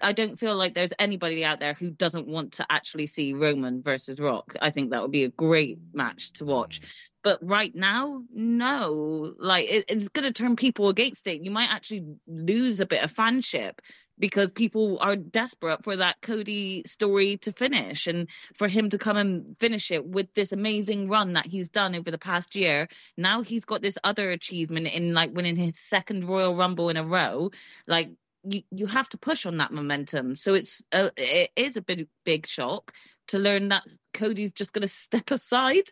[0.01, 3.81] I don't feel like there's anybody out there who doesn't want to actually see Roman
[3.81, 4.53] versus Rock.
[4.61, 6.81] I think that would be a great match to watch.
[6.81, 6.87] Mm.
[7.23, 9.33] But right now, no.
[9.39, 11.41] Like it, it's going to turn people against it.
[11.41, 13.79] You might actually lose a bit of fanship
[14.19, 19.17] because people are desperate for that Cody story to finish and for him to come
[19.17, 22.87] and finish it with this amazing run that he's done over the past year.
[23.17, 27.03] Now he's got this other achievement in like winning his second Royal Rumble in a
[27.03, 27.51] row.
[27.87, 28.11] Like
[28.71, 30.35] you, have to push on that momentum.
[30.35, 32.91] So it's a, it is a big big shock
[33.27, 33.83] to learn that
[34.13, 35.85] Cody's just going to step aside.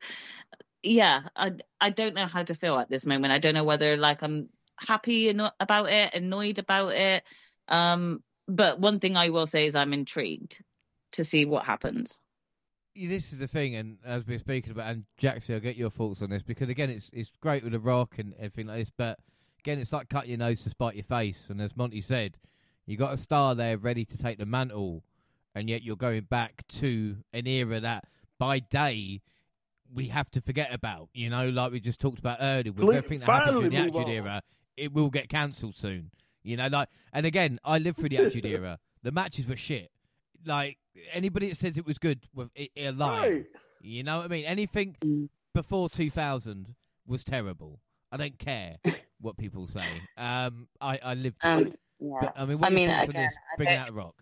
[0.82, 3.34] Yeah, I I don't know how to feel at this moment.
[3.34, 4.50] I don't know whether like I'm
[4.80, 7.24] happy about it, annoyed about it
[7.68, 10.62] um, but one thing I will say is I'm intrigued
[11.14, 12.22] to see what happens.
[12.96, 16.22] This is the thing, and as we're speaking about, and Jaxie, I'll get your thoughts
[16.22, 19.18] on this because again, it's it's great with the rock and everything like this, but
[19.64, 21.48] again, it's like cut your nose to spite your face.
[21.50, 22.38] And as Monty said,
[22.86, 25.04] you got a star there ready to take the mantle,
[25.56, 28.06] and yet you're going back to an era that
[28.38, 29.22] by day
[29.94, 31.10] we have to forget about.
[31.14, 34.10] You know, like we just talked about earlier, with everything that happened in the Attitude
[34.10, 34.42] Era,
[34.76, 36.12] it will get cancelled soon.
[36.44, 38.80] You know, like, and again, I lived through the Attitude Era.
[39.02, 39.92] The matches were shit.
[40.46, 40.78] Like
[41.14, 43.46] anybody that says it was good, was it, it Right.
[43.82, 44.46] You know what I mean?
[44.46, 46.76] Anything before 2000
[47.08, 47.80] was terrible.
[48.14, 48.78] I don't care
[49.22, 49.86] what people say.
[50.18, 51.38] Um, I I lived.
[51.42, 52.18] Um, yeah.
[52.22, 53.34] But, I mean, what I mean, again, this?
[53.58, 54.16] Bringing out the rock.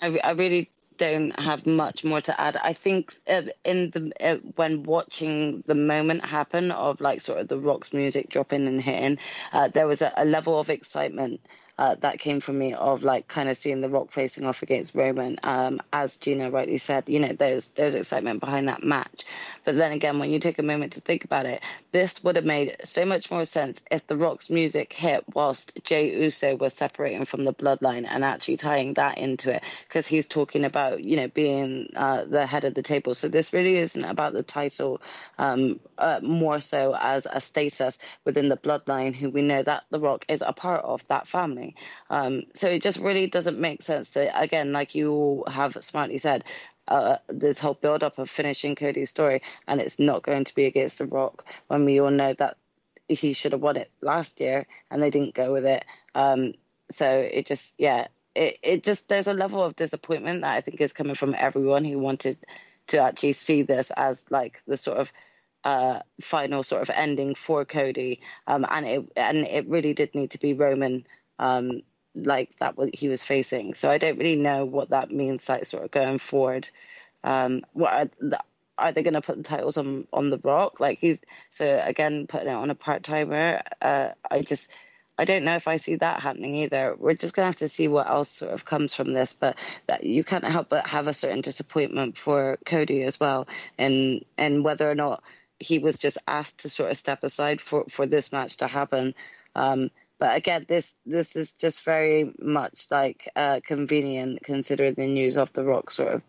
[0.00, 2.56] I, I really don't have much more to add.
[2.56, 7.48] I think uh, in the uh, when watching the moment happen of like sort of
[7.48, 9.18] the rocks music dropping and hitting,
[9.52, 11.40] uh, there was a, a, level of excitement
[11.80, 14.94] uh, that came from me of like kind of seeing the Rock facing off against
[14.94, 15.38] Roman.
[15.42, 19.24] Um, as Gina rightly said, you know, there's there's excitement behind that match.
[19.64, 22.44] But then again, when you take a moment to think about it, this would have
[22.44, 27.24] made so much more sense if the Rock's music hit whilst Jey Uso was separating
[27.24, 31.28] from the bloodline and actually tying that into it, because he's talking about you know
[31.28, 33.14] being uh, the head of the table.
[33.14, 35.00] So this really isn't about the title,
[35.38, 39.98] um, uh, more so as a status within the bloodline, who we know that the
[39.98, 41.69] Rock is a part of that family.
[42.08, 46.18] Um, so it just really doesn't make sense to, again, like you all have smartly
[46.18, 46.44] said,
[46.88, 50.64] uh, this whole build up of finishing Cody's story, and it's not going to be
[50.64, 52.56] against The Rock when we all know that
[53.08, 55.84] he should have won it last year and they didn't go with it.
[56.14, 56.54] Um,
[56.92, 60.80] so it just, yeah, it, it just, there's a level of disappointment that I think
[60.80, 62.38] is coming from everyone who wanted
[62.88, 65.12] to actually see this as like the sort of
[65.64, 68.20] uh, final sort of ending for Cody.
[68.46, 71.04] Um, and it, and it really did need to be Roman
[71.40, 71.82] um,
[72.14, 73.74] like that what he was facing.
[73.74, 76.68] So I don't really know what that means, like sort of going forward.
[77.24, 78.38] Um, what are,
[78.78, 80.78] are they going to put the titles on on the Rock?
[80.78, 81.18] Like he's
[81.50, 83.62] so again putting it on a part timer.
[83.80, 84.68] Uh, I just
[85.18, 86.94] I don't know if I see that happening either.
[86.98, 90.04] We're just gonna have to see what else sort of comes from this, but that
[90.04, 94.90] you can't help but have a certain disappointment for Cody as well, and and whether
[94.90, 95.22] or not
[95.58, 99.14] he was just asked to sort of step aside for for this match to happen.
[99.54, 105.38] Um, but again, this this is just very much like uh, convenient considering the news
[105.38, 106.22] of the Rock sort of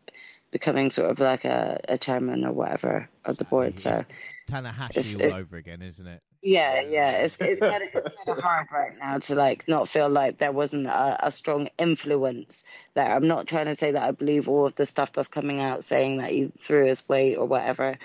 [0.50, 3.82] becoming sort of like a, a chairman or whatever of the board.
[3.82, 4.03] So
[4.50, 6.22] Tanahashi it's, all it's, over again, isn't it?
[6.42, 7.11] Yeah, yeah.
[7.18, 10.38] It's it's kind of it's kind of hard right now to like not feel like
[10.38, 12.64] there wasn't a, a strong influence
[12.94, 13.14] there.
[13.14, 15.84] I'm not trying to say that I believe all of the stuff that's coming out
[15.84, 17.98] saying that he threw his weight or whatever,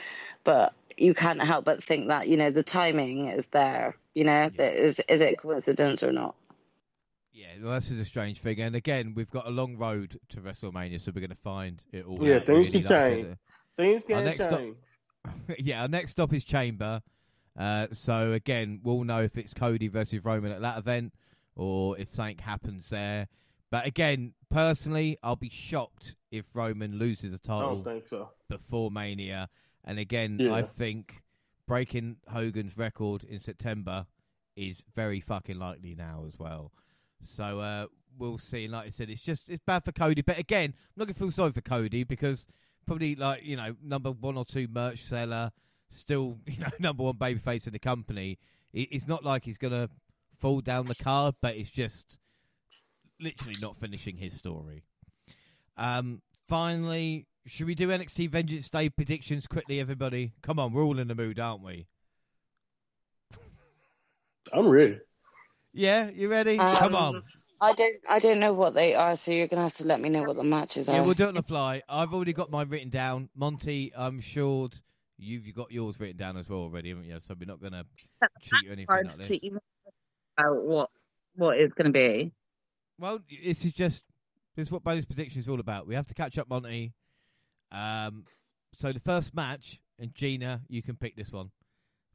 [0.43, 3.97] but you can't help but think that you know the timing is there.
[4.17, 4.69] You know, yeah.
[4.71, 6.37] is is it coincidence or not?
[7.35, 10.41] Yeah, well, this is a strange thing, and again, we've got a long road to
[10.41, 12.17] WrestleMania, so we're going to find it all.
[12.23, 12.71] Yeah, things really.
[12.71, 13.37] can change.
[13.77, 14.41] Things can change.
[14.41, 17.03] Stop, yeah, our next stop is Chamber.
[17.59, 21.13] Uh, so again, we'll know if it's Cody versus Roman at that event,
[21.55, 23.29] or if something happens there.
[23.71, 28.31] But again, personally, I'll be shocked if Roman loses a title so.
[28.49, 29.51] before Mania.
[29.85, 30.55] And again, yeah.
[30.55, 31.23] I think
[31.67, 34.07] breaking Hogan's record in September
[34.57, 36.73] is very fucking likely now as well.
[37.21, 37.87] So uh,
[38.19, 38.69] we'll see.
[38.69, 40.23] Like I said, it's just it's bad for Cody.
[40.23, 42.47] But again, I'm not gonna feel sorry for Cody because
[42.87, 45.53] probably like you know number one or two merch seller,
[45.91, 48.39] still you know number one babyface in the company.
[48.73, 49.89] It's not like he's gonna
[50.39, 52.19] fall down the card, but it's just
[53.21, 54.83] literally not finishing his story.
[55.77, 60.33] Um, finally, should we do NXT Vengeance Day predictions quickly, everybody?
[60.43, 61.87] Come on, we're all in the mood, aren't we?
[64.53, 64.99] I'm ready.
[65.73, 66.59] Yeah, you ready?
[66.59, 67.23] Um, Come on.
[67.61, 70.11] I don't I don't know what they are, so you're gonna have to let me
[70.11, 70.97] know what the matches are.
[70.97, 71.83] Yeah, we'll do it on the fly.
[71.89, 73.31] I've already got mine written down.
[73.35, 74.69] Monty, I'm sure
[75.17, 77.19] you've got yours written down as well already, haven't you?
[77.21, 77.85] So we're not going to
[78.43, 79.29] cheat or anything Hard like this.
[79.29, 79.59] to even
[80.39, 80.91] about what
[81.35, 82.33] what it's going to be.
[82.99, 84.05] Well, this is just
[84.55, 85.87] this is what bonus prediction is all about.
[85.87, 86.93] We have to catch up, Monty.
[87.73, 88.25] Um,
[88.77, 91.51] so the first match, and Gina, you can pick this one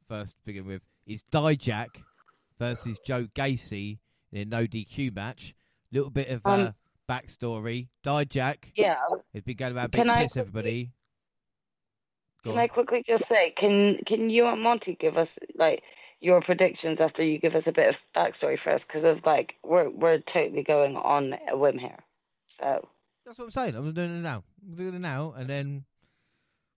[0.06, 0.36] first.
[0.38, 1.88] To begin with, is Dijak
[2.58, 3.98] versus Joe Gacy
[4.30, 5.54] in a no DQ match.
[5.90, 6.70] Little bit of uh, Um,
[7.08, 7.88] backstory.
[8.04, 8.96] Dijak yeah.
[9.34, 10.92] has been going around Can beating piss everybody.
[12.44, 12.64] Go Can on.
[12.64, 15.82] I quickly just say, can can you and Monty give us like
[16.20, 18.86] your predictions after you give us a bit of backstory first?
[18.86, 21.98] Because of like we're we're totally going on a whim here.
[22.46, 22.88] So
[23.32, 23.76] That's what I'm saying.
[23.76, 24.44] I'm doing it now.
[24.62, 25.84] I'm doing it now, and then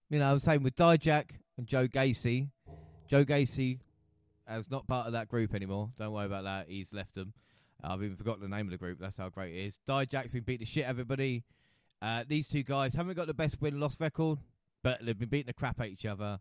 [0.09, 2.47] you know I'm saying with Dijak and Joe Gacy.
[3.09, 3.79] Joe Gacy
[4.49, 5.89] is not part of that group anymore.
[5.99, 6.69] Don't worry about that.
[6.69, 7.33] He's left them.
[7.83, 8.99] I've even forgotten the name of the group.
[9.01, 9.79] That's how great it is.
[9.85, 11.43] Dijak's been beating the shit everybody.
[12.01, 14.39] Uh, these two guys haven't got the best win loss record,
[14.81, 16.39] but they've been beating the crap out of each other.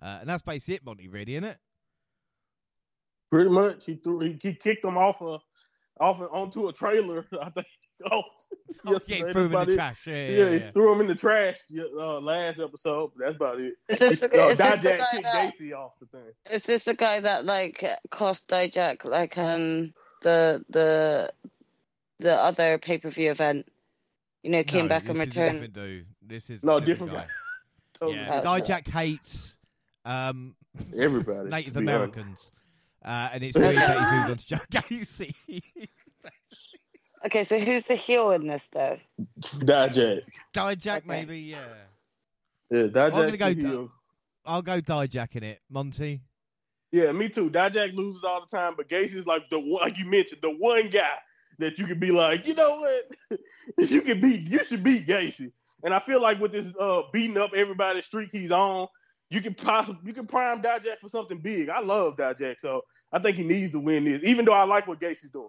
[0.00, 1.08] Uh, and that's basically it, Monty.
[1.08, 1.58] Really, isn't it?
[3.32, 5.40] Pretty much, he threw he, kicked them off a
[5.98, 7.26] off onto a trailer.
[7.42, 7.66] I think.
[8.12, 8.22] Oh,
[8.86, 9.18] Oh, yesterday.
[9.26, 10.06] yeah, threw him in the trash.
[10.06, 13.12] Yeah, Yeah, yeah, he threw him in the trash uh, last episode.
[13.16, 13.74] But that's about it.
[13.88, 16.32] is this the, Uh, is this the Dijak guy kicked that Gacy off the thing.
[16.50, 21.32] is this the guy that like cost Dijak like um the the
[22.18, 23.66] the other pay per view event?
[24.42, 25.52] You know, came No, back and this is returned.
[25.54, 26.06] different dude.
[26.22, 27.18] This is No, a different guy.
[27.20, 27.26] guy.
[27.98, 28.18] Totally.
[28.18, 29.56] Yeah, Dijak hates
[30.04, 30.54] um,
[30.96, 31.90] Everybody, Native to honest.
[31.90, 32.52] Americans,
[33.04, 35.34] uh, and it's weird that he's moved on to Joe Gacy.
[37.26, 38.98] Okay, so who's the heel in this though?
[39.40, 40.22] Dijak.
[40.54, 41.06] Dijak, Okay.
[41.06, 41.66] maybe, yeah.
[42.70, 43.92] Yeah, Dijak's gonna the go heel.
[44.44, 45.60] I'll go Dijak in it.
[45.68, 46.20] Monty.
[46.92, 47.50] Yeah, me too.
[47.50, 50.88] Dijak loses all the time, but Gacy's like the one, like you mentioned, the one
[50.88, 51.18] guy
[51.58, 53.40] that you could be like, you know what,
[53.90, 55.50] you can beat, you should beat Gacy.
[55.82, 58.86] And I feel like with this uh beating up everybody streak he's on,
[59.30, 61.70] you can possibly you can prime Dijak for something big.
[61.70, 62.82] I love Dijak, so
[63.12, 65.48] I think he needs to win this, even though I like what Gacy's doing.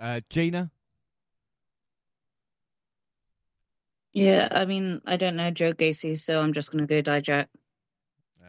[0.00, 0.70] Uh, Gina.
[4.12, 7.46] Yeah, I mean, I don't know Joe Gacy, so I'm just going to go Dijak.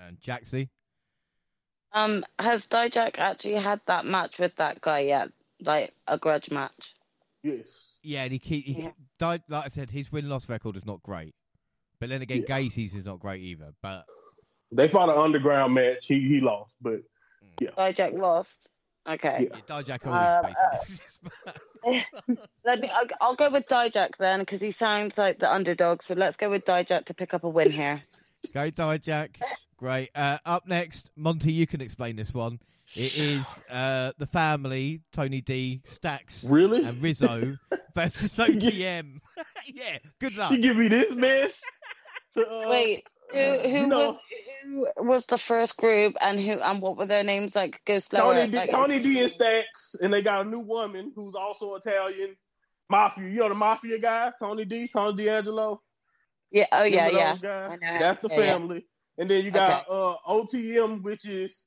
[0.08, 0.70] And Jaxie.
[1.94, 5.30] Um, has Dijak actually had that match with that guy yet?
[5.62, 6.96] Like a grudge match?
[7.44, 8.00] Yes.
[8.02, 8.92] Yeah, and he, keep, he Yeah.
[9.20, 9.44] died.
[9.50, 11.36] Like I said, his win loss record is not great.
[12.00, 12.60] But then again, Yeah.
[12.60, 13.74] Gacy's is not great either.
[13.84, 14.06] But
[14.72, 16.08] They fought an underground match.
[16.08, 17.02] He he lost, but
[17.60, 17.72] yeah.
[17.72, 18.70] Dijak lost.
[19.10, 19.50] Okay.
[19.52, 19.58] Yeah.
[19.58, 20.56] yeah, Dijak Uh, always
[21.84, 22.38] basically.
[22.66, 22.90] Let me.
[22.94, 26.04] I'll, I'll go with Dijak then, because he sounds like the underdog.
[26.04, 28.04] So let's go with Dijak to pick up a win here.
[28.54, 29.42] Go Dijak.
[29.78, 30.10] Great.
[30.16, 32.60] Uh, up next, Monty, you can explain this one.
[32.96, 37.58] It is uh, the family, Tony D, Stacks, really, and Rizzo
[37.96, 39.20] versus OTM.
[39.68, 40.52] yeah, good luck.
[40.52, 41.62] you give me this mess.
[42.34, 44.18] to, uh, Wait, who who you know- was
[44.64, 47.56] who was the first group, and who and what were their names?
[47.56, 48.36] Like go slower.
[48.36, 51.76] Tony D, like- Tony D and Stacks, and they got a new woman who's also
[51.76, 52.36] Italian.
[52.90, 55.82] Mafia, you know the Mafia guys, Tony D, Tony D'Angelo.
[56.52, 56.66] Yeah.
[56.72, 57.36] Oh yeah, Remember yeah.
[57.36, 57.72] those?
[57.72, 58.00] I know.
[58.00, 58.46] That's the Yeah, yeah.
[58.54, 58.86] family.
[59.18, 61.66] And then you got uh, OTM, which is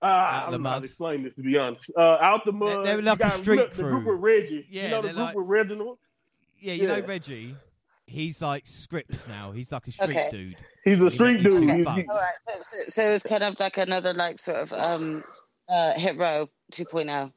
[0.00, 0.82] uh, I the don't know how mud.
[0.82, 1.90] to explain this to be honest.
[1.96, 2.86] Uh, out the mud.
[2.86, 4.66] they're you like a street the group with Reggie.
[4.70, 5.98] Yeah, you know the group like- with Reginald.
[6.60, 7.56] Yeah, you know Reggie.
[8.06, 9.50] He's like Scrypts now.
[9.52, 10.28] He's like a street Okay.
[10.30, 10.56] dude.
[10.84, 11.62] He's a street he's dude.
[11.68, 12.32] too He's- All right.
[12.46, 15.24] So, so, so it's kind of like another like sort of um
[15.68, 17.32] uh hit row 2.0.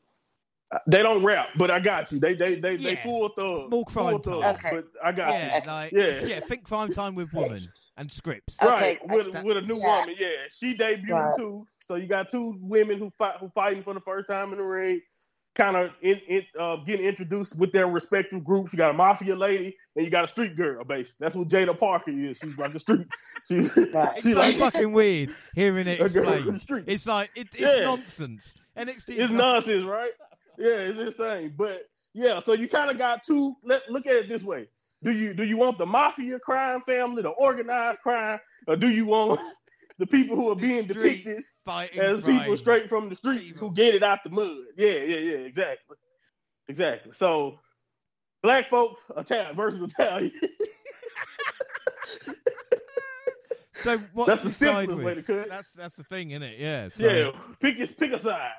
[0.88, 2.20] they don't rap, but I got you.
[2.20, 3.04] They they they they Yeah.
[3.04, 3.70] full thug.
[3.70, 4.56] More crime full thug, time.
[4.56, 4.70] Okay.
[4.72, 5.68] But I got Yeah, Okay.
[5.68, 6.26] like Yeah.
[6.26, 6.40] yeah.
[6.40, 7.62] Think Cryme Tyme with woman
[7.98, 8.62] and Scrypts.
[8.62, 10.00] Okay, Right, with that- with a new yeah.
[10.00, 10.28] woman, yeah.
[10.52, 11.34] She debuted Right.
[11.38, 11.68] too.
[11.86, 14.64] So you got two women who fight who fighting for the first time in the
[14.64, 15.02] ring,
[15.56, 18.74] kind of in, in uh, getting introduced with their respective groups.
[18.74, 21.16] You got a mafia lady and you got a street girl, basically.
[21.20, 22.38] That's what Jaida Parker is.
[22.38, 23.08] She's like a street.
[23.48, 24.14] She's, Right.
[24.16, 26.86] It's she's so like fucking weird hearing it a girl in the explained.
[26.88, 27.84] It's like it, it's Yeah.
[27.84, 28.54] nonsense.
[28.78, 30.12] NXT is it's nonsense, right?
[30.58, 31.54] Yeah, it's insane.
[31.56, 33.56] But yeah, so you kind of got two.
[33.64, 34.68] Let look at it this way:
[35.04, 39.06] do you do you want the mafia crime family, the organized crime, or do you
[39.06, 39.40] want
[39.98, 41.44] the people who are being depicted
[41.98, 42.40] as crime.
[42.40, 44.50] people straight from the streets who get it out the mud?
[44.78, 45.98] Yeah, yeah, yeah, exactly,
[46.68, 47.14] exactly.
[47.14, 47.60] So
[48.44, 50.32] black folks Italian versus Italian.
[53.86, 54.26] So what?
[54.26, 55.48] That's the simplest way to cut.
[55.48, 56.58] That's that's the thing, isn't it?
[56.60, 56.90] Yeah.
[56.90, 58.50] So, Yeah, pick your pick a side.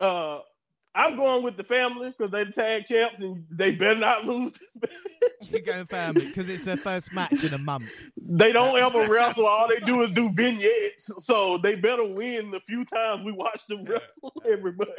[0.00, 0.40] uh,
[0.94, 4.52] I'm going with the family because they the tag champs and they better not lose
[4.52, 5.50] this match.
[5.50, 7.84] You're going family because it's their first match in a month.
[8.34, 9.46] They don't That's- ever wrestle.
[9.46, 11.10] All they do is do vignettes.
[11.20, 14.90] So they better win the few times we watch them wrestle everybody.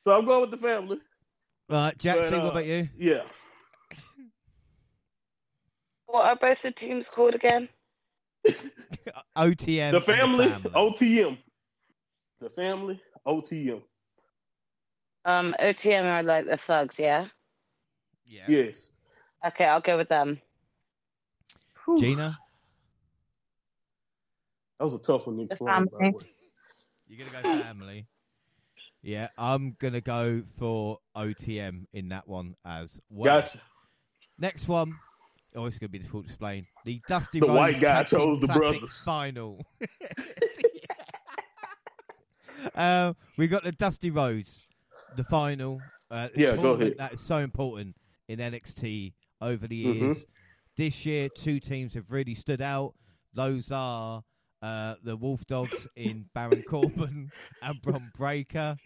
[0.00, 0.98] So I'm going with the family.
[1.68, 2.88] Right, Jackson, But, uh, what about you?
[2.96, 3.22] Yeah.
[6.06, 7.68] What are both the teams called again?
[9.36, 9.90] OTM.
[9.92, 10.70] the and family, family.
[10.70, 11.38] OTM.
[12.40, 13.82] The family, OTM.
[15.24, 17.26] Um, OTM are like the thugs, yeah.
[18.24, 18.44] Yeah.
[18.48, 18.90] Yes.
[19.46, 20.40] Okay, I'll go with them.
[21.98, 22.38] Gina,
[24.78, 25.38] That was a tough one.
[25.38, 26.12] to The by family.
[27.08, 28.06] you're gonna go family.
[29.02, 33.40] Yeah, I'm gonna go for OTM in that one as well.
[33.40, 33.60] Gotcha.
[34.38, 34.94] Next one.
[35.56, 36.62] Oh, it's gonna be difficult to explain.
[36.84, 39.04] The Dusty The Rhodes white guy Tag Team chose the Classic brothers.
[39.04, 39.66] final.
[42.74, 44.62] um, we got the Dusty Rhodes,
[45.16, 45.80] the final.
[46.10, 46.94] Uh, Yeah, go ahead.
[46.98, 47.96] That is so important
[48.28, 49.94] in NXT over the Mhm.
[50.00, 50.24] years.
[50.76, 52.94] This year, two teams have really stood out.
[53.34, 54.22] Those are
[54.62, 57.30] uh, the Wolf Dogs in Baron Corbin
[57.62, 58.76] and Bron Breakker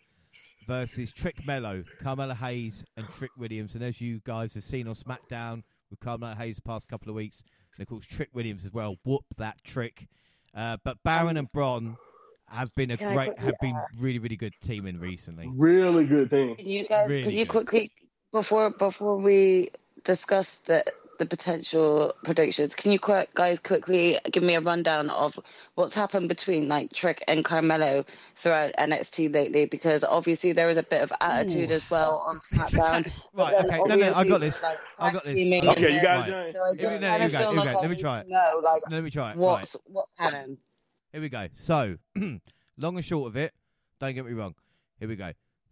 [0.66, 3.74] versus Trick Melo, Carmelo Hayes, and Trick Williams.
[3.74, 7.16] And as you guys have seen on SmackDown with Carmelo Hayes the past couple of
[7.16, 7.42] weeks,
[7.76, 8.96] and of course Trick Williams as well.
[9.04, 10.06] Whoop that trick!
[10.54, 11.96] Uh, but Baron and Bron
[12.48, 15.48] have been a Can great, quickly have been uh, really, really good teaming recently.
[15.54, 16.56] Really good team.
[16.56, 17.08] Can you guys?
[17.08, 17.50] Really can you good.
[17.50, 17.92] quickly
[18.32, 19.70] before before we
[20.04, 20.84] discuss the
[21.18, 22.74] the potential predictions?
[22.74, 25.38] Can you quick, guys quickly give me a rundown of
[25.76, 29.66] what's happened between like Trick and Carmelo throughout NXT lately?
[29.66, 31.74] Because obviously there was a bit of attitude Ooh.
[31.74, 33.20] as well on SmackDown.
[33.32, 34.60] right, okay, no, no, I got this.
[34.60, 35.34] like, I got this.
[35.34, 36.28] teaming Okay, you then- got Right.
[36.28, 36.54] it, James.
[36.54, 37.96] So I just go, kind here of we go, feel here we like Let me
[37.96, 38.30] try to it.
[38.30, 39.36] know like Let me try it.
[39.36, 39.36] Right.
[39.36, 40.58] what's what's canon.
[41.14, 41.46] Here we go.
[41.54, 41.98] So,
[42.76, 43.54] long and short of it,
[44.00, 44.56] don't get me wrong.
[44.98, 45.30] Here we go.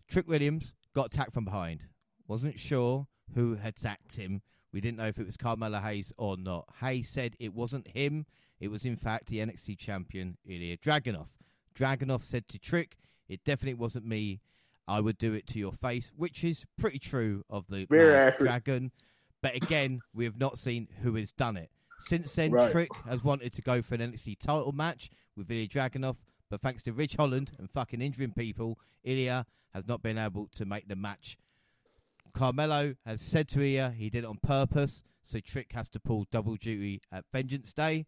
[0.09, 1.81] Trick Williams got attacked from behind.
[2.29, 4.43] Wasn't sure who had attacked him.
[4.73, 6.69] We didn't know if it was Carmelo Hayes or not.
[6.81, 8.25] Hayes said it wasn't him.
[8.61, 11.31] It was, in fact, the NXT champion, Ilya Dragunov.
[11.77, 12.97] Dragunov said to Trick,
[13.29, 14.43] it definitely wasn't me.
[14.87, 17.89] I would do it to your face, which is pretty true of the
[18.39, 18.93] Dragon.
[19.43, 21.71] But again, we have not seen who has done it.
[22.03, 22.71] Since then, Right.
[22.71, 26.83] Trick has wanted to go for an NXT title match with Ilya Dragunov, but thanks
[26.85, 30.97] to Ridge Holland and fucking injuring people, Ilya has not been able to make the
[30.97, 31.37] match.
[32.35, 36.27] Carmelo has said to Ilya he did it on purpose, so Trick has to pull
[36.31, 38.07] double duty at Vengeance Day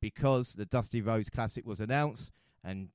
[0.00, 2.30] because the Dusty Rhodes Classic was announced,
[2.62, 2.88] and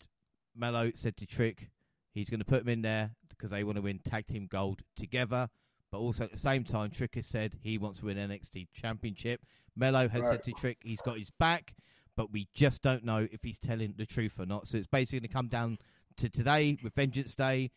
[0.56, 1.70] Melo said to Trick
[2.14, 4.82] he's going to put him in there because they want to win tag team gold
[4.96, 5.50] together.
[5.92, 9.42] But also at the same time, Trick has said he wants to win NXT Championship.
[9.76, 10.32] Melo has Right.
[10.32, 11.76] said to Trick he's got his back,
[12.18, 14.68] but we just don't know if he's telling the truth or not.
[14.68, 15.78] So it's basically going to come down
[16.18, 17.70] to today with Vengeance Day.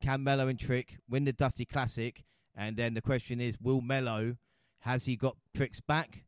[0.00, 2.24] Can Melo and Trick win the Dusty Classic?
[2.56, 4.36] And then the question is, will Melo,
[4.80, 6.24] has he got Trick's back?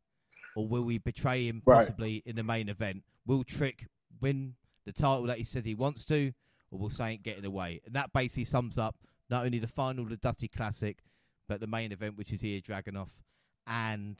[0.55, 1.79] Or will we betray him Right.
[1.79, 3.03] possibly in the main event?
[3.25, 3.87] Will Trick
[4.21, 4.53] win
[4.85, 6.33] the title that he said he wants to?
[6.69, 7.81] Or will Saint get in the way?
[7.85, 8.95] And that basically sums up
[9.29, 10.99] not only the final of the Dusty Classic,
[11.49, 13.09] but the main event, which is here Dragunov
[13.65, 14.17] and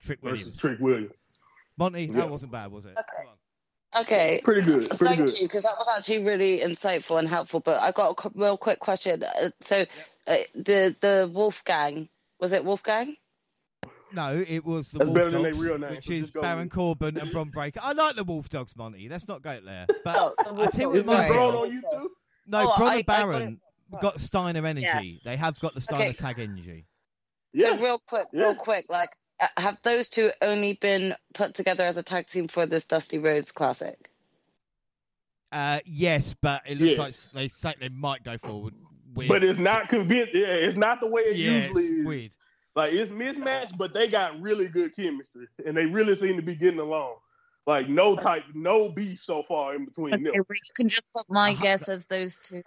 [0.00, 0.60] Trick Versus Williams.
[0.60, 1.12] Trick Williams.
[1.78, 2.12] Monty, Yeah.
[2.20, 2.96] that wasn't bad, was it?
[2.98, 3.28] Okay.
[4.00, 4.40] Okay.
[4.44, 4.88] Pretty good.
[4.90, 5.38] Pretty Thank good.
[5.40, 7.60] you, because that was actually really insightful and helpful.
[7.60, 9.22] But I got a qu- real quick question.
[9.22, 9.84] Uh, so,
[10.26, 12.08] uh, the the Wolfgang
[12.40, 13.16] was it Wolfgang?
[14.12, 16.72] No, it was the That's Wolf Dogs, real name, which so is Baron with.
[16.72, 17.80] Corbin and Bron Breakker.
[17.82, 19.08] I like the Wolf Dogs, Monty.
[19.08, 19.86] Let's not go there.
[20.04, 21.28] But Oh, the I think Dogs, it Is might this be sorry.
[21.28, 21.62] Braun wrong.
[21.64, 22.08] on YouTube?
[22.46, 23.60] no, Oh, Bron I- and I got Baron
[23.92, 24.00] it.
[24.00, 25.20] got Steiner energy.
[25.24, 26.12] They have got the Steiner Okay.
[26.14, 26.86] tag energy.
[27.52, 27.68] Yeah.
[27.70, 28.40] So real quick, Yeah.
[28.42, 29.10] real quick, like
[29.56, 33.52] have those two only been put together as a tag team for this Dusty Rhodes
[33.52, 34.10] Classic?
[35.52, 37.34] Uh, yes, but it looks Yes.
[37.34, 38.74] like they say they might go forward
[39.14, 39.28] with.
[39.28, 40.34] But it's not convinced.
[40.34, 42.06] Yeah, it's not the way it yeah, usually it's is.
[42.06, 42.30] weird.
[42.74, 46.54] Like it's mismatched, but they got really good chemistry, and they really seem to be
[46.54, 47.16] getting along.
[47.66, 50.32] Like no type, no beef so far in between Okay, them.
[50.34, 50.44] you
[50.76, 51.62] can just put my Uh-huh.
[51.62, 52.62] guess as those two.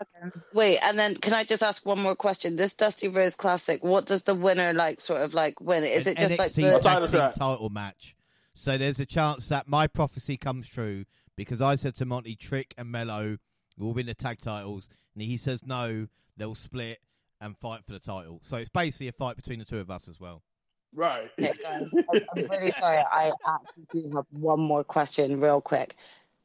[0.53, 2.57] Wait, and then can I just ask one more question?
[2.57, 5.85] This Dusty Rhodes Classic, what does the winner like sort of like win?
[5.85, 7.35] Is An it just like the Title tag team shot.
[7.35, 8.15] title match?
[8.55, 11.05] So there's a chance that my prophecy comes true
[11.37, 13.37] because I said to Monty, Trick and Melo
[13.77, 16.99] will win the tag titles, and he says no, they'll split
[17.39, 18.41] and fight for the title.
[18.43, 20.43] So it's basically a fight between the two of us as well.
[20.93, 21.29] Right.
[21.39, 22.97] Okay, guys, I- I'm really sorry.
[22.97, 25.95] I actually do have one more question, real quick.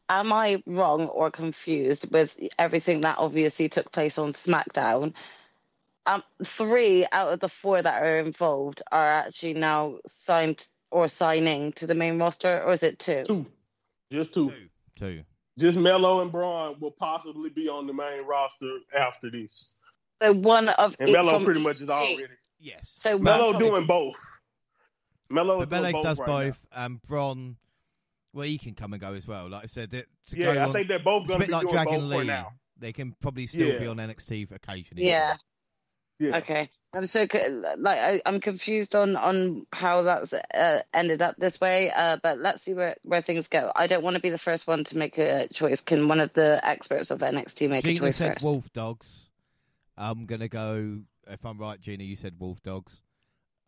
[0.09, 5.15] Am I wrong or confused with everything that obviously took place on SmackDown?
[6.07, 11.73] Um, three out of the four that are involved are actually now signed or signing
[11.73, 13.23] to the main roster, or is it two?
[13.27, 13.47] two,
[14.13, 14.51] just two.
[14.51, 14.69] Two.
[14.97, 15.25] Two.
[15.59, 19.73] Just Melo and Bron will possibly be on the main roster after this,
[20.21, 22.35] So one of and each Melo pretty much is already.
[22.59, 22.93] Yes.
[22.97, 24.17] So Melo doing both.
[25.31, 26.51] Melo is But doing Melo both does right now.
[26.51, 27.57] both, and Bron,
[28.33, 29.49] well, he can come and go as well.
[29.49, 31.53] Like I said, that to Yeah, go I on, think they're both going to be
[31.53, 32.27] like doing Dragon both for Lee.
[32.27, 32.53] now.
[32.79, 35.07] They can probably still be on NXT occasionally.
[35.09, 35.37] Yeah.
[36.19, 36.37] Yeah.
[36.39, 36.71] Okay.
[36.93, 37.27] I'm so
[37.79, 41.91] like I, am confused on on how that's uh, ended up this way.
[41.91, 43.73] Uh, but let's see where where things go.
[43.75, 45.81] I don't want to be the first one to make a choice.
[45.81, 48.45] Can one of the experts of NXT make Gina a choice said first?
[48.45, 49.29] Wolf Dogs.
[49.97, 51.01] I'm gonna go.
[51.27, 53.01] If I'm right, Gina, you said Wolf Dogs.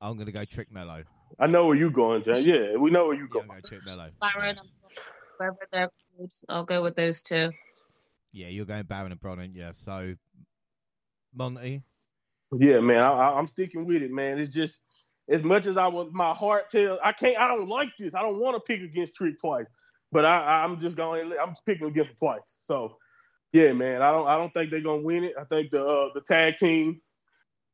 [0.00, 1.02] I'm gonna go Trick Melo.
[1.38, 2.40] I know where you going, Jay.
[2.40, 3.50] Yeah, we know where you Yeah, going.
[3.50, 4.06] I'm go Trick Melo.
[4.20, 4.56] Baron,
[5.36, 7.50] wherever they're called, I'll go with those two.
[8.32, 9.72] Yeah, you're going Baron and Bron, yeah.
[9.72, 10.14] So
[11.34, 11.82] Monty.
[12.52, 14.38] Yeah, man, I, I, I'm sticking with it, man.
[14.38, 14.82] It's just
[15.28, 17.38] as much as I was, my heart tells I can't.
[17.38, 18.14] I don't like this.
[18.14, 19.66] I don't want to pick against Trick twice,
[20.12, 21.32] but I, I'm just going.
[21.40, 22.40] I'm picking against him twice.
[22.60, 22.96] So,
[23.52, 24.28] yeah, man, I don't.
[24.28, 25.34] I don't think they're gonna win it.
[25.38, 27.00] I think the uh, the tag team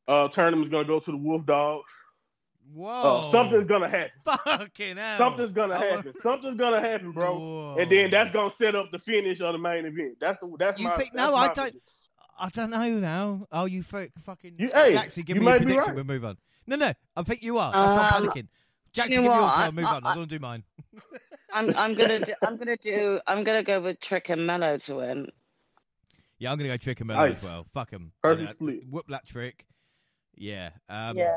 [0.09, 1.91] uh, tournament's gonna go to the Wolf Dogs.
[2.73, 2.91] Whoa!
[3.27, 4.11] Uh, something's gonna happen.
[4.25, 5.19] fucking hell.
[5.19, 6.15] Something's gonna happen.
[6.17, 7.39] Something's gonna happen, bro.
[7.39, 7.77] Whoa.
[7.81, 10.19] And then that's gonna set up the finish of the main event.
[10.21, 10.55] That's the.
[10.59, 10.97] That's You my.
[10.97, 11.75] think- that's no, my I don't-
[12.39, 13.47] I don't know now.
[13.53, 15.79] Oh, you fuck- fucking You- hey, Jackson, give you me a prediction.
[15.79, 15.95] right.
[15.95, 16.39] We'll move on.
[16.67, 17.73] No, no, I think you are.
[17.73, 18.49] That's I'm Um, panicking.
[18.93, 19.43] Jackson, you know give yours.
[19.43, 19.59] what?
[19.59, 19.93] I'll I- move on.
[19.93, 20.65] I I- don't want to do mine.
[21.53, 24.95] I'm I'm gonna do, I'm gonna do I'm gonna go with Trick and Melo to
[24.97, 25.27] win.
[26.39, 27.37] Yeah, I'm gonna go Trick and Melo Nice.
[27.39, 27.67] as well.
[27.75, 28.13] Fuck him.
[28.23, 28.81] Perfect split.
[28.89, 29.67] Whoop that trick.
[30.35, 30.71] Yeah.
[30.89, 31.37] Um, yeah.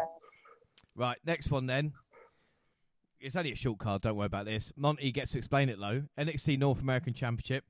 [0.96, 1.94] Right, next one then.
[3.20, 4.02] It's only a short card.
[4.02, 4.72] Don't worry about this.
[4.78, 6.04] Monty gets to explain it though.
[6.18, 7.64] NXT North American Championship.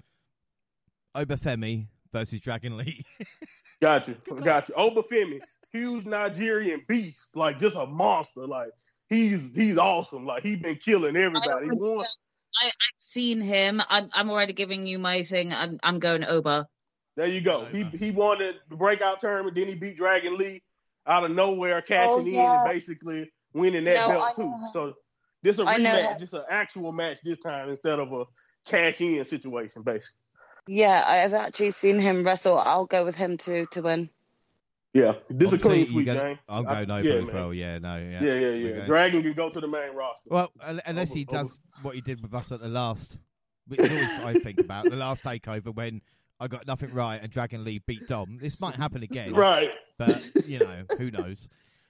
[1.15, 3.03] Oba Femi versus Dragon Lee.
[3.81, 4.15] Got you.
[4.27, 4.75] Good Got you.
[4.75, 5.39] Oba Femi,
[5.71, 8.45] huge Nigerian beast, like just a monster.
[8.45, 8.69] Like
[9.07, 10.25] he's he's awesome.
[10.25, 11.65] Like he's been killing everybody.
[11.65, 12.05] He won.
[12.61, 13.81] I, I've seen him.
[13.89, 15.53] I'm, I'm already giving you my thing.
[15.53, 16.67] I'm, I'm going Oba.
[17.17, 17.65] There you go.
[17.71, 19.55] He he won the breakout tournament.
[19.55, 20.61] Then he beat Dragon Lee
[21.07, 24.53] out of nowhere, oh, cashing Oh, in and basically winning that No, belt too.
[24.73, 24.93] So
[25.41, 26.19] this a I know rematch, that.
[26.19, 28.25] just an actual match this time instead of a
[28.65, 30.19] cash in situation, basically.
[30.67, 32.57] Yeah, I've actually seen him wrestle.
[32.57, 34.09] I'll go with him to to win.
[34.93, 36.39] Yeah, this is a Obviously, clean you sweep, gonna- James.
[36.47, 37.35] I'm I- going Oba yeah, as man.
[37.35, 37.53] well.
[37.53, 38.23] Yeah, no, yeah.
[38.23, 38.75] Yeah, yeah, yeah.
[38.77, 38.85] Okay.
[38.85, 40.29] Dragon can go to the main roster.
[40.29, 41.43] Well, un- unless he Over- over.
[41.49, 43.17] does what he did with us at the last,
[43.67, 46.01] which is always I think about the last takeover when
[46.39, 48.37] I got nothing right and Dragon Lee beat Dom.
[48.41, 49.71] This might happen again, Right.
[49.97, 51.47] but you know who knows.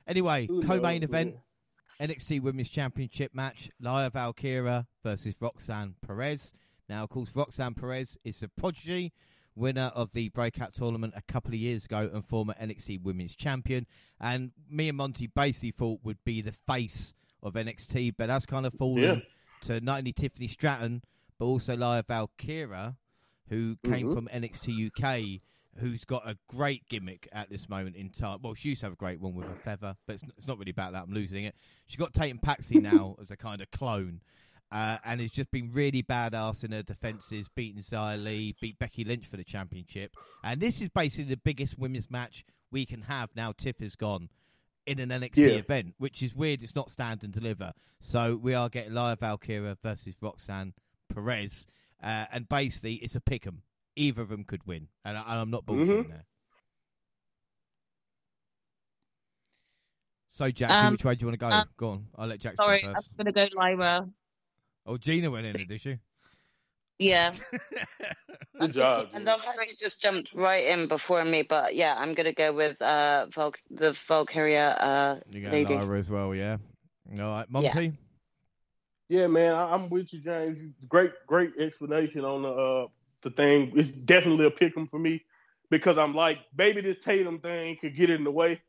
[0.07, 1.35] Anyway, co-main event:
[1.99, 6.53] NXT Women's Championship match: Lyra Valkyria versus Roxanne Perez.
[6.87, 9.11] Now, of course, Roxanne Perez is the prodigy,
[9.55, 13.87] winner of the breakout tournament a couple of years ago, and former NXT Women's Champion.
[14.21, 18.67] And me and Monty basically thought would be the face of NXT, but that's kind
[18.67, 19.15] of fallen Yeah.
[19.61, 21.01] to not only Tiffany Stratton
[21.39, 22.97] but also Lyra Valkyria,
[23.49, 24.13] who came Mhm.
[24.13, 25.41] from NXT UK,
[25.77, 28.39] who's got a great gimmick at this moment in time.
[28.41, 30.57] Well, she used to have a great one with a feather, but it's, it's not
[30.57, 31.03] really about that.
[31.03, 31.55] I'm losing it.
[31.85, 34.21] She's got Tatum Paxley now as a kind of clone.
[34.71, 39.03] Uh, and has just been really badass in her defences, beating Xia Li, beat Becky
[39.03, 40.15] Lynch for the championship.
[40.43, 44.29] And this is basically the biggest women's match we can have now Tiff is gone
[44.87, 45.47] in an NXT Yeah.
[45.59, 46.63] event, which is weird.
[46.63, 47.73] It's not stand and deliver.
[48.01, 50.73] So we are getting Lyra Valkyria versus Roxanne
[51.09, 51.67] Perez.
[52.01, 53.63] Uh, and basically, it's a pick 'em.
[53.95, 54.89] Either of them could win.
[55.03, 56.09] And, I, I'm not bullshitting Mhm.
[56.09, 56.25] there.
[60.29, 61.51] So, Jackson, Um, which way do you want to go?
[61.51, 62.07] um, go on.
[62.15, 62.63] I'll let Jackson go.
[62.67, 64.09] Sorry, go I'm going to go Lyra.
[64.85, 65.97] Oh, Gina went in it, did she?
[66.99, 67.33] Yeah.
[68.59, 69.07] Good job.
[69.13, 69.31] And Jay.
[69.31, 73.27] I've actually just jumped right in before me, but yeah, I'm gonna go with uh
[73.31, 75.75] Val- the Valkyria uh You got lady.
[75.75, 76.55] Lyra as well, yeah.
[77.19, 77.67] All right, Monty.
[77.67, 77.91] Yeah,
[79.09, 80.59] man, I, I'm with you, James.
[80.87, 82.87] Great, great explanation on the uh,
[83.21, 83.71] the thing.
[83.75, 85.25] It's definitely a pick 'em for me
[85.69, 88.61] because I'm like, maybe this Tatum thing could get in the way,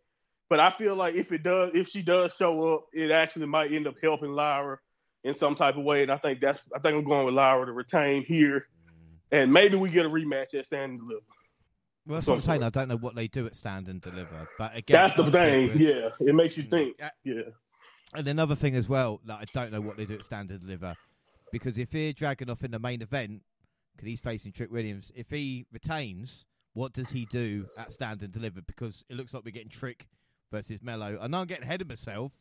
[0.48, 3.72] but I feel like if it does, if she does show up, it actually might
[3.72, 4.78] end up helping Lyra
[5.24, 6.02] in some type of way.
[6.02, 8.66] And I think that's, I think I'm going with Lyra to retain here,
[9.30, 11.20] and maybe we get a rematch at Stand and Deliver.
[12.06, 12.62] Well, that's what I'm saying.
[12.62, 15.32] I don't know what they do at stand and deliver, but again, That's the thing.
[15.32, 16.70] saying- Yeah, it makes you Mm.
[16.70, 16.96] think.
[17.00, 17.42] Yeah, Yeah,
[18.14, 20.60] And another thing as well, that I don't know what they do at stand and
[20.60, 20.94] deliver,
[21.52, 23.42] because if they're Dragunov in the main event,
[23.94, 26.44] because he's facing Trick Williams, if he retains,
[26.74, 28.60] what does he do at stand and deliver?
[28.60, 30.06] Because it looks like we're getting Trick
[30.52, 31.18] versus Melo.
[31.20, 32.32] I know I'm getting ahead of myself,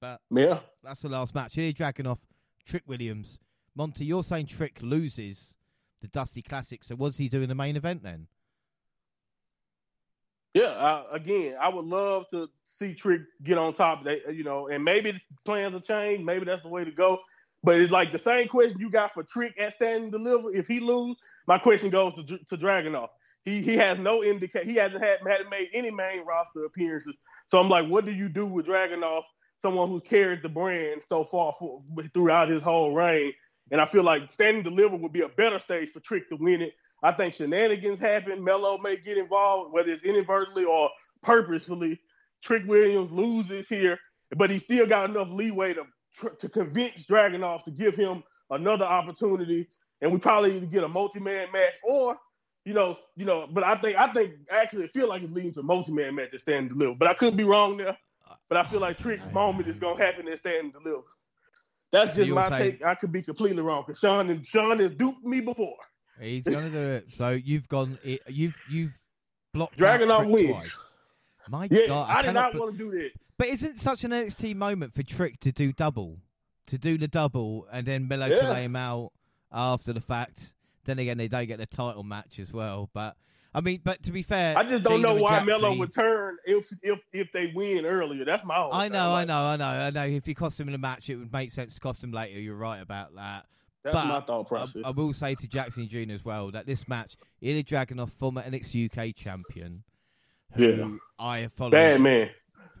[0.00, 0.60] but yeah.
[0.82, 1.54] that's the last match.
[1.54, 2.20] Here, Dragunov
[2.66, 3.38] Trick Williams.
[3.74, 5.54] Monty, you're saying Trick loses
[6.00, 8.26] the Dusty Classic, so what does he do in the main event then?
[10.56, 14.04] Yeah, uh, again, I would love to see Trick get on top.
[14.04, 16.24] They, you know, and maybe the plans will change.
[16.24, 17.18] Maybe that's the way to go.
[17.62, 20.54] But it's like the same question you got for Trick at Standing and Deliver.
[20.54, 23.08] If he lose, my question goes to to Dragunov.
[23.44, 24.64] He he has no indicate.
[24.64, 27.16] He hasn't had hadn't made any main roster appearances.
[27.48, 29.24] So I'm like, what do you do with Dragunov?
[29.58, 31.82] Someone who's carried the brand so far for,
[32.14, 33.34] throughout his whole reign.
[33.72, 36.36] And I feel like Standing and Deliver would be a better stage for Trick to
[36.36, 36.72] win it.
[37.06, 38.42] I think shenanigans happen.
[38.42, 40.90] Melo may get involved, whether it's inadvertently or
[41.22, 42.00] purposefully.
[42.42, 43.96] Trick Williams loses here,
[44.36, 45.84] but he still got enough leeway to
[46.38, 49.68] to convince Dragunov to give him another opportunity,
[50.00, 52.16] and we probably either get a multi-man match or
[52.64, 55.52] you know, you know, but I think I think actually it feel like it's leading
[55.52, 56.96] to multi-man match at Stand and Deliver.
[56.98, 57.96] But I could be wrong there.
[58.48, 61.04] But I feel like Trick's moment is gonna happen at Stand and Deliver.
[61.92, 62.84] That's just my take.
[62.84, 65.76] I could be completely wrong because Sean and Sean has duped me before.
[66.20, 67.06] He's gonna do it.
[67.12, 67.98] So you've gone.
[68.26, 68.94] You've you've
[69.52, 70.50] blocked Dragunov out wins.
[70.50, 70.76] twice.
[71.48, 73.10] My Yeah, God, I, did not be- want to do that.
[73.38, 76.18] But isn't such an NXT moment for Trick to do double,
[76.68, 79.12] to do the double, and then Melo to lay him out
[79.52, 80.52] after the fact?
[80.84, 82.88] Then again, they don't get the title match as well.
[82.94, 83.16] But
[83.54, 86.38] I mean, but to be fair, I just don't Gina know why Melo would turn
[86.46, 88.24] if if if they win earlier.
[88.24, 90.04] That's my I know, I know, I know, I know.
[90.04, 92.40] If you cost him in a match, it would make sense to cost him later.
[92.40, 93.46] You're right about that.
[93.86, 94.82] That's but my thought process.
[94.84, 96.12] I, I will say to Jackson Jr.
[96.12, 99.82] as well that this match, Ilya Dragunov, former NXT UK champion,
[100.52, 100.88] who Yeah.
[101.18, 102.30] I have followed Bad man.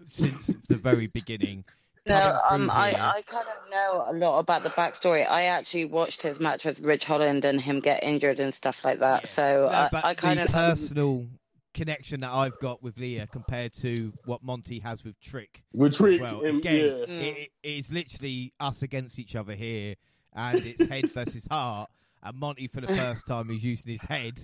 [0.08, 1.64] since the very beginning.
[2.08, 5.28] No, um, I, I kind of know a lot about the backstory.
[5.28, 9.00] I actually watched his match with Ridge Holland and him get injured and stuff like
[9.00, 9.22] that.
[9.22, 9.28] Yeah.
[9.28, 11.26] So No, I, I kind the of personal
[11.74, 15.62] connection that I've got with Leah compared to what Monty has with Trick.
[15.74, 16.42] With Trick well.
[16.44, 17.06] and Again, yeah.
[17.06, 17.20] Mm.
[17.22, 19.96] it, it is literally us against each other here,
[20.36, 21.90] and it's head versus heart.
[22.22, 24.34] And Monty, for the first time, is using his head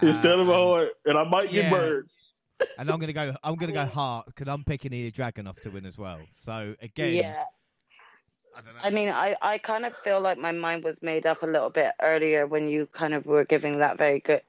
[0.00, 1.62] Instead of uh, a heart, and I might yeah.
[1.62, 2.08] get burned.
[2.78, 3.34] And I'm gonna go.
[3.42, 6.20] I'm gonna go heart because I'm picking Ilya Dragunov to win as well.
[6.44, 7.42] So again, yeah.
[8.56, 8.80] I don't know.
[8.82, 11.70] I mean, I, I kind of feel like my mind was made up a little
[11.70, 14.42] bit earlier when you kind of were giving that very good,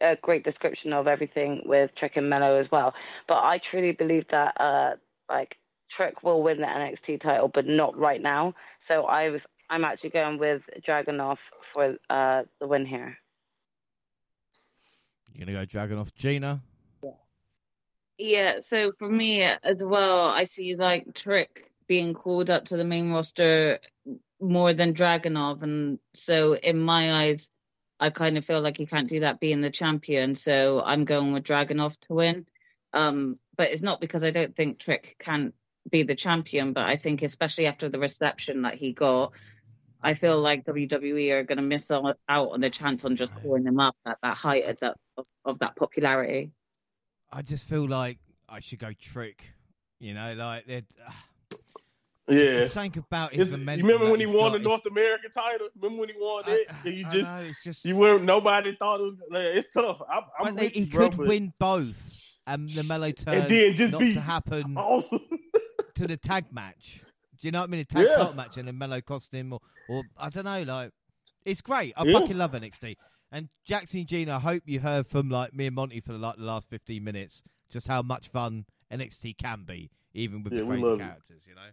[0.00, 2.94] a great description of everything with Trick and Melo as well.
[3.26, 4.94] But I truly believe that, uh,
[5.28, 5.58] like
[5.90, 8.54] Trick will win the NXT title, but not right now.
[8.78, 11.38] So I was, I'm actually going with Dragunov
[11.72, 13.16] for uh the win here.
[15.32, 16.60] You're gonna go Dragunov, Gina.
[18.18, 22.84] Yeah, so for me as well, I see like Trick being called up to the
[22.84, 23.78] main roster
[24.40, 27.50] more than Dragunov, and so in my eyes,
[28.00, 30.34] I kind of feel like he can't do that being the champion.
[30.34, 32.46] So I'm going with Dragunov to win.
[32.92, 35.52] Um, but it's not because I don't think Trick can
[35.88, 39.32] be the champion, but I think especially after the reception that he got,
[40.02, 43.64] I feel like WWE are going to miss out on the chance on just calling
[43.64, 46.52] them up at that height of that of, of that popularity.
[47.32, 49.44] I just feel like I should go Trick.
[49.98, 50.82] You know, like they're.
[51.06, 51.12] Uh,
[52.28, 52.36] Yeah.
[52.36, 54.58] There's something about his It's- you remember when he won got.
[54.58, 55.66] the North American title?
[55.74, 56.66] Remember when he won I- it?
[56.84, 57.84] And you just know, it's just.
[57.84, 58.22] you weren't.
[58.22, 59.14] Nobody thought it was.
[59.28, 60.00] Like, it's tough.
[60.08, 62.14] I'm, I'm but they, he bro, could but win both,
[62.46, 65.26] and the Melo turn and then just not be to happen awesome.
[65.96, 67.00] to the tag match.
[67.40, 67.80] Do you know what I mean?
[67.80, 68.16] A tag Yeah.
[68.16, 70.62] title match and a Melo costume, or, or I don't know.
[70.62, 70.90] Like,
[71.44, 71.94] it's great.
[71.96, 72.20] I Yeah.
[72.20, 72.96] fucking love NXT.
[73.32, 76.42] And Jackson Gina, I hope you heard from like me and Monty for like the
[76.42, 80.82] last fifteen minutes just how much fun NXT can be, even with Yeah, the crazy
[80.82, 81.04] love it.
[81.04, 81.42] characters.
[81.46, 81.70] You know.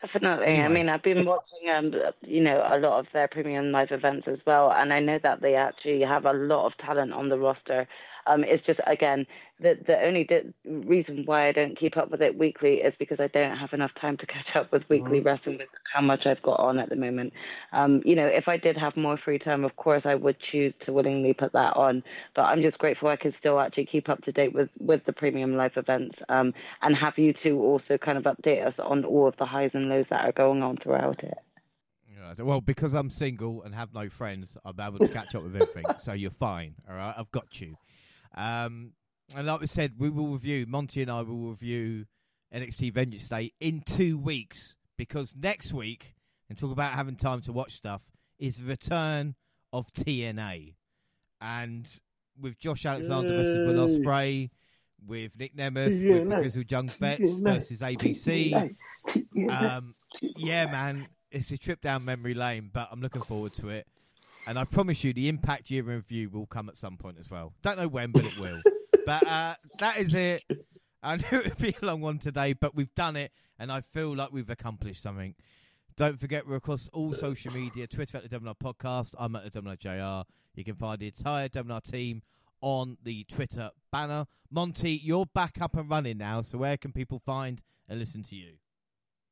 [0.00, 0.60] Definitely.
[0.60, 1.92] I mean, I've been watching, um,
[2.22, 5.42] you know, a lot of their premium live events as well, and I know that
[5.42, 7.86] they actually have a lot of talent on the roster.
[8.26, 9.26] Um, it's just again
[9.60, 13.20] the the only di- reason why I don't keep up with it weekly is because
[13.20, 15.24] I don't have enough time to catch up with weekly Mhm.
[15.24, 17.32] wrestling with how much I've got on at the moment.
[17.72, 20.74] Um, you know, if I did have more free time, of course I would choose
[20.76, 22.02] to willingly put that on.
[22.34, 25.12] But I'm just grateful I can still actually keep up to date with with the
[25.12, 26.22] premium live events.
[26.28, 29.74] Um, and have you two also kind of update us on all of the highs
[29.74, 31.38] and lows that are going on throughout it.
[32.08, 35.54] Yeah, well, because I'm single and have no friends, I'm able to catch up with
[35.56, 35.86] everything.
[35.98, 36.74] So you're fine.
[36.88, 37.76] All right, I've got you.
[38.34, 38.92] Um,
[39.36, 40.66] and like we said, we will review.
[40.66, 42.06] Monty and I will review
[42.54, 46.14] NXT Vengeance Day in two weeks because next week,
[46.48, 48.02] and talk about having time to watch stuff,
[48.38, 49.34] is the return
[49.72, 50.74] of TNA,
[51.40, 51.88] and
[52.40, 53.98] with Josh Alexander versus Will Yay.
[53.98, 54.50] Ospreay,
[55.06, 56.38] with Nick Nemeth, with the TNA.
[56.38, 57.42] Grizzled Young Vets TNA.
[57.54, 58.74] versus ABC.
[59.50, 59.92] Um,
[60.36, 63.86] yeah, man, it's a trip down memory lane, but I'm looking forward to it.
[64.46, 67.30] And I promise you, the Impact Year in Review will come at some point as
[67.30, 67.52] well.
[67.62, 68.58] Don't know when, but it will.
[69.06, 70.44] but uh, that is it.
[71.02, 73.80] I knew it would be a long one today, but we've done it, and I
[73.80, 75.34] feel like we've accomplished something.
[75.96, 79.14] Don't forget, we're across all social media Twitter at the WNR Podcast.
[79.18, 80.30] I'm at the WNR JR.
[80.54, 82.22] You can find the entire WNR team
[82.60, 84.26] on the Twitter banner.
[84.50, 88.36] Monty, you're back up and running now, so where can people find and listen to
[88.36, 88.52] you?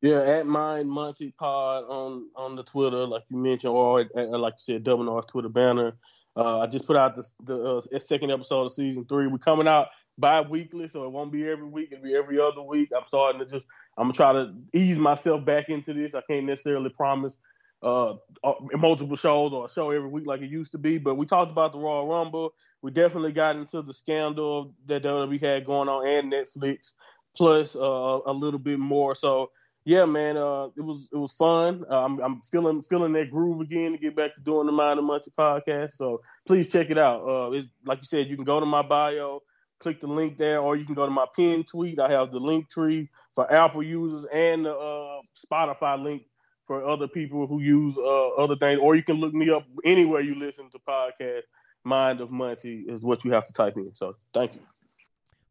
[0.01, 4.55] Yeah, at mine Monty Pod on on the Twitter, like you mentioned, or at- like
[4.55, 5.97] you said, Double R's Twitter banner.
[6.39, 9.27] Uh, I just put out the the uh, second episode of season three.
[9.27, 11.89] We're coming out bi-weekly, so it won't be every week.
[11.91, 12.91] It'll be every other week.
[12.97, 16.15] I'm starting to just I'm gonna try to ease myself back into this.
[16.15, 17.35] I can't necessarily promise
[17.83, 20.97] uh, uh, multiple shows or a show every week like it used to be.
[20.99, 22.55] But we talked about the Royal Rumble.
[22.83, 26.93] We definitely got into the scandal that WWE had going on and Netflix,
[27.37, 29.17] plus uh, a little bit more.
[29.17, 29.51] So
[29.89, 31.83] yeah, man, uh, it was it was fun.
[31.91, 34.99] Uh, I'm I'm feeling feeling that groove again to get back to doing the Mind
[34.99, 35.93] of Monty podcast.
[35.93, 37.27] So please check it out.
[37.27, 37.49] Uh,
[37.87, 39.41] like you said, you can go to my bio,
[39.81, 41.99] click the link there, or you can go to my pin tweet.
[41.99, 46.25] I have the link tree for Apple users and the uh, Spotify link
[46.67, 48.81] for other people who use uh, other things.
[48.83, 51.45] Or you can look me up anywhere you listen to podcast.
[51.83, 53.95] Mind of Monty is what you have to type in.
[53.95, 54.61] So thank you.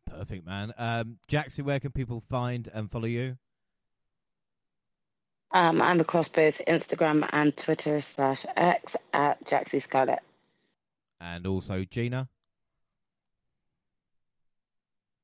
[0.05, 0.75] Perfect, man.
[0.77, 3.37] Um, Jackson, where can people find and follow you?
[5.51, 10.19] Um, I'm across both Instagram and Twitter slash X at Jaxie Scarlett.
[11.21, 12.29] And also Gina.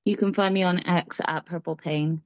[0.06, 2.22] You can find me on X at Purple Pain.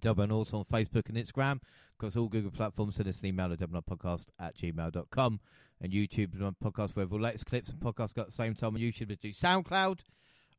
[0.00, 1.60] Double and also on Facebook and Instagram.
[1.98, 5.40] Across all Google platforms, send us an email at podcast at gmail.com.
[5.80, 8.74] And YouTube and podcast where the latest clips and podcasts got at the same time
[8.74, 10.00] on YouTube to do SoundCloud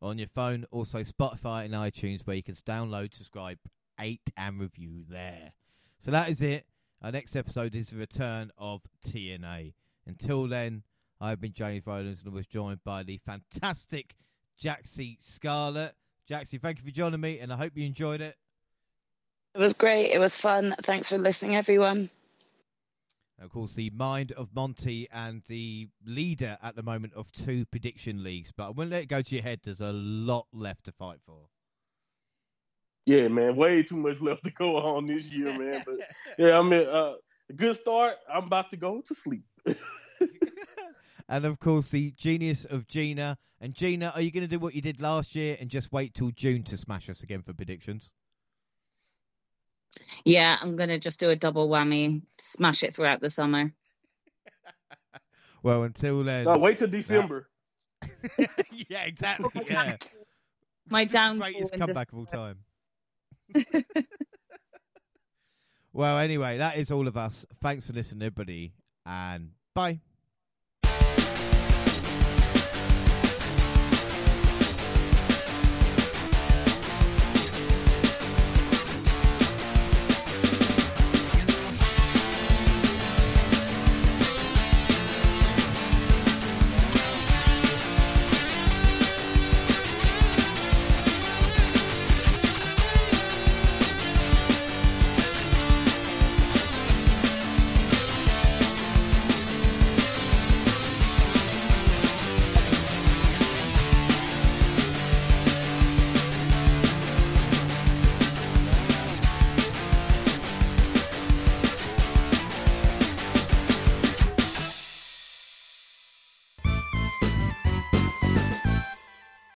[0.01, 3.57] on your phone, also Spotify and iTunes where you can download, subscribe,
[3.99, 5.53] rate and review there.
[6.03, 6.65] So that is it.
[7.01, 9.73] Our next episode is the return of TNA.
[10.05, 10.83] Until then,
[11.19, 14.15] I've been James Rowlands and I was joined by the fantastic
[14.61, 15.95] Jaxie Scarlett.
[16.29, 18.35] Jaxie, thank you for joining me and I hope you enjoyed it.
[19.53, 20.11] It was great.
[20.11, 20.75] It was fun.
[20.83, 22.09] Thanks for listening, everyone.
[23.37, 27.65] And of course, the mind of Monty and the leader at the moment of two
[27.65, 28.51] prediction leagues.
[28.51, 29.61] But I won't let it go to your head.
[29.63, 31.47] There's a lot left to fight for
[33.07, 35.81] yeah, man, way too much left to go on this year, man.
[35.85, 35.95] But
[36.37, 37.13] yeah, I mean, uh,
[37.55, 38.15] good start.
[38.31, 39.45] I'm about to go to sleep.
[41.29, 43.37] and of course, the genius of Gina.
[43.61, 46.13] And Gina, are you going to do what you did last year and just wait
[46.15, 48.11] till June to smash us again for predictions?
[50.25, 53.71] Yeah, I'm going to just do a double whammy, smash it throughout the summer.
[55.63, 56.43] well, until then.
[56.43, 57.47] No, wait till December.
[58.37, 59.49] yeah, exactly.
[59.65, 59.93] Yeah.
[60.89, 61.51] My downfall.
[61.51, 62.57] Greatest comeback of all time.
[65.93, 67.45] well, anyway, that is all of us.
[67.61, 68.73] Thanks for listening, everybody,
[69.05, 69.99] and bye.